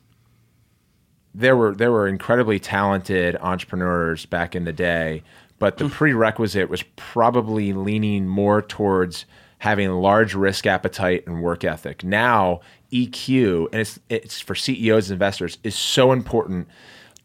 there 1.34 1.56
were 1.56 1.74
there 1.74 1.92
were 1.92 2.08
incredibly 2.08 2.58
talented 2.58 3.36
entrepreneurs 3.36 4.26
back 4.26 4.56
in 4.56 4.64
the 4.64 4.72
day, 4.72 5.22
but 5.58 5.78
the 5.78 5.88
prerequisite 5.88 6.68
was 6.68 6.82
probably 6.96 7.72
leaning 7.72 8.28
more 8.28 8.62
towards 8.62 9.26
having 9.58 9.88
a 9.88 9.98
large 9.98 10.34
risk 10.34 10.66
appetite 10.66 11.26
and 11.26 11.42
work 11.42 11.64
ethic. 11.64 12.04
Now 12.04 12.60
EQ 12.92 13.68
and 13.72 13.80
it's 13.80 13.98
it's 14.08 14.40
for 14.40 14.54
CEOs 14.54 15.10
and 15.10 15.16
investors 15.16 15.58
is 15.64 15.74
so 15.74 16.12
important. 16.12 16.68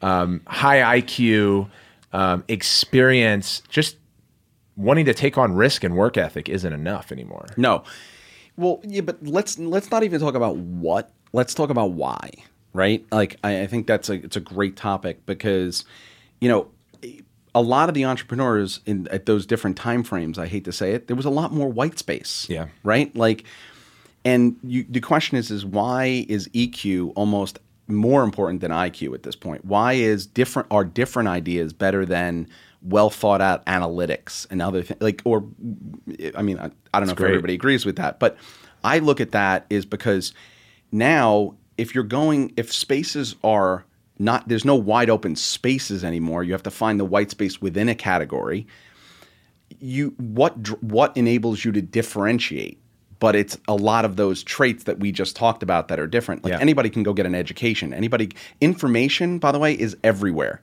Um, 0.01 0.41
high 0.47 0.99
IQ, 0.99 1.69
um, 2.11 2.43
experience, 2.47 3.61
just 3.69 3.97
wanting 4.75 5.05
to 5.05 5.13
take 5.13 5.37
on 5.37 5.55
risk 5.55 5.83
and 5.83 5.95
work 5.95 6.17
ethic 6.17 6.49
isn't 6.49 6.73
enough 6.73 7.11
anymore. 7.11 7.45
No. 7.57 7.83
Well, 8.57 8.81
yeah, 8.83 9.01
but 9.01 9.23
let's 9.25 9.57
let's 9.57 9.89
not 9.89 10.03
even 10.03 10.19
talk 10.19 10.35
about 10.35 10.57
what. 10.57 11.11
Let's 11.31 11.55
talk 11.55 11.71
about 11.71 11.91
why, 11.91 12.29
right? 12.73 13.03
Like 13.11 13.37
I, 13.43 13.61
I 13.61 13.67
think 13.67 13.87
that's 13.87 14.09
a 14.09 14.13
it's 14.13 14.35
a 14.35 14.41
great 14.41 14.75
topic 14.75 15.25
because, 15.25 15.85
you 16.39 16.49
know, 16.49 16.67
a 17.55 17.61
lot 17.61 17.89
of 17.89 17.95
the 17.95 18.05
entrepreneurs 18.05 18.79
in 18.85 19.07
at 19.09 19.25
those 19.25 19.45
different 19.45 19.77
time 19.77 20.03
frames. 20.03 20.39
I 20.39 20.47
hate 20.47 20.65
to 20.65 20.71
say 20.71 20.93
it, 20.93 21.07
there 21.07 21.15
was 21.15 21.25
a 21.25 21.29
lot 21.29 21.53
more 21.53 21.69
white 21.69 21.99
space. 21.99 22.47
Yeah. 22.49 22.67
Right. 22.83 23.15
Like, 23.15 23.43
and 24.25 24.57
you, 24.63 24.85
the 24.89 25.01
question 25.01 25.37
is, 25.37 25.51
is 25.51 25.65
why 25.65 26.25
is 26.29 26.47
EQ 26.49 27.13
almost 27.15 27.59
more 27.87 28.23
important 28.23 28.61
than 28.61 28.71
IQ 28.71 29.13
at 29.13 29.23
this 29.23 29.35
point? 29.35 29.65
Why 29.65 29.93
is 29.93 30.25
different 30.25 30.67
are 30.71 30.83
different 30.83 31.29
ideas 31.29 31.73
better 31.73 32.05
than 32.05 32.47
well 32.81 33.09
thought 33.09 33.41
out 33.41 33.65
analytics 33.65 34.47
and 34.49 34.61
other 34.61 34.81
things? 34.81 35.01
Like, 35.01 35.21
or 35.25 35.43
I 36.35 36.41
mean, 36.41 36.59
I, 36.59 36.71
I 36.93 36.99
don't 36.99 37.07
know 37.07 37.13
if 37.13 37.21
everybody 37.21 37.53
agrees 37.53 37.85
with 37.85 37.97
that, 37.97 38.19
but 38.19 38.37
I 38.83 38.99
look 38.99 39.21
at 39.21 39.31
that 39.31 39.65
is 39.69 39.85
because 39.85 40.33
now 40.91 41.55
if 41.77 41.93
you're 41.93 42.03
going, 42.03 42.53
if 42.57 42.71
spaces 42.71 43.35
are 43.43 43.85
not, 44.23 44.47
there's 44.47 44.65
no 44.65 44.75
wide 44.75 45.09
open 45.09 45.35
spaces 45.35 46.03
anymore. 46.03 46.43
You 46.43 46.53
have 46.53 46.63
to 46.63 46.71
find 46.71 46.99
the 46.99 47.05
white 47.05 47.29
space 47.31 47.61
within 47.61 47.89
a 47.89 47.95
category. 47.95 48.65
You 49.79 50.13
what 50.17 50.53
what 50.83 51.15
enables 51.17 51.65
you 51.65 51.71
to 51.71 51.81
differentiate? 51.81 52.79
But 53.19 53.35
it's 53.35 53.57
a 53.67 53.75
lot 53.75 54.05
of 54.05 54.15
those 54.17 54.43
traits 54.43 54.83
that 54.83 54.99
we 54.99 55.11
just 55.11 55.35
talked 55.35 55.63
about 55.63 55.87
that 55.87 55.99
are 55.99 56.07
different. 56.07 56.43
Like 56.43 56.53
Yeah. 56.53 56.59
anybody 56.59 56.89
can 56.89 57.03
go 57.03 57.13
get 57.13 57.25
an 57.25 57.35
education. 57.35 57.93
Anybody 57.93 58.29
information 58.61 59.39
by 59.39 59.51
the 59.51 59.59
way 59.59 59.73
is 59.73 59.97
everywhere. 60.03 60.61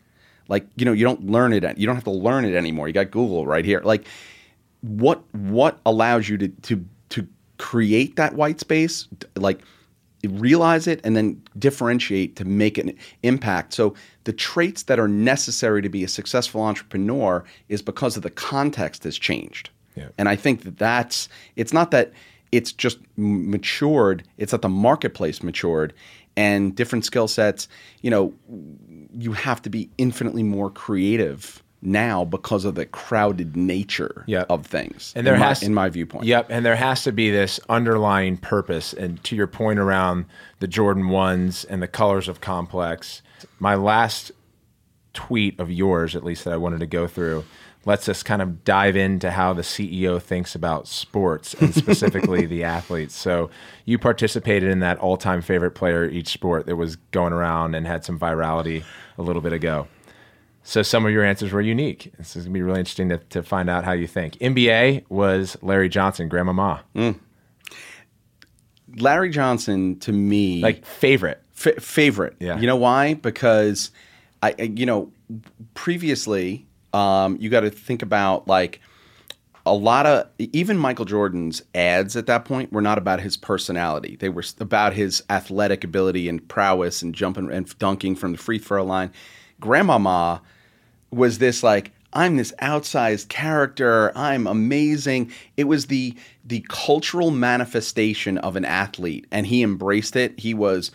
Like 0.49 0.67
you 0.77 0.85
know 0.85 0.93
you 0.93 1.05
don't 1.05 1.27
learn 1.27 1.53
it 1.53 1.63
you 1.79 1.87
don't 1.87 1.97
have 1.97 2.05
to 2.05 2.11
learn 2.11 2.45
it 2.45 2.55
anymore. 2.55 2.87
You 2.89 2.95
got 2.95 3.11
google 3.11 3.47
right 3.47 3.65
here. 3.65 3.81
Like 3.85 4.07
what 4.83 5.23
what 5.35 5.79
allows 5.85 6.29
you 6.29 6.39
to 6.39 6.49
to 6.49 6.85
to 7.11 7.27
create 7.59 8.17
that 8.17 8.35
white 8.35 8.61
space? 8.61 9.09
Like 9.37 9.61
realize 10.29 10.87
it 10.87 11.01
and 11.05 11.17
then 11.17 11.41
differentiate 11.59 12.37
to 12.37 12.45
make 12.45 12.77
an 12.79 12.93
impact 13.23 13.73
so 13.73 13.95
the 14.25 14.33
traits 14.33 14.83
that 14.85 14.99
are 14.99 15.09
necessary 15.09 15.81
to 15.83 15.89
be 15.89 16.05
a 16.05 16.09
successful 16.09 16.61
entrepreneur 16.63 17.45
is 17.69 17.81
because 17.83 18.17
of 18.17 18.23
the 18.23 18.31
context 18.31 19.05
has 19.05 19.19
changed 19.19 19.71
Yeah. 19.97 20.09
and 20.19 20.29
i 20.29 20.37
think 20.37 20.63
that 20.65 20.79
that's 20.79 21.29
it's 21.57 21.73
not 21.73 21.91
that 21.93 22.13
it's 22.53 22.73
just 22.73 22.99
matured 23.17 24.25
it's 24.39 24.53
that 24.53 24.63
the 24.63 24.69
marketplace 24.69 25.43
matured 25.43 25.93
and 26.37 26.75
different 26.77 27.05
skill 27.05 27.29
sets 27.29 27.69
you 28.03 28.11
know 28.11 28.33
you 29.19 29.33
have 29.33 29.63
to 29.63 29.71
be 29.71 29.89
infinitely 29.99 30.43
more 30.43 30.71
creative 30.71 31.63
now 31.83 32.25
because 32.25 32.65
of 32.65 32.75
the 32.75 32.85
crowded 32.87 33.57
nature 33.57 34.25
Yep. 34.27 34.47
of 34.51 34.67
things 34.67 35.13
And 35.17 35.27
there 35.27 35.35
in, 35.35 35.41
my, 35.41 35.47
has 35.47 35.63
in 35.63 35.73
my 35.75 35.89
viewpoint 35.89 36.25
Yep, 36.27 36.49
and 36.51 36.65
there 36.65 36.77
has 36.77 37.05
to 37.05 37.13
be 37.13 37.31
this 37.31 37.59
underlying 37.69 38.37
purpose. 38.37 38.93
And 38.93 39.23
to 39.25 39.35
your 39.37 39.47
point 39.47 39.79
around 39.79 40.27
the 40.59 40.69
Jordan 40.69 41.09
ones 41.09 41.65
and 41.65 41.81
the 41.83 41.89
colors 41.89 42.29
of 42.29 42.41
complex, 42.41 43.23
my 43.59 43.75
last 43.75 44.31
tweet 45.13 45.59
of 45.59 45.71
yours, 45.71 46.15
at 46.15 46.23
least 46.25 46.45
that 46.45 46.53
I 46.53 46.57
wanted 46.57 46.81
to 46.81 46.87
go 46.87 47.07
through, 47.07 47.45
lets 47.87 48.09
us 48.11 48.23
kind 48.23 48.43
of 48.43 48.63
dive 48.63 48.95
into 48.95 49.31
how 49.31 49.55
the 49.55 49.63
CEO 49.63 50.21
thinks 50.21 50.55
about 50.55 50.87
sports 50.87 51.55
and 51.55 51.75
specifically 51.75 52.45
the 52.47 52.63
athletes. 52.63 53.17
So 53.17 53.49
you 53.87 53.99
participated 53.99 54.71
in 54.71 54.81
that 54.81 54.99
all-time 54.99 55.41
favorite 55.41 55.71
player 55.73 56.05
each 56.05 56.29
sport 56.29 56.67
that 56.67 56.77
was 56.77 56.97
going 56.97 57.33
around 57.33 57.75
and 57.75 57.87
had 57.87 58.05
some 58.05 58.19
virality 58.19 58.85
a 59.17 59.23
little 59.23 59.41
bit 59.41 59.55
ago. 59.55 59.89
So 60.63 60.83
some 60.83 61.07
of 61.07 61.13
your 61.13 61.25
answers 61.25 61.53
were 61.53 61.61
unique. 61.61 62.13
This 62.19 62.37
is 62.37 62.45
gonna 62.45 62.53
be 62.55 62.63
really 62.63 62.81
interesting 62.81 63.09
to, 63.09 63.19
to 63.19 63.43
find 63.43 63.69
out 63.71 63.85
how 63.85 63.93
you 63.93 64.07
think. 64.07 64.35
NBA 64.39 65.05
was 65.09 65.57
Larry 65.63 65.89
Johnson, 65.89 66.29
Grandmama, 66.29 66.83
larry 68.97 69.31
johnson 69.31 69.99
to 70.01 70.13
me 70.13 70.61
like 70.63 70.85
favorite. 70.85 71.41
F- 71.57 71.83
favorite. 71.83 72.37
Yeah. 72.41 72.59
You 72.59 72.67
know 72.67 72.77
why? 72.77 73.15
Because 73.15 73.91
I, 74.43 74.55
I- 74.59 74.63
you 74.63 74.87
know, 74.87 75.13
previously, 75.75 76.67
um, 76.93 77.37
you 77.41 77.51
got 77.51 77.61
to 77.61 77.71
think 77.71 78.03
about 78.03 78.49
like 78.49 78.81
a 79.67 79.75
lot 79.75 80.07
of 80.07 80.27
even 80.39 80.77
Michael 80.79 81.05
Jordan's 81.05 81.63
ads 81.75 82.17
at 82.17 82.27
that 82.27 82.45
point 82.45 82.73
were 82.73 82.81
not 82.81 82.99
about 82.99 83.21
his 83.21 83.37
personality. 83.37 84.17
They 84.19 84.29
were 84.31 84.43
about 84.59 84.95
his 84.95 85.23
athletic 85.31 85.85
ability 85.85 86.29
and 86.29 86.47
prowess 86.49 87.03
and 87.03 87.15
jumping 87.15 87.53
and 87.53 87.79
dunking 87.79 88.17
from 88.17 88.33
the 88.33 88.39
free 88.39 88.59
throw 88.59 88.85
line. 88.85 89.13
Grandmama 89.61 90.43
was 91.11 91.39
this 91.39 91.63
like 91.63 91.93
I'm 92.13 92.37
this 92.37 92.53
outsized 92.61 93.29
character. 93.29 94.11
I'm 94.17 94.47
amazing. 94.47 95.31
It 95.57 95.65
was 95.65 95.87
the 95.87 96.15
the 96.45 96.65
cultural 96.69 97.31
manifestation 97.31 98.39
of 98.39 98.57
an 98.57 98.65
athlete, 98.65 99.27
and 99.31 99.47
he 99.47 99.63
embraced 99.63 100.17
it. 100.17 100.39
He 100.41 100.53
was, 100.55 100.91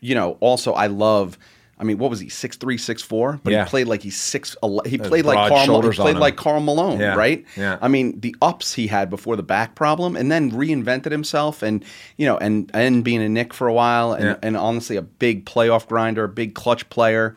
you 0.00 0.14
know, 0.14 0.36
also 0.40 0.72
I 0.72 0.86
love. 0.86 1.36
I 1.76 1.82
mean, 1.82 1.98
what 1.98 2.08
was 2.08 2.20
he? 2.20 2.28
Six 2.28 2.56
three, 2.56 2.78
six 2.78 3.02
four. 3.02 3.40
But 3.42 3.52
Yeah. 3.52 3.64
he 3.64 3.68
played 3.68 3.88
like 3.88 4.00
he's 4.02 4.18
six. 4.18 4.56
He 4.86 4.96
played 4.96 5.24
like 5.26 5.48
Carl. 5.48 5.82
He 5.82 5.90
played 5.96 6.16
like 6.16 6.36
Karl 6.36 6.60
Malone, 6.60 7.00
Yeah. 7.00 7.16
right? 7.16 7.44
Yeah. 7.56 7.78
I 7.82 7.88
mean, 7.88 8.20
the 8.20 8.34
ups 8.40 8.72
he 8.74 8.86
had 8.86 9.10
before 9.10 9.34
the 9.36 9.42
back 9.42 9.74
problem, 9.74 10.14
and 10.16 10.30
then 10.30 10.52
reinvented 10.52 11.10
himself, 11.10 11.62
and 11.62 11.84
you 12.16 12.26
know, 12.26 12.38
and 12.38 12.70
and 12.72 13.02
being 13.04 13.20
a 13.20 13.28
Knick 13.28 13.52
for 13.52 13.66
a 13.66 13.74
while, 13.74 14.12
and, 14.12 14.24
Yeah. 14.24 14.36
and 14.42 14.56
honestly, 14.56 14.96
a 14.96 15.02
big 15.02 15.44
playoff 15.44 15.86
grinder, 15.88 16.24
a 16.24 16.28
big 16.28 16.54
clutch 16.54 16.88
player. 16.90 17.34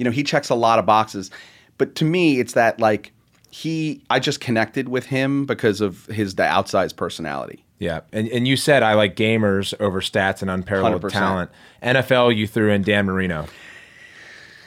You 0.00 0.04
know, 0.04 0.10
he 0.10 0.22
checks 0.22 0.48
a 0.48 0.54
lot 0.54 0.78
of 0.78 0.86
boxes. 0.86 1.30
But 1.76 1.94
to 1.96 2.06
me, 2.06 2.40
it's 2.40 2.54
that 2.54 2.80
like 2.80 3.12
he, 3.50 4.02
I 4.08 4.18
just 4.18 4.40
connected 4.40 4.88
with 4.88 5.04
him 5.04 5.44
because 5.44 5.82
of 5.82 6.06
his 6.06 6.36
the 6.36 6.44
outsized 6.44 6.96
personality. 6.96 7.66
Yeah, 7.78 8.00
and 8.10 8.26
and 8.28 8.48
you 8.48 8.56
said 8.56 8.82
I 8.82 8.94
like 8.94 9.14
gamers 9.14 9.78
over 9.78 10.00
stats 10.00 10.40
and 10.40 10.50
unparalleled 10.50 11.02
100%. 11.02 11.10
talent. 11.10 11.50
NFL, 11.82 12.34
you 12.34 12.46
threw 12.46 12.70
in 12.70 12.80
Dan 12.80 13.04
Marino. 13.04 13.46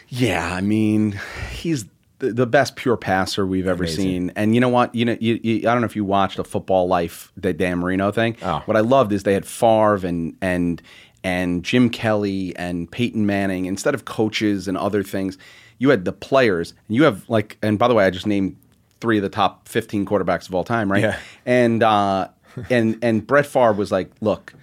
Yeah, 0.07 0.53
I 0.53 0.61
mean, 0.61 1.19
he's 1.49 1.85
the, 2.19 2.31
the 2.31 2.45
best 2.45 2.75
pure 2.75 2.95
passer 2.95 3.47
we've 3.47 3.67
ever 3.67 3.85
Amazing. 3.85 4.03
seen. 4.03 4.31
And 4.35 4.53
you 4.53 4.61
know 4.61 4.69
what? 4.69 4.93
You 4.93 5.05
know, 5.05 5.17
you, 5.19 5.39
you, 5.41 5.67
I 5.67 5.73
don't 5.73 5.81
know 5.81 5.85
if 5.85 5.95
you 5.95 6.05
watched 6.05 6.37
a 6.37 6.43
Football 6.43 6.87
Life, 6.87 7.31
the 7.35 7.53
Dan 7.53 7.79
Marino 7.79 8.11
thing. 8.11 8.37
Oh. 8.43 8.61
What 8.65 8.77
I 8.77 8.81
loved 8.81 9.11
is 9.11 9.23
they 9.23 9.33
had 9.33 9.45
Favre 9.47 10.05
and 10.05 10.37
and 10.41 10.81
and 11.23 11.63
Jim 11.63 11.89
Kelly 11.89 12.55
and 12.55 12.91
Peyton 12.91 13.25
Manning 13.25 13.65
instead 13.65 13.93
of 13.93 14.05
coaches 14.05 14.67
and 14.67 14.77
other 14.77 15.03
things. 15.03 15.37
You 15.77 15.89
had 15.89 16.05
the 16.05 16.11
players. 16.11 16.73
And 16.87 16.95
you 16.95 17.03
have 17.03 17.27
like, 17.29 17.57
and 17.61 17.79
by 17.79 17.87
the 17.87 17.93
way, 17.93 18.05
I 18.05 18.09
just 18.09 18.27
named 18.27 18.57
three 18.99 19.17
of 19.17 19.23
the 19.23 19.29
top 19.29 19.67
fifteen 19.67 20.05
quarterbacks 20.05 20.47
of 20.47 20.55
all 20.55 20.63
time, 20.63 20.91
right? 20.91 21.03
Yeah. 21.03 21.19
And 21.45 21.83
uh, 21.83 22.29
and 22.69 22.97
and 23.01 23.25
Brett 23.25 23.45
Favre 23.45 23.73
was 23.73 23.91
like, 23.91 24.11
look, 24.21 24.53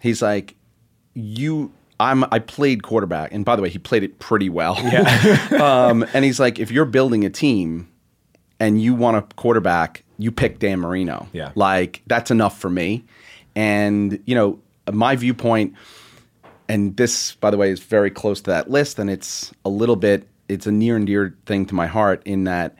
he's 0.00 0.22
like, 0.22 0.54
you. 1.14 1.72
I'm, 2.00 2.24
I 2.32 2.40
played 2.40 2.82
quarterback, 2.82 3.32
and 3.32 3.44
by 3.44 3.54
the 3.54 3.62
way, 3.62 3.68
he 3.68 3.78
played 3.78 4.02
it 4.02 4.18
pretty 4.18 4.48
well. 4.48 4.76
Yeah. 4.82 5.48
um, 5.88 6.04
and 6.12 6.24
he's 6.24 6.40
like, 6.40 6.58
if 6.58 6.72
you're 6.72 6.86
building 6.86 7.24
a 7.24 7.30
team 7.30 7.88
and 8.58 8.82
you 8.82 8.96
want 8.96 9.16
a 9.16 9.22
quarterback, 9.36 10.02
you 10.18 10.32
pick 10.32 10.58
Dan 10.58 10.80
Marino. 10.80 11.28
Yeah. 11.32 11.52
Like 11.54 12.02
that's 12.08 12.32
enough 12.32 12.58
for 12.58 12.68
me. 12.68 13.04
And 13.54 14.20
you 14.26 14.34
know, 14.34 14.60
my 14.92 15.16
viewpoint, 15.16 15.74
and 16.68 16.96
this, 16.96 17.34
by 17.34 17.50
the 17.50 17.56
way, 17.56 17.70
is 17.70 17.80
very 17.80 18.10
close 18.10 18.40
to 18.42 18.50
that 18.50 18.70
list, 18.70 18.98
and 18.98 19.10
it's 19.10 19.52
a 19.64 19.68
little 19.68 19.96
bit, 19.96 20.28
it's 20.48 20.66
a 20.66 20.72
near 20.72 20.96
and 20.96 21.06
dear 21.06 21.36
thing 21.46 21.66
to 21.66 21.74
my 21.74 21.86
heart 21.86 22.22
in 22.24 22.44
that, 22.44 22.76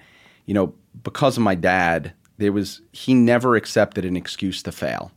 you 0.46 0.54
know, 0.54 0.74
because 1.02 1.36
of 1.36 1.42
my 1.42 1.54
dad, 1.54 2.12
there 2.38 2.52
was 2.52 2.80
he 2.92 3.14
never 3.14 3.56
accepted 3.56 4.04
an 4.04 4.16
excuse 4.16 4.62
to 4.62 4.72
fail 4.72 5.12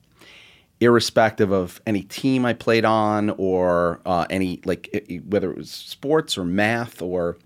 irrespective 0.80 1.52
of 1.52 1.82
any 1.88 2.04
team 2.04 2.46
I 2.46 2.54
played 2.54 2.86
on 2.86 3.32
or 3.32 4.00
uh, 4.06 4.26
any 4.30 4.62
like 4.66 5.22
whether 5.26 5.52
it 5.52 5.58
was 5.58 5.72
sports 5.72 6.38
or 6.38 6.44
math 6.44 7.02
or 7.02 7.38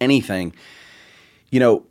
anything. 0.00 0.54
You 1.50 1.60
know, 1.60 1.86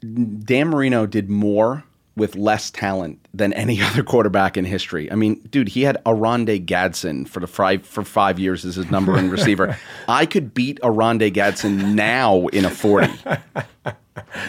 Dan 0.00 0.68
Marino 0.68 1.06
did 1.06 1.28
more 1.28 1.84
with 2.16 2.34
less 2.34 2.70
talent 2.70 3.18
than 3.34 3.52
any 3.52 3.80
other 3.82 4.02
quarterback 4.02 4.56
in 4.56 4.64
history. 4.64 5.10
I 5.12 5.14
mean, 5.14 5.34
dude, 5.50 5.68
he 5.68 5.82
had 5.82 5.98
Oronde 6.06 6.66
Gadsden 6.66 7.26
for 7.26 7.40
the 7.40 7.46
five 7.46 7.86
for 7.86 8.02
five 8.04 8.38
years 8.38 8.64
as 8.64 8.76
his 8.76 8.90
number 8.90 9.12
one 9.12 9.28
receiver. 9.30 9.76
I 10.08 10.24
could 10.26 10.54
beat 10.54 10.80
Oronde 10.82 11.32
Gadsden 11.34 11.94
now 11.94 12.46
in 12.48 12.64
a 12.64 12.70
forty. 12.70 13.12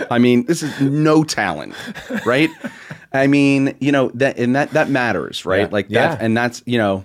I 0.10 0.18
mean, 0.20 0.46
this 0.46 0.64
is 0.64 0.80
no 0.80 1.24
talent, 1.24 1.76
right? 2.26 2.50
I 3.14 3.28
mean, 3.28 3.76
you 3.80 3.92
know 3.92 4.10
that, 4.16 4.38
and 4.38 4.56
that 4.56 4.72
that 4.72 4.90
matters, 4.90 5.46
right? 5.46 5.62
Yeah. 5.62 5.68
Like 5.72 5.88
that, 5.90 6.20
Yeah. 6.20 6.26
and 6.26 6.36
that's 6.38 6.64
you 6.66 6.78
know, 6.78 7.04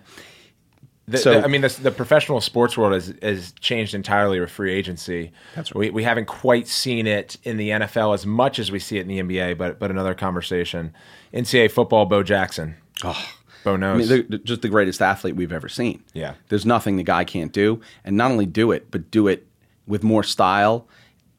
The, 1.13 1.19
So- 1.19 1.33
the- 1.41 1.45
I 1.45 1.47
mean, 1.47 1.61
the, 1.61 1.69
the 1.69 1.91
professional 1.91 2.41
sports 2.41 2.77
world 2.77 2.93
has, 2.93 3.15
has 3.23 3.53
changed 3.61 3.95
entirely 3.95 4.41
with 4.41 4.51
free 4.51 4.73
agency. 4.73 5.33
That's 5.55 5.75
right. 5.75 5.79
We, 5.79 5.91
we 5.91 6.03
haven't 6.03 6.27
quite 6.27 6.67
seen 6.69 7.07
it 7.07 7.37
in 7.45 7.57
the 7.57 7.71
NFL 7.71 8.15
as 8.15 8.27
much 8.27 8.59
as 8.59 8.71
we 8.73 8.79
see 8.79 8.99
it 8.99 9.03
in 9.03 9.09
the 9.09 9.21
NBA, 9.21 9.57
but 9.59 9.79
but 9.79 9.91
another 9.91 10.15
conversation. 10.15 10.93
NCAA 11.33 11.71
football, 11.71 12.05
Bo 12.07 12.23
Jackson. 12.23 12.75
Oh, 13.05 13.33
Bo 13.65 13.75
I 13.75 13.77
knows. 13.77 14.09
mean, 14.11 14.27
they're 14.29 14.39
just 14.39 14.63
the 14.63 14.69
greatest 14.69 15.01
athlete 15.01 15.37
we've 15.37 15.53
ever 15.53 15.69
seen. 15.69 16.03
Yeah. 16.15 16.35
there's 16.49 16.67
nothing 16.67 16.97
the 16.97 17.03
guy 17.05 17.25
can't 17.25 17.53
do, 17.53 17.81
and 18.05 18.17
not 18.17 18.31
only 18.31 18.47
do 18.47 18.73
it, 18.73 18.91
but 18.91 19.11
do 19.11 19.29
it 19.29 19.47
with 19.87 20.03
more 20.03 20.23
style 20.25 20.87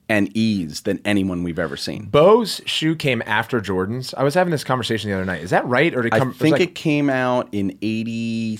and 0.09 0.29
ease 0.35 0.81
than 0.81 0.99
anyone 1.05 1.43
we've 1.43 1.57
ever 1.57 1.77
seen. 1.77 2.05
Bo's 2.07 2.61
shoe 2.65 2.93
came 2.95 3.23
after 3.25 3.61
Jordan's. 3.61 4.13
I 4.15 4.23
was 4.23 4.33
having 4.33 4.51
this 4.51 4.63
conversation 4.65 5.09
the 5.09 5.15
other 5.15 5.25
night. 5.25 5.41
Is 5.41 5.49
that 5.51 5.65
right, 5.65 5.95
or 5.95 6.01
did 6.01 6.13
it 6.13 6.15
I 6.15 6.19
think 6.19 6.41
was 6.41 6.51
like- 6.51 6.61
it 6.61 6.75
came 6.75 7.09
out 7.09 7.47
in 7.53 7.77
eighty, 7.81 8.57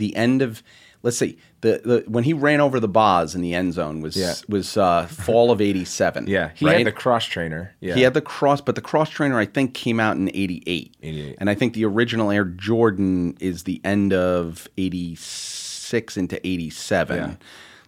the 0.00 0.16
end 0.16 0.42
of. 0.42 0.62
Let's 1.02 1.16
see, 1.16 1.38
the, 1.62 1.80
the 1.82 2.04
when 2.10 2.24
he 2.24 2.34
ran 2.34 2.60
over 2.60 2.78
the 2.78 2.86
Boz 2.88 3.34
in 3.34 3.40
the 3.40 3.54
end 3.54 3.72
zone 3.72 4.02
was 4.02 4.16
Yeah. 4.16 4.34
was 4.50 4.76
uh, 4.76 5.06
fall 5.06 5.50
of 5.50 5.58
eighty 5.62 5.86
seven. 5.86 6.26
Yeah, 6.26 6.50
he 6.54 6.66
right? 6.66 6.76
had 6.78 6.86
the 6.86 6.92
cross 6.92 7.24
trainer. 7.24 7.74
Yeah, 7.80 7.94
He 7.94 8.02
had 8.02 8.12
the 8.12 8.20
cross, 8.20 8.60
but 8.60 8.74
the 8.74 8.82
cross 8.82 9.08
trainer 9.08 9.38
I 9.38 9.46
think 9.46 9.72
came 9.72 9.98
out 9.98 10.16
in 10.18 10.28
'88. 10.28 10.94
88. 11.02 11.36
and 11.40 11.48
I 11.48 11.54
think 11.54 11.72
the 11.72 11.86
original 11.86 12.30
Air 12.30 12.44
Jordan 12.44 13.34
is 13.40 13.62
the 13.62 13.80
end 13.82 14.12
of 14.12 14.68
'86 14.76 16.16
into 16.16 16.46
'87 16.46 17.16
Yeah. 17.16 17.34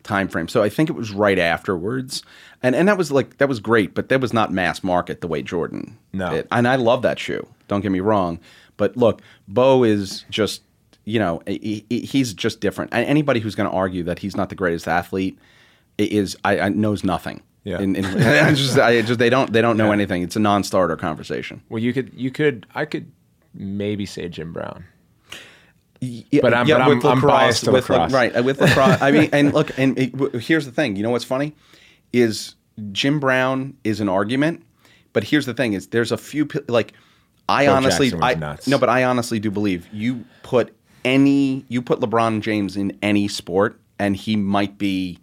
time 0.03 0.29
frame. 0.29 0.49
So 0.49 0.63
I 0.63 0.69
think 0.69 0.89
it 0.89 0.95
was 0.95 1.13
right 1.13 1.39
afterwards, 1.39 2.23
and 2.63 2.75
and 2.75 2.89
that 2.89 2.97
was 2.99 3.13
like 3.13 3.39
that 3.39 3.49
was 3.49 3.61
great, 3.61 3.95
but 3.95 4.09
that 4.09 4.21
was 4.21 4.33
not 4.33 4.53
mass 4.53 4.83
market 4.83 5.21
the 5.21 5.29
way 5.29 5.43
Jordan. 5.43 5.99
No. 6.13 6.31
did. 6.33 6.49
and 6.51 6.67
I 6.67 6.77
love 6.77 7.03
that 7.03 7.19
shoe. 7.19 7.47
Don't 7.69 7.81
get 7.83 7.93
me 7.93 8.01
wrong, 8.01 8.39
but 8.77 8.97
look, 8.97 9.21
Bo 9.49 9.85
is 9.85 10.25
just 10.31 10.63
you 11.05 11.19
know 11.19 11.43
he, 11.47 11.85
he- 11.89 12.01
he's 12.01 12.33
just 12.35 12.61
different. 12.61 12.91
Anybody 12.95 13.41
who's 13.41 13.55
going 13.55 13.69
to 13.71 13.75
argue 13.77 14.03
that 14.05 14.19
he's 14.21 14.37
not 14.37 14.49
the 14.49 14.55
greatest 14.55 14.87
athlete 14.89 15.39
is 15.99 16.37
I, 16.45 16.59
I 16.61 16.69
knows 16.71 17.05
nothing. 17.05 17.43
Yeah. 17.65 17.79
I 17.81 18.53
just, 18.55 18.79
I 18.79 19.03
just 19.03 19.19
they 19.19 19.31
don't 19.31 19.53
they 19.53 19.61
don't 19.63 19.77
know 19.77 19.87
Yeah. 19.87 19.93
anything. 19.93 20.23
It's 20.23 20.37
a 20.37 20.41
non-starter 20.41 20.97
conversation. 20.97 21.63
Well, 21.69 21.83
you 21.83 21.93
could, 21.93 22.13
you 22.15 22.31
could, 22.31 22.67
I 22.75 22.85
could 22.87 23.11
maybe 23.55 24.05
say 24.07 24.29
Jim 24.29 24.53
Brown. 24.53 24.85
Yeah, 26.01 26.41
But 26.43 26.53
I'm- 26.55 26.67
but 26.67 26.81
I'm- 26.81 27.07
I'm 27.07 27.21
biased 27.21 27.65
to 27.65 27.71
with 27.73 27.89
la- 27.89 27.97
lacrosse. 27.99 28.13
right 28.13 28.37
uh, 28.37 28.43
with 28.43 28.61
lacrosse. 28.61 29.01
I 29.01 29.13
mean, 29.13 29.31
and 29.33 29.55
look, 29.59 29.77
and 29.79 29.97
it, 29.97 30.35
here's 30.43 30.67
the 30.67 30.73
thing. 30.73 30.97
You 30.97 31.05
know 31.05 31.11
what's 31.11 31.25
funny 31.25 31.55
is 32.13 32.57
Jim 32.91 33.21
Brown 33.21 33.75
is 33.85 34.01
an 34.01 34.09
argument, 34.09 34.65
but 35.13 35.23
here's 35.23 35.47
the 35.47 35.55
thing: 35.55 35.75
is 35.75 35.87
there's 35.89 36.11
a 36.11 36.17
few 36.17 36.49
like 36.67 36.95
I 37.49 37.69
honestly, 37.69 38.13
I 38.21 38.35
nuts. 38.35 38.67
no, 38.67 38.79
but 38.79 38.89
I 38.89 39.05
honestly 39.05 39.39
do 39.39 39.51
believe 39.53 39.87
you 39.93 40.25
put 40.43 40.75
any 41.05 41.65
you 41.69 41.83
put 41.83 42.01
LeBron 42.01 42.41
James 42.41 42.77
in 42.77 42.97
any 43.03 43.29
sport, 43.29 43.79
and 43.99 44.17
he 44.17 44.37
might 44.37 44.79
be 44.79 45.19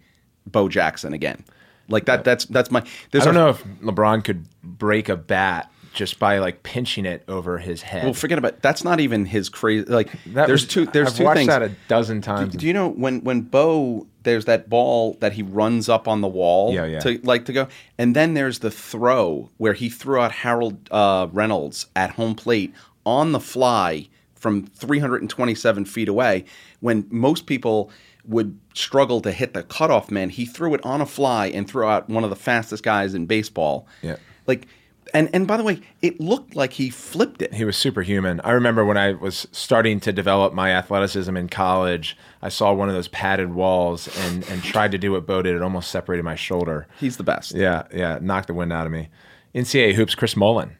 Bo 0.48 0.70
Jackson 0.70 1.14
again. 1.14 1.44
Like 1.88 2.06
that. 2.06 2.24
That's 2.24 2.46
that's 2.46 2.70
my. 2.72 2.84
There's 3.12 3.24
I 3.24 3.26
don't 3.26 3.36
know 3.36 3.50
if 3.50 3.64
LeBron 3.82 4.24
could 4.24 4.46
break 4.64 5.10
a 5.10 5.16
bat 5.18 5.72
just 5.92 6.20
by 6.20 6.38
like 6.38 6.62
pinching 6.62 7.06
it 7.08 7.24
over 7.28 7.58
his 7.58 7.82
head. 7.82 8.04
Well, 8.04 8.14
forget 8.14 8.38
about 8.38 8.62
that's 8.62 8.84
not 8.84 9.00
even 9.00 9.26
his 9.26 9.50
crazy. 9.50 9.86
Like 9.86 10.12
That 10.28 10.46
there's 10.48 10.62
was- 10.64 10.68
two. 10.68 10.86
There's 10.86 11.08
I've 11.10 11.16
two 11.18 11.24
watched 11.24 11.38
things. 11.38 11.48
that 11.48 11.64
a 11.64 11.72
dozen 11.88 12.22
times. 12.22 12.56
Do 12.56 12.68
you 12.68 12.74
know 12.74 12.90
when 12.90 13.24
when 13.24 13.42
Bo 13.42 14.06
there's 14.22 14.46
that 14.46 14.70
ball 14.70 15.14
that 15.22 15.34
he 15.34 15.42
runs 15.42 15.90
up 15.90 16.08
on 16.08 16.22
the 16.22 16.28
wall 16.28 16.74
Yeah, 16.74 16.86
yeah. 16.86 17.00
to 17.00 17.20
like 17.24 17.46
to 17.46 17.54
go, 17.54 17.68
and 17.98 18.16
then 18.16 18.36
there's 18.36 18.60
the 18.60 18.70
throw 18.70 19.50
where 19.58 19.74
he 19.74 19.90
threw 19.90 20.20
out 20.20 20.32
Harold 20.32 20.88
uh, 20.92 21.28
Reynolds 21.32 21.88
at 21.96 22.12
home 22.12 22.36
plate 22.36 22.72
on 23.06 23.32
the 23.32 23.40
fly 23.40 24.10
from 24.40 24.66
327 24.68 25.86
feet 25.86 26.10
away. 26.10 26.46
When 26.80 27.06
most 27.10 27.46
people 27.46 27.92
would 28.26 28.60
struggle 28.74 29.22
to 29.22 29.32
hit 29.32 29.54
the 29.54 29.64
cutoff 29.64 30.10
man, 30.10 30.30
he 30.30 30.46
threw 30.46 30.74
it 30.74 30.84
on 30.84 31.02
a 31.02 31.06
fly 31.06 31.48
and 31.48 31.68
threw 31.68 31.86
out 31.88 32.10
one 32.10 32.24
of 32.24 32.30
the 32.30 32.36
fastest 32.36 32.84
guys 32.84 33.14
in 33.14 33.26
baseball. 33.26 33.88
Yeah. 34.02 34.16
like. 34.48 34.68
And, 35.12 35.28
and 35.34 35.48
by 35.48 35.58
the 35.58 35.64
way, 35.64 35.82
it 36.04 36.20
looked 36.20 36.56
like 36.56 36.74
he 36.74 36.92
flipped 36.92 37.42
it. 37.42 37.56
He 37.56 37.66
was 37.66 37.76
superhuman. 37.76 38.42
I 38.44 38.52
remember 38.52 38.86
when 38.86 38.96
I 38.96 39.14
was 39.14 39.48
starting 39.52 40.00
to 40.02 40.14
develop 40.14 40.54
my 40.54 40.70
athleticism 40.70 41.36
in 41.36 41.50
college, 41.50 42.16
I 42.44 42.50
saw 42.50 42.74
one 42.74 42.90
of 42.90 42.94
those 42.94 43.08
padded 43.08 43.52
walls 43.56 44.08
and, 44.20 44.48
and 44.50 44.62
tried 44.64 44.92
to 44.92 45.00
do 45.00 45.14
what 45.14 45.26
Bo 45.26 45.42
did. 45.42 45.56
It 45.56 45.64
almost 45.64 45.90
separated 45.90 46.22
my 46.22 46.36
shoulder. 46.36 46.88
He's 47.00 47.18
the 47.18 47.24
best. 47.24 47.56
Yeah, 47.56 47.88
yeah, 47.92 48.20
knocked 48.22 48.50
the 48.50 48.54
wind 48.54 48.72
out 48.72 48.86
of 48.86 48.92
me. 48.92 49.10
NCAA 49.56 49.96
hoops, 49.96 50.14
Chris 50.14 50.36
Mullin. 50.36 50.78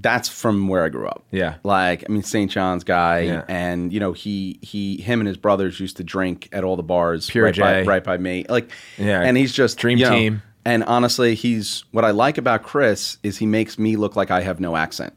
That's 0.00 0.28
from 0.28 0.68
where 0.68 0.84
I 0.84 0.88
grew 0.90 1.08
up. 1.08 1.24
Yeah. 1.32 1.56
Like 1.64 2.04
I 2.08 2.12
mean 2.12 2.22
St. 2.22 2.50
John's 2.50 2.84
guy 2.84 3.20
Yeah. 3.20 3.44
and 3.48 3.92
you 3.92 3.98
know 4.00 4.12
he 4.12 4.58
he 4.62 5.00
him 5.00 5.20
and 5.20 5.26
his 5.26 5.36
brothers 5.36 5.80
used 5.80 5.96
to 5.96 6.04
drink 6.04 6.48
at 6.52 6.62
all 6.64 6.76
the 6.76 6.82
bars 6.82 7.28
Pure 7.28 7.46
right 7.46 7.56
by, 7.58 7.82
right 7.82 8.04
by 8.04 8.16
me. 8.18 8.44
Like 8.48 8.70
Yeah. 8.96 9.20
and 9.22 9.36
he's 9.36 9.52
just 9.52 9.76
Dream 9.78 9.98
you 9.98 10.04
know, 10.04 10.10
team. 10.10 10.42
And 10.64 10.84
honestly, 10.84 11.34
he's 11.34 11.84
what 11.92 12.04
I 12.04 12.10
like 12.12 12.36
about 12.38 12.62
Chris 12.62 13.16
is 13.22 13.38
he 13.38 13.46
makes 13.46 13.78
me 13.78 13.96
look 13.96 14.14
like 14.16 14.30
I 14.30 14.42
have 14.42 14.60
no 14.60 14.76
accent. 14.76 15.14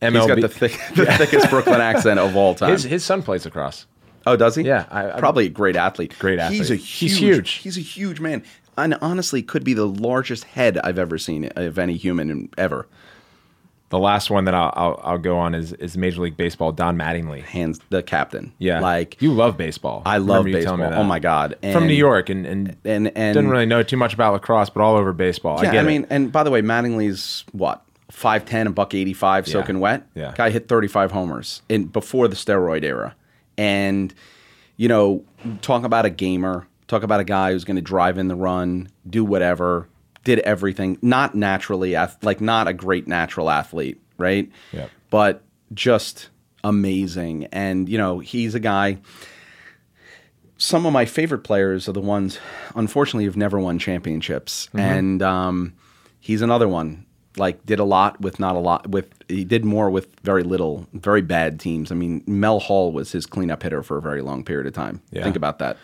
MLB. 0.00 0.16
He's 0.18 0.26
got 0.26 0.40
the 0.40 0.48
thick 0.48 0.72
the 0.96 1.06
thickest 1.06 1.48
Brooklyn 1.50 1.80
accent 1.80 2.18
of 2.18 2.34
all 2.36 2.54
time. 2.54 2.72
his 2.72 2.82
his 2.82 3.04
son 3.04 3.22
plays 3.22 3.44
lacrosse. 3.44 3.86
oh, 4.26 4.36
does 4.36 4.56
he? 4.56 4.62
Yeah, 4.64 4.86
I- 4.90 5.18
probably 5.20 5.46
a 5.46 5.50
great 5.50 5.76
athlete. 5.76 6.14
Great 6.18 6.38
athlete. 6.38 6.58
He's 6.58 6.70
a 6.70 6.76
huge, 6.76 6.98
He's 6.98 7.16
huge. 7.18 7.50
He's 7.52 7.76
a 7.76 7.80
huge 7.80 8.18
man. 8.20 8.42
And 8.76 8.94
honestly, 9.02 9.42
could 9.42 9.64
be 9.64 9.74
the 9.74 9.86
largest 9.86 10.44
head 10.44 10.78
I've 10.82 10.98
ever 10.98 11.18
seen 11.18 11.50
of 11.56 11.78
any 11.78 11.96
human 11.96 12.48
ever. 12.56 12.88
The 13.92 13.98
last 13.98 14.30
one 14.30 14.46
that 14.46 14.54
I'll 14.54 14.72
I'll, 14.74 15.00
I'll 15.04 15.18
go 15.18 15.36
on 15.38 15.54
is 15.54 15.74
is 15.74 15.98
Major 15.98 16.22
League 16.22 16.36
Baseball. 16.38 16.72
Don 16.72 16.96
Mattingly. 16.96 17.42
Hands 17.42 17.78
the 17.90 18.02
captain. 18.02 18.50
Yeah, 18.58 18.80
like 18.80 19.20
you 19.20 19.34
love 19.34 19.58
baseball. 19.58 20.00
I 20.06 20.16
love 20.16 20.46
Remember 20.46 20.48
you 20.58 20.64
telling 20.64 20.80
baseball. 20.80 21.00
Oh 21.02 21.04
my 21.04 21.18
god! 21.18 21.56
From 21.72 21.86
New 21.86 21.92
York 21.92 22.30
and 22.30 22.46
and 22.46 22.76
and 22.86 23.08
and 23.14 23.34
didn't 23.34 23.50
really 23.50 23.66
know 23.66 23.82
too 23.82 23.98
much 23.98 24.14
about 24.14 24.32
lacrosse, 24.32 24.70
but 24.70 24.82
all 24.82 24.96
over 24.96 25.12
baseball. 25.12 25.58
I 25.60 25.64
Yeah, 25.64 25.72
I 25.80 25.82
it. 25.82 25.86
mean, 25.86 26.06
and 26.08 26.32
by 26.32 26.42
the 26.42 26.50
way, 26.50 26.62
Mattingly's 26.62 27.44
what 27.52 27.82
five 28.10 28.46
ten, 28.46 28.66
a 28.66 28.70
buck 28.70 28.94
eighty 28.94 29.12
five, 29.12 29.46
Yeah. 29.46 29.52
soaking 29.52 29.78
wet. 29.78 30.06
Yeah. 30.14 30.32
guy 30.34 30.48
hit 30.48 30.68
thirty 30.68 30.88
five 30.88 31.12
homers 31.12 31.60
in 31.68 31.84
before 31.84 32.28
the 32.28 32.34
steroid 32.36 32.84
era, 32.84 33.14
and 33.58 34.14
you 34.78 34.88
know, 34.88 35.22
talk 35.60 35.84
about 35.84 36.06
a 36.06 36.10
gamer, 36.10 36.66
talk 36.88 37.02
about 37.02 37.20
a 37.20 37.24
guy 37.24 37.52
who's 37.52 37.64
going 37.64 37.76
to 37.76 37.82
drive 37.82 38.16
in 38.16 38.28
the 38.28 38.34
run, 38.36 38.88
do 39.08 39.22
whatever, 39.22 39.86
did 40.24 40.38
everything, 40.40 40.98
not 41.02 41.34
naturally, 41.34 41.96
like 42.22 42.40
not 42.40 42.68
a 42.68 42.72
great 42.72 43.06
natural 43.08 43.50
athlete, 43.50 44.00
right? 44.18 44.50
Yep. 44.72 44.90
But 45.10 45.42
just 45.74 46.28
amazing, 46.64 47.46
and 47.46 47.88
you 47.88 47.98
know, 47.98 48.18
he's 48.18 48.54
a 48.54 48.60
guy 48.60 48.98
some 50.62 50.86
of 50.86 50.92
my 50.92 51.04
favorite 51.04 51.40
players 51.40 51.88
are 51.88 51.92
the 51.92 52.00
ones, 52.00 52.38
unfortunately, 52.76 53.24
who've 53.24 53.36
never 53.36 53.58
won 53.58 53.80
championships, 53.80 54.68
and 54.72 55.20
um, 55.20 55.74
he's 56.20 56.40
another 56.40 56.68
one. 56.68 57.04
Like 57.36 57.64
did 57.64 57.80
a 57.80 57.84
lot 57.84 58.20
with 58.20 58.38
not 58.38 58.56
a 58.56 58.58
lot 58.58 58.90
with 58.90 59.08
he 59.26 59.42
did 59.44 59.64
more 59.64 59.90
with 59.90 60.14
very 60.20 60.42
little, 60.42 60.86
very 60.92 61.22
bad 61.22 61.58
teams. 61.58 61.90
I 61.90 61.94
mean, 61.94 62.22
Mel 62.26 62.60
Hall 62.60 62.92
was 62.92 63.10
his 63.10 63.26
cleanup 63.26 63.62
hitter 63.62 63.82
for 63.82 63.96
a 63.96 64.02
very 64.02 64.20
long 64.20 64.44
period 64.44 64.66
of 64.66 64.74
time. 64.74 65.00
Yeah. 65.10 65.24
Think 65.24 65.34
about 65.34 65.58
that. 65.58 65.78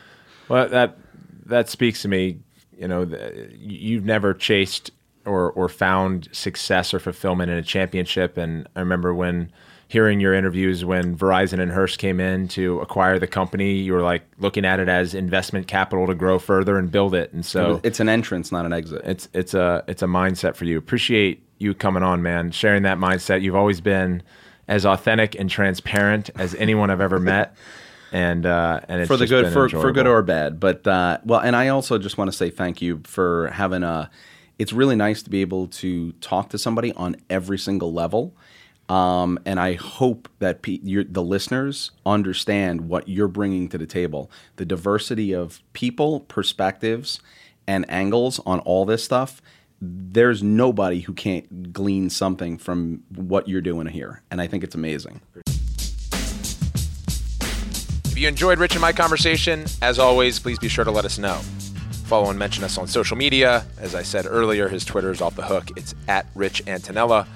Well, 0.49 0.69
that 0.69 0.99
that 1.47 1.69
speaks 1.69 2.03
to 2.03 2.09
me. 2.09 2.39
You 2.79 2.89
know, 2.89 3.05
the, 3.05 3.49
you've 3.59 4.05
never 4.05 4.33
chased 4.35 4.91
or 5.25 5.51
or 5.53 5.69
found 5.69 6.29
success 6.33 6.95
or 6.95 6.99
fulfillment 6.99 7.51
in 7.51 7.59
a 7.59 7.63
championship. 7.63 8.37
And 8.37 8.69
I 8.77 8.81
remember 8.81 9.13
when 9.15 9.51
hearing 9.89 10.21
your 10.21 10.35
interviews 10.35 10.85
when 10.85 11.17
Verizon 11.17 11.61
and 11.61 11.73
Hearst 11.73 11.99
came 11.99 12.21
in 12.21 12.47
to 12.49 12.79
acquire 12.81 13.19
the 13.19 13.27
company, 13.27 13.73
you 13.73 13.95
were 13.95 14.03
like 14.03 14.23
looking 14.39 14.65
at 14.67 14.81
it 14.81 14.89
as 14.89 15.15
investment 15.15 15.67
capital 15.67 16.07
to 16.07 16.15
grow 16.15 16.39
further 16.39 16.77
and 16.79 16.91
build 16.91 17.15
it. 17.15 17.33
And 17.33 17.45
so 17.45 17.81
It's 17.83 17.99
an 17.99 18.09
entrance, 18.09 18.53
not 18.53 18.67
an 18.67 18.73
exit. 18.73 19.03
it's 19.05 19.29
it's 19.33 19.55
a 19.55 19.85
it's 19.89 20.03
a 20.03 20.07
mindset 20.07 20.57
for 20.57 20.65
you. 20.67 20.79
Appreciate 20.79 21.43
you 21.59 21.75
coming 21.75 22.03
on, 22.03 22.23
man. 22.23 22.51
Sharing 22.53 22.83
that 22.85 22.99
mindset. 22.99 23.43
You've 23.43 23.57
always 23.57 23.81
been 23.81 24.23
as 24.69 24.85
authentic 24.85 25.35
and 25.35 25.49
transparent 25.49 26.31
as 26.37 26.55
anyone 26.57 26.91
I've 26.91 27.01
ever 27.01 27.19
met. 27.19 27.57
And 28.13 28.47
uh, 28.47 28.81
and 28.89 29.01
it's 29.01 29.09
for 29.09 29.17
the 29.17 29.27
just 29.27 29.43
good 29.43 29.53
for, 29.53 29.69
for 29.69 29.93
good 29.93 30.07
or 30.07 30.23
bad 30.23 30.59
but 30.59 30.87
uh, 30.87 31.19
well 31.25 31.41
and 31.41 31.55
i 31.55 31.69
also 31.69 31.99
just 31.99 32.17
want 32.17 32.31
to 32.31 32.37
say 32.37 32.49
thank 32.49 32.81
you 32.81 33.03
for 33.05 33.49
having 33.49 33.83
a 33.83 34.11
it's 34.59 34.73
really 34.73 34.97
nice 34.97 35.23
to 35.23 35.31
be 35.31 35.41
able 35.41 35.69
to 35.69 36.13
talk 36.13 36.51
to 36.51 36.59
somebody 36.59 36.93
on 36.95 37.17
every 37.31 37.59
single 37.59 37.93
level. 37.93 38.35
Um, 38.89 39.39
and 39.45 39.61
i 39.61 39.75
hope 39.75 40.31
that 40.39 40.63
pe- 40.63 40.81
your, 40.83 41.05
the 41.05 41.23
listeners 41.23 41.91
understand 42.07 42.89
what 42.89 43.07
you're 43.07 43.29
bringing 43.29 43.69
to 43.69 43.77
the 43.77 43.85
table 43.85 44.31
the 44.57 44.65
diversity 44.65 45.35
of 45.35 45.61
people 45.75 46.21
perspectives 46.21 47.21
and 47.67 47.85
angles 47.91 48.41
on 48.47 48.61
all 48.61 48.87
this 48.87 49.05
stuff. 49.05 49.43
There's 49.83 50.43
nobody 50.43 51.01
who 51.01 51.13
can't 51.13 51.71
glean 51.71 52.09
something 52.09 52.57
from 52.57 53.03
what 53.15 53.47
you're 53.47 53.61
doing 53.61 53.89
here 53.89 54.23
and 54.31 54.41
i 54.41 54.47
think 54.47 54.65
it's 54.65 54.75
amazing 54.75 55.21
If 58.19 58.23
you 58.23 58.27
enjoyed 58.27 58.59
Rich 58.59 58.73
and 58.73 58.81
my 58.81 58.93
conversation, 58.93 59.65
as 59.81 60.01
always, 60.01 60.41
please 60.41 60.59
be 60.59 60.67
sure 60.67 60.85
to 60.85 60.91
let 60.91 61.05
us 61.05 61.19
know. 61.19 61.37
Follow 62.07 62.31
and 62.31 62.37
mention 62.37 62.65
us 62.65 62.77
on 62.77 62.89
social 62.89 63.17
media. 63.17 63.65
As 63.79 63.95
I 63.95 64.03
said 64.03 64.27
earlier, 64.29 64.69
his 64.69 64.85
Twitter 64.85 65.13
is 65.13 65.21
off 65.21 65.37
the 65.37 65.45
hook. 65.45 65.71
It's 65.77 65.95
at 66.09 66.27
Rich 66.35 66.65
Antonello. 66.67 67.29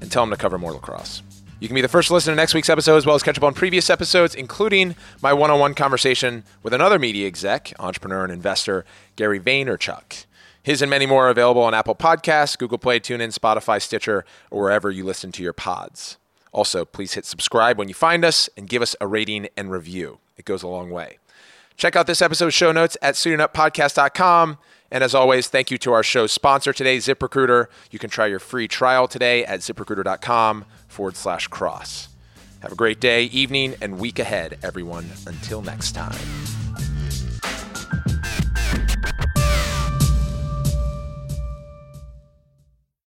And 0.00 0.10
tell 0.10 0.22
him 0.22 0.30
to 0.30 0.36
cover 0.38 0.56
more 0.56 0.72
lacrosse. 0.72 1.22
You 1.60 1.68
can 1.68 1.74
be 1.74 1.82
the 1.82 1.88
first 1.88 2.08
to 2.08 2.14
listen 2.14 2.32
to 2.32 2.36
next 2.36 2.54
week's 2.54 2.70
episode 2.70 2.96
as 2.96 3.04
well 3.04 3.14
as 3.14 3.22
catch 3.22 3.36
up 3.36 3.44
on 3.44 3.52
previous 3.52 3.90
episodes, 3.90 4.34
including 4.34 4.96
my 5.20 5.34
one 5.34 5.50
on 5.50 5.60
one 5.60 5.74
conversation 5.74 6.44
with 6.62 6.72
another 6.72 6.98
media 6.98 7.26
exec, 7.26 7.74
entrepreneur, 7.78 8.24
and 8.24 8.32
investor, 8.32 8.86
Gary 9.16 9.38
Vaynerchuk. 9.38 10.24
His 10.62 10.80
and 10.80 10.88
many 10.88 11.04
more 11.04 11.26
are 11.26 11.30
available 11.30 11.60
on 11.60 11.74
Apple 11.74 11.94
Podcasts, 11.94 12.56
Google 12.56 12.78
Play, 12.78 13.00
TuneIn, 13.00 13.38
Spotify, 13.38 13.82
Stitcher, 13.82 14.24
or 14.50 14.62
wherever 14.62 14.90
you 14.90 15.04
listen 15.04 15.30
to 15.32 15.42
your 15.42 15.52
pods. 15.52 16.16
Also, 16.56 16.86
please 16.86 17.12
hit 17.12 17.26
subscribe 17.26 17.76
when 17.76 17.86
you 17.86 17.92
find 17.92 18.24
us 18.24 18.48
and 18.56 18.66
give 18.66 18.80
us 18.80 18.96
a 18.98 19.06
rating 19.06 19.46
and 19.58 19.70
review. 19.70 20.20
It 20.38 20.46
goes 20.46 20.62
a 20.62 20.68
long 20.68 20.88
way. 20.88 21.18
Check 21.76 21.94
out 21.96 22.06
this 22.06 22.22
episode's 22.22 22.54
show 22.54 22.72
notes 22.72 22.96
at 23.02 23.14
studentupodcast.com. 23.14 24.56
And 24.90 25.04
as 25.04 25.14
always, 25.14 25.48
thank 25.48 25.70
you 25.70 25.76
to 25.76 25.92
our 25.92 26.02
show's 26.02 26.32
sponsor 26.32 26.72
today, 26.72 26.96
ZipRecruiter. 26.96 27.66
You 27.90 27.98
can 27.98 28.08
try 28.08 28.24
your 28.26 28.38
free 28.38 28.68
trial 28.68 29.06
today 29.06 29.44
at 29.44 29.60
ziprecruiter.com 29.60 30.64
forward 30.88 31.16
slash 31.16 31.46
cross. 31.48 32.08
Have 32.60 32.72
a 32.72 32.76
great 32.76 33.00
day, 33.00 33.24
evening, 33.24 33.74
and 33.82 33.98
week 33.98 34.18
ahead, 34.18 34.58
everyone. 34.62 35.10
Until 35.26 35.60
next 35.60 35.92
time. 35.92 36.55